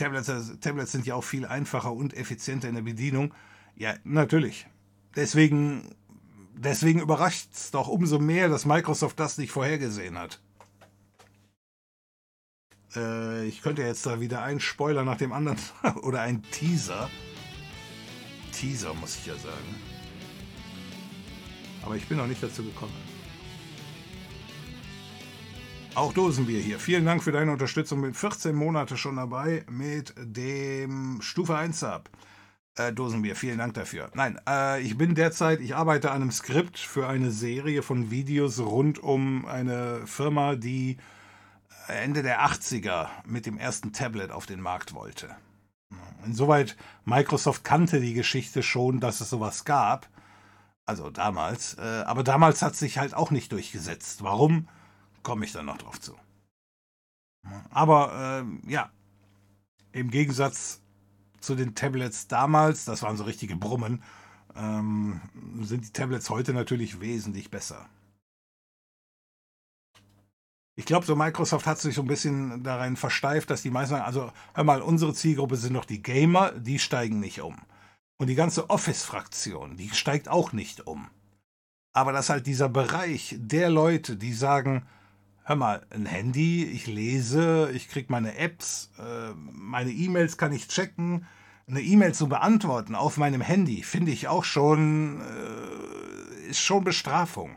Tablets, 0.00 0.60
Tablets 0.60 0.92
sind 0.92 1.06
ja 1.06 1.14
auch 1.14 1.24
viel 1.24 1.44
einfacher 1.44 1.92
und 1.92 2.16
effizienter 2.16 2.68
in 2.68 2.74
der 2.74 2.82
Bedienung. 2.82 3.34
Ja, 3.76 3.94
natürlich. 4.02 4.66
Deswegen, 5.14 5.94
deswegen 6.54 7.00
überrascht 7.00 7.50
es 7.52 7.70
doch 7.70 7.86
umso 7.88 8.18
mehr, 8.18 8.48
dass 8.48 8.64
Microsoft 8.64 9.20
das 9.20 9.36
nicht 9.36 9.52
vorhergesehen 9.52 10.18
hat. 10.18 10.40
Äh, 12.96 13.46
ich 13.46 13.60
könnte 13.60 13.82
jetzt 13.82 14.06
da 14.06 14.20
wieder 14.20 14.42
einen 14.42 14.60
Spoiler 14.60 15.04
nach 15.04 15.18
dem 15.18 15.32
anderen 15.32 15.58
oder 16.02 16.22
ein 16.22 16.42
Teaser. 16.50 17.10
Teaser 18.52 18.94
muss 18.94 19.16
ich 19.16 19.26
ja 19.26 19.34
sagen. 19.36 19.74
Aber 21.82 21.96
ich 21.96 22.06
bin 22.08 22.16
noch 22.16 22.26
nicht 22.26 22.42
dazu 22.42 22.64
gekommen. 22.64 23.09
Auch 26.00 26.14
Dosenbier 26.14 26.60
hier. 26.60 26.78
Vielen 26.78 27.04
Dank 27.04 27.22
für 27.22 27.30
deine 27.30 27.52
Unterstützung. 27.52 28.00
Bin 28.00 28.14
14 28.14 28.56
Monate 28.56 28.96
schon 28.96 29.16
dabei 29.16 29.66
mit 29.68 30.14
dem 30.16 31.20
Stufe 31.20 31.54
1 31.54 31.78
Sub. 31.78 32.08
Äh, 32.76 32.94
Dosenbier, 32.94 33.36
vielen 33.36 33.58
Dank 33.58 33.74
dafür. 33.74 34.10
Nein, 34.14 34.40
äh, 34.48 34.80
ich 34.80 34.96
bin 34.96 35.14
derzeit, 35.14 35.60
ich 35.60 35.76
arbeite 35.76 36.10
an 36.10 36.22
einem 36.22 36.30
Skript 36.30 36.78
für 36.78 37.06
eine 37.06 37.30
Serie 37.30 37.82
von 37.82 38.10
Videos 38.10 38.60
rund 38.60 38.98
um 38.98 39.44
eine 39.44 40.06
Firma, 40.06 40.56
die 40.56 40.96
Ende 41.86 42.22
der 42.22 42.46
80er 42.46 43.08
mit 43.26 43.44
dem 43.44 43.58
ersten 43.58 43.92
Tablet 43.92 44.30
auf 44.30 44.46
den 44.46 44.62
Markt 44.62 44.94
wollte. 44.94 45.28
Insoweit, 46.24 46.78
Microsoft 47.04 47.62
kannte 47.62 48.00
die 48.00 48.14
Geschichte 48.14 48.62
schon, 48.62 49.00
dass 49.00 49.20
es 49.20 49.28
sowas 49.28 49.66
gab. 49.66 50.08
Also 50.86 51.10
damals. 51.10 51.74
Äh, 51.74 52.04
aber 52.06 52.24
damals 52.24 52.62
hat 52.62 52.74
sich 52.74 52.96
halt 52.96 53.12
auch 53.12 53.30
nicht 53.30 53.52
durchgesetzt. 53.52 54.22
Warum? 54.22 54.66
Komme 55.22 55.44
ich 55.44 55.52
dann 55.52 55.66
noch 55.66 55.78
drauf 55.78 56.00
zu. 56.00 56.16
Aber 57.70 58.44
äh, 58.66 58.70
ja, 58.70 58.90
im 59.92 60.10
Gegensatz 60.10 60.80
zu 61.40 61.54
den 61.54 61.74
Tablets 61.74 62.28
damals, 62.28 62.84
das 62.84 63.02
waren 63.02 63.16
so 63.16 63.24
richtige 63.24 63.56
Brummen, 63.56 64.02
ähm, 64.54 65.20
sind 65.62 65.84
die 65.86 65.92
Tablets 65.92 66.30
heute 66.30 66.52
natürlich 66.52 67.00
wesentlich 67.00 67.50
besser. 67.50 67.88
Ich 70.76 70.86
glaube, 70.86 71.04
so 71.04 71.14
Microsoft 71.14 71.66
hat 71.66 71.78
sich 71.78 71.94
so 71.94 72.02
ein 72.02 72.08
bisschen 72.08 72.62
darin 72.62 72.96
versteift, 72.96 73.50
dass 73.50 73.62
die 73.62 73.70
meisten 73.70 73.96
sagen, 73.96 74.06
also 74.06 74.32
hör 74.54 74.64
mal, 74.64 74.80
unsere 74.80 75.12
Zielgruppe 75.12 75.56
sind 75.56 75.72
noch 75.72 75.84
die 75.84 76.02
Gamer, 76.02 76.52
die 76.52 76.78
steigen 76.78 77.20
nicht 77.20 77.40
um. 77.42 77.56
Und 78.18 78.28
die 78.28 78.34
ganze 78.34 78.70
Office-Fraktion, 78.70 79.76
die 79.76 79.90
steigt 79.90 80.28
auch 80.28 80.52
nicht 80.52 80.86
um. 80.86 81.08
Aber 81.92 82.12
das 82.12 82.26
ist 82.26 82.30
halt 82.30 82.46
dieser 82.46 82.68
Bereich 82.68 83.34
der 83.38 83.68
Leute, 83.68 84.16
die 84.16 84.32
sagen, 84.32 84.86
hör 85.50 85.56
mal, 85.56 85.84
ein 85.90 86.06
Handy, 86.06 86.62
ich 86.64 86.86
lese, 86.86 87.72
ich 87.74 87.88
kriege 87.88 88.06
meine 88.12 88.36
Apps, 88.36 88.92
äh, 89.00 89.32
meine 89.50 89.90
E-Mails 89.90 90.36
kann 90.36 90.52
ich 90.52 90.68
checken. 90.68 91.26
Eine 91.66 91.80
E-Mail 91.80 92.14
zu 92.14 92.28
beantworten 92.28 92.94
auf 92.94 93.16
meinem 93.16 93.40
Handy 93.40 93.82
finde 93.82 94.12
ich 94.12 94.28
auch 94.28 94.44
schon, 94.44 95.20
äh, 95.20 96.46
ist 96.50 96.60
schon 96.60 96.84
Bestrafung. 96.84 97.56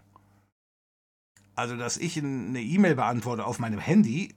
Also, 1.54 1.78
dass 1.78 1.98
ich 1.98 2.18
eine 2.18 2.64
E-Mail 2.64 2.96
beantworte 2.96 3.46
auf 3.46 3.60
meinem 3.60 3.80
Handy, 3.80 4.34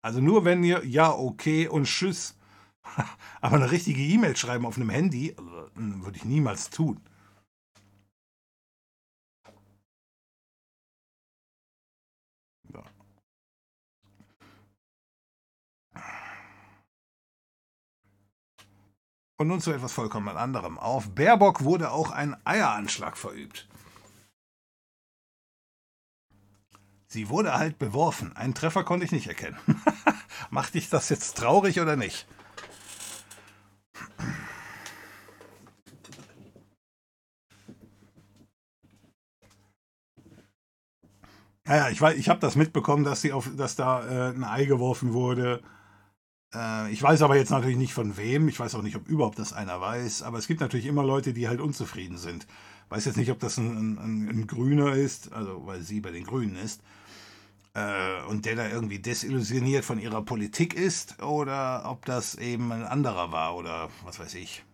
also 0.00 0.22
nur 0.22 0.46
wenn 0.46 0.64
ihr 0.64 0.82
ja, 0.86 1.12
okay 1.12 1.68
und 1.68 1.84
tschüss, 1.84 2.38
aber 3.42 3.56
eine 3.56 3.70
richtige 3.70 4.00
E-Mail 4.00 4.38
schreiben 4.38 4.64
auf 4.64 4.78
einem 4.78 4.88
Handy, 4.88 5.34
also, 5.36 5.68
würde 5.74 6.16
ich 6.16 6.24
niemals 6.24 6.70
tun. 6.70 6.98
Und 19.40 19.48
nun 19.48 19.62
zu 19.62 19.72
etwas 19.72 19.94
vollkommen 19.94 20.36
anderem. 20.36 20.78
Auf 20.78 21.14
Baerbock 21.14 21.64
wurde 21.64 21.92
auch 21.92 22.10
ein 22.10 22.36
Eieranschlag 22.44 23.16
verübt. 23.16 23.66
Sie 27.06 27.30
wurde 27.30 27.54
halt 27.54 27.78
beworfen. 27.78 28.36
Einen 28.36 28.52
Treffer 28.52 28.84
konnte 28.84 29.06
ich 29.06 29.12
nicht 29.12 29.28
erkennen. 29.28 29.56
Macht 30.50 30.74
dich 30.74 30.90
das 30.90 31.08
jetzt 31.08 31.38
traurig 31.38 31.80
oder 31.80 31.96
nicht? 31.96 32.26
Naja, 41.64 41.88
ich, 41.88 42.02
ich 42.02 42.28
habe 42.28 42.40
das 42.40 42.56
mitbekommen, 42.56 43.04
dass, 43.04 43.22
sie 43.22 43.32
auf, 43.32 43.48
dass 43.56 43.74
da 43.74 44.04
äh, 44.04 44.34
ein 44.34 44.44
Ei 44.44 44.66
geworfen 44.66 45.14
wurde. 45.14 45.62
Äh, 46.54 46.92
ich 46.92 47.02
weiß 47.02 47.22
aber 47.22 47.36
jetzt 47.36 47.50
natürlich 47.50 47.76
nicht 47.76 47.92
von 47.92 48.16
wem. 48.16 48.48
Ich 48.48 48.58
weiß 48.58 48.74
auch 48.74 48.82
nicht, 48.82 48.96
ob 48.96 49.08
überhaupt 49.08 49.38
das 49.38 49.52
einer 49.52 49.80
weiß. 49.80 50.22
Aber 50.22 50.38
es 50.38 50.46
gibt 50.46 50.60
natürlich 50.60 50.86
immer 50.86 51.04
Leute, 51.04 51.32
die 51.32 51.48
halt 51.48 51.60
unzufrieden 51.60 52.18
sind. 52.18 52.46
Ich 52.86 52.90
weiß 52.90 53.04
jetzt 53.04 53.16
nicht, 53.16 53.30
ob 53.30 53.38
das 53.38 53.58
ein, 53.58 53.98
ein, 53.98 54.28
ein 54.28 54.46
Grüner 54.46 54.94
ist, 54.94 55.32
also 55.32 55.66
weil 55.66 55.82
sie 55.82 56.00
bei 56.00 56.10
den 56.10 56.24
Grünen 56.24 56.56
ist. 56.56 56.82
Äh, 57.74 58.22
und 58.28 58.46
der 58.46 58.56
da 58.56 58.68
irgendwie 58.68 58.98
desillusioniert 58.98 59.84
von 59.84 60.00
ihrer 60.00 60.22
Politik 60.22 60.74
ist. 60.74 61.22
Oder 61.22 61.84
ob 61.86 62.04
das 62.04 62.34
eben 62.36 62.72
ein 62.72 62.84
anderer 62.84 63.32
war 63.32 63.56
oder 63.56 63.90
was 64.04 64.18
weiß 64.18 64.34
ich. 64.34 64.64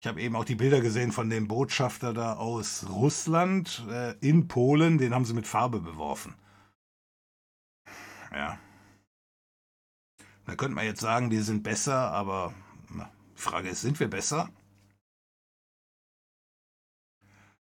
Ich 0.00 0.06
habe 0.06 0.20
eben 0.20 0.36
auch 0.36 0.44
die 0.44 0.54
Bilder 0.54 0.80
gesehen 0.80 1.10
von 1.10 1.30
dem 1.30 1.48
Botschafter 1.48 2.12
da 2.12 2.34
aus 2.34 2.86
Russland 2.88 3.84
äh, 3.90 4.14
in 4.20 4.46
Polen. 4.46 4.98
Den 4.98 5.14
haben 5.14 5.24
sie 5.24 5.34
mit 5.34 5.46
Farbe 5.46 5.80
beworfen. 5.80 6.34
Ja. 8.32 8.58
Da 10.46 10.54
könnte 10.54 10.74
man 10.74 10.84
jetzt 10.84 11.00
sagen, 11.00 11.28
die 11.28 11.40
sind 11.40 11.62
besser, 11.62 12.12
aber 12.12 12.54
na, 12.88 13.10
die 13.36 13.40
Frage 13.40 13.68
ist, 13.68 13.82
sind 13.82 13.98
wir 14.00 14.08
besser? 14.08 14.48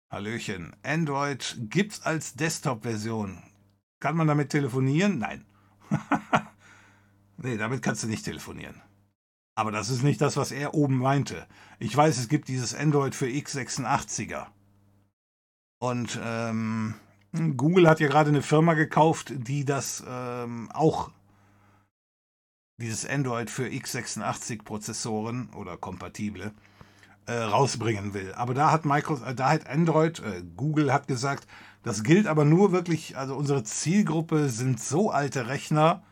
Hallöchen. 0.10 0.76
Android 0.84 1.58
gibt's 1.70 2.02
als 2.02 2.36
Desktop-Version. 2.36 3.42
Kann 4.00 4.16
man 4.16 4.28
damit 4.28 4.50
telefonieren? 4.52 5.18
Nein. 5.18 5.46
nee, 7.38 7.58
damit 7.58 7.82
kannst 7.82 8.04
du 8.04 8.08
nicht 8.08 8.24
telefonieren. 8.24 8.82
Aber 9.56 9.72
das 9.72 9.90
ist 9.90 10.04
nicht 10.04 10.22
das, 10.22 10.38
was 10.38 10.52
er 10.52 10.76
oben 10.76 10.98
meinte. 10.98 11.48
Ich 11.80 11.96
weiß, 11.96 12.18
es 12.18 12.30
gibt 12.30 12.48
dieses 12.48 12.76
Android 12.76 13.16
für 13.16 13.26
x86er. 13.26 14.48
Und 15.80 16.20
ähm, 16.22 16.96
Google 17.56 17.90
hat 17.90 18.00
ja 18.00 18.08
gerade 18.08 18.30
eine 18.30 18.42
Firma 18.44 18.76
gekauft, 18.76 19.34
die 19.36 19.66
das 19.66 20.04
ähm, 20.08 20.70
auch, 20.74 21.12
dieses 22.80 23.06
Android 23.06 23.50
für 23.50 23.66
x86-Prozessoren 23.66 25.50
oder 25.56 25.78
kompatible, 25.78 26.54
äh, 27.26 27.34
rausbringen 27.34 28.14
will. 28.14 28.34
Aber 28.36 28.54
da 28.54 28.72
hat 28.72 28.86
Microsoft, 28.86 29.30
äh, 29.30 29.36
da 29.36 29.50
hat 29.50 29.68
Android, 29.68 30.20
äh, 30.20 30.44
Google 30.56 30.94
hat 30.94 31.08
gesagt, 31.08 31.48
das 31.84 32.04
gilt 32.04 32.28
aber 32.28 32.46
nur 32.46 32.72
wirklich, 32.72 33.18
also 33.18 33.36
unsere 33.36 33.64
Zielgruppe 33.64 34.50
sind 34.50 34.80
so 34.80 35.10
alte 35.10 35.48
Rechner, 35.48 36.04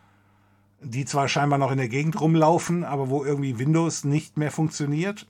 die 0.81 1.05
zwar 1.05 1.27
scheinbar 1.27 1.59
noch 1.59 1.71
in 1.71 1.77
der 1.77 1.89
Gegend 1.89 2.19
rumlaufen, 2.19 2.83
aber 2.83 3.09
wo 3.09 3.23
irgendwie 3.23 3.59
Windows 3.59 4.03
nicht 4.03 4.37
mehr 4.37 4.51
funktioniert. 4.51 5.27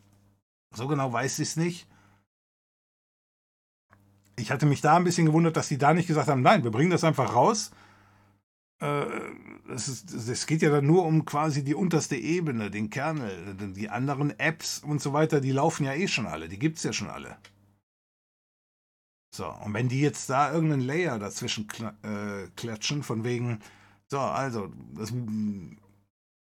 So 0.74 0.88
genau 0.88 1.12
weiß 1.12 1.40
ich 1.40 1.50
es 1.50 1.56
nicht. 1.58 1.88
Ich 4.38 4.52
hatte 4.52 4.66
mich 4.66 4.82
da 4.82 4.98
ein 4.98 5.04
bisschen 5.06 5.26
gewundert, 5.26 5.56
dass 5.56 5.68
sie 5.68 5.78
da 5.78 5.94
nicht 5.94 6.08
gesagt 6.08 6.28
haben, 6.28 6.42
nein, 6.42 6.64
wir 6.64 6.72
bringen 6.72 6.92
das 6.92 7.06
einfach 7.06 7.34
raus. 7.34 7.72
Äh, 8.82 9.06
es, 9.70 10.46
geht 10.48 10.62
ja 10.62 10.70
dann 10.70 10.86
nur 10.86 11.06
um 11.06 11.26
quasi 11.26 11.64
die 11.64 11.76
unterste 11.76 12.16
Ebene, 12.16 12.70
den 12.70 12.90
Kernel. 12.90 13.56
Die 13.76 13.90
anderen 13.90 14.38
Apps 14.40 14.80
und 14.80 15.02
so 15.02 15.14
weiter, 15.14 15.42
die 15.42 15.52
laufen 15.52 15.86
ja 15.86 15.94
eh 15.94 16.08
schon 16.08 16.28
alle, 16.28 16.50
die 16.50 16.60
gibt 16.60 16.78
es 16.78 16.84
ja 16.84 16.94
schon 16.94 17.10
alle. 17.10 17.38
So, 19.34 19.48
und 19.48 19.74
wenn 19.74 19.90
die 19.90 20.00
jetzt 20.00 20.30
da 20.30 20.54
irgendeinen 20.54 20.84
Layer 20.84 21.20
dazwischen 21.20 21.68
äh, 22.04 22.48
klatschen, 22.56 23.04
von 23.04 23.26
wegen, 23.26 23.60
so, 24.08 24.20
also, 24.20 24.72
das, 24.94 25.12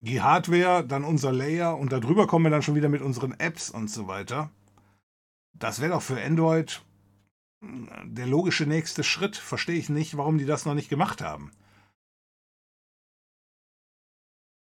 die 0.00 0.22
Hardware, 0.22 0.86
dann 0.86 1.02
unser 1.02 1.32
Layer 1.32 1.76
und 1.76 1.90
darüber 1.92 2.28
kommen 2.28 2.44
wir 2.44 2.50
dann 2.50 2.62
schon 2.62 2.76
wieder 2.76 2.88
mit 2.88 3.02
unseren 3.02 3.32
Apps 3.32 3.70
und 3.70 3.90
so 3.90 4.06
weiter. 4.06 4.50
Das 5.54 5.80
wäre 5.80 5.92
doch 5.92 6.02
für 6.02 6.22
Android 6.22 6.82
der 7.60 8.26
logische 8.26 8.64
nächste 8.64 9.02
Schritt. 9.02 9.36
Verstehe 9.36 9.78
ich 9.78 9.88
nicht, 9.88 10.16
warum 10.16 10.38
die 10.38 10.46
das 10.46 10.64
noch 10.64 10.74
nicht 10.74 10.88
gemacht 10.88 11.20
haben. 11.20 11.50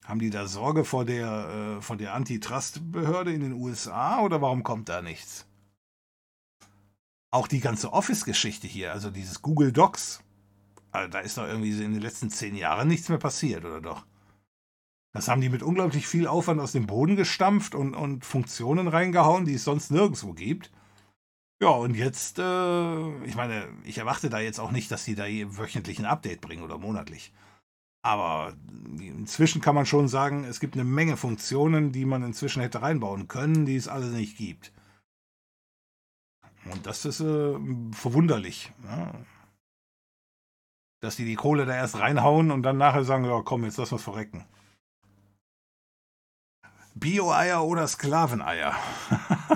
Haben 0.05 0.19
die 0.19 0.31
da 0.31 0.47
Sorge 0.47 0.85
vor 0.85 1.05
der, 1.05 1.81
äh, 1.89 1.97
der 1.97 2.15
Antitrust-Behörde 2.15 3.33
in 3.33 3.41
den 3.41 3.53
USA 3.53 4.20
oder 4.20 4.43
warum 4.43 4.62
kommt 4.62 4.89
da 4.89 5.01
nichts? 5.01 5.47
Auch 7.31 7.49
die 7.49 7.61
ganze 7.61 7.93
Office-Geschichte 7.93 8.66
hier, 8.66 8.93
also 8.93 9.11
dieses 9.11 9.43
Google 9.43 9.73
Docs, 9.73 10.23
also 10.91 11.09
da 11.09 11.20
ist 11.20 11.39
doch 11.39 11.47
irgendwie 11.47 11.70
in 11.70 11.93
den 11.93 12.03
letzten 12.03 12.31
zehn 12.31 12.55
Jahren 12.55 12.89
nichts 12.89 13.09
mehr 13.09 13.19
passiert, 13.19 13.65
oder 13.65 13.81
doch? 13.81 14.05
Das 15.12 15.29
haben 15.29 15.41
die 15.41 15.49
mit 15.49 15.62
unglaublich 15.62 16.07
viel 16.07 16.27
Aufwand 16.27 16.61
aus 16.61 16.73
dem 16.73 16.87
Boden 16.87 17.16
gestampft 17.16 17.74
und, 17.74 17.95
und 17.95 18.24
Funktionen 18.24 18.89
reingehauen, 18.89 19.45
die 19.45 19.55
es 19.55 19.65
sonst 19.65 19.91
nirgendwo 19.91 20.33
gibt. 20.33 20.70
Ja, 21.61 21.69
und 21.69 21.95
jetzt, 21.95 22.39
äh, 22.39 23.24
ich 23.24 23.37
meine, 23.37 23.69
ich 23.85 23.99
erwarte 23.99 24.31
da 24.31 24.41
jetzt 24.41 24.59
auch 24.59 24.73
nicht, 24.73 24.91
dass 24.91 25.05
die 25.05 25.15
da 25.15 25.24
wöchentlich 25.24 25.99
ein 25.99 26.07
Update 26.07 26.41
bringen 26.41 26.62
oder 26.62 26.79
monatlich. 26.79 27.33
Aber 28.03 28.55
inzwischen 28.99 29.61
kann 29.61 29.74
man 29.74 29.87
schon 29.87 30.09
sagen, 30.09 30.45
es 30.45 30.61
gibt 30.61 30.74
eine 30.74 30.85
Menge 30.85 31.16
Funktionen, 31.16 31.93
die 31.93 32.05
man 32.05 32.23
inzwischen 32.23 32.61
hätte 32.61 32.83
reinbauen 32.83 33.29
können, 33.29 33.65
die 33.65 33.77
es 33.77 33.89
alle 33.89 34.07
nicht 34.07 34.37
gibt. 34.37 34.73
Und 36.70 36.87
das 36.87 37.05
ist 37.05 37.20
äh, 37.20 37.59
verwunderlich. 37.93 38.73
Ja 38.85 39.12
dass 41.03 41.16
die 41.16 41.24
die 41.24 41.35
Kohle 41.35 41.66
da 41.66 41.74
erst 41.74 41.99
reinhauen 41.99 42.51
und 42.53 42.62
dann 42.62 42.79
nachher 42.79 43.05
sagen, 43.05 43.24
ja 43.24 43.43
komm, 43.45 43.65
jetzt 43.65 43.77
lass 43.77 43.93
uns 43.93 44.03
verrecken. 44.03 44.47
Bio-Eier 46.95 47.65
oder 47.65 47.89
Sklaveneier? 47.89 48.74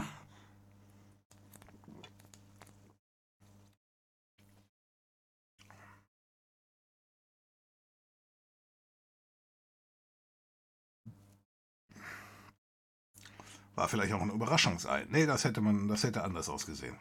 War 13.76 13.88
vielleicht 13.88 14.12
auch 14.12 14.22
ein 14.22 14.30
Überraschungsei. 14.30 15.06
Nee, 15.08 15.24
das 15.26 15.44
hätte 15.44 15.60
man, 15.60 15.86
das 15.88 16.02
hätte 16.02 16.24
anders 16.24 16.48
ausgesehen. 16.48 16.98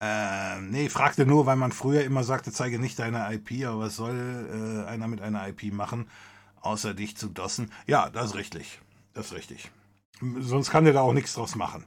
Ähm, 0.00 0.70
nee, 0.70 0.88
fragte 0.88 1.24
nur, 1.26 1.46
weil 1.46 1.56
man 1.56 1.72
früher 1.72 2.04
immer 2.04 2.24
sagte, 2.24 2.52
zeige 2.52 2.78
nicht 2.78 2.98
deine 2.98 3.32
IP, 3.32 3.64
aber 3.66 3.80
was 3.80 3.96
soll 3.96 4.84
äh, 4.86 4.88
einer 4.88 5.08
mit 5.08 5.20
einer 5.20 5.46
IP 5.48 5.72
machen, 5.72 6.08
außer 6.60 6.94
dich 6.94 7.16
zu 7.16 7.28
dossen? 7.28 7.72
Ja, 7.86 8.10
das 8.10 8.26
ist 8.30 8.34
richtig. 8.34 8.80
Das 9.14 9.26
ist 9.26 9.32
richtig. 9.34 9.70
Sonst 10.40 10.70
kann 10.70 10.84
der 10.84 10.94
da 10.94 11.00
auch 11.02 11.12
nichts 11.12 11.34
draus 11.34 11.54
machen. 11.56 11.84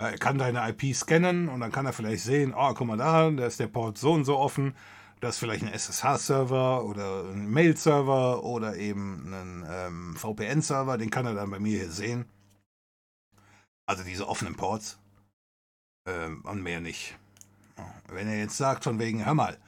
Er 0.00 0.16
kann 0.16 0.38
deine 0.38 0.66
IP 0.66 0.96
scannen 0.96 1.50
und 1.50 1.60
dann 1.60 1.72
kann 1.72 1.84
er 1.84 1.92
vielleicht 1.92 2.24
sehen, 2.24 2.54
oh, 2.56 2.72
guck 2.72 2.86
mal 2.86 2.96
da, 2.96 3.30
da 3.30 3.44
ist 3.44 3.60
der 3.60 3.66
Port 3.66 3.98
so 3.98 4.12
und 4.12 4.24
so 4.24 4.38
offen, 4.38 4.74
das 5.20 5.34
ist 5.34 5.40
vielleicht 5.40 5.62
ein 5.62 5.72
SSH-Server 5.74 6.84
oder 6.86 7.24
ein 7.24 7.50
Mail-Server 7.50 8.42
oder 8.42 8.76
eben 8.76 9.30
ein 9.30 9.66
ähm, 9.68 10.16
VPN-Server, 10.16 10.96
den 10.96 11.10
kann 11.10 11.26
er 11.26 11.34
dann 11.34 11.50
bei 11.50 11.58
mir 11.58 11.80
hier 11.80 11.90
sehen. 11.90 12.24
Also 13.84 14.02
diese 14.02 14.26
offenen 14.26 14.56
Ports. 14.56 14.98
Ähm, 16.08 16.40
und 16.46 16.62
mehr 16.62 16.80
nicht. 16.80 17.18
Wenn 18.08 18.26
er 18.26 18.38
jetzt 18.38 18.56
sagt, 18.56 18.84
von 18.84 18.98
wegen, 18.98 19.26
hör 19.26 19.34
mal, 19.34 19.58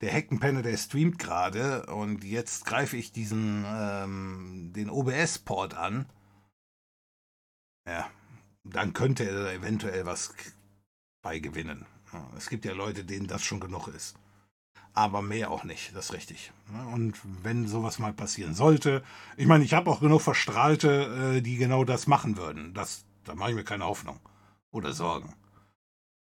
der 0.00 0.10
Heckenpenner, 0.10 0.62
der 0.62 0.78
streamt 0.78 1.20
gerade 1.20 1.86
und 1.86 2.24
jetzt 2.24 2.66
greife 2.66 2.96
ich 2.96 3.12
diesen, 3.12 3.64
ähm, 3.68 4.72
den 4.74 4.90
OBS-Port 4.90 5.74
an, 5.74 6.06
ja, 7.86 8.10
dann 8.72 8.92
könnte 8.92 9.24
er 9.28 9.44
da 9.44 9.52
eventuell 9.52 10.06
was 10.06 10.34
bei 11.22 11.38
gewinnen. 11.38 11.86
Es 12.36 12.48
gibt 12.48 12.64
ja 12.64 12.72
Leute, 12.72 13.04
denen 13.04 13.26
das 13.26 13.42
schon 13.42 13.60
genug 13.60 13.88
ist. 13.88 14.16
Aber 14.94 15.20
mehr 15.20 15.50
auch 15.50 15.64
nicht, 15.64 15.94
das 15.94 16.06
ist 16.06 16.12
richtig. 16.14 16.52
Und 16.94 17.14
wenn 17.42 17.68
sowas 17.68 17.98
mal 17.98 18.14
passieren 18.14 18.54
sollte, 18.54 19.02
ich 19.36 19.46
meine, 19.46 19.62
ich 19.62 19.74
habe 19.74 19.90
auch 19.90 20.00
genug 20.00 20.22
Verstrahlte, 20.22 21.36
äh, 21.36 21.42
die 21.42 21.56
genau 21.56 21.84
das 21.84 22.06
machen 22.06 22.38
würden. 22.38 22.72
Das, 22.72 23.04
da 23.24 23.34
mache 23.34 23.50
ich 23.50 23.56
mir 23.56 23.64
keine 23.64 23.84
Hoffnung 23.84 24.18
oder 24.70 24.94
Sorgen 24.94 25.34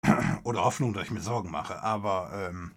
oder 0.42 0.64
Hoffnung, 0.64 0.94
dass 0.94 1.04
ich 1.04 1.12
mir 1.12 1.20
Sorgen 1.20 1.52
mache. 1.52 1.80
Aber 1.82 2.32
ähm, 2.34 2.72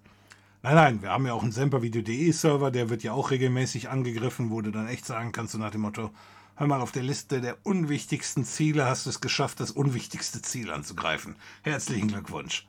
nein, 0.61 0.75
nein, 0.75 1.01
wir 1.01 1.09
haben 1.09 1.25
ja 1.25 1.33
auch 1.33 1.41
einen 1.41 1.51
Sempervideo.de 1.51 2.31
Server, 2.33 2.69
der 2.69 2.89
wird 2.91 3.01
ja 3.01 3.13
auch 3.13 3.31
regelmäßig 3.31 3.89
angegriffen, 3.89 4.51
wo 4.51 4.61
du 4.61 4.69
dann 4.69 4.87
echt 4.87 5.07
sagen 5.07 5.31
kannst, 5.31 5.53
so 5.53 5.57
nach 5.57 5.71
dem 5.71 5.81
Motto, 5.81 6.11
hör 6.59 6.67
mal, 6.67 6.81
auf 6.81 6.91
der 6.91 7.03
Liste 7.03 7.39
der 7.39 7.57
unwichtigsten 7.63 8.43
Ziele 8.43 8.85
hast 8.85 9.05
du 9.05 9.09
es 9.09 9.21
geschafft, 9.21 9.61
das 9.61 9.71
unwichtigste 9.71 10.41
Ziel 10.41 10.71
anzugreifen. 10.71 11.37
Herzlichen 11.63 12.09
Glückwunsch. 12.09 12.67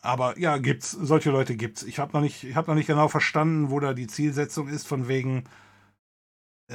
Aber 0.00 0.36
ja, 0.36 0.58
gibt's. 0.58 0.90
Solche 0.90 1.30
Leute 1.30 1.54
gibt's. 1.54 1.84
Ich 1.84 2.00
habe 2.00 2.12
noch 2.12 2.22
nicht, 2.22 2.42
ich 2.42 2.56
habe 2.56 2.68
noch 2.68 2.74
nicht 2.74 2.88
genau 2.88 3.06
verstanden, 3.06 3.70
wo 3.70 3.78
da 3.78 3.94
die 3.94 4.08
Zielsetzung 4.08 4.66
ist, 4.66 4.88
von 4.88 5.06
wegen, 5.06 5.44
äh, 6.68 6.74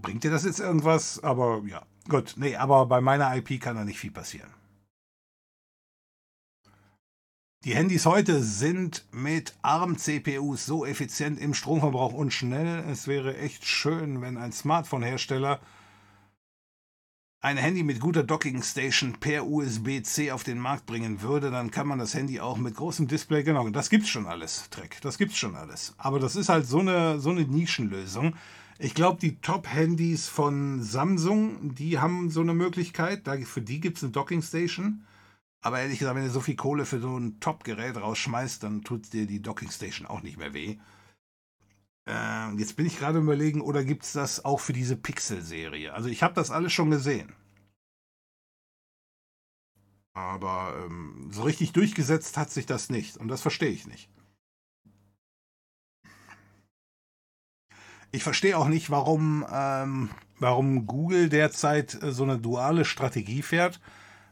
bringt 0.00 0.22
dir 0.22 0.30
das 0.30 0.44
jetzt 0.44 0.60
irgendwas? 0.60 1.22
Aber 1.24 1.62
ja, 1.66 1.82
gut. 2.08 2.34
Nee, 2.36 2.54
aber 2.54 2.86
bei 2.86 3.00
meiner 3.00 3.34
IP 3.36 3.60
kann 3.60 3.74
da 3.74 3.84
nicht 3.84 3.98
viel 3.98 4.12
passieren. 4.12 4.50
Die 7.66 7.74
Handys 7.74 8.06
heute 8.06 8.42
sind 8.42 9.04
mit 9.12 9.54
ARM-CPUs 9.60 10.64
so 10.64 10.86
effizient 10.86 11.38
im 11.38 11.52
Stromverbrauch 11.52 12.14
und 12.14 12.32
schnell. 12.32 12.82
Es 12.90 13.06
wäre 13.06 13.36
echt 13.36 13.66
schön, 13.66 14.22
wenn 14.22 14.38
ein 14.38 14.50
Smartphone-Hersteller 14.50 15.60
ein 17.42 17.58
Handy 17.58 17.82
mit 17.82 18.00
guter 18.00 18.22
Docking 18.22 18.62
Station 18.62 19.12
per 19.20 19.46
USB-C 19.46 20.32
auf 20.32 20.42
den 20.42 20.58
Markt 20.58 20.86
bringen 20.86 21.20
würde, 21.20 21.50
dann 21.50 21.70
kann 21.70 21.86
man 21.86 21.98
das 21.98 22.14
Handy 22.14 22.40
auch 22.40 22.56
mit 22.56 22.76
großem 22.76 23.08
Display, 23.08 23.42
genau, 23.42 23.68
das 23.68 23.90
gibt's 23.90 24.08
schon 24.08 24.26
alles, 24.26 24.70
Dreck, 24.70 24.96
das 25.02 25.18
gibt's 25.18 25.36
schon 25.36 25.54
alles. 25.54 25.92
Aber 25.98 26.18
das 26.18 26.36
ist 26.36 26.48
halt 26.48 26.66
so 26.66 26.78
eine, 26.78 27.20
so 27.20 27.28
eine 27.28 27.42
Nischenlösung. 27.42 28.36
Ich 28.78 28.94
glaube, 28.94 29.20
die 29.20 29.36
Top-Handys 29.36 30.28
von 30.28 30.82
Samsung, 30.82 31.74
die 31.74 31.98
haben 31.98 32.30
so 32.30 32.40
eine 32.40 32.54
Möglichkeit, 32.54 33.28
für 33.44 33.60
die 33.60 33.80
gibt 33.80 33.98
es 33.98 34.02
eine 34.02 34.12
Docking 34.12 34.40
Station. 34.40 35.04
Aber 35.62 35.80
ehrlich 35.80 35.98
gesagt, 35.98 36.16
wenn 36.16 36.24
du 36.24 36.30
so 36.30 36.40
viel 36.40 36.56
Kohle 36.56 36.86
für 36.86 37.00
so 37.00 37.18
ein 37.18 37.38
Top-Gerät 37.40 37.96
rausschmeißt, 37.96 38.62
dann 38.62 38.82
tut 38.82 39.12
dir 39.12 39.26
die 39.26 39.42
Dockingstation 39.42 40.06
auch 40.06 40.22
nicht 40.22 40.38
mehr 40.38 40.54
weh. 40.54 40.78
Äh, 42.08 42.54
jetzt 42.56 42.76
bin 42.76 42.86
ich 42.86 42.98
gerade 42.98 43.18
überlegen, 43.18 43.60
oder 43.60 43.84
gibt 43.84 44.04
es 44.04 44.12
das 44.12 44.44
auch 44.44 44.60
für 44.60 44.72
diese 44.72 44.96
Pixel-Serie? 44.96 45.92
Also 45.92 46.08
ich 46.08 46.22
habe 46.22 46.34
das 46.34 46.50
alles 46.50 46.72
schon 46.72 46.90
gesehen. 46.90 47.34
Aber 50.14 50.74
ähm, 50.84 51.28
so 51.30 51.42
richtig 51.42 51.72
durchgesetzt 51.72 52.36
hat 52.36 52.50
sich 52.50 52.66
das 52.66 52.88
nicht. 52.88 53.18
Und 53.18 53.28
das 53.28 53.42
verstehe 53.42 53.70
ich 53.70 53.86
nicht. 53.86 54.08
Ich 58.12 58.24
verstehe 58.24 58.58
auch 58.58 58.66
nicht, 58.66 58.90
warum, 58.90 59.46
ähm, 59.52 60.10
warum 60.38 60.86
Google 60.86 61.28
derzeit 61.28 62.02
äh, 62.02 62.12
so 62.12 62.24
eine 62.24 62.38
duale 62.38 62.84
Strategie 62.84 63.42
fährt 63.42 63.78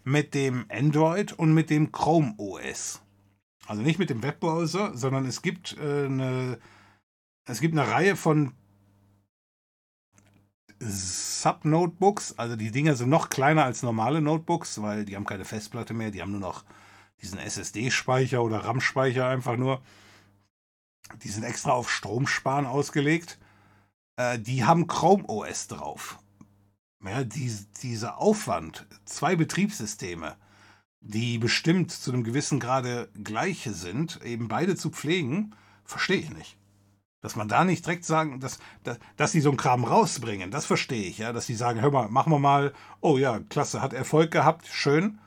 mit 0.08 0.34
dem 0.34 0.66
Android 0.70 1.32
und 1.32 1.52
mit 1.52 1.70
dem 1.70 1.92
Chrome 1.92 2.34
OS. 2.38 3.02
Also 3.66 3.82
nicht 3.82 3.98
mit 3.98 4.10
dem 4.10 4.22
Webbrowser, 4.22 4.96
sondern 4.96 5.26
es 5.26 5.42
gibt 5.42 5.76
äh, 5.78 6.06
eine 6.06 6.58
es 7.44 7.60
gibt 7.60 7.78
eine 7.78 7.90
Reihe 7.90 8.14
von 8.14 8.52
Sub-Notebooks, 10.80 12.38
also 12.38 12.56
die 12.56 12.70
Dinger 12.70 12.94
sind 12.94 13.08
noch 13.08 13.30
kleiner 13.30 13.64
als 13.64 13.82
normale 13.82 14.20
Notebooks, 14.20 14.82
weil 14.82 15.06
die 15.06 15.16
haben 15.16 15.24
keine 15.24 15.46
Festplatte 15.46 15.94
mehr, 15.94 16.10
die 16.10 16.20
haben 16.20 16.30
nur 16.30 16.40
noch 16.40 16.64
diesen 17.22 17.38
SSD-Speicher 17.38 18.42
oder 18.42 18.58
RAM-Speicher 18.58 19.26
einfach 19.26 19.56
nur. 19.56 19.80
Die 21.22 21.28
sind 21.28 21.42
extra 21.42 21.72
auf 21.72 21.90
Stromsparen 21.90 22.66
ausgelegt. 22.66 23.38
Äh, 24.16 24.38
die 24.38 24.64
haben 24.64 24.86
Chrome 24.86 25.24
OS 25.26 25.68
drauf 25.68 26.18
ja, 27.04 27.24
die, 27.24 27.52
dieser 27.82 28.18
Aufwand, 28.18 28.86
zwei 29.04 29.36
Betriebssysteme, 29.36 30.36
die 31.00 31.38
bestimmt 31.38 31.92
zu 31.92 32.12
einem 32.12 32.24
gewissen 32.24 32.58
Grade 32.58 33.08
gleiche 33.22 33.72
sind, 33.72 34.20
eben 34.24 34.48
beide 34.48 34.76
zu 34.76 34.90
pflegen, 34.90 35.54
verstehe 35.84 36.18
ich 36.18 36.30
nicht. 36.30 36.56
Dass 37.20 37.36
man 37.36 37.48
da 37.48 37.64
nicht 37.64 37.84
direkt 37.84 38.04
sagen, 38.04 38.40
dass, 38.40 38.58
dass, 38.84 38.98
dass 39.16 39.32
sie 39.32 39.40
so 39.40 39.48
einen 39.50 39.58
Kram 39.58 39.84
rausbringen, 39.84 40.50
das 40.50 40.66
verstehe 40.66 41.08
ich, 41.08 41.18
ja. 41.18 41.32
Dass 41.32 41.46
sie 41.46 41.54
sagen, 41.54 41.80
hör 41.80 41.90
mal, 41.90 42.08
machen 42.08 42.32
wir 42.32 42.38
mal, 42.38 42.72
oh 43.00 43.16
ja, 43.18 43.40
klasse, 43.48 43.80
hat 43.80 43.92
Erfolg 43.92 44.30
gehabt, 44.30 44.66
schön. 44.66 45.18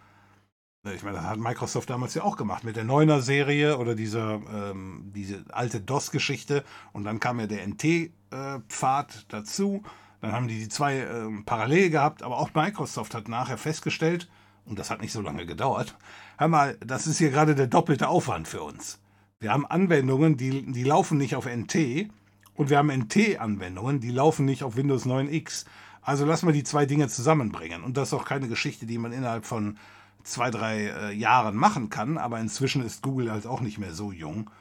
Ich 0.84 1.03
meine, 1.03 1.18
das 1.18 1.26
hat 1.26 1.38
Microsoft 1.38 1.89
damals 1.91 2.15
ja 2.15 2.23
auch 2.23 2.38
gemacht 2.38 2.64
mit 2.64 2.76
der 2.76 2.85
Neuner 2.85 3.22
Serie 3.22 3.77
oder 3.77 3.93
dieser 3.93 4.41
ähm, 4.52 5.11
diese 5.14 5.43
alte 5.49 5.80
DOS-Geschichte 5.80 6.64
und 6.91 7.03
dann 7.03 7.19
kam 7.19 7.39
ja 7.39 7.45
der 7.45 7.68
NT-Pfad 7.68 9.15
äh, 9.15 9.26
dazu 9.27 9.84
dann 10.22 10.31
haben 10.31 10.48
die 10.48 10.60
die 10.60 10.69
zwei 10.69 10.99
äh, 10.99 11.27
parallel 11.45 11.89
gehabt, 11.89 12.23
aber 12.23 12.38
auch 12.38 12.53
Microsoft 12.53 13.14
hat 13.15 13.27
nachher 13.27 13.57
festgestellt, 13.57 14.30
und 14.65 14.77
das 14.77 14.91
hat 14.91 15.02
nicht 15.02 15.11
so 15.11 15.22
lange 15.22 15.45
gedauert, 15.45 15.98
hör 16.38 16.48
mal, 16.48 16.77
das 16.85 17.07
ist 17.07 17.18
hier 17.18 17.31
gerade 17.31 17.56
der 17.56 17.68
doppelte 17.68 18.07
Aufwand 18.07 18.48
für 18.48 18.61
uns. 18.61 18.99
Wir 19.39 19.52
haben 19.52 19.65
Anwendungen, 19.65 20.38
die, 20.38 20.72
die 20.72 20.84
laufen 20.84 21.18
nicht 21.18 21.35
auf 21.35 21.48
NT 21.48 22.10
und 22.53 22.69
wir 22.69 22.77
haben 22.77 22.91
NT-Anwendungen, 22.91 23.99
die 23.99 24.11
laufen 24.11 24.45
nicht 24.45 24.64
auf 24.64 24.76
Windows 24.76 25.06
9X. 25.06 25.65
Also 26.03 26.26
lassen 26.26 26.48
wir 26.48 26.53
die 26.53 26.64
zwei 26.64 26.85
Dinge 26.85 27.07
zusammenbringen. 27.07 27.84
Und 27.84 27.98
das 27.98 28.10
ist 28.10 28.14
auch 28.14 28.26
keine 28.26 28.48
Geschichte, 28.48 28.85
die 28.85 28.99
man 28.99 29.11
innerhalb 29.11 29.45
von 29.45 29.77
zwei, 30.23 30.52
drei 30.52 30.88
äh, 30.88 31.11
Jahren 31.11 31.56
machen 31.56 31.89
kann, 31.89 32.19
aber 32.19 32.39
inzwischen 32.39 32.84
ist 32.84 33.02
Google 33.02 33.31
halt 33.31 33.48
auch 33.48 33.61
nicht 33.61 33.80
mehr 33.80 33.93
so 33.93 34.11
jung. 34.11 34.52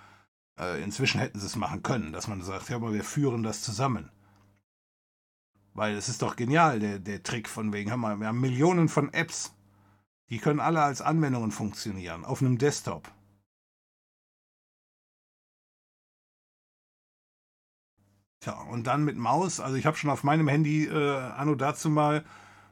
Äh, 0.58 0.82
inzwischen 0.82 1.20
hätten 1.20 1.38
sie 1.38 1.46
es 1.46 1.56
machen 1.56 1.82
können, 1.82 2.12
dass 2.12 2.28
man 2.28 2.40
sagt, 2.42 2.70
ja, 2.70 2.76
aber 2.76 2.94
wir 2.94 3.04
führen 3.04 3.42
das 3.42 3.62
zusammen. 3.62 4.10
Weil 5.74 5.94
es 5.94 6.08
ist 6.08 6.22
doch 6.22 6.36
genial, 6.36 6.80
der, 6.80 6.98
der 6.98 7.22
Trick 7.22 7.48
von 7.48 7.72
wegen, 7.72 7.90
hör 7.90 7.96
mal, 7.96 8.18
wir 8.18 8.26
haben 8.26 8.40
Millionen 8.40 8.88
von 8.88 9.12
Apps. 9.12 9.54
Die 10.28 10.38
können 10.38 10.60
alle 10.60 10.82
als 10.82 11.02
Anwendungen 11.02 11.52
funktionieren, 11.52 12.24
auf 12.24 12.40
einem 12.40 12.58
Desktop. 12.58 13.10
Tja, 18.40 18.54
und 18.70 18.86
dann 18.86 19.04
mit 19.04 19.18
Maus, 19.18 19.60
also 19.60 19.76
ich 19.76 19.84
habe 19.84 19.98
schon 19.98 20.08
auf 20.08 20.24
meinem 20.24 20.48
Handy 20.48 20.86
äh, 20.86 21.18
anno 21.18 21.54
dazu 21.54 21.90
mal 21.90 22.24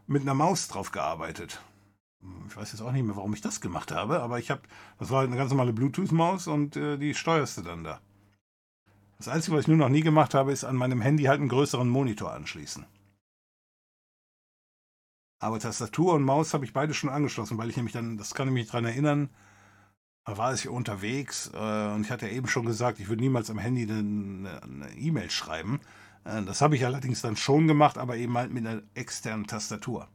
mit 0.07 0.23
einer 0.23 0.35
Maus 0.35 0.69
drauf 0.69 0.93
gearbeitet. 0.93 1.61
Ich 2.49 2.57
weiß 2.57 2.73
jetzt 2.73 2.81
auch 2.81 2.91
nicht 2.91 3.05
mehr, 3.05 3.16
warum 3.16 3.35
ich 3.35 3.43
das 3.43 3.61
gemacht 3.61 3.93
habe, 3.93 4.20
aber 4.20 4.39
ich 4.39 4.51
habe, 4.51 4.62
das 4.99 5.11
war 5.11 5.19
halt 5.19 5.29
eine 5.29 5.37
ganz 5.37 5.51
normale 5.51 5.75
Bluetooth-Maus 5.75 6.47
und 6.47 6.77
äh, 6.77 6.97
die 6.97 7.15
steuerst 7.15 7.59
du 7.59 7.62
dann 7.62 7.85
da. 7.85 8.01
Das 9.19 9.28
Einzige, 9.28 9.57
was 9.57 9.62
ich 9.62 9.69
nur 9.69 9.77
noch 9.77 9.89
nie 9.89 10.03
gemacht 10.03 10.35
habe, 10.35 10.53
ist 10.53 10.65
an 10.65 10.77
meinem 10.77 11.01
Handy 11.01 11.24
halt 11.24 11.40
einen 11.40 11.49
größeren 11.49 11.89
Monitor 11.89 12.32
anschließen. 12.32 12.86
Aber 15.40 15.59
Tastatur 15.59 16.15
und 16.15 16.23
Maus 16.23 16.55
habe 16.55 16.65
ich 16.65 16.73
beide 16.73 16.95
schon 16.95 17.11
angeschlossen, 17.11 17.59
weil 17.59 17.70
ich 17.70 17.77
nämlich 17.77 17.93
dann, 17.93 18.16
das 18.16 18.35
kann 18.35 18.49
ich 18.49 18.55
mich 18.55 18.66
daran 18.66 18.85
erinnern, 18.85 19.31
war 20.24 20.53
ich 20.53 20.69
unterwegs 20.69 21.51
äh, 21.55 21.93
und 21.95 22.03
ich 22.03 22.11
hatte 22.11 22.27
ja 22.27 22.32
eben 22.32 22.49
schon 22.49 22.66
gesagt, 22.66 23.01
ich 23.01 23.09
würde 23.09 23.23
niemals 23.23 23.51
am 23.51 23.59
Handy 23.59 23.85
eine 23.90 24.90
E-Mail 24.97 25.27
e 25.27 25.31
schreiben. 25.31 25.81
Äh, 26.24 26.43
das 26.43 26.61
habe 26.61 26.77
ich 26.77 26.85
allerdings 26.85 27.23
dann 27.23 27.36
schon 27.36 27.66
gemacht, 27.66 27.99
aber 27.99 28.16
eben 28.16 28.36
halt 28.36 28.53
mit 28.53 28.66
einer 28.66 28.82
externen 28.95 29.47
Tastatur. 29.47 30.09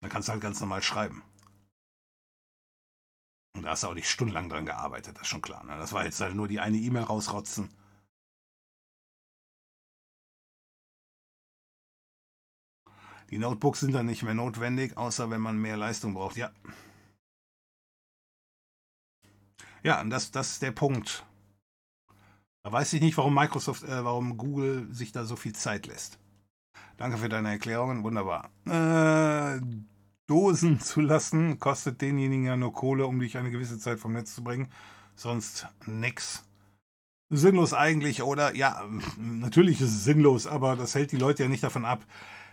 Da 0.00 0.08
kannst 0.08 0.28
du 0.28 0.32
halt 0.32 0.42
ganz 0.42 0.60
normal 0.60 0.82
schreiben. 0.82 1.22
Und 3.56 3.62
da 3.64 3.70
hast 3.70 3.82
du 3.82 3.88
auch 3.88 3.94
nicht 3.94 4.08
stundenlang 4.08 4.48
dran 4.48 4.66
gearbeitet, 4.66 5.16
das 5.16 5.22
ist 5.22 5.28
schon 5.28 5.42
klar. 5.42 5.64
Ne? 5.64 5.76
Das 5.76 5.92
war 5.92 6.04
jetzt 6.04 6.20
halt 6.20 6.34
nur 6.34 6.48
die 6.48 6.60
eine 6.60 6.76
E-Mail 6.76 7.04
rausrotzen. 7.04 7.68
Die 13.30 13.38
Notebooks 13.38 13.80
sind 13.80 13.92
dann 13.92 14.06
nicht 14.06 14.22
mehr 14.24 14.34
notwendig, 14.34 14.96
außer 14.96 15.30
wenn 15.30 15.40
man 15.40 15.56
mehr 15.56 15.76
Leistung 15.76 16.14
braucht. 16.14 16.36
Ja. 16.36 16.50
Ja, 19.82 20.00
und 20.00 20.10
das, 20.10 20.30
das 20.30 20.52
ist 20.52 20.62
der 20.62 20.72
Punkt. 20.72 21.24
Da 22.62 22.72
weiß 22.72 22.92
ich 22.92 23.00
nicht, 23.00 23.16
warum 23.16 23.34
Microsoft, 23.34 23.84
äh, 23.84 24.04
warum 24.04 24.36
Google 24.36 24.92
sich 24.92 25.12
da 25.12 25.24
so 25.24 25.36
viel 25.36 25.54
Zeit 25.54 25.86
lässt. 25.86 26.18
Danke 26.96 27.16
für 27.16 27.30
deine 27.30 27.50
Erklärungen, 27.50 28.04
wunderbar. 28.04 28.50
Äh, 28.66 29.60
Dosen 30.30 30.80
zu 30.80 31.00
lassen, 31.00 31.58
kostet 31.58 32.00
denjenigen 32.00 32.46
ja 32.46 32.56
nur 32.56 32.72
Kohle, 32.72 33.04
um 33.06 33.18
dich 33.18 33.36
eine 33.36 33.50
gewisse 33.50 33.80
Zeit 33.80 33.98
vom 33.98 34.12
Netz 34.12 34.34
zu 34.34 34.44
bringen. 34.44 34.68
Sonst 35.16 35.66
nix. 35.86 36.44
Sinnlos 37.30 37.74
eigentlich, 37.74 38.22
oder? 38.22 38.54
Ja, 38.54 38.84
natürlich 39.18 39.80
ist 39.80 39.90
es 39.90 40.04
sinnlos, 40.04 40.46
aber 40.46 40.76
das 40.76 40.94
hält 40.94 41.10
die 41.10 41.16
Leute 41.16 41.42
ja 41.42 41.48
nicht 41.48 41.64
davon 41.64 41.84
ab. 41.84 42.04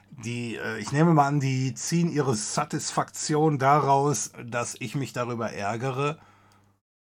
Die, 0.09 0.55
äh, 0.55 0.79
ich 0.79 0.91
nehme 0.91 1.13
mal 1.13 1.27
an, 1.27 1.39
die 1.39 1.75
ziehen 1.75 2.09
ihre 2.11 2.35
Satisfaktion 2.35 3.59
daraus, 3.59 4.31
dass 4.43 4.75
ich 4.79 4.95
mich 4.95 5.13
darüber 5.13 5.51
ärgere. 5.51 6.17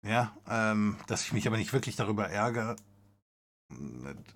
Ja, 0.03 0.32
ähm, 0.49 0.97
dass 1.07 1.24
ich 1.24 1.32
mich 1.32 1.47
aber 1.47 1.59
nicht 1.59 1.73
wirklich 1.73 1.97
darüber 1.97 2.28
ärgere. 2.28 2.77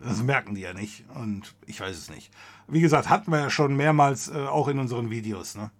Das 0.00 0.22
merken 0.22 0.54
die 0.54 0.62
ja 0.62 0.74
nicht 0.74 1.04
und 1.14 1.54
ich 1.66 1.80
weiß 1.80 1.96
es 1.96 2.10
nicht. 2.10 2.32
Wie 2.66 2.80
gesagt, 2.80 3.08
hatten 3.08 3.30
wir 3.30 3.40
ja 3.40 3.50
schon 3.50 3.76
mehrmals 3.76 4.28
äh, 4.28 4.46
auch 4.46 4.68
in 4.68 4.78
unseren 4.78 5.10
Videos, 5.10 5.54
ne? 5.54 5.70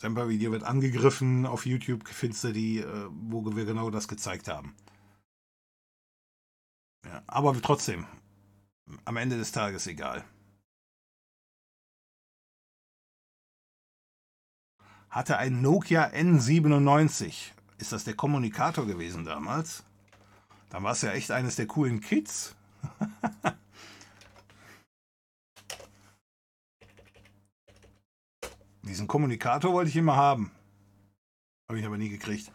Semper-Video 0.00 0.50
wird 0.50 0.64
angegriffen. 0.64 1.44
Auf 1.44 1.66
YouTube 1.66 2.08
findest 2.08 2.44
du 2.44 2.52
die, 2.52 2.78
äh, 2.78 3.08
wo 3.10 3.44
wir 3.54 3.66
genau 3.66 3.90
das 3.90 4.08
gezeigt 4.08 4.48
haben. 4.48 4.74
Ja, 7.04 7.22
aber 7.26 7.60
trotzdem, 7.60 8.06
am 9.04 9.16
Ende 9.16 9.36
des 9.36 9.52
Tages 9.52 9.86
egal. 9.86 10.24
Hatte 15.10 15.36
ein 15.38 15.60
Nokia 15.60 16.06
N97. 16.06 17.52
Ist 17.78 17.92
das 17.92 18.04
der 18.04 18.14
Kommunikator 18.14 18.86
gewesen 18.86 19.24
damals? 19.24 19.84
Dann 20.70 20.82
war 20.84 20.92
es 20.92 21.02
ja 21.02 21.12
echt 21.12 21.30
eines 21.30 21.56
der 21.56 21.66
coolen 21.66 22.00
Kids. 22.00 22.54
Diesen 28.90 29.06
Kommunikator 29.06 29.72
wollte 29.72 29.88
ich 29.88 29.96
immer 29.96 30.16
haben. 30.16 30.50
Habe 31.68 31.78
ich 31.78 31.86
aber 31.86 31.96
nie 31.96 32.08
gekriegt. 32.08 32.50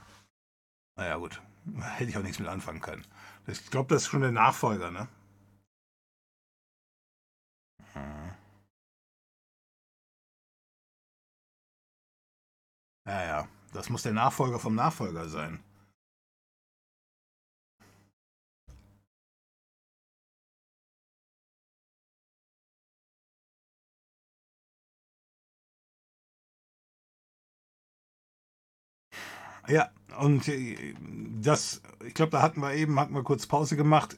Naja, 0.97 1.15
gut. 1.15 1.41
Hätte 1.81 2.09
ich 2.09 2.17
auch 2.17 2.23
nichts 2.23 2.39
mit 2.39 2.49
anfangen 2.49 2.81
können. 2.81 3.05
Ich 3.47 3.71
glaube, 3.71 3.93
das 3.93 4.01
ist 4.01 4.09
schon 4.09 4.19
der 4.19 4.33
Nachfolger, 4.33 4.91
ne? 4.91 5.07
Hm. 7.93 8.33
Ja, 13.07 13.23
ja. 13.23 13.47
Das 13.71 13.89
muss 13.89 14.03
der 14.03 14.11
Nachfolger 14.11 14.59
vom 14.59 14.75
Nachfolger 14.75 15.29
sein. 15.29 15.63
Ja, 29.67 29.89
und 30.19 30.47
äh, 30.47 30.93
das, 31.41 31.81
ich 32.05 32.13
glaube, 32.13 32.31
da 32.31 32.41
hatten 32.41 32.61
wir 32.61 32.73
eben, 32.73 32.99
hatten 32.99 33.13
wir 33.13 33.23
kurz 33.23 33.47
Pause 33.47 33.75
gemacht. 33.75 34.17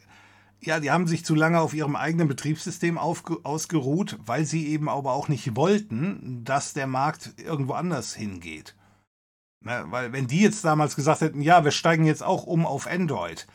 Ja, 0.59 0.79
die 0.79 0.89
haben 0.89 1.07
sich 1.07 1.23
zu 1.23 1.35
lange 1.35 1.59
auf 1.59 1.73
ihrem 1.73 1.95
eigenen 1.95 2.27
Betriebssystem 2.27 2.97
ausgeruht, 2.97 4.17
weil 4.25 4.45
sie 4.45 4.67
eben 4.67 4.89
aber 4.89 5.13
auch 5.13 5.27
nicht 5.27 5.55
wollten, 5.55 6.43
dass 6.43 6.73
der 6.73 6.87
Markt 6.87 7.35
irgendwo 7.37 7.73
anders 7.73 8.15
hingeht. 8.15 8.75
Na, 9.63 9.91
weil 9.91 10.13
wenn 10.13 10.27
die 10.27 10.41
jetzt 10.41 10.65
damals 10.65 10.95
gesagt 10.95 11.21
hätten, 11.21 11.41
ja, 11.41 11.63
wir 11.63 11.71
steigen 11.71 12.05
jetzt 12.05 12.23
auch 12.23 12.43
um 12.43 12.65
auf 12.65 12.87
Android, 12.87 13.47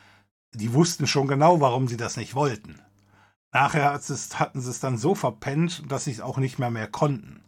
die 0.54 0.74
wussten 0.74 1.06
schon 1.06 1.26
genau, 1.26 1.60
warum 1.60 1.88
sie 1.88 1.96
das 1.96 2.16
nicht 2.16 2.34
wollten. 2.34 2.80
Nachher 3.52 3.92
hatten 3.92 4.60
sie 4.60 4.70
es 4.70 4.80
dann 4.80 4.96
so 4.96 5.14
verpennt, 5.14 5.90
dass 5.90 6.04
sie 6.04 6.12
es 6.12 6.20
auch 6.20 6.38
nicht 6.38 6.58
mehr 6.58 6.70
mehr 6.70 6.88
konnten. 6.88 7.42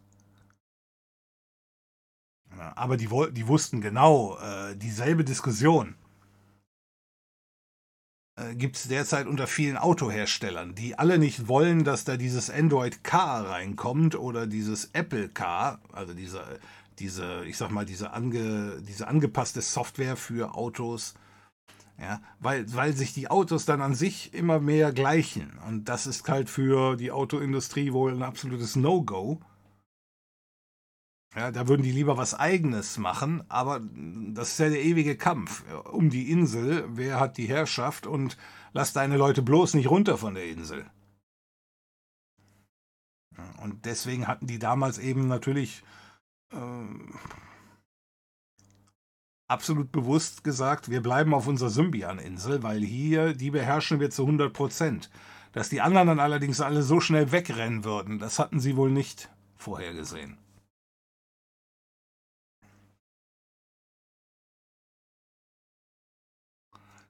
Aber 2.75 2.97
die, 2.97 3.09
die 3.31 3.47
wussten 3.47 3.81
genau, 3.81 4.37
äh, 4.37 4.75
dieselbe 4.75 5.23
Diskussion 5.23 5.95
äh, 8.37 8.55
gibt 8.55 8.75
es 8.75 8.87
derzeit 8.87 9.27
unter 9.27 9.47
vielen 9.47 9.77
Autoherstellern, 9.77 10.75
die 10.75 10.99
alle 10.99 11.17
nicht 11.17 11.47
wollen, 11.47 11.83
dass 11.83 12.03
da 12.03 12.17
dieses 12.17 12.49
Android 12.49 13.03
Car 13.03 13.49
reinkommt 13.49 14.15
oder 14.15 14.45
dieses 14.45 14.89
Apple 14.93 15.29
Car, 15.29 15.79
also 15.93 16.13
diese, 16.13 16.43
diese 16.99 17.45
ich 17.45 17.57
sag 17.57 17.71
mal, 17.71 17.85
diese, 17.85 18.11
ange, 18.11 18.81
diese 18.81 19.07
angepasste 19.07 19.61
Software 19.61 20.17
für 20.17 20.55
Autos. 20.55 21.13
Ja, 21.97 22.21
weil, 22.39 22.65
weil 22.73 22.91
sich 22.91 23.13
die 23.13 23.29
Autos 23.29 23.63
dann 23.63 23.81
an 23.81 23.95
sich 23.95 24.33
immer 24.33 24.59
mehr 24.59 24.91
gleichen. 24.91 25.57
Und 25.65 25.85
das 25.85 26.07
ist 26.07 26.27
halt 26.27 26.49
für 26.49 26.97
die 26.97 27.11
Autoindustrie 27.11 27.93
wohl 27.93 28.13
ein 28.13 28.21
absolutes 28.21 28.75
No-Go. 28.75 29.39
Ja, 31.35 31.51
da 31.51 31.67
würden 31.67 31.83
die 31.83 31.91
lieber 31.91 32.15
was 32.15 32.33
Eigenes 32.33 32.97
machen, 32.97 33.43
aber 33.49 33.81
das 34.33 34.51
ist 34.51 34.59
ja 34.59 34.69
der 34.69 34.81
ewige 34.81 35.17
Kampf 35.17 35.65
um 35.91 36.09
die 36.09 36.31
Insel. 36.31 36.85
Wer 36.89 37.19
hat 37.19 37.37
die 37.37 37.47
Herrschaft 37.47 38.07
und 38.07 38.37
lass 38.71 38.93
deine 38.93 39.17
Leute 39.17 39.41
bloß 39.41 39.73
nicht 39.73 39.89
runter 39.89 40.17
von 40.17 40.35
der 40.35 40.45
Insel. 40.45 40.85
Und 43.61 43.85
deswegen 43.85 44.27
hatten 44.27 44.47
die 44.47 44.59
damals 44.59 44.97
eben 44.97 45.27
natürlich 45.27 45.83
äh, 46.53 46.57
absolut 49.47 49.91
bewusst 49.91 50.45
gesagt, 50.45 50.89
wir 50.89 51.01
bleiben 51.01 51.33
auf 51.33 51.47
unserer 51.47 51.69
Symbian-Insel, 51.69 52.63
weil 52.63 52.81
hier, 52.81 53.33
die 53.33 53.51
beherrschen 53.51 53.99
wir 53.99 54.09
zu 54.09 54.21
100 54.21 54.53
Prozent. 54.53 55.09
Dass 55.51 55.67
die 55.67 55.81
anderen 55.81 56.07
dann 56.07 56.19
allerdings 56.21 56.61
alle 56.61 56.81
so 56.81 57.01
schnell 57.01 57.33
wegrennen 57.33 57.83
würden, 57.83 58.19
das 58.19 58.39
hatten 58.39 58.61
sie 58.61 58.77
wohl 58.77 58.91
nicht 58.91 59.29
vorhergesehen. 59.57 60.37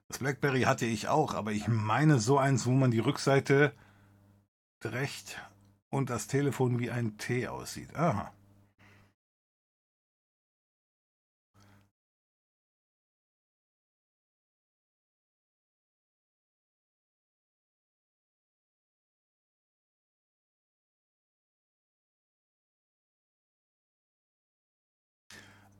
Das 0.08 0.18
Blackberry 0.18 0.62
hatte 0.62 0.86
ich 0.86 1.08
auch, 1.08 1.34
aber 1.34 1.52
ich 1.52 1.66
meine 1.68 2.20
so 2.20 2.38
eins, 2.38 2.66
wo 2.66 2.70
man 2.70 2.90
die 2.90 3.00
Rückseite 3.00 3.72
recht 4.84 5.40
und 5.90 6.10
das 6.10 6.28
Telefon 6.28 6.78
wie 6.78 6.90
ein 6.90 7.18
T 7.18 7.48
aussieht. 7.48 7.94
Aha. 7.96 8.32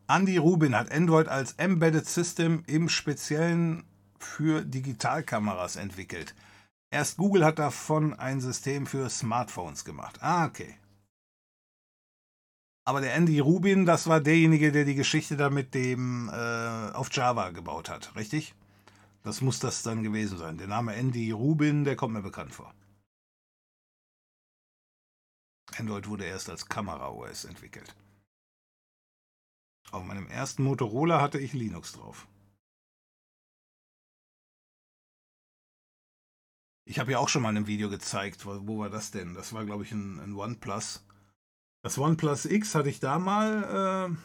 Andy 0.08 0.36
Rubin 0.36 0.74
hat 0.76 0.92
Android 0.92 1.28
als 1.28 1.52
Embedded 1.54 2.06
System 2.06 2.62
im 2.66 2.88
speziellen 2.88 3.84
für 4.22 4.64
Digitalkameras 4.64 5.76
entwickelt. 5.76 6.34
Erst 6.90 7.16
Google 7.16 7.44
hat 7.44 7.58
davon 7.58 8.14
ein 8.14 8.40
System 8.40 8.86
für 8.86 9.08
Smartphones 9.10 9.84
gemacht. 9.84 10.22
Ah, 10.22 10.46
okay. 10.46 10.76
Aber 12.84 13.00
der 13.00 13.14
Andy 13.14 13.40
Rubin, 13.40 13.84
das 13.84 14.06
war 14.06 14.20
derjenige, 14.20 14.70
der 14.70 14.84
die 14.84 14.94
Geschichte 14.94 15.36
da 15.36 15.50
mit 15.50 15.74
dem 15.74 16.28
äh, 16.28 16.92
auf 16.92 17.08
Java 17.12 17.50
gebaut 17.50 17.88
hat, 17.88 18.14
richtig? 18.14 18.54
Das 19.24 19.40
muss 19.40 19.58
das 19.58 19.82
dann 19.82 20.04
gewesen 20.04 20.38
sein. 20.38 20.56
Der 20.56 20.68
Name 20.68 20.94
Andy 20.94 21.32
Rubin, 21.32 21.82
der 21.82 21.96
kommt 21.96 22.14
mir 22.14 22.22
bekannt 22.22 22.54
vor. 22.54 22.72
Android 25.76 26.08
wurde 26.08 26.24
erst 26.24 26.48
als 26.48 26.66
Kamera-OS 26.66 27.44
entwickelt. 27.44 27.96
Auf 29.90 30.04
meinem 30.04 30.28
ersten 30.28 30.62
Motorola 30.62 31.20
hatte 31.20 31.40
ich 31.40 31.52
Linux 31.52 31.92
drauf. 31.92 32.28
Ich 36.88 37.00
habe 37.00 37.12
ja 37.12 37.18
auch 37.18 37.28
schon 37.28 37.42
mal 37.42 37.54
ein 37.54 37.66
Video 37.66 37.90
gezeigt. 37.90 38.46
Wo, 38.46 38.66
wo 38.66 38.78
war 38.78 38.90
das 38.90 39.10
denn? 39.10 39.34
Das 39.34 39.52
war, 39.52 39.64
glaube 39.64 39.82
ich, 39.82 39.92
ein, 39.92 40.20
ein, 40.20 40.34
OnePlus. 40.34 41.04
Das 41.82 41.98
OnePlus 41.98 42.46
X 42.46 42.74
hatte 42.74 42.88
ich 42.88 43.00
da 43.00 43.18
mal. 43.18 44.14
Äh 44.14 44.16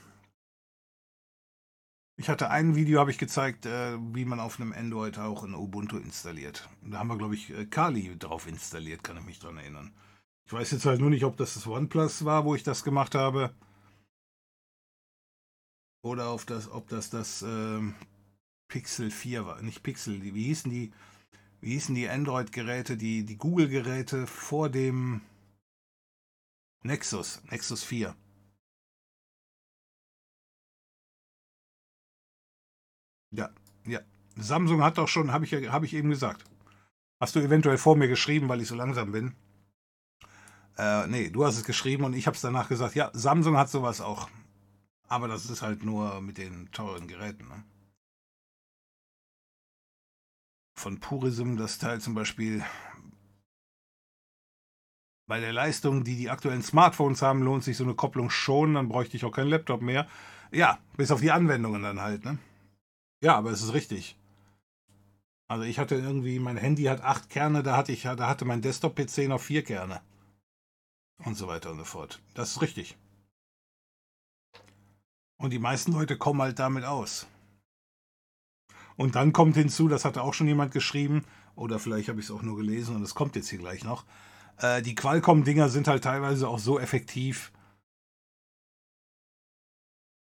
ich 2.17 2.29
hatte 2.29 2.51
ein 2.51 2.75
Video, 2.75 2.99
habe 2.99 3.09
ich 3.09 3.17
gezeigt, 3.17 3.65
äh, 3.65 3.97
wie 4.13 4.25
man 4.25 4.39
auf 4.39 4.59
einem 4.59 4.73
Android 4.73 5.17
auch 5.17 5.43
ein 5.43 5.55
Ubuntu 5.55 5.97
installiert. 5.97 6.69
Da 6.83 6.99
haben 6.99 7.07
wir, 7.07 7.17
glaube 7.17 7.33
ich, 7.33 7.49
äh, 7.49 7.65
Kali 7.65 8.15
drauf 8.19 8.45
installiert, 8.45 9.03
kann 9.03 9.17
ich 9.17 9.25
mich 9.25 9.39
dran 9.39 9.57
erinnern. 9.57 9.91
Ich 10.45 10.53
weiß 10.53 10.69
jetzt 10.69 10.85
halt 10.85 10.99
nur 10.99 11.09
nicht, 11.09 11.25
ob 11.25 11.37
das 11.37 11.55
das 11.55 11.65
OnePlus 11.65 12.23
war, 12.25 12.45
wo 12.45 12.53
ich 12.53 12.61
das 12.61 12.83
gemacht 12.83 13.15
habe. 13.15 13.55
Oder 16.03 16.29
auf 16.29 16.45
das, 16.45 16.69
ob 16.69 16.87
das 16.89 17.09
das 17.09 17.41
äh, 17.41 17.79
Pixel 18.67 19.09
4 19.09 19.47
war. 19.47 19.61
Nicht 19.63 19.81
Pixel, 19.81 20.21
wie 20.21 20.43
hießen 20.43 20.69
die? 20.69 20.91
Wie 21.61 21.73
hießen 21.73 21.95
die 21.95 22.09
Android-Geräte, 22.09 22.97
die, 22.97 23.23
die 23.23 23.37
Google-Geräte 23.37 24.27
vor 24.27 24.69
dem 24.69 25.21
Nexus, 26.83 27.41
Nexus 27.49 27.83
4. 27.83 28.15
Ja, 33.31 33.49
ja. 33.85 33.99
Samsung 34.35 34.81
hat 34.81 34.97
doch 34.97 35.07
schon, 35.07 35.31
habe 35.31 35.45
ich, 35.45 35.53
hab 35.53 35.83
ich 35.83 35.93
eben 35.93 36.09
gesagt. 36.09 36.43
Hast 37.21 37.35
du 37.35 37.39
eventuell 37.39 37.77
vor 37.77 37.95
mir 37.95 38.07
geschrieben, 38.07 38.49
weil 38.49 38.61
ich 38.61 38.67
so 38.67 38.75
langsam 38.75 39.11
bin? 39.11 39.35
Äh, 40.77 41.05
nee, 41.07 41.29
du 41.29 41.45
hast 41.45 41.57
es 41.57 41.63
geschrieben 41.63 42.03
und 42.03 42.13
ich 42.13 42.25
habe 42.25 42.35
es 42.35 42.41
danach 42.41 42.67
gesagt. 42.67 42.95
Ja, 42.95 43.11
Samsung 43.13 43.57
hat 43.57 43.69
sowas 43.69 44.01
auch. 44.01 44.29
Aber 45.07 45.27
das 45.27 45.49
ist 45.49 45.61
halt 45.61 45.83
nur 45.83 46.21
mit 46.21 46.37
den 46.37 46.71
teuren 46.71 47.07
Geräten. 47.07 47.47
Ne? 47.47 47.63
Von 50.81 50.99
Purism 50.99 51.57
das 51.57 51.77
Teil 51.77 52.01
zum 52.01 52.15
Beispiel 52.15 52.65
bei 55.27 55.39
der 55.39 55.53
Leistung, 55.53 56.03
die 56.03 56.17
die 56.17 56.29
aktuellen 56.29 56.63
Smartphones 56.63 57.21
haben, 57.21 57.43
lohnt 57.43 57.63
sich 57.63 57.77
so 57.77 57.85
eine 57.85 57.93
Kopplung 57.93 58.29
schon, 58.29 58.73
dann 58.73 58.89
bräuchte 58.89 59.15
ich 59.15 59.23
auch 59.23 59.31
keinen 59.31 59.49
Laptop 59.49 59.81
mehr. 59.81 60.07
Ja, 60.51 60.79
bis 60.97 61.11
auf 61.11 61.21
die 61.21 61.31
Anwendungen 61.31 61.83
dann 61.83 62.01
halt, 62.01 62.25
ne? 62.25 62.37
Ja, 63.23 63.37
aber 63.37 63.51
es 63.51 63.61
ist 63.61 63.73
richtig. 63.73 64.17
Also 65.47 65.63
ich 65.63 65.79
hatte 65.79 65.95
irgendwie, 65.95 66.39
mein 66.39 66.57
Handy 66.57 66.83
hat 66.83 67.01
acht 67.01 67.29
Kerne, 67.29 67.63
da 67.63 67.77
hatte 67.77 67.91
ich, 67.91 68.03
da 68.03 68.27
hatte 68.27 68.45
mein 68.45 68.61
Desktop-PC 68.61 69.27
noch 69.27 69.39
vier 69.39 69.63
Kerne. 69.63 70.01
Und 71.23 71.35
so 71.35 71.47
weiter 71.47 71.71
und 71.71 71.77
so 71.77 71.85
fort. 71.85 72.21
Das 72.33 72.51
ist 72.51 72.61
richtig. 72.61 72.97
Und 75.37 75.51
die 75.51 75.59
meisten 75.59 75.93
Leute 75.93 76.17
kommen 76.17 76.41
halt 76.41 76.59
damit 76.59 76.83
aus. 76.83 77.27
Und 79.01 79.15
dann 79.15 79.33
kommt 79.33 79.55
hinzu, 79.55 79.87
das 79.87 80.05
hatte 80.05 80.21
auch 80.21 80.35
schon 80.35 80.45
jemand 80.45 80.71
geschrieben, 80.73 81.25
oder 81.55 81.79
vielleicht 81.79 82.07
habe 82.07 82.19
ich 82.19 82.27
es 82.27 82.31
auch 82.31 82.43
nur 82.43 82.55
gelesen 82.55 82.95
und 82.95 83.01
es 83.01 83.15
kommt 83.15 83.35
jetzt 83.35 83.49
hier 83.49 83.57
gleich 83.57 83.83
noch. 83.83 84.05
Äh, 84.59 84.83
die 84.83 84.93
Qualcomm-Dinger 84.93 85.69
sind 85.69 85.87
halt 85.87 86.03
teilweise 86.03 86.47
auch 86.47 86.59
so 86.59 86.79
effektiv, 86.79 87.51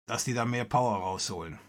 dass 0.07 0.23
die 0.23 0.33
da 0.33 0.45
mehr 0.45 0.65
Power 0.65 0.97
rausholen. 0.97 1.59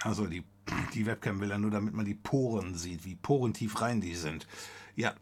Also 0.00 0.26
die, 0.26 0.44
die 0.94 1.06
Webcam 1.06 1.40
will 1.40 1.50
er 1.50 1.58
nur, 1.58 1.70
damit 1.70 1.94
man 1.94 2.04
die 2.04 2.14
Poren 2.14 2.74
sieht, 2.74 3.04
wie 3.04 3.16
porentief 3.16 3.80
rein 3.80 4.00
die 4.00 4.14
sind. 4.14 4.46
Ja. 4.96 5.14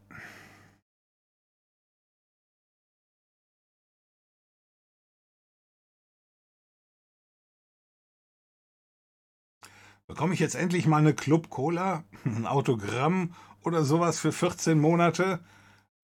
Bekomme 10.07 10.35
ich 10.35 10.41
jetzt 10.41 10.55
endlich 10.55 10.87
mal 10.87 10.99
eine 10.99 11.15
Club 11.15 11.49
Cola, 11.49 12.05
ein 12.25 12.47
Autogramm 12.47 13.35
oder 13.63 13.85
sowas 13.85 14.21
für 14.21 14.33
14 14.33 14.79
Monate? 14.79 15.41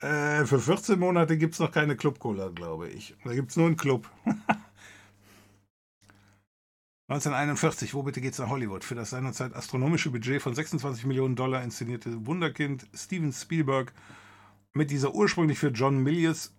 Äh, 0.01 0.47
für 0.47 0.60
14 0.60 0.98
Monate 0.98 1.36
gibt 1.36 1.55
es 1.55 1.60
noch 1.60 1.73
keine 1.73 1.97
Club 1.97 2.19
Cola, 2.19 2.48
glaube 2.48 2.89
ich. 2.89 3.16
Da 3.24 3.35
gibt 3.35 3.51
es 3.51 3.56
nur 3.56 3.66
einen 3.66 3.77
Club. 3.77 4.09
1941, 7.09 7.94
wo 7.94 8.02
bitte 8.02 8.20
geht's 8.20 8.39
nach 8.39 8.51
Hollywood? 8.51 8.85
Für 8.85 8.94
das 8.94 9.09
seinerzeit 9.10 9.55
astronomische 9.55 10.10
Budget 10.10 10.43
von 10.43 10.55
26 10.55 11.06
Millionen 11.06 11.36
Dollar 11.36 11.62
inszenierte 11.62 12.26
Wunderkind 12.26 12.86
Steven 12.94 13.32
Spielberg 13.32 13.94
mit 14.74 14.90
dieser 14.90 15.14
ursprünglich 15.14 15.59
für 15.59 15.68
John 15.68 16.02
Milius, 16.02 16.52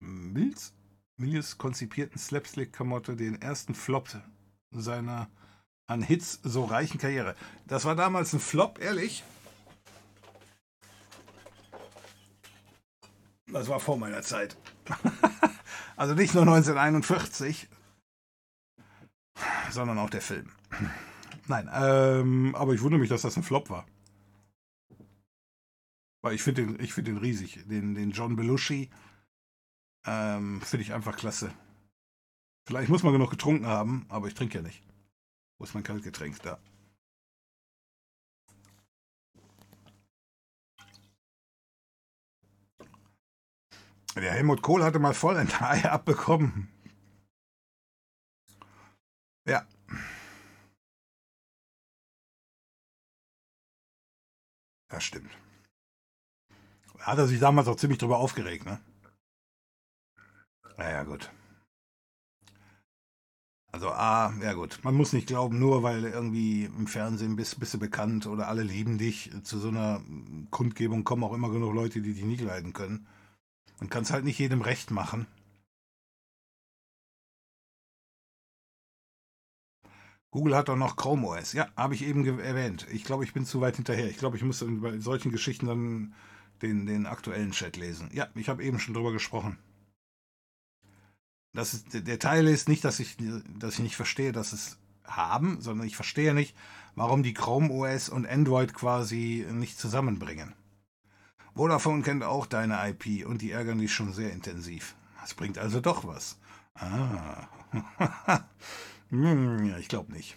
Mills? 0.00 0.74
Milius 1.16 1.56
konzipierten 1.56 2.18
Slapstick-Kamotte 2.18 3.14
den 3.14 3.40
ersten 3.40 3.76
Flop 3.76 4.08
seiner 4.72 5.28
an 5.86 6.02
Hits 6.02 6.40
so 6.42 6.64
reichen 6.64 6.98
Karriere. 6.98 7.36
Das 7.68 7.84
war 7.84 7.94
damals 7.94 8.32
ein 8.32 8.40
Flop, 8.40 8.80
ehrlich. 8.80 9.22
Das 13.46 13.68
war 13.68 13.78
vor 13.78 13.98
meiner 13.98 14.22
Zeit. 14.22 14.56
also 15.96 16.14
nicht 16.14 16.34
nur 16.34 16.42
1941, 16.42 17.68
sondern 19.72 19.98
auch 19.98 20.10
der 20.10 20.22
Film. 20.22 20.50
Nein, 21.48 21.68
ähm, 21.72 22.54
aber 22.54 22.74
ich 22.74 22.82
wundere 22.82 23.00
mich, 23.00 23.08
dass 23.08 23.22
das 23.22 23.36
ein 23.36 23.42
Flop 23.42 23.70
war. 23.70 23.86
Weil 26.22 26.34
ich 26.34 26.42
finde 26.42 26.66
den, 26.66 26.86
find 26.86 27.08
den 27.08 27.16
riesig. 27.16 27.66
Den, 27.66 27.94
den 27.94 28.12
John 28.12 28.36
Belushi 28.36 28.90
ähm, 30.06 30.60
finde 30.62 30.84
ich 30.84 30.92
einfach 30.92 31.16
klasse. 31.16 31.52
Vielleicht 32.66 32.88
muss 32.88 33.02
man 33.02 33.12
genug 33.12 33.30
getrunken 33.30 33.66
haben, 33.66 34.06
aber 34.08 34.28
ich 34.28 34.34
trinke 34.34 34.58
ja 34.58 34.62
nicht. 34.62 34.82
Wo 35.58 35.64
ist 35.64 35.74
mein 35.74 35.82
Kaltgetränk? 35.82 36.40
Da. 36.42 36.58
Der 44.14 44.32
Helmut 44.32 44.62
Kohl 44.62 44.84
hatte 44.84 44.98
mal 44.98 45.14
voll 45.14 45.36
ein 45.36 45.50
Ei 45.60 45.84
abbekommen. 45.90 46.71
Ja. 49.46 49.66
Das 54.88 55.04
stimmt. 55.04 55.30
Hat 56.98 57.18
er 57.18 57.26
sich 57.26 57.40
damals 57.40 57.66
auch 57.66 57.76
ziemlich 57.76 57.98
drüber 57.98 58.18
aufgeregt, 58.18 58.64
ne? 58.64 58.80
Naja, 60.76 61.02
gut. 61.04 61.30
Also 63.72 63.90
A, 63.90 64.34
ja 64.42 64.52
gut, 64.52 64.80
man 64.82 64.94
muss 64.94 65.14
nicht 65.14 65.26
glauben, 65.26 65.58
nur 65.58 65.82
weil 65.82 66.04
irgendwie 66.04 66.64
im 66.64 66.86
Fernsehen 66.86 67.36
bist, 67.36 67.58
bist 67.58 67.72
du 67.72 67.78
bekannt 67.78 68.26
oder 68.26 68.48
alle 68.48 68.62
lieben 68.62 68.98
dich. 68.98 69.30
Zu 69.44 69.58
so 69.58 69.68
einer 69.68 70.02
Kundgebung 70.50 71.04
kommen 71.04 71.24
auch 71.24 71.32
immer 71.32 71.50
genug 71.50 71.74
Leute, 71.74 72.02
die 72.02 72.12
dich 72.12 72.24
nicht 72.24 72.42
leiden 72.42 72.74
können. 72.74 73.06
Man 73.80 73.88
kann 73.88 74.02
es 74.02 74.12
halt 74.12 74.24
nicht 74.24 74.38
jedem 74.38 74.60
recht 74.60 74.90
machen. 74.90 75.26
Google 80.32 80.56
hat 80.56 80.70
auch 80.70 80.76
noch 80.76 80.96
Chrome 80.96 81.28
OS. 81.28 81.52
Ja, 81.52 81.68
habe 81.76 81.94
ich 81.94 82.02
eben 82.02 82.26
erwähnt. 82.40 82.86
Ich 82.90 83.04
glaube, 83.04 83.22
ich 83.22 83.34
bin 83.34 83.44
zu 83.44 83.60
weit 83.60 83.76
hinterher. 83.76 84.08
Ich 84.08 84.16
glaube, 84.16 84.38
ich 84.38 84.42
muss 84.42 84.64
bei 84.66 84.98
solchen 84.98 85.30
Geschichten 85.30 85.66
dann 85.66 86.14
den, 86.62 86.86
den 86.86 87.06
aktuellen 87.06 87.52
Chat 87.52 87.76
lesen. 87.76 88.08
Ja, 88.14 88.28
ich 88.34 88.48
habe 88.48 88.64
eben 88.64 88.80
schon 88.80 88.94
drüber 88.94 89.12
gesprochen. 89.12 89.58
Das 91.52 91.74
ist, 91.74 91.88
der 91.92 92.18
Teil 92.18 92.48
ist 92.48 92.66
nicht, 92.66 92.82
dass 92.82 92.98
ich, 92.98 93.18
dass 93.58 93.74
ich 93.74 93.80
nicht 93.80 93.96
verstehe, 93.96 94.32
dass 94.32 94.54
es 94.54 94.78
haben, 95.04 95.60
sondern 95.60 95.86
ich 95.86 95.96
verstehe 95.96 96.32
nicht, 96.32 96.56
warum 96.94 97.22
die 97.22 97.34
Chrome 97.34 97.70
OS 97.70 98.08
und 98.08 98.26
Android 98.26 98.72
quasi 98.72 99.46
nicht 99.50 99.78
zusammenbringen. 99.78 100.54
Vodafone 101.54 102.02
kennt 102.02 102.24
auch 102.24 102.46
deine 102.46 102.78
IP 102.88 103.26
und 103.26 103.42
die 103.42 103.50
ärgern 103.50 103.78
dich 103.78 103.92
schon 103.92 104.14
sehr 104.14 104.32
intensiv. 104.32 104.94
Das 105.20 105.34
bringt 105.34 105.58
also 105.58 105.82
doch 105.82 106.06
was. 106.06 106.38
Ah. 106.74 107.48
Hm, 109.12 109.76
ich 109.78 109.88
glaube 109.88 110.12
nicht. 110.12 110.36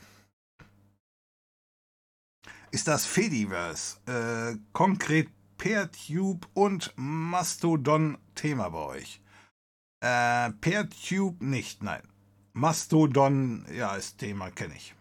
Ist 2.72 2.90
das 2.90 3.06
Fediverse 3.06 3.98
äh, 4.06 4.58
konkret 4.74 5.30
PeerTube 5.58 6.46
und 6.54 6.92
Mastodon 6.98 8.18
Thema 8.36 8.70
bei 8.70 8.80
euch? 8.80 9.22
Äh, 10.02 10.52
PeerTube 10.60 11.42
nicht, 11.42 11.84
nein. 11.84 12.04
Mastodon, 12.52 13.66
ja, 13.74 13.96
ist 13.96 14.18
Thema, 14.18 14.52
kenne 14.52 14.76
ich. 14.76 14.94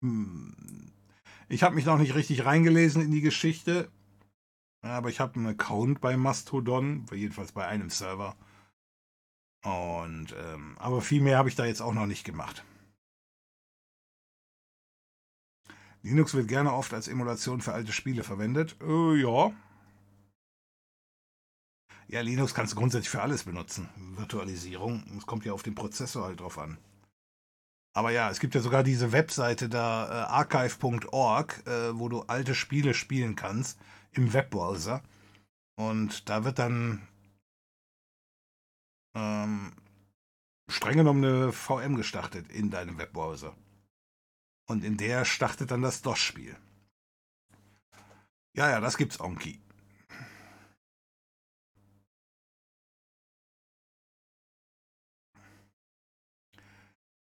Hm. 0.00 0.92
Ich 1.48 1.64
habe 1.64 1.74
mich 1.74 1.86
noch 1.86 1.98
nicht 1.98 2.14
richtig 2.14 2.44
reingelesen 2.44 3.02
in 3.02 3.10
die 3.10 3.20
Geschichte, 3.20 3.90
aber 4.82 5.08
ich 5.08 5.18
habe 5.18 5.34
einen 5.36 5.46
Account 5.48 6.00
bei 6.00 6.16
Mastodon, 6.16 7.04
jedenfalls 7.12 7.50
bei 7.50 7.66
einem 7.66 7.90
Server. 7.90 8.36
Und 9.64 10.36
ähm, 10.38 10.76
aber 10.78 11.00
viel 11.00 11.20
mehr 11.20 11.36
habe 11.36 11.48
ich 11.48 11.56
da 11.56 11.64
jetzt 11.64 11.80
auch 11.82 11.94
noch 11.94 12.06
nicht 12.06 12.22
gemacht. 12.22 12.64
Linux 16.02 16.34
wird 16.34 16.48
gerne 16.48 16.72
oft 16.72 16.94
als 16.94 17.08
Emulation 17.08 17.60
für 17.60 17.72
alte 17.72 17.92
Spiele 17.92 18.22
verwendet. 18.22 18.76
Äh, 18.80 19.20
ja. 19.20 19.52
Ja, 22.06 22.20
Linux 22.22 22.54
kannst 22.54 22.72
du 22.72 22.78
grundsätzlich 22.78 23.10
für 23.10 23.22
alles 23.22 23.44
benutzen. 23.44 23.88
Virtualisierung. 24.16 25.04
Es 25.18 25.26
kommt 25.26 25.44
ja 25.44 25.52
auf 25.52 25.62
den 25.62 25.74
Prozessor 25.74 26.24
halt 26.24 26.40
drauf 26.40 26.58
an. 26.58 26.78
Aber 27.94 28.10
ja, 28.10 28.30
es 28.30 28.38
gibt 28.38 28.54
ja 28.54 28.60
sogar 28.60 28.82
diese 28.82 29.12
Webseite 29.12 29.68
da, 29.68 30.06
äh, 30.06 30.30
archive.org, 30.30 31.66
äh, 31.66 31.98
wo 31.98 32.08
du 32.08 32.22
alte 32.22 32.54
Spiele 32.54 32.94
spielen 32.94 33.34
kannst 33.34 33.78
im 34.12 34.32
Webbrowser. 34.32 35.02
Und 35.76 36.28
da 36.28 36.44
wird 36.44 36.58
dann 36.58 37.06
ähm, 39.16 39.72
streng 40.70 40.98
genommen 40.98 41.24
eine 41.24 41.52
VM 41.52 41.96
gestartet 41.96 42.50
in 42.50 42.70
deinem 42.70 42.98
Webbrowser. 42.98 43.54
Und 44.68 44.84
in 44.84 44.98
der 44.98 45.24
startet 45.24 45.70
dann 45.70 45.82
das 45.82 46.02
DOS-Spiel. 46.02 46.54
Ja, 48.54 48.70
ja, 48.70 48.80
das 48.80 48.98
gibt's 48.98 49.18
Onki. 49.18 49.60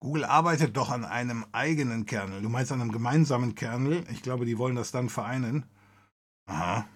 Google 0.01 0.25
arbeitet 0.25 0.77
doch 0.77 0.91
an 0.91 1.05
einem 1.05 1.47
eigenen 1.53 2.07
Kernel. 2.07 2.43
Du 2.43 2.49
meinst 2.49 2.73
an 2.73 2.81
einem 2.81 2.93
gemeinsamen 2.93 3.55
Kernel? 3.55 4.07
Ich 4.11 4.23
glaube, 4.23 4.45
die 4.45 4.59
wollen 4.59 4.77
das 4.77 4.91
dann 4.91 5.09
vereinen. 5.09 5.65
Aha. 6.47 6.87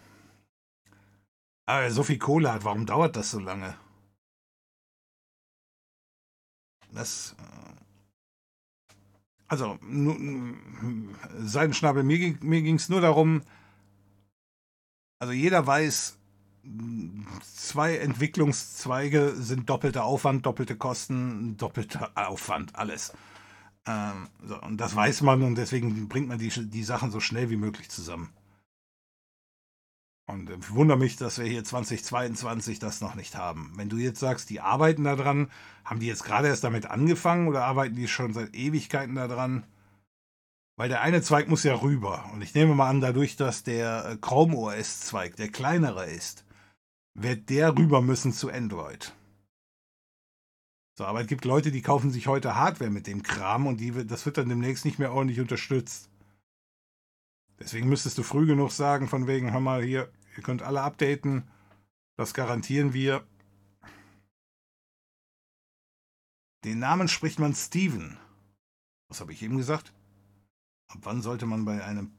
Aber 1.67 1.91
so 1.91 2.03
viel 2.03 2.19
Kohle 2.19 2.53
hat, 2.53 2.65
warum 2.65 2.87
dauert 2.87 3.17
das 3.17 3.31
so 3.31 3.39
lange? 3.39 3.79
Das 6.93 7.35
äh, 7.39 7.68
also 9.49 9.79
Seidenschnabel, 11.39 12.03
mir, 12.03 12.37
mir 12.43 12.63
ging 12.63 12.77
es 12.77 12.89
nur 12.89 13.01
darum, 13.01 13.43
also 15.19 15.33
jeder 15.33 15.67
weiß, 15.67 16.19
zwei 17.43 17.97
Entwicklungszweige 17.97 19.35
sind 19.37 19.69
doppelter 19.69 20.05
Aufwand, 20.05 20.45
doppelte 20.47 20.77
Kosten, 20.77 21.57
doppelter 21.57 22.11
Aufwand, 22.15 22.77
alles. 22.77 23.13
Ähm, 23.87 24.29
so, 24.45 24.61
und 24.61 24.77
das 24.77 24.95
weiß 24.95 25.23
man 25.23 25.43
und 25.43 25.57
deswegen 25.57 26.09
bringt 26.09 26.29
man 26.29 26.39
die, 26.39 26.51
die 26.51 26.85
Sachen 26.85 27.11
so 27.11 27.21
schnell 27.21 27.49
wie 27.51 27.57
möglich 27.57 27.89
zusammen. 27.89 28.31
Und 30.29 30.51
ich 30.51 30.75
wundere 30.75 30.99
mich, 30.99 31.17
dass 31.17 31.39
wir 31.39 31.47
hier 31.47 31.65
2022 31.65 32.79
das 32.79 33.01
noch 33.01 33.15
nicht 33.15 33.35
haben. 33.35 33.73
Wenn 33.77 33.89
du 33.89 33.97
jetzt 33.97 34.21
sagst, 34.21 34.51
die 34.51 34.61
arbeiten 34.61 35.05
daran, 35.05 35.51
haben 35.87 36.01
die 36.01 36.07
jetzt 36.07 36.23
gerade 36.23 36.49
erst 36.49 36.65
damit 36.65 36.85
angefangen 36.85 37.49
oder 37.49 37.65
arbeiten 37.65 37.97
die 37.97 38.09
schon 38.09 38.35
seit 38.35 38.55
Ewigkeiten 38.55 39.15
daran? 39.15 39.65
Weil 40.77 40.91
der 40.91 41.01
eine 41.01 41.23
Zweig 41.23 41.49
muss 41.49 41.65
ja 41.65 41.75
rüber. 41.75 42.29
Und 42.35 42.43
ich 42.43 42.55
nehme 42.55 42.75
mal 42.75 42.91
an, 42.91 43.01
dadurch, 43.01 43.37
dass 43.37 43.63
der 43.63 44.05
äh, 44.05 44.17
Chrome 44.19 44.55
OS 44.55 45.01
Zweig 45.01 45.37
der 45.37 45.49
kleinere 45.49 46.05
ist, 46.05 46.45
wird 47.15 47.49
der 47.49 47.77
rüber 47.79 48.03
müssen 48.03 48.35
zu 48.35 48.51
Android. 48.53 49.15
So, 50.99 51.07
aber 51.07 51.23
es 51.23 51.27
gibt 51.27 51.47
Leute, 51.47 51.71
die 51.71 51.81
kaufen 51.81 52.11
sich 52.11 52.27
heute 52.27 52.55
Hardware 52.55 52.91
mit 52.91 53.07
dem 53.07 53.23
Kram 53.23 53.67
und 53.67 53.81
die, 53.81 54.07
das 54.07 54.27
wird 54.27 54.37
dann 54.37 54.51
demnächst 54.51 54.85
nicht 54.85 54.99
mehr 54.99 55.15
ordentlich 55.15 55.41
unterstützt. 55.41 56.11
Deswegen 57.59 57.89
müsstest 57.89 58.19
du 58.19 58.23
früh 58.23 58.47
genug 58.47 58.73
sagen, 58.73 59.09
von 59.09 59.27
wegen, 59.27 59.53
hör 59.53 59.61
mal 59.61 59.83
hier, 59.83 60.13
ihr 60.39 60.43
könnt 60.43 60.63
alle 60.63 60.83
updaten. 60.83 61.51
Das 62.17 62.33
garantieren 62.33 62.95
wir. 62.95 63.27
Den 66.65 66.79
Namen 66.79 67.09
spricht 67.09 67.41
man 67.41 67.55
Steven. 67.55 68.17
Was 69.09 69.21
habe 69.21 69.33
ich 69.33 69.43
eben 69.43 69.57
gesagt? 69.57 69.93
Ab 70.91 71.01
wann 71.03 71.23
sollte 71.23 71.45
man 71.45 71.65
bei 71.65 71.85
einem 71.85 72.17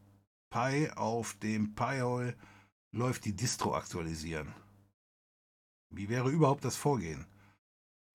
Pi 0.52 0.90
auf 0.96 1.34
dem 1.36 1.76
Pi-Hole 1.76 2.38
läuft 2.92 3.24
die 3.26 3.36
Distro 3.36 3.74
aktualisieren? 3.74 4.54
Wie 5.90 6.10
wäre 6.10 6.30
überhaupt 6.30 6.66
das 6.66 6.76
Vorgehen? 6.76 7.26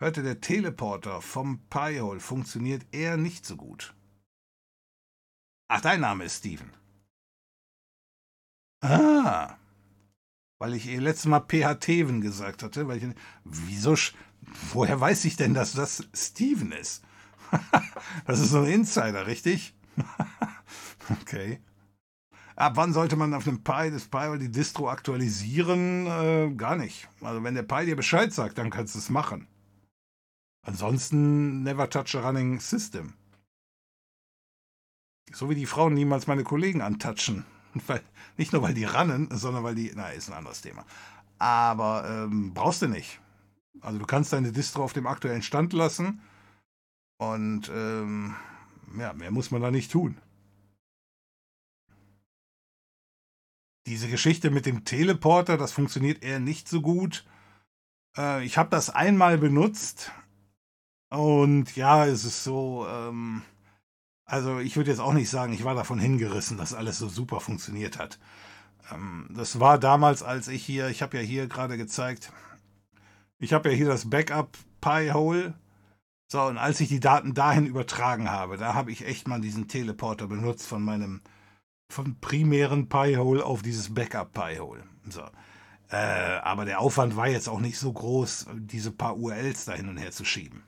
Hörte 0.01 0.23
der 0.23 0.41
Teleporter 0.41 1.23
vom 1.23 1.61
Pi-Hole 1.71 2.21
funktioniert 2.21 2.87
eher 2.93 3.17
nicht 3.17 3.47
so 3.47 3.57
gut. 3.57 3.95
Ach, 5.69 5.81
dein 5.81 6.01
Name 6.01 6.25
ist 6.25 6.39
Steven. 6.39 6.71
Ah, 8.83 9.57
weil 10.65 10.73
ich 10.73 10.87
ihr 10.87 11.03
letztes 11.03 11.27
Mal 11.27 11.41
PH 11.41 11.75
Teven 11.75 12.23
gesagt 12.23 12.63
hatte. 12.63 12.89
Weil 12.89 12.97
ich, 12.97 13.05
wieso, 13.45 13.97
woher 14.73 14.99
weiß 14.99 15.27
ich 15.27 15.37
denn, 15.37 15.53
dass 15.53 15.75
das 15.75 16.09
Steven 16.15 16.73
ist? 16.73 17.05
das 18.27 18.41
ist 18.41 18.49
so 18.49 18.61
ein 18.61 18.73
Insider, 18.73 19.27
richtig? 19.27 19.75
okay. 21.21 21.61
Ab 22.57 22.73
wann 22.77 22.95
sollte 22.95 23.17
man 23.17 23.35
auf 23.35 23.45
dem 23.45 23.63
Pi 23.63 23.91
des 23.91 24.09
Pi 24.09 24.39
die 24.39 24.51
Distro 24.51 24.89
aktualisieren? 24.89 26.07
Äh, 26.07 26.55
gar 26.57 26.77
nicht. 26.77 27.09
Also 27.21 27.45
wenn 27.45 27.55
der 27.55 27.65
Pi 27.65 27.85
dir 27.85 27.97
Bescheid 27.97 28.33
sagt, 28.33 28.57
dann 28.57 28.71
kannst 28.71 28.95
du 28.95 29.01
es 29.01 29.11
machen. 29.11 29.47
Ansonsten 30.63 31.63
never 31.63 31.91
touch 31.91 32.17
a 32.17 32.27
running 32.27 32.59
system. 32.59 33.13
So 35.31 35.51
wie 35.51 35.57
die 35.57 35.67
Frauen 35.67 35.93
niemals 35.93 36.27
meine 36.27 36.43
Kollegen 36.43 36.81
antatschen. 36.81 37.45
Weil, 37.87 38.03
nicht 38.37 38.53
nur 38.53 38.63
weil 38.63 38.75
die 38.75 38.85
rannen, 38.85 39.29
sondern 39.33 39.65
weil 39.65 39.75
die, 39.75 39.93
na, 39.95 40.09
ist 40.09 40.29
ein 40.29 40.37
anderes 40.37 40.61
Thema. 40.61 40.85
Aber 41.39 42.05
ähm, 42.09 42.55
brauchst 42.55 42.83
du 42.83 42.89
nicht. 42.89 43.21
Also 43.81 43.99
du 43.99 44.07
kannst 44.07 44.33
deine 44.33 44.53
Distro 44.53 44.85
auf 44.85 44.93
dem 44.93 45.07
aktuellen 45.07 45.43
Stand 45.43 45.73
lassen 45.73 46.21
und 47.19 47.71
ähm, 47.75 48.35
ja, 48.99 49.13
mehr 49.13 49.31
muss 49.31 49.51
man 49.51 49.63
da 49.63 49.71
nicht 49.71 49.91
tun. 49.91 50.17
Diese 53.87 54.09
Geschichte 54.09 54.51
mit 54.51 54.65
dem 54.65 54.85
Teleporter, 54.85 55.59
das 55.59 55.73
funktioniert 55.73 56.23
eher 56.23 56.41
nicht 56.41 56.69
so 56.69 56.81
gut. 56.81 57.27
Äh, 58.17 58.45
ich 58.45 58.57
habe 58.57 58.71
das 58.71 58.91
einmal 58.91 59.37
benutzt 59.39 60.13
und 61.11 61.77
ja, 61.77 62.07
es 62.07 62.25
ist 62.25 62.45
so, 62.45 62.87
ähm, 62.89 63.43
also 64.25 64.59
ich 64.59 64.77
würde 64.77 64.91
jetzt 64.91 65.01
auch 65.01 65.13
nicht 65.13 65.31
sagen, 65.31 65.53
ich 65.53 65.65
war 65.65 65.75
davon 65.75 65.99
hingerissen, 65.99 66.57
dass 66.57 66.75
alles 66.75 66.99
so 66.99 67.09
super 67.09 67.41
funktioniert 67.41 67.99
hat. 67.99 68.19
Ähm, 68.93 69.29
das 69.31 69.61
war 69.61 69.79
damals, 69.79 70.23
als 70.23 70.49
ich 70.49 70.65
hier, 70.65 70.89
ich 70.89 71.03
habe 71.03 71.17
ja 71.17 71.23
hier 71.23 71.47
gerade 71.47 71.77
gezeigt, 71.77 72.33
ich 73.39 73.53
habe 73.53 73.71
ja 73.71 73.77
hier 73.77 73.89
das 73.89 74.09
Backup 74.09 74.57
Pi-Hole. 74.81 75.55
So, 76.31 76.43
und 76.43 76.59
als 76.59 76.81
ich 76.81 76.89
die 76.89 77.01
Daten 77.01 77.35
dahin 77.35 77.67
übertragen 77.67 78.31
habe, 78.31 78.57
da 78.57 78.75
habe 78.75 78.91
ich 78.91 79.07
echt 79.07 79.29
mal 79.29 79.41
diesen 79.41 79.69
Teleporter 79.69 80.27
benutzt 80.27 80.67
von 80.67 80.83
meinem 80.83 81.21
vom 81.93 82.19
primären 82.21 82.89
Pi-Hole 82.89 83.45
auf 83.45 83.63
dieses 83.63 83.95
Backup 83.95 84.33
Pi-Hole. 84.33 84.83
So. 85.09 85.23
Äh, 85.91 86.39
aber 86.43 86.65
der 86.65 86.81
Aufwand 86.81 87.17
war 87.17 87.29
jetzt 87.29 87.49
auch 87.49 87.61
nicht 87.61 87.79
so 87.79 87.93
groß, 87.93 88.47
diese 88.55 88.91
paar 88.91 89.17
URLs 89.17 89.67
da 89.67 89.75
hin 89.75 89.89
und 89.89 89.99
her 89.99 90.11
zu 90.11 90.25
schieben. 90.25 90.65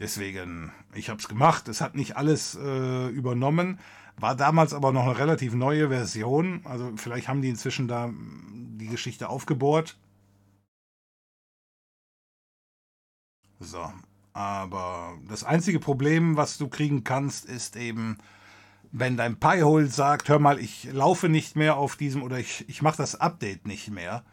Deswegen, 0.00 0.72
ich 0.94 1.08
habe 1.10 1.18
es 1.20 1.28
gemacht. 1.28 1.68
Es 1.68 1.80
hat 1.80 1.96
nicht 1.96 2.16
alles 2.16 2.54
äh, 2.54 3.08
übernommen. 3.08 3.80
War 4.16 4.36
damals 4.36 4.72
aber 4.72 4.92
noch 4.92 5.04
eine 5.04 5.18
relativ 5.18 5.54
neue 5.54 5.88
Version. 5.88 6.62
Also 6.64 6.92
vielleicht 6.96 7.28
haben 7.28 7.42
die 7.42 7.48
inzwischen 7.48 7.88
da 7.88 8.10
die 8.12 8.86
Geschichte 8.86 9.28
aufgebohrt. 9.28 9.98
So. 13.60 13.92
Aber 14.32 15.18
das 15.26 15.42
einzige 15.42 15.80
Problem, 15.80 16.36
was 16.36 16.58
du 16.58 16.68
kriegen 16.68 17.02
kannst, 17.02 17.44
ist 17.44 17.74
eben, 17.74 18.18
wenn 18.92 19.16
dein 19.16 19.40
Pi-Hole 19.40 19.88
sagt, 19.88 20.28
hör 20.28 20.38
mal, 20.38 20.60
ich 20.60 20.84
laufe 20.92 21.28
nicht 21.28 21.56
mehr 21.56 21.76
auf 21.76 21.96
diesem 21.96 22.22
oder 22.22 22.38
ich, 22.38 22.68
ich 22.68 22.82
mache 22.82 22.98
das 22.98 23.16
Update 23.16 23.66
nicht 23.66 23.90
mehr, 23.90 24.24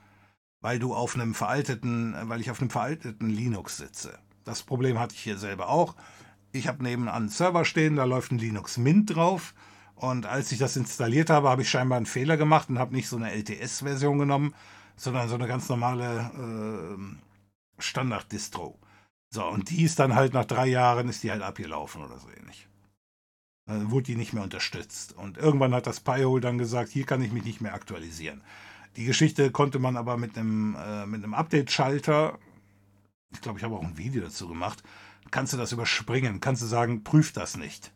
weil 0.62 0.78
du 0.78 0.94
auf 0.94 1.16
einem 1.16 1.34
veralteten, 1.34 2.16
weil 2.24 2.40
ich 2.40 2.52
auf 2.52 2.62
einem 2.62 2.70
veralteten 2.70 3.30
Linux 3.30 3.78
sitze. 3.78 4.20
Das 4.46 4.64
Problem 4.64 4.98
hatte 5.00 5.16
ich 5.16 5.22
hier 5.22 5.38
selber 5.38 5.68
auch. 5.68 5.96
Ich 6.52 6.68
habe 6.70 6.84
nebenan 6.84 7.14
einen 7.14 7.30
Server 7.30 7.66
stehen, 7.66 7.98
da 7.98 8.06
läuft 8.06 8.32
ein 8.32 8.38
Linux 8.38 8.78
Mint 8.78 9.16
drauf. 9.16 9.54
Und 9.96 10.26
als 10.26 10.52
ich 10.52 10.60
das 10.60 10.78
installiert 10.78 11.30
habe, 11.30 11.50
habe 11.50 11.64
ich 11.64 11.70
scheinbar 11.70 11.98
einen 11.98 12.06
Fehler 12.06 12.38
gemacht 12.38 12.70
und 12.70 12.80
habe 12.80 12.96
nicht 12.96 13.10
so 13.10 13.18
eine 13.18 13.32
LTS-Version 13.32 14.20
genommen, 14.20 14.54
sondern 14.96 15.28
so 15.28 15.36
eine 15.36 15.48
ganz 15.48 15.68
normale 15.68 16.32
äh, 16.98 17.82
Standard-Distro. 17.82 18.78
So, 19.34 19.46
und 19.46 19.70
die 19.70 19.84
ist 19.84 20.00
dann 20.00 20.16
halt 20.16 20.34
nach 20.34 20.46
drei 20.46 20.68
Jahren, 20.68 21.10
ist 21.10 21.24
die 21.24 21.32
halt 21.32 21.42
abgelaufen 21.42 22.04
oder 22.04 22.20
so 22.20 22.30
ähnlich. 22.30 22.68
Dann 23.68 23.90
wurde 23.90 24.06
die 24.06 24.16
nicht 24.16 24.34
mehr 24.34 24.44
unterstützt. 24.44 25.14
Und 25.14 25.38
irgendwann 25.38 25.74
hat 25.74 25.88
das 25.88 26.00
Pi-Hole 26.00 26.42
dann 26.42 26.58
gesagt, 26.58 26.90
hier 26.90 27.06
kann 27.06 27.22
ich 27.22 27.32
mich 27.32 27.44
nicht 27.44 27.62
mehr 27.62 27.74
aktualisieren. 27.74 28.42
Die 28.96 29.06
Geschichte 29.06 29.52
konnte 29.52 29.80
man 29.80 29.98
aber 29.98 30.18
mit 30.18 30.38
einem, 30.38 30.76
äh, 30.76 31.06
mit 31.06 31.24
einem 31.24 31.34
Update-Schalter 31.34 32.38
ich 33.36 33.42
glaube, 33.42 33.60
ich 33.60 33.64
habe 33.64 33.76
auch 33.76 33.84
ein 33.84 33.98
Video 33.98 34.22
dazu 34.24 34.48
gemacht, 34.48 34.84
kannst 35.30 35.54
du 35.54 35.58
das 35.58 35.72
überspringen, 35.72 36.40
kannst 36.40 36.62
du 36.62 36.66
sagen, 36.66 37.04
prüf 37.04 37.34
das 37.34 37.58
nicht, 37.58 37.94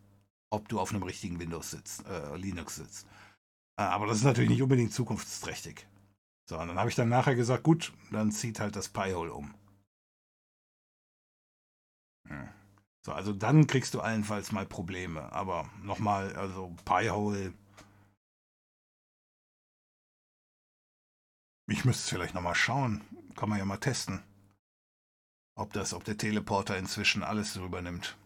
ob 0.51 0.67
du 0.67 0.79
auf 0.79 0.91
einem 0.91 1.03
richtigen 1.03 1.39
Windows 1.39 1.71
sitzt, 1.71 2.05
äh, 2.07 2.35
Linux 2.35 2.75
sitzt. 2.75 3.07
Äh, 3.77 3.83
aber 3.83 4.07
das 4.07 4.17
ist 4.17 4.23
natürlich 4.23 4.49
nicht 4.49 4.61
unbedingt 4.61 4.93
zukunftsträchtig. 4.93 5.87
So, 6.49 6.59
und 6.59 6.67
dann 6.67 6.77
habe 6.77 6.89
ich 6.89 6.95
dann 6.95 7.09
nachher 7.09 7.35
gesagt, 7.35 7.63
gut, 7.63 7.93
dann 8.11 8.31
zieht 8.31 8.59
halt 8.59 8.75
das 8.75 8.89
Pi-Hole 8.89 9.33
um. 9.33 9.53
Hm. 12.27 12.49
So, 13.05 13.13
also 13.13 13.33
dann 13.33 13.67
kriegst 13.67 13.93
du 13.93 14.01
allenfalls 14.01 14.51
mal 14.51 14.65
Probleme. 14.65 15.31
Aber 15.31 15.69
nochmal, 15.83 16.35
also 16.35 16.75
Pi-Hole. 16.85 17.53
Ich 21.67 21.85
müsste 21.85 22.01
es 22.01 22.09
vielleicht 22.09 22.33
nochmal 22.33 22.55
schauen. 22.55 23.01
Kann 23.35 23.47
man 23.47 23.59
ja 23.59 23.65
mal 23.65 23.77
testen 23.77 24.23
ob 25.59 25.73
das, 25.73 25.93
ob 25.93 26.03
der 26.05 26.17
Teleporter 26.17 26.77
inzwischen 26.77 27.21
alles 27.21 27.55
übernimmt. 27.57 28.17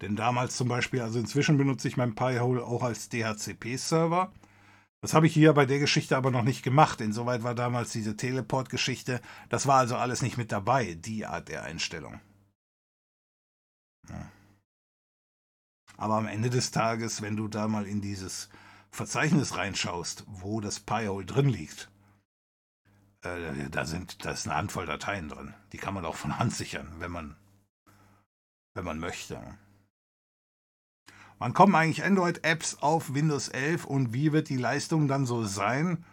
Denn 0.00 0.16
damals 0.16 0.56
zum 0.56 0.68
Beispiel, 0.68 1.02
also 1.02 1.18
inzwischen 1.18 1.58
benutze 1.58 1.88
ich 1.88 1.96
mein 1.96 2.14
Pi-Hole 2.14 2.64
auch 2.64 2.82
als 2.82 3.08
DHCP-Server. 3.08 4.32
Das 5.00 5.12
habe 5.12 5.26
ich 5.26 5.34
hier 5.34 5.52
bei 5.52 5.66
der 5.66 5.80
Geschichte 5.80 6.16
aber 6.16 6.30
noch 6.30 6.44
nicht 6.44 6.62
gemacht. 6.62 7.00
Insoweit 7.00 7.42
war 7.42 7.54
damals 7.54 7.92
diese 7.92 8.16
Teleport-Geschichte, 8.16 9.20
das 9.48 9.66
war 9.66 9.78
also 9.78 9.96
alles 9.96 10.22
nicht 10.22 10.38
mit 10.38 10.50
dabei, 10.50 10.94
die 10.94 11.26
Art 11.26 11.48
der 11.48 11.62
Einstellung. 11.64 12.20
Ja. 14.08 14.30
Aber 15.96 16.14
am 16.14 16.26
Ende 16.26 16.48
des 16.48 16.70
Tages, 16.70 17.22
wenn 17.22 17.36
du 17.36 17.48
da 17.48 17.68
mal 17.68 17.86
in 17.86 18.00
dieses 18.00 18.48
Verzeichnis 18.90 19.56
reinschaust, 19.56 20.24
wo 20.26 20.60
das 20.60 20.80
Pi-Hole 20.80 21.26
drin 21.26 21.48
liegt, 21.48 21.90
äh, 23.22 23.68
da 23.70 23.84
sind, 23.84 24.24
da 24.24 24.30
ist 24.30 24.46
eine 24.46 24.56
Handvoll 24.56 24.86
Dateien 24.86 25.28
drin. 25.28 25.54
Die 25.72 25.78
kann 25.78 25.94
man 25.94 26.04
auch 26.04 26.16
von 26.16 26.38
Hand 26.38 26.54
sichern, 26.54 26.88
wenn 26.98 27.10
man, 27.10 27.36
wenn 28.74 28.84
man 28.84 28.98
möchte. 28.98 29.40
Wann 31.38 31.54
kommen 31.54 31.74
eigentlich 31.74 32.04
Android-Apps 32.04 32.78
auf 32.80 33.14
Windows 33.14 33.48
11 33.48 33.84
und 33.84 34.12
wie 34.12 34.32
wird 34.32 34.48
die 34.48 34.56
Leistung 34.56 35.06
dann 35.06 35.24
so 35.24 35.44
sein? 35.44 36.04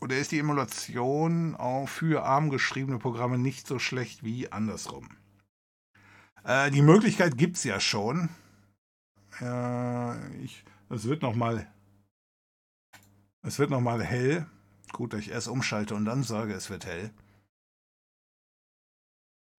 Oder 0.00 0.18
ist 0.18 0.32
die 0.32 0.40
Emulation 0.40 1.54
auch 1.54 1.86
für 1.88 2.24
ARM 2.24 2.50
geschriebene 2.50 2.98
Programme 2.98 3.38
nicht 3.38 3.68
so 3.68 3.78
schlecht 3.78 4.24
wie 4.24 4.50
andersrum? 4.50 5.08
Äh, 6.42 6.72
die 6.72 6.82
Möglichkeit 6.82 7.38
gibt 7.38 7.56
es 7.56 7.62
ja 7.62 7.78
schon. 7.78 8.28
Äh, 9.40 10.42
ich, 10.42 10.64
es 10.90 11.04
wird 11.04 11.22
nochmal 11.22 11.71
es 13.42 13.58
wird 13.58 13.70
nochmal 13.70 14.02
hell. 14.02 14.46
Gut, 14.92 15.12
dass 15.12 15.20
ich 15.20 15.30
erst 15.30 15.48
umschalte 15.48 15.94
und 15.94 16.04
dann 16.04 16.22
sage, 16.22 16.54
es 16.54 16.70
wird 16.70 16.86
hell. 16.86 17.12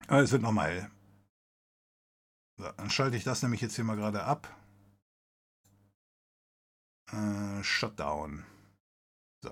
Aber 0.07 0.21
es 0.21 0.31
wird 0.31 0.41
nochmal 0.41 0.69
hell. 0.69 0.91
So, 2.57 2.71
dann 2.71 2.89
schalte 2.89 3.17
ich 3.17 3.23
das 3.23 3.41
nämlich 3.41 3.61
jetzt 3.61 3.75
hier 3.75 3.83
mal 3.83 3.95
gerade 3.95 4.23
ab. 4.23 4.47
Äh, 7.11 7.63
Shutdown. 7.63 8.45
So. 9.41 9.51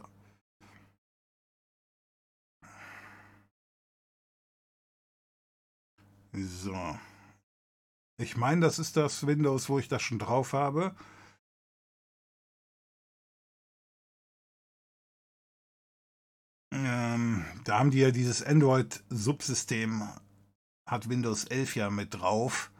So. 6.34 7.00
Ich 8.18 8.38
meine, 8.38 8.62
das 8.62 8.78
ist 8.80 8.98
das 8.98 9.26
Windows, 9.26 9.68
wo 9.68 9.80
ich 9.80 9.88
das 9.88 10.02
schon 10.02 10.20
drauf 10.20 10.54
habe. 10.54 10.96
Ähm, 16.74 17.46
da 17.66 17.80
haben 17.80 17.92
die 17.92 18.00
ja 18.00 18.12
dieses 18.12 18.44
Android-Subsystem, 18.44 20.08
hat 20.88 21.10
Windows 21.10 21.44
11 21.46 21.76
ja 21.76 21.90
mit 21.90 22.14
drauf. 22.14 22.72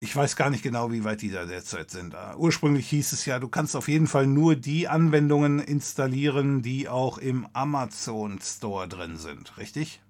Ich 0.00 0.16
weiß 0.16 0.34
gar 0.34 0.50
nicht 0.50 0.64
genau, 0.64 0.90
wie 0.90 1.04
weit 1.04 1.22
die 1.22 1.30
da 1.30 1.44
derzeit 1.44 1.90
sind. 1.92 2.14
Uh, 2.14 2.36
ursprünglich 2.36 2.88
hieß 2.88 3.12
es 3.12 3.24
ja, 3.24 3.38
du 3.38 3.48
kannst 3.48 3.76
auf 3.76 3.86
jeden 3.86 4.08
Fall 4.08 4.26
nur 4.26 4.56
die 4.56 4.88
Anwendungen 4.88 5.60
installieren, 5.60 6.60
die 6.60 6.88
auch 6.88 7.18
im 7.18 7.46
Amazon 7.52 8.40
Store 8.40 8.88
drin 8.88 9.16
sind, 9.16 9.56
richtig? 9.58 10.02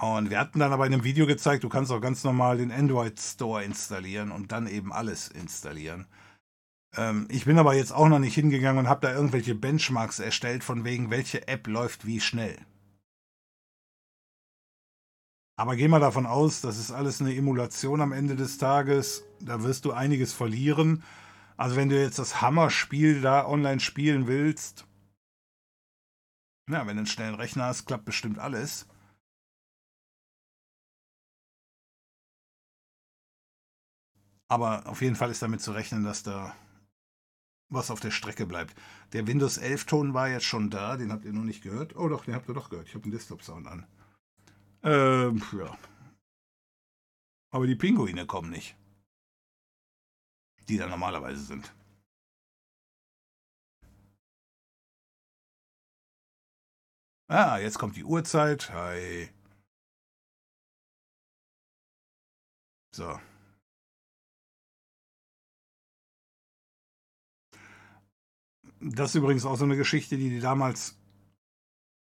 Und 0.00 0.28
wir 0.28 0.40
hatten 0.40 0.58
dann 0.58 0.72
aber 0.72 0.86
in 0.86 0.92
einem 0.92 1.04
Video 1.04 1.24
gezeigt, 1.24 1.62
du 1.62 1.68
kannst 1.68 1.92
auch 1.92 2.00
ganz 2.00 2.24
normal 2.24 2.58
den 2.58 2.72
Android 2.72 3.18
Store 3.20 3.62
installieren 3.62 4.32
und 4.32 4.50
dann 4.50 4.66
eben 4.66 4.92
alles 4.92 5.28
installieren. 5.28 6.06
Ähm, 6.94 7.26
ich 7.30 7.44
bin 7.44 7.58
aber 7.58 7.74
jetzt 7.74 7.92
auch 7.92 8.08
noch 8.08 8.18
nicht 8.18 8.34
hingegangen 8.34 8.78
und 8.78 8.88
habe 8.88 9.06
da 9.06 9.14
irgendwelche 9.14 9.54
Benchmarks 9.54 10.18
erstellt, 10.18 10.64
von 10.64 10.84
wegen, 10.84 11.10
welche 11.10 11.48
App 11.48 11.66
läuft 11.66 12.06
wie 12.06 12.20
schnell. 12.20 12.58
Aber 15.58 15.74
geh 15.74 15.88
mal 15.88 16.00
davon 16.00 16.26
aus, 16.26 16.60
das 16.60 16.78
ist 16.78 16.90
alles 16.90 17.20
eine 17.20 17.34
Emulation 17.34 18.02
am 18.02 18.12
Ende 18.12 18.36
des 18.36 18.58
Tages. 18.58 19.24
Da 19.40 19.62
wirst 19.62 19.86
du 19.86 19.92
einiges 19.92 20.34
verlieren. 20.34 21.02
Also 21.56 21.76
wenn 21.76 21.88
du 21.88 21.98
jetzt 21.98 22.18
das 22.18 22.42
Hammer-Spiel 22.42 23.22
da 23.22 23.46
online 23.46 23.80
spielen 23.80 24.26
willst, 24.26 24.86
ja, 26.68 26.80
wenn 26.80 26.96
du 26.96 27.00
einen 27.00 27.06
schnellen 27.06 27.36
Rechner 27.36 27.64
hast, 27.64 27.86
klappt 27.86 28.04
bestimmt 28.04 28.38
alles. 28.38 28.86
Aber 34.48 34.86
auf 34.86 35.00
jeden 35.00 35.16
Fall 35.16 35.30
ist 35.30 35.42
damit 35.42 35.60
zu 35.60 35.72
rechnen, 35.72 36.04
dass 36.04 36.22
da 36.22 36.54
was 37.68 37.90
auf 37.90 38.00
der 38.00 38.10
Strecke 38.10 38.46
bleibt. 38.46 38.74
Der 39.12 39.26
Windows 39.26 39.58
11 39.58 39.86
Ton 39.86 40.14
war 40.14 40.28
jetzt 40.28 40.44
schon 40.44 40.70
da, 40.70 40.96
den 40.96 41.12
habt 41.12 41.24
ihr 41.24 41.32
noch 41.32 41.42
nicht 41.44 41.62
gehört. 41.62 41.96
Oh 41.96 42.08
doch, 42.08 42.24
den 42.24 42.34
habt 42.34 42.48
ihr 42.48 42.54
doch 42.54 42.70
gehört. 42.70 42.88
Ich 42.88 42.94
habe 42.94 43.02
den 43.02 43.12
Desktop-Sound 43.12 43.66
an. 43.66 43.86
Ähm, 44.82 45.42
ja. 45.58 45.76
Aber 47.50 47.66
die 47.66 47.76
Pinguine 47.76 48.26
kommen 48.26 48.50
nicht. 48.50 48.76
Die 50.68 50.76
da 50.76 50.86
normalerweise 50.86 51.42
sind. 51.42 51.74
Ah, 57.28 57.58
jetzt 57.58 57.78
kommt 57.78 57.96
die 57.96 58.04
Uhrzeit. 58.04 58.70
Hi. 58.70 59.28
So. 62.94 63.18
Das 68.80 69.10
ist 69.10 69.14
übrigens 69.16 69.44
auch 69.44 69.56
so 69.56 69.64
eine 69.64 69.76
Geschichte, 69.76 70.16
die 70.16 70.30
die 70.30 70.40
damals 70.40 70.96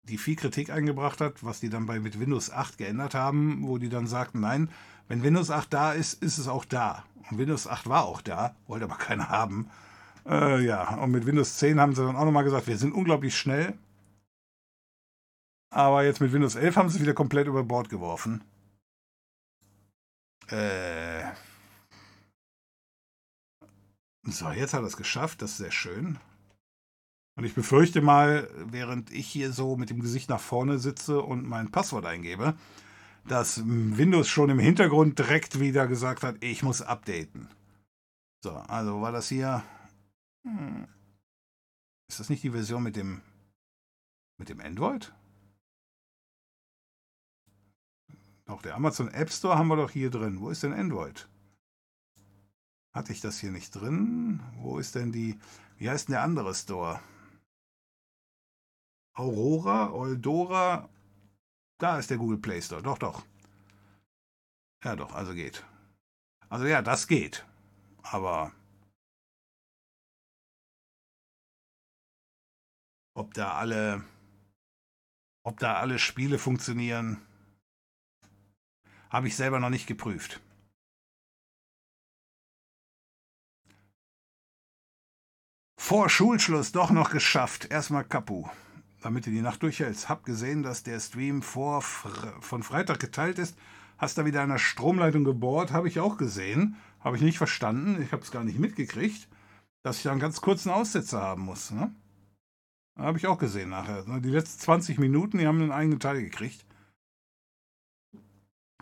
die 0.04 0.18
viel 0.18 0.36
Kritik 0.36 0.70
eingebracht 0.70 1.20
hat, 1.20 1.44
was 1.44 1.60
die 1.60 1.68
dann 1.68 1.86
bei 1.86 2.00
mit 2.00 2.18
Windows 2.18 2.50
8 2.50 2.78
geändert 2.78 3.14
haben, 3.14 3.66
wo 3.66 3.78
die 3.78 3.88
dann 3.88 4.06
sagten, 4.06 4.40
nein, 4.40 4.70
wenn 5.08 5.22
Windows 5.22 5.50
8 5.50 5.72
da 5.72 5.92
ist, 5.92 6.22
ist 6.22 6.38
es 6.38 6.48
auch 6.48 6.64
da. 6.64 7.04
Und 7.30 7.38
Windows 7.38 7.66
8 7.66 7.88
war 7.88 8.04
auch 8.04 8.22
da, 8.22 8.56
wollte 8.66 8.84
aber 8.84 8.96
keiner 8.96 9.28
haben. 9.28 9.70
Äh, 10.26 10.64
ja, 10.64 10.96
und 10.96 11.10
mit 11.10 11.26
Windows 11.26 11.58
10 11.58 11.80
haben 11.80 11.94
sie 11.94 12.04
dann 12.04 12.16
auch 12.16 12.24
nochmal 12.24 12.44
gesagt, 12.44 12.66
wir 12.66 12.78
sind 12.78 12.92
unglaublich 12.92 13.36
schnell. 13.36 13.74
Aber 15.70 16.04
jetzt 16.04 16.20
mit 16.20 16.32
Windows 16.32 16.56
11 16.56 16.76
haben 16.76 16.88
sie 16.88 16.96
es 16.96 17.02
wieder 17.02 17.14
komplett 17.14 17.46
über 17.46 17.62
Bord 17.62 17.88
geworfen. 17.88 18.42
Äh. 20.48 21.22
So, 24.24 24.50
jetzt 24.50 24.74
hat 24.74 24.82
er 24.82 24.86
es 24.86 24.96
geschafft, 24.96 25.42
das 25.42 25.52
ist 25.52 25.56
sehr 25.58 25.70
schön. 25.70 26.18
Und 27.40 27.46
ich 27.46 27.54
befürchte 27.54 28.02
mal, 28.02 28.50
während 28.66 29.10
ich 29.10 29.26
hier 29.26 29.50
so 29.54 29.74
mit 29.74 29.88
dem 29.88 30.00
Gesicht 30.00 30.28
nach 30.28 30.40
vorne 30.40 30.78
sitze 30.78 31.22
und 31.22 31.48
mein 31.48 31.70
Passwort 31.70 32.04
eingebe, 32.04 32.52
dass 33.26 33.62
Windows 33.64 34.28
schon 34.28 34.50
im 34.50 34.58
Hintergrund 34.58 35.18
direkt 35.18 35.58
wieder 35.58 35.86
gesagt 35.86 36.22
hat, 36.22 36.44
ich 36.44 36.62
muss 36.62 36.82
updaten. 36.82 37.48
So, 38.44 38.50
also 38.50 39.00
war 39.00 39.10
das 39.12 39.30
hier. 39.30 39.62
Hm, 40.44 40.86
ist 42.10 42.20
das 42.20 42.28
nicht 42.28 42.42
die 42.42 42.50
Version 42.50 42.82
mit 42.82 42.96
dem 42.96 43.22
mit 44.36 44.50
dem 44.50 44.60
Android? 44.60 45.10
Doch, 48.44 48.60
der 48.60 48.74
Amazon 48.74 49.08
App 49.08 49.32
Store 49.32 49.56
haben 49.56 49.68
wir 49.68 49.76
doch 49.76 49.92
hier 49.92 50.10
drin. 50.10 50.40
Wo 50.40 50.50
ist 50.50 50.62
denn 50.62 50.74
Android? 50.74 51.26
Hatte 52.92 53.14
ich 53.14 53.22
das 53.22 53.38
hier 53.38 53.50
nicht 53.50 53.70
drin? 53.70 54.40
Wo 54.58 54.78
ist 54.78 54.94
denn 54.94 55.10
die. 55.10 55.38
Wie 55.78 55.88
heißt 55.88 56.08
denn 56.08 56.12
der 56.12 56.22
andere 56.22 56.54
Store? 56.54 57.00
Aurora, 59.14 59.92
Eudora. 59.92 60.88
Da 61.78 61.98
ist 61.98 62.10
der 62.10 62.18
Google 62.18 62.38
Play 62.38 62.60
Store. 62.62 62.82
Doch, 62.82 62.98
doch. 62.98 63.24
Ja, 64.84 64.96
doch, 64.96 65.12
also 65.14 65.34
geht. 65.34 65.64
Also 66.48 66.66
ja, 66.66 66.82
das 66.82 67.06
geht. 67.06 67.46
Aber 68.02 68.52
ob 73.14 73.34
da 73.34 73.54
alle 73.54 74.04
ob 75.42 75.58
da 75.58 75.74
alle 75.74 75.98
Spiele 75.98 76.38
funktionieren, 76.38 77.20
habe 79.08 79.28
ich 79.28 79.36
selber 79.36 79.58
noch 79.58 79.70
nicht 79.70 79.86
geprüft. 79.86 80.40
Vor 85.78 86.08
Schulschluss 86.08 86.72
doch 86.72 86.90
noch 86.90 87.10
geschafft. 87.10 87.70
Erstmal 87.70 88.04
Kapu 88.04 88.48
damit 89.00 89.26
du 89.26 89.30
die 89.30 89.42
Nacht 89.42 89.62
durchhältst. 89.62 90.08
Hab 90.08 90.24
gesehen, 90.24 90.62
dass 90.62 90.82
der 90.82 91.00
Stream 91.00 91.42
vor, 91.42 91.82
von 91.82 92.62
Freitag 92.62 93.00
geteilt 93.00 93.38
ist. 93.38 93.56
Hast 93.98 94.16
da 94.16 94.24
wieder 94.24 94.46
der 94.46 94.58
Stromleitung 94.58 95.24
gebohrt, 95.24 95.72
habe 95.72 95.88
ich 95.88 96.00
auch 96.00 96.16
gesehen. 96.16 96.76
Habe 97.00 97.16
ich 97.16 97.22
nicht 97.22 97.38
verstanden. 97.38 98.00
Ich 98.02 98.12
habe 98.12 98.22
es 98.22 98.30
gar 98.30 98.44
nicht 98.44 98.58
mitgekriegt, 98.58 99.28
dass 99.82 99.98
ich 99.98 100.02
da 100.04 100.10
einen 100.10 100.20
ganz 100.20 100.40
kurzen 100.40 100.70
Aussetzer 100.70 101.20
haben 101.20 101.42
muss. 101.42 101.70
Ne? 101.70 101.94
Habe 102.98 103.18
ich 103.18 103.26
auch 103.26 103.38
gesehen 103.38 103.70
nachher. 103.70 104.04
Die 104.20 104.30
letzten 104.30 104.60
20 104.60 104.98
Minuten, 104.98 105.38
die 105.38 105.46
haben 105.46 105.60
einen 105.60 105.72
eigenen 105.72 106.00
Teil 106.00 106.22
gekriegt. 106.22 106.64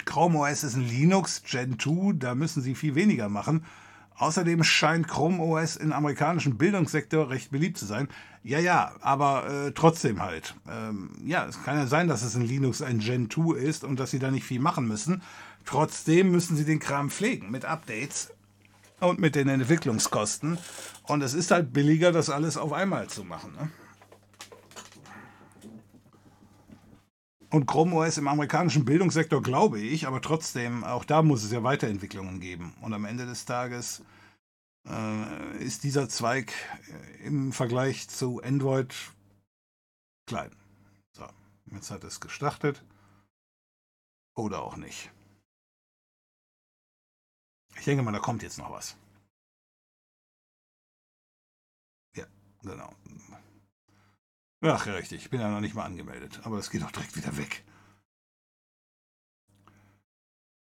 Chrome 0.04 0.38
OS 0.38 0.64
ist 0.64 0.74
ein 0.74 0.88
Linux 0.88 1.42
Gen 1.42 1.78
2, 1.78 2.14
da 2.14 2.34
müssen 2.34 2.62
sie 2.62 2.74
viel 2.74 2.94
weniger 2.94 3.28
machen. 3.28 3.64
Außerdem 4.16 4.64
scheint 4.64 5.06
Chrome 5.06 5.40
OS 5.40 5.76
im 5.76 5.92
amerikanischen 5.92 6.58
Bildungssektor 6.58 7.30
recht 7.30 7.52
beliebt 7.52 7.78
zu 7.78 7.86
sein. 7.86 8.08
Ja, 8.42 8.58
ja, 8.58 8.92
aber 9.00 9.66
äh, 9.66 9.72
trotzdem 9.72 10.22
halt. 10.22 10.54
Ähm, 10.68 11.10
ja, 11.24 11.46
es 11.46 11.62
kann 11.64 11.76
ja 11.76 11.86
sein, 11.86 12.08
dass 12.08 12.22
es 12.22 12.34
in 12.34 12.42
Linux 12.42 12.82
ein 12.82 13.00
Gen 13.00 13.28
2 13.30 13.58
ist 13.58 13.84
und 13.84 13.98
dass 14.00 14.10
sie 14.10 14.18
da 14.18 14.30
nicht 14.30 14.44
viel 14.44 14.60
machen 14.60 14.86
müssen. 14.86 15.22
Trotzdem 15.64 16.30
müssen 16.30 16.56
sie 16.56 16.64
den 16.64 16.78
Kram 16.78 17.10
pflegen 17.10 17.50
mit 17.50 17.64
Updates 17.64 18.32
und 19.00 19.18
mit 19.18 19.34
den 19.34 19.48
Entwicklungskosten. 19.48 20.58
Und 21.04 21.22
es 21.22 21.34
ist 21.34 21.50
halt 21.50 21.72
billiger, 21.72 22.12
das 22.12 22.30
alles 22.30 22.56
auf 22.56 22.72
einmal 22.72 23.08
zu 23.08 23.24
machen. 23.24 23.52
Ne? 23.52 23.70
Und 27.50 27.66
Chrome 27.66 27.94
OS 27.94 28.18
im 28.18 28.28
amerikanischen 28.28 28.84
Bildungssektor 28.84 29.42
glaube 29.42 29.80
ich, 29.80 30.06
aber 30.06 30.20
trotzdem, 30.20 30.84
auch 30.84 31.04
da 31.04 31.22
muss 31.22 31.44
es 31.44 31.50
ja 31.52 31.62
Weiterentwicklungen 31.62 32.40
geben. 32.40 32.74
Und 32.82 32.92
am 32.92 33.06
Ende 33.06 33.24
des 33.24 33.46
Tages 33.46 34.02
äh, 34.88 35.62
ist 35.62 35.84
dieser 35.84 36.08
Zweig 36.08 36.52
äh, 36.88 37.26
im 37.26 37.52
Vergleich 37.52 38.08
zu 38.08 38.42
Android 38.42 38.94
klein. 40.26 40.54
So, 41.12 41.26
jetzt 41.72 41.90
hat 41.90 42.04
es 42.04 42.20
gestartet. 42.20 42.84
Oder 44.36 44.62
auch 44.62 44.76
nicht. 44.76 45.10
Ich 47.76 47.84
denke 47.84 48.02
mal, 48.02 48.12
da 48.12 48.18
kommt 48.18 48.42
jetzt 48.42 48.58
noch 48.58 48.70
was. 48.70 48.96
Ja, 52.14 52.26
genau. 52.62 52.92
Ach 54.60 54.86
richtig. 54.86 55.22
Ich 55.22 55.30
bin 55.30 55.40
ja 55.40 55.48
noch 55.48 55.60
nicht 55.60 55.74
mal 55.74 55.84
angemeldet. 55.84 56.40
Aber 56.44 56.56
das 56.56 56.70
geht 56.70 56.82
doch 56.82 56.90
direkt 56.90 57.16
wieder 57.16 57.36
weg. 57.36 57.64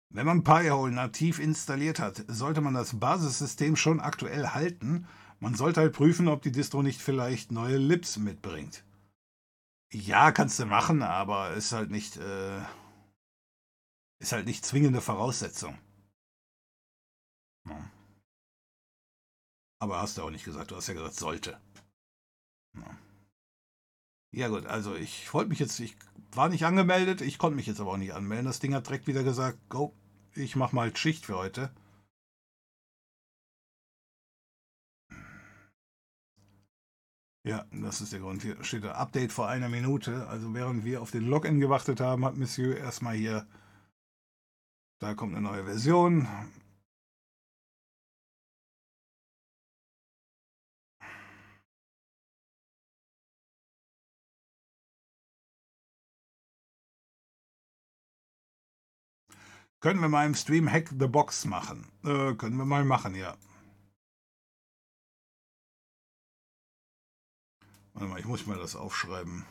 Wenn 0.08 0.26
man 0.26 0.44
Pi-hole 0.44 0.92
nativ 0.92 1.38
installiert 1.38 1.98
hat, 1.98 2.24
sollte 2.28 2.60
man 2.60 2.74
das 2.74 2.98
Basissystem 2.98 3.76
schon 3.76 4.00
aktuell 4.00 4.48
halten. 4.48 5.06
Man 5.40 5.54
sollte 5.54 5.80
halt 5.80 5.92
prüfen, 5.92 6.28
ob 6.28 6.42
die 6.42 6.52
Distro 6.52 6.82
nicht 6.82 7.02
vielleicht 7.02 7.52
neue 7.52 7.76
Lips 7.76 8.16
mitbringt. 8.16 8.84
Ja, 9.92 10.32
kannst 10.32 10.58
du 10.58 10.66
machen, 10.66 11.02
aber 11.02 11.52
ist 11.52 11.72
halt 11.72 11.90
nicht, 11.90 12.16
äh, 12.16 12.60
ist 14.20 14.32
halt 14.32 14.46
nicht 14.46 14.64
zwingende 14.64 15.00
Voraussetzung. 15.00 15.78
Ja. 17.68 17.90
Aber 19.78 20.00
hast 20.00 20.16
du 20.18 20.22
auch 20.22 20.30
nicht 20.30 20.44
gesagt. 20.44 20.70
Du 20.70 20.76
hast 20.76 20.86
ja 20.86 20.94
gesagt, 20.94 21.14
sollte. 21.14 21.60
Ja. 22.74 23.05
Ja 24.36 24.48
gut, 24.48 24.66
also 24.66 24.94
ich 24.94 25.32
wollte 25.32 25.48
mich 25.48 25.60
jetzt, 25.60 25.80
ich 25.80 25.96
war 26.32 26.50
nicht 26.50 26.66
angemeldet, 26.66 27.22
ich 27.22 27.38
konnte 27.38 27.56
mich 27.56 27.66
jetzt 27.66 27.80
aber 27.80 27.92
auch 27.92 27.96
nicht 27.96 28.12
anmelden. 28.12 28.44
Das 28.44 28.60
Ding 28.60 28.74
hat 28.74 28.86
direkt 28.86 29.06
wieder 29.06 29.24
gesagt, 29.24 29.58
go, 29.70 29.94
ich 30.34 30.56
mach 30.56 30.72
mal 30.72 30.94
Schicht 30.94 31.24
für 31.24 31.36
heute. 31.38 31.70
Ja, 37.44 37.64
das 37.72 38.02
ist 38.02 38.12
der 38.12 38.20
Grund. 38.20 38.42
Hier 38.42 38.62
steht 38.62 38.84
da 38.84 38.92
Update 38.92 39.32
vor 39.32 39.48
einer 39.48 39.70
Minute. 39.70 40.26
Also 40.26 40.52
während 40.52 40.84
wir 40.84 41.00
auf 41.00 41.10
den 41.10 41.26
Login 41.26 41.58
gewartet 41.58 42.00
haben, 42.00 42.24
hat 42.26 42.36
Monsieur 42.36 42.76
erstmal 42.76 43.14
hier, 43.14 43.46
da 44.98 45.14
kommt 45.14 45.34
eine 45.34 45.48
neue 45.48 45.64
Version. 45.64 46.28
Können 59.80 60.00
wir 60.00 60.08
mal 60.08 60.26
im 60.26 60.34
Stream 60.34 60.70
Hack 60.70 60.88
the 60.98 61.06
Box 61.06 61.44
machen? 61.44 61.86
Äh, 62.02 62.34
können 62.34 62.56
wir 62.56 62.64
mal 62.64 62.84
machen, 62.84 63.14
ja. 63.14 63.36
Warte 67.92 68.08
mal, 68.08 68.20
ich 68.20 68.26
muss 68.26 68.46
mal 68.46 68.58
das 68.58 68.76
aufschreiben. 68.76 69.44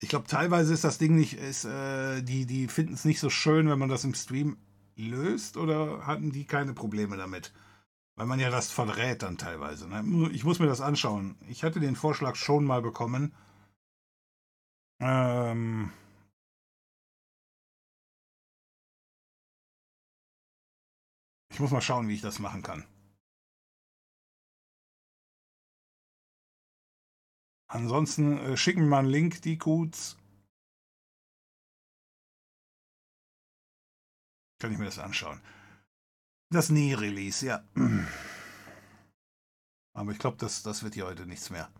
Ich 0.00 0.08
glaube, 0.08 0.26
teilweise 0.28 0.74
ist 0.74 0.84
das 0.84 0.98
Ding 0.98 1.14
nicht, 1.14 1.34
ist, 1.34 1.64
äh, 1.64 2.22
die, 2.22 2.46
die 2.46 2.68
finden 2.68 2.94
es 2.94 3.04
nicht 3.04 3.20
so 3.20 3.30
schön, 3.30 3.68
wenn 3.68 3.78
man 3.78 3.88
das 3.88 4.04
im 4.04 4.14
Stream 4.14 4.56
löst 4.96 5.56
oder 5.56 6.06
hatten 6.06 6.30
die 6.32 6.44
keine 6.44 6.74
Probleme 6.74 7.16
damit? 7.16 7.52
Weil 8.16 8.26
man 8.26 8.40
ja 8.40 8.50
das 8.50 8.70
verrät 8.70 9.22
dann 9.22 9.38
teilweise. 9.38 9.88
Ne? 9.88 10.30
Ich 10.32 10.44
muss 10.44 10.58
mir 10.58 10.66
das 10.66 10.80
anschauen. 10.80 11.36
Ich 11.48 11.64
hatte 11.64 11.80
den 11.80 11.96
Vorschlag 11.96 12.36
schon 12.36 12.64
mal 12.64 12.82
bekommen. 12.82 13.34
Ähm. 15.00 15.90
Ich 21.56 21.60
muss 21.60 21.70
mal 21.70 21.80
schauen, 21.80 22.06
wie 22.06 22.16
ich 22.16 22.20
das 22.20 22.38
machen 22.38 22.62
kann. 22.62 22.84
Ansonsten 27.66 28.36
äh, 28.36 28.58
schicken 28.58 28.80
wir 28.80 28.88
mal 28.88 28.98
einen 28.98 29.08
Link, 29.08 29.40
die 29.40 29.56
Codes. 29.56 30.18
Kann 34.60 34.70
ich 34.70 34.76
mir 34.76 34.84
das 34.84 34.98
anschauen. 34.98 35.40
Das 36.50 36.68
Nie-Release, 36.68 37.46
ja. 37.46 37.64
Aber 39.94 40.12
ich 40.12 40.18
glaube, 40.18 40.36
das, 40.36 40.62
das 40.62 40.82
wird 40.82 40.92
hier 40.92 41.06
heute 41.06 41.24
nichts 41.24 41.48
mehr. 41.48 41.72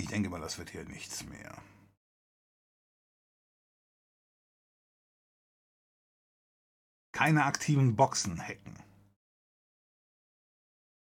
Ich 0.00 0.08
denke 0.08 0.30
mal, 0.30 0.40
das 0.40 0.56
wird 0.56 0.70
hier 0.70 0.84
nichts 0.84 1.24
mehr. 1.24 1.62
Keine 7.12 7.44
aktiven 7.44 7.96
Boxen 7.96 8.40
hacken. 8.40 8.78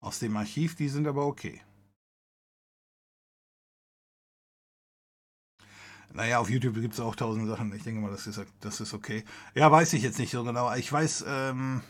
Aus 0.01 0.19
dem 0.19 0.38
Archiv, 0.38 0.76
die 0.76 0.88
sind 0.88 1.07
aber 1.07 1.26
okay. 1.26 1.61
Naja, 6.13 6.39
auf 6.39 6.49
YouTube 6.49 6.76
gibt 6.76 6.93
es 6.93 7.01
auch 7.01 7.17
tausend 7.17 7.49
Sachen. 7.49 7.76
Ich 7.76 7.84
denke 7.84 7.99
mal, 7.99 8.11
das 8.11 8.27
ist, 8.27 8.39
das 8.61 8.80
ist 8.80 8.93
okay. 8.93 9.26
Ja, 9.55 9.69
weiß 9.69 9.91
ich 9.91 10.03
jetzt 10.03 10.19
nicht 10.19 10.31
so 10.31 10.45
genau. 10.45 10.73
Ich 10.73 10.89
weiß, 10.89 11.26
ähm, 11.27 11.81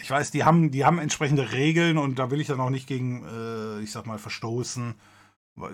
ich 0.00 0.10
weiß, 0.10 0.30
die 0.30 0.44
haben, 0.44 0.70
die 0.70 0.84
haben 0.84 0.98
entsprechende 0.98 1.52
Regeln 1.52 1.98
und 1.98 2.18
da 2.18 2.30
will 2.30 2.40
ich 2.40 2.46
dann 2.48 2.60
auch 2.60 2.70
nicht 2.70 2.86
gegen, 2.86 3.24
äh, 3.24 3.80
ich 3.80 3.92
sag 3.92 4.06
mal, 4.06 4.18
verstoßen. 4.18 4.94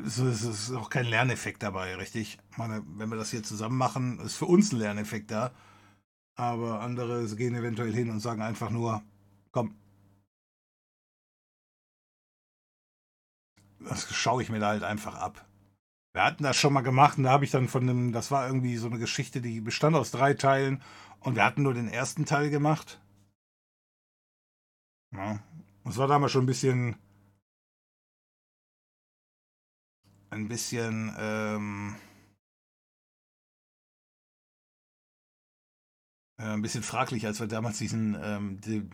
Es 0.07 0.19
ist 0.19 0.73
auch 0.73 0.89
kein 0.91 1.07
Lerneffekt 1.07 1.63
dabei, 1.63 1.95
richtig? 1.97 2.39
Ich 2.51 2.59
meine, 2.59 2.83
wenn 2.87 3.11
wir 3.11 3.17
das 3.17 3.31
hier 3.31 3.43
zusammen 3.43 3.77
machen, 3.77 4.19
ist 4.21 4.37
für 4.37 4.47
uns 4.47 4.73
ein 4.73 4.79
Lerneffekt 4.79 5.31
da. 5.31 5.53
Aber 6.37 6.81
andere 6.81 7.25
gehen 7.37 7.55
eventuell 7.55 7.93
hin 7.93 8.11
und 8.11 8.21
sagen 8.21 8.43
einfach 8.43 8.71
nur, 8.71 9.03
komm. 9.53 9.77
Das 13.81 14.13
schaue 14.15 14.43
ich 14.43 14.49
mir 14.49 14.59
da 14.61 14.69
halt 14.69 14.83
einfach 14.85 15.15
ab. 15.17 15.47
Wir 16.15 16.25
hatten 16.25 16.45
das 16.45 16.57
schon 16.57 16.73
mal 16.73 16.81
gemacht 16.83 17.19
und 17.19 17.25
da 17.25 17.31
habe 17.31 17.45
ich 17.45 17.51
dann 17.51 17.69
von 17.69 17.83
einem, 17.83 18.13
das 18.13 18.31
war 18.31 18.47
irgendwie 18.47 18.77
so 18.77 18.87
eine 18.87 18.99
Geschichte, 18.99 19.41
die 19.41 19.61
bestand 19.61 19.97
aus 19.97 20.13
drei 20.13 20.35
Teilen 20.35 20.83
und 21.21 21.35
wir 21.37 21.45
hatten 21.45 21.63
nur 21.63 21.75
den 21.75 21.89
ersten 21.89 22.25
Teil 22.25 22.51
gemacht. 22.51 23.01
Ja. 25.15 25.39
Das 25.85 25.97
war 25.97 26.09
damals 26.09 26.33
schon 26.33 26.45
ein 26.45 26.47
bisschen, 26.47 26.97
ein 30.31 30.49
bisschen, 30.49 31.15
ähm, 31.19 31.97
äh, 36.39 36.45
ein 36.45 36.63
bisschen 36.63 36.83
fraglich, 36.83 37.27
als 37.27 37.41
wir 37.41 37.47
damals 37.47 37.79
diesen, 37.79 38.17
ähm, 38.21 38.61
die, 38.61 38.89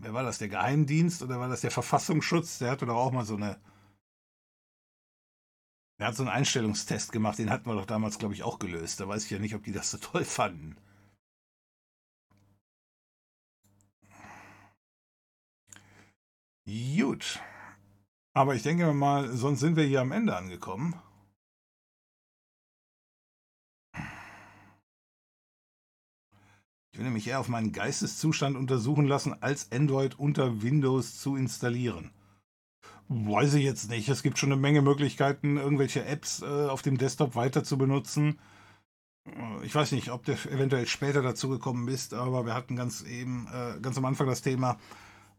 wer 0.00 0.14
war 0.14 0.22
das, 0.22 0.38
der 0.38 0.48
Geheimdienst 0.48 1.22
oder 1.22 1.40
war 1.40 1.48
das 1.48 1.62
der 1.62 1.70
Verfassungsschutz? 1.70 2.58
Der 2.58 2.70
hatte 2.70 2.86
doch 2.86 2.96
auch 2.96 3.12
mal 3.12 3.24
so 3.24 3.36
eine, 3.36 3.58
der 6.00 6.08
hat 6.08 6.16
so 6.16 6.24
einen 6.24 6.32
Einstellungstest 6.32 7.12
gemacht, 7.12 7.38
den 7.38 7.50
hatten 7.50 7.66
wir 7.68 7.74
doch 7.76 7.86
damals, 7.86 8.18
glaube 8.18 8.34
ich, 8.34 8.42
auch 8.42 8.58
gelöst. 8.58 8.98
Da 9.00 9.06
weiß 9.08 9.24
ich 9.24 9.30
ja 9.30 9.38
nicht, 9.38 9.54
ob 9.54 9.62
die 9.64 9.72
das 9.72 9.90
so 9.90 9.98
toll 9.98 10.24
fanden. 10.24 10.76
Gut. 16.66 17.40
Aber 18.32 18.54
ich 18.54 18.62
denke 18.62 18.92
mal, 18.92 19.32
sonst 19.36 19.60
sind 19.60 19.76
wir 19.76 19.84
hier 19.84 20.00
am 20.00 20.12
Ende 20.12 20.36
angekommen. 20.36 20.94
Ich 26.92 26.98
will 26.98 27.04
nämlich 27.04 27.28
eher 27.28 27.40
auf 27.40 27.48
meinen 27.48 27.72
Geisteszustand 27.72 28.56
untersuchen 28.56 29.06
lassen, 29.06 29.42
als 29.42 29.72
Android 29.72 30.18
unter 30.18 30.62
Windows 30.62 31.18
zu 31.18 31.36
installieren. 31.36 32.12
Weiß 33.08 33.54
ich 33.54 33.64
jetzt 33.64 33.90
nicht. 33.90 34.08
Es 34.08 34.22
gibt 34.22 34.38
schon 34.38 34.52
eine 34.52 34.60
Menge 34.60 34.82
Möglichkeiten, 34.82 35.56
irgendwelche 35.56 36.04
Apps 36.04 36.42
äh, 36.42 36.66
auf 36.66 36.82
dem 36.82 36.96
Desktop 36.96 37.34
weiter 37.34 37.64
zu 37.64 37.76
benutzen. 37.76 38.38
Äh, 39.26 39.64
ich 39.64 39.74
weiß 39.74 39.90
nicht, 39.92 40.10
ob 40.10 40.24
du 40.24 40.32
eventuell 40.32 40.86
später 40.86 41.20
dazu 41.20 41.48
gekommen 41.48 41.86
bist, 41.86 42.14
aber 42.14 42.46
wir 42.46 42.54
hatten 42.54 42.76
ganz 42.76 43.02
eben, 43.02 43.48
äh, 43.52 43.80
ganz 43.80 43.98
am 43.98 44.04
Anfang 44.04 44.28
das 44.28 44.42
Thema, 44.42 44.78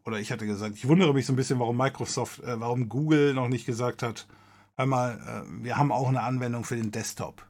oder 0.04 0.18
ich 0.18 0.32
hatte 0.32 0.46
gesagt, 0.46 0.76
ich 0.76 0.88
wundere 0.88 1.14
mich 1.14 1.26
so 1.26 1.32
ein 1.32 1.36
bisschen, 1.36 1.58
warum 1.58 1.76
Microsoft, 1.76 2.40
äh, 2.40 2.58
warum 2.60 2.88
Google 2.88 3.34
noch 3.34 3.48
nicht 3.48 3.66
gesagt 3.66 4.02
hat, 4.02 4.26
einmal, 4.76 5.18
äh, 5.48 5.64
wir 5.64 5.76
haben 5.76 5.92
auch 5.92 6.08
eine 6.08 6.22
Anwendung 6.22 6.64
für 6.64 6.76
den 6.76 6.90
Desktop. 6.90 7.46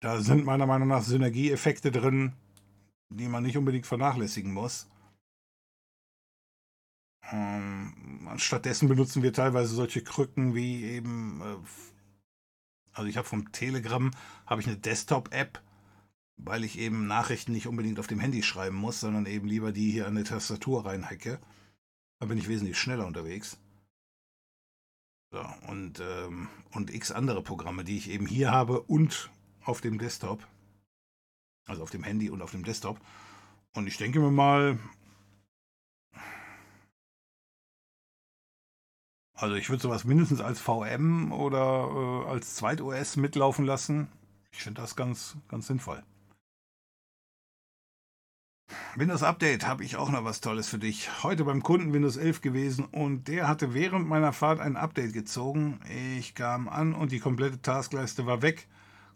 Da 0.00 0.20
sind 0.20 0.44
meiner 0.44 0.66
Meinung 0.66 0.88
nach 0.88 1.02
Synergieeffekte 1.02 1.90
drin, 1.90 2.34
die 3.08 3.28
man 3.28 3.42
nicht 3.42 3.56
unbedingt 3.56 3.86
vernachlässigen 3.86 4.52
muss. 4.52 4.88
Ähm, 7.32 8.28
stattdessen 8.36 8.88
benutzen 8.88 9.22
wir 9.22 9.32
teilweise 9.32 9.74
solche 9.74 10.02
Krücken 10.02 10.54
wie 10.54 10.84
eben, 10.84 11.40
äh, 11.40 11.56
also 12.92 13.08
ich 13.08 13.16
habe 13.16 13.26
vom 13.26 13.50
Telegram 13.52 14.10
habe 14.46 14.60
ich 14.60 14.66
eine 14.66 14.76
Desktop-App, 14.76 15.60
weil 16.36 16.64
ich 16.64 16.78
eben 16.78 17.06
Nachrichten 17.06 17.52
nicht 17.52 17.66
unbedingt 17.66 17.98
auf 17.98 18.06
dem 18.06 18.20
Handy 18.20 18.42
schreiben 18.42 18.76
muss, 18.76 19.00
sondern 19.00 19.26
eben 19.26 19.48
lieber 19.48 19.72
die 19.72 19.90
hier 19.90 20.06
an 20.06 20.14
der 20.14 20.24
Tastatur 20.24 20.84
reinhacke. 20.84 21.40
Da 22.18 22.26
bin 22.26 22.38
ich 22.38 22.48
wesentlich 22.48 22.78
schneller 22.78 23.06
unterwegs. 23.06 23.58
So, 25.32 25.44
und, 25.68 26.00
ähm, 26.00 26.48
und 26.72 26.94
x 26.94 27.10
andere 27.10 27.42
Programme, 27.42 27.84
die 27.84 27.96
ich 27.96 28.10
eben 28.10 28.26
hier 28.26 28.52
habe 28.52 28.80
und 28.82 29.30
auf 29.64 29.80
dem 29.80 29.98
Desktop. 29.98 30.46
Also 31.66 31.82
auf 31.82 31.90
dem 31.90 32.04
Handy 32.04 32.30
und 32.30 32.42
auf 32.42 32.52
dem 32.52 32.64
Desktop. 32.64 33.00
Und 33.74 33.86
ich 33.86 33.96
denke 33.96 34.20
mir 34.20 34.30
mal, 34.30 34.78
also 39.34 39.56
ich 39.56 39.68
würde 39.68 39.82
sowas 39.82 40.04
mindestens 40.04 40.40
als 40.40 40.60
VM 40.60 41.32
oder 41.32 42.24
äh, 42.24 42.30
als 42.30 42.54
Zweit-OS 42.54 43.16
mitlaufen 43.16 43.66
lassen. 43.66 44.08
Ich 44.52 44.62
finde 44.62 44.80
das 44.80 44.96
ganz, 44.96 45.36
ganz 45.48 45.66
sinnvoll. 45.66 46.02
Windows 48.98 49.22
Update 49.22 49.66
habe 49.66 49.84
ich 49.84 49.96
auch 49.96 50.08
noch 50.08 50.24
was 50.24 50.40
Tolles 50.40 50.70
für 50.70 50.78
dich. 50.78 51.22
Heute 51.22 51.44
beim 51.44 51.62
Kunden 51.62 51.92
Windows 51.92 52.16
11 52.16 52.40
gewesen 52.40 52.86
und 52.86 53.28
der 53.28 53.46
hatte 53.46 53.74
während 53.74 54.08
meiner 54.08 54.32
Fahrt 54.32 54.58
ein 54.58 54.78
Update 54.78 55.12
gezogen. 55.12 55.80
Ich 56.16 56.34
kam 56.34 56.66
an 56.66 56.94
und 56.94 57.12
die 57.12 57.20
komplette 57.20 57.60
Taskleiste 57.60 58.24
war 58.24 58.40
weg. 58.40 58.66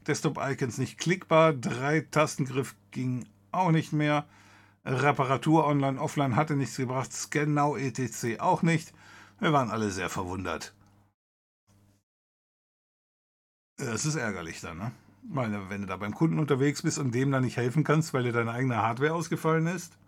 Desktop-Icons 0.07 0.77
nicht 0.77 0.99
klickbar, 0.99 1.55
drei 1.55 2.01
Tastengriff 2.01 2.75
ging 2.91 3.27
auch 3.53 3.71
nicht 3.71 3.95
mehr. 3.95 4.27
Reparatur 4.85 5.67
online, 5.67 5.99
offline 5.99 6.37
hatte 6.37 6.57
nichts 6.57 6.77
gebracht, 6.77 7.13
Scan 7.13 7.57
etc. 7.79 8.39
auch 8.39 8.63
nicht. 8.63 8.93
Wir 9.39 9.55
waren 9.55 9.71
alle 9.71 9.91
sehr 9.91 10.11
verwundert. 10.11 10.75
Das 13.79 14.05
ist 14.05 14.17
ärgerlich 14.17 14.61
dann, 14.61 14.77
ne? 14.77 14.93
Weil, 15.23 15.71
wenn 15.71 15.83
du 15.83 15.87
da 15.87 15.97
beim 15.97 16.15
Kunden 16.15 16.39
unterwegs 16.39 16.83
bist 16.83 16.99
und 16.99 17.15
dem 17.15 17.31
dann 17.31 17.45
nicht 17.45 17.57
helfen 17.57 17.85
kannst, 17.85 18.15
weil 18.15 18.25
dir 18.25 18.33
deine 18.33 18.53
eigene 18.53 18.77
Hardware 18.77 19.13
ausgefallen 19.13 19.67
ist. 19.67 19.99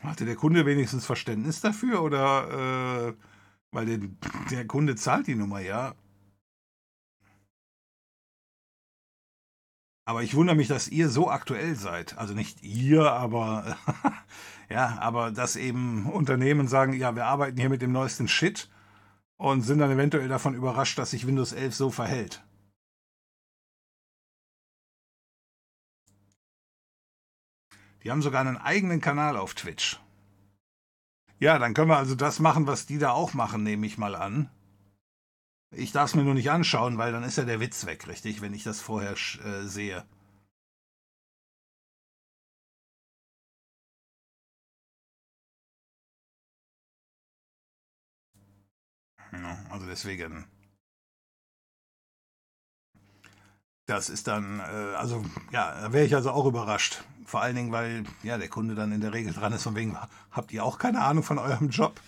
Hatte 0.00 0.24
der 0.24 0.36
Kunde 0.36 0.64
wenigstens 0.64 1.04
Verständnis 1.04 1.60
dafür 1.60 2.02
oder 2.02 3.08
äh, 3.08 3.14
weil 3.72 3.86
den, 3.86 4.18
der 4.50 4.66
Kunde 4.66 4.94
zahlt 4.94 5.26
die 5.26 5.34
Nummer 5.34 5.60
ja? 5.60 5.94
Aber 10.08 10.22
ich 10.22 10.34
wundere 10.34 10.56
mich, 10.56 10.68
dass 10.68 10.88
ihr 10.88 11.10
so 11.10 11.28
aktuell 11.30 11.76
seid. 11.76 12.16
Also 12.16 12.32
nicht 12.32 12.62
ihr, 12.62 13.12
aber 13.12 13.76
ja, 14.70 14.96
aber 15.00 15.30
dass 15.32 15.56
eben 15.56 16.06
Unternehmen 16.06 16.66
sagen, 16.66 16.94
ja, 16.94 17.14
wir 17.14 17.26
arbeiten 17.26 17.58
hier 17.58 17.68
mit 17.68 17.82
dem 17.82 17.92
neuesten 17.92 18.26
Shit 18.26 18.70
und 19.36 19.62
sind 19.62 19.80
dann 19.80 19.90
eventuell 19.90 20.28
davon 20.28 20.54
überrascht, 20.54 20.98
dass 20.98 21.10
sich 21.10 21.26
Windows 21.26 21.52
11 21.52 21.74
so 21.74 21.90
verhält. 21.90 22.42
Die 28.04 28.10
haben 28.10 28.22
sogar 28.22 28.40
einen 28.40 28.56
eigenen 28.56 29.00
Kanal 29.00 29.36
auf 29.36 29.54
Twitch. 29.54 29.98
Ja, 31.40 31.58
dann 31.58 31.74
können 31.74 31.90
wir 31.90 31.96
also 31.96 32.14
das 32.14 32.40
machen, 32.40 32.66
was 32.66 32.86
die 32.86 32.98
da 32.98 33.10
auch 33.10 33.34
machen, 33.34 33.62
nehme 33.62 33.86
ich 33.86 33.98
mal 33.98 34.16
an. 34.16 34.50
Ich 35.70 35.92
darf 35.92 36.10
es 36.10 36.14
mir 36.14 36.24
nur 36.24 36.34
nicht 36.34 36.50
anschauen, 36.50 36.98
weil 36.98 37.12
dann 37.12 37.22
ist 37.22 37.36
ja 37.36 37.44
der 37.44 37.60
Witz 37.60 37.86
weg, 37.86 38.08
richtig, 38.08 38.40
wenn 38.40 38.54
ich 38.54 38.64
das 38.64 38.80
vorher 38.80 39.12
äh, 39.12 39.62
sehe. 39.64 40.04
Also 49.70 49.86
deswegen. 49.86 50.46
Das 53.88 54.10
ist 54.10 54.26
dann, 54.26 54.60
äh, 54.60 54.94
also 54.96 55.24
ja, 55.50 55.80
da 55.80 55.92
wäre 55.94 56.04
ich 56.04 56.14
also 56.14 56.30
auch 56.30 56.44
überrascht. 56.44 57.02
Vor 57.24 57.40
allen 57.40 57.56
Dingen, 57.56 57.72
weil 57.72 58.04
ja 58.22 58.36
der 58.36 58.50
Kunde 58.50 58.74
dann 58.74 58.92
in 58.92 59.00
der 59.00 59.14
Regel 59.14 59.32
dran 59.32 59.54
ist, 59.54 59.62
von 59.62 59.76
wegen, 59.76 59.96
habt 60.30 60.52
ihr 60.52 60.62
auch 60.62 60.78
keine 60.78 61.00
Ahnung 61.00 61.24
von 61.24 61.38
eurem 61.38 61.70
Job? 61.70 61.98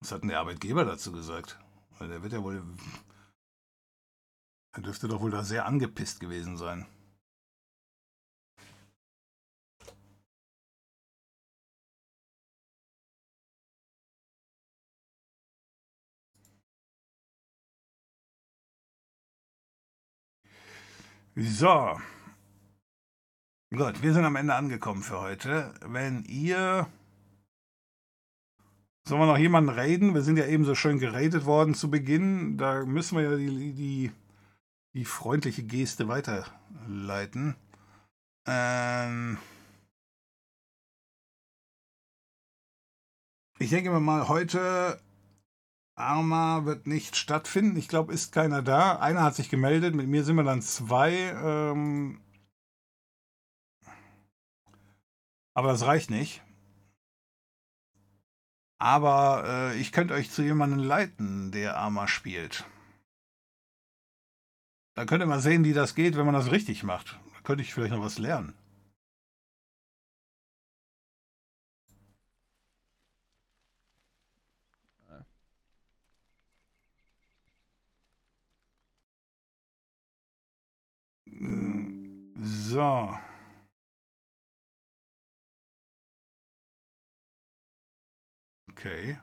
Was 0.00 0.12
hat 0.12 0.22
denn 0.22 0.30
der 0.30 0.40
Arbeitgeber 0.40 0.86
dazu 0.86 1.12
gesagt? 1.12 1.58
Weil 1.98 2.08
der 2.08 2.22
wird 2.22 2.32
ja 2.32 2.42
wohl. 2.42 2.62
Er 4.74 4.82
dürfte 4.82 5.06
doch 5.06 5.20
wohl 5.20 5.30
da 5.30 5.44
sehr 5.44 5.66
angepisst 5.66 6.20
gewesen 6.20 6.56
sein. 6.56 6.86
So. 21.34 21.98
Gut, 23.74 24.02
wir 24.02 24.12
sind 24.12 24.26
am 24.26 24.36
Ende 24.36 24.54
angekommen 24.54 25.02
für 25.02 25.18
heute. 25.20 25.72
Wenn 25.80 26.24
ihr. 26.24 26.86
Sollen 29.08 29.20
wir 29.22 29.26
noch 29.26 29.38
jemanden 29.38 29.70
raiden? 29.70 30.14
Wir 30.14 30.20
sind 30.20 30.36
ja 30.36 30.46
eben 30.46 30.66
so 30.66 30.74
schön 30.74 30.98
geradet 30.98 31.46
worden 31.46 31.74
zu 31.74 31.90
Beginn. 31.90 32.58
Da 32.58 32.84
müssen 32.84 33.16
wir 33.16 33.24
ja 33.24 33.36
die, 33.36 33.72
die, 33.72 34.12
die 34.92 35.04
freundliche 35.06 35.62
Geste 35.62 36.06
weiterleiten. 36.06 37.56
Ähm. 38.46 39.38
Ich 43.58 43.70
denke 43.70 43.90
mal, 43.98 44.28
heute 44.28 45.00
Arma 46.02 46.64
wird 46.64 46.86
nicht 46.86 47.16
stattfinden. 47.16 47.76
Ich 47.76 47.88
glaube, 47.88 48.12
ist 48.12 48.32
keiner 48.32 48.62
da. 48.62 48.96
Einer 48.96 49.22
hat 49.22 49.34
sich 49.34 49.48
gemeldet. 49.48 49.94
Mit 49.94 50.08
mir 50.08 50.24
sind 50.24 50.36
wir 50.36 50.44
dann 50.44 50.62
zwei. 50.62 51.12
Ähm 51.12 52.20
aber 55.54 55.68
das 55.68 55.86
reicht 55.86 56.10
nicht. 56.10 56.42
Aber 58.78 59.44
äh, 59.46 59.76
ich 59.78 59.92
könnte 59.92 60.14
euch 60.14 60.30
zu 60.30 60.42
jemandem 60.42 60.80
leiten, 60.80 61.52
der 61.52 61.76
Arma 61.76 62.08
spielt. 62.08 62.64
Da 64.94 65.04
könnt 65.04 65.22
ihr 65.22 65.26
mal 65.26 65.40
sehen, 65.40 65.64
wie 65.64 65.72
das 65.72 65.94
geht, 65.94 66.16
wenn 66.16 66.26
man 66.26 66.34
das 66.34 66.50
richtig 66.50 66.82
macht. 66.82 67.18
Da 67.32 67.40
könnte 67.42 67.62
ich 67.62 67.72
vielleicht 67.72 67.92
noch 67.92 68.02
was 68.02 68.18
lernen. 68.18 68.54
So. 81.42 83.18
Okay. 88.70 89.18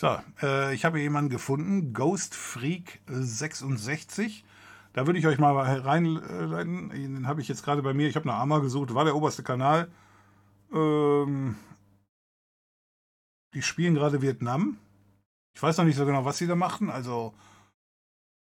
So, 0.00 0.18
äh, 0.42 0.74
ich 0.74 0.84
habe 0.84 1.00
jemanden 1.00 1.30
gefunden, 1.30 1.92
Ghost 1.92 2.34
Freak 2.34 3.00
66. 3.06 4.44
Da 4.92 5.06
würde 5.06 5.18
ich 5.18 5.26
euch 5.26 5.38
mal 5.38 5.54
reinleiten. 5.56 6.90
Den 6.90 7.26
habe 7.26 7.40
ich 7.40 7.48
jetzt 7.48 7.62
gerade 7.62 7.82
bei 7.82 7.94
mir. 7.94 8.08
Ich 8.08 8.16
habe 8.16 8.26
nach 8.26 8.34
Arma 8.34 8.58
gesucht, 8.58 8.94
war 8.94 9.04
der 9.04 9.14
oberste 9.14 9.42
Kanal. 9.42 9.90
Ähm, 10.72 11.56
die 13.54 13.62
spielen 13.62 13.94
gerade 13.94 14.22
Vietnam. 14.22 14.78
Ich 15.54 15.62
weiß 15.62 15.76
noch 15.78 15.84
nicht 15.84 15.96
so 15.96 16.04
genau, 16.04 16.24
was 16.24 16.38
sie 16.38 16.46
da 16.46 16.56
machen. 16.56 16.90
Also 16.90 17.32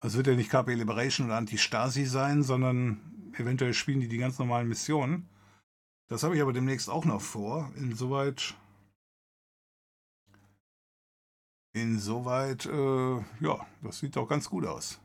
es 0.02 0.18
wird 0.18 0.28
ja 0.28 0.36
nicht 0.36 0.49
KP 0.49 0.73
Liberation 0.73 1.28
oder 1.28 1.38
Anti-Stasi 1.38 2.06
sein, 2.06 2.44
sondern 2.44 2.99
eventuell 3.38 3.73
spielen 3.73 3.99
die 3.99 4.07
die 4.07 4.18
ganz 4.18 4.40
normalen 4.40 4.68
Missionen. 4.68 5.30
Das 6.07 6.23
habe 6.23 6.36
ich 6.36 6.41
aber 6.41 6.53
demnächst 6.53 6.90
auch 6.90 7.06
noch 7.06 7.22
vor. 7.22 7.72
Insoweit. 7.76 8.56
Insoweit, 11.73 12.65
äh, 12.65 13.15
ja, 13.40 13.65
das 13.82 13.99
sieht 13.99 14.18
auch 14.18 14.28
ganz 14.28 14.49
gut 14.49 14.65
aus. 14.65 14.99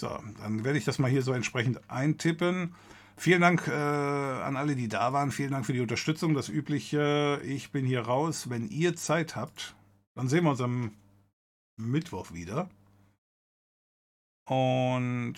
So, 0.00 0.08
dann 0.40 0.64
werde 0.64 0.78
ich 0.78 0.84
das 0.84 0.98
mal 0.98 1.10
hier 1.10 1.22
so 1.22 1.32
entsprechend 1.32 1.90
eintippen. 1.90 2.74
Vielen 3.16 3.40
Dank 3.40 3.66
äh, 3.66 3.72
an 3.72 4.56
alle, 4.56 4.76
die 4.76 4.88
da 4.88 5.12
waren. 5.12 5.32
Vielen 5.32 5.50
Dank 5.50 5.66
für 5.66 5.72
die 5.72 5.80
Unterstützung. 5.80 6.34
Das 6.34 6.48
übliche, 6.48 7.42
ich 7.44 7.72
bin 7.72 7.84
hier 7.84 8.02
raus. 8.02 8.48
Wenn 8.48 8.68
ihr 8.68 8.94
Zeit 8.94 9.34
habt, 9.34 9.74
dann 10.14 10.28
sehen 10.28 10.44
wir 10.44 10.50
uns 10.50 10.60
am 10.60 10.92
Mittwoch 11.76 12.32
wieder 12.32 12.70
und 14.48 15.34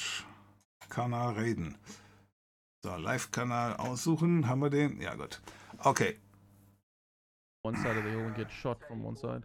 Kanal 0.89 1.35
reden. 1.35 1.77
So, 2.83 2.97
Live-Kanal 2.97 3.77
aussuchen. 3.77 4.49
Haben 4.49 4.63
wir 4.63 4.71
den? 4.71 5.01
Ja, 5.01 5.15
gut. 5.15 5.41
Okay. 5.79 6.19
One 7.63 7.77
side 7.77 7.99
of 7.99 8.05
the 8.05 8.11
hill 8.11 8.27
and 8.27 8.35
get 8.35 8.51
shot 8.51 8.79
from 8.87 9.05
one 9.05 9.17
side. 9.17 9.43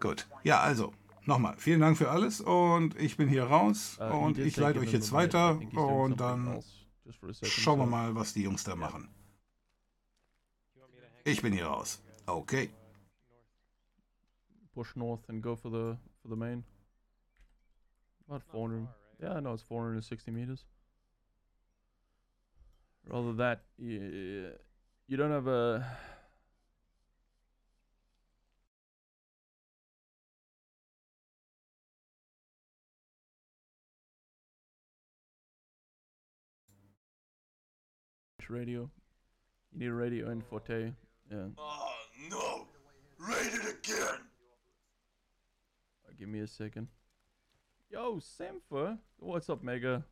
Gut. 0.00 0.26
Ja, 0.42 0.60
also, 0.60 0.94
nochmal. 1.24 1.56
Vielen 1.58 1.80
Dank 1.80 1.98
für 1.98 2.10
alles 2.10 2.40
und 2.40 2.96
ich 2.96 3.16
bin 3.16 3.28
hier 3.28 3.44
raus 3.44 3.98
uh, 4.00 4.04
und 4.04 4.38
ich 4.38 4.56
leite 4.56 4.78
euch 4.78 4.92
jetzt 4.92 5.12
weiter 5.12 5.58
und 5.74 6.20
dann 6.20 6.62
schauen 7.42 7.78
wir 7.78 7.86
mal, 7.86 8.14
was 8.14 8.32
die 8.32 8.42
Jungs 8.42 8.64
da 8.64 8.74
machen. 8.74 9.08
Ich 11.24 11.42
bin 11.42 11.52
hier 11.52 11.66
raus. 11.66 12.02
Okay. 12.26 12.70
Push 14.72 14.96
north 14.96 15.28
and 15.28 15.42
go 15.42 15.56
for 15.56 15.70
the 15.70 15.98
for 16.22 16.30
the 16.30 16.36
main. 16.36 16.64
About 18.28 18.42
400. 18.50 18.88
Yeah, 19.22 19.34
I 19.34 19.40
know 19.40 19.52
it's 19.52 19.62
460 19.62 20.30
meters. 20.30 20.64
Rather 23.08 23.32
that, 23.34 23.62
you, 23.78 24.50
you 25.06 25.16
don't 25.16 25.30
have 25.30 25.46
a. 25.46 25.86
Radio. 38.48 38.88
You 39.72 39.80
need 39.80 39.86
a 39.86 39.92
radio 39.92 40.30
in 40.30 40.40
Forte. 40.40 40.92
Yeah. 41.30 41.46
Oh 41.58 41.92
no! 42.30 42.66
Rated 43.18 43.60
again! 43.60 44.20
Uh, 46.06 46.12
give 46.16 46.28
me 46.28 46.38
a 46.38 46.46
second. 46.46 46.86
Yo, 47.88 48.18
Sampha. 48.18 48.98
What's 49.20 49.48
up, 49.48 49.62
Mega? 49.62 50.04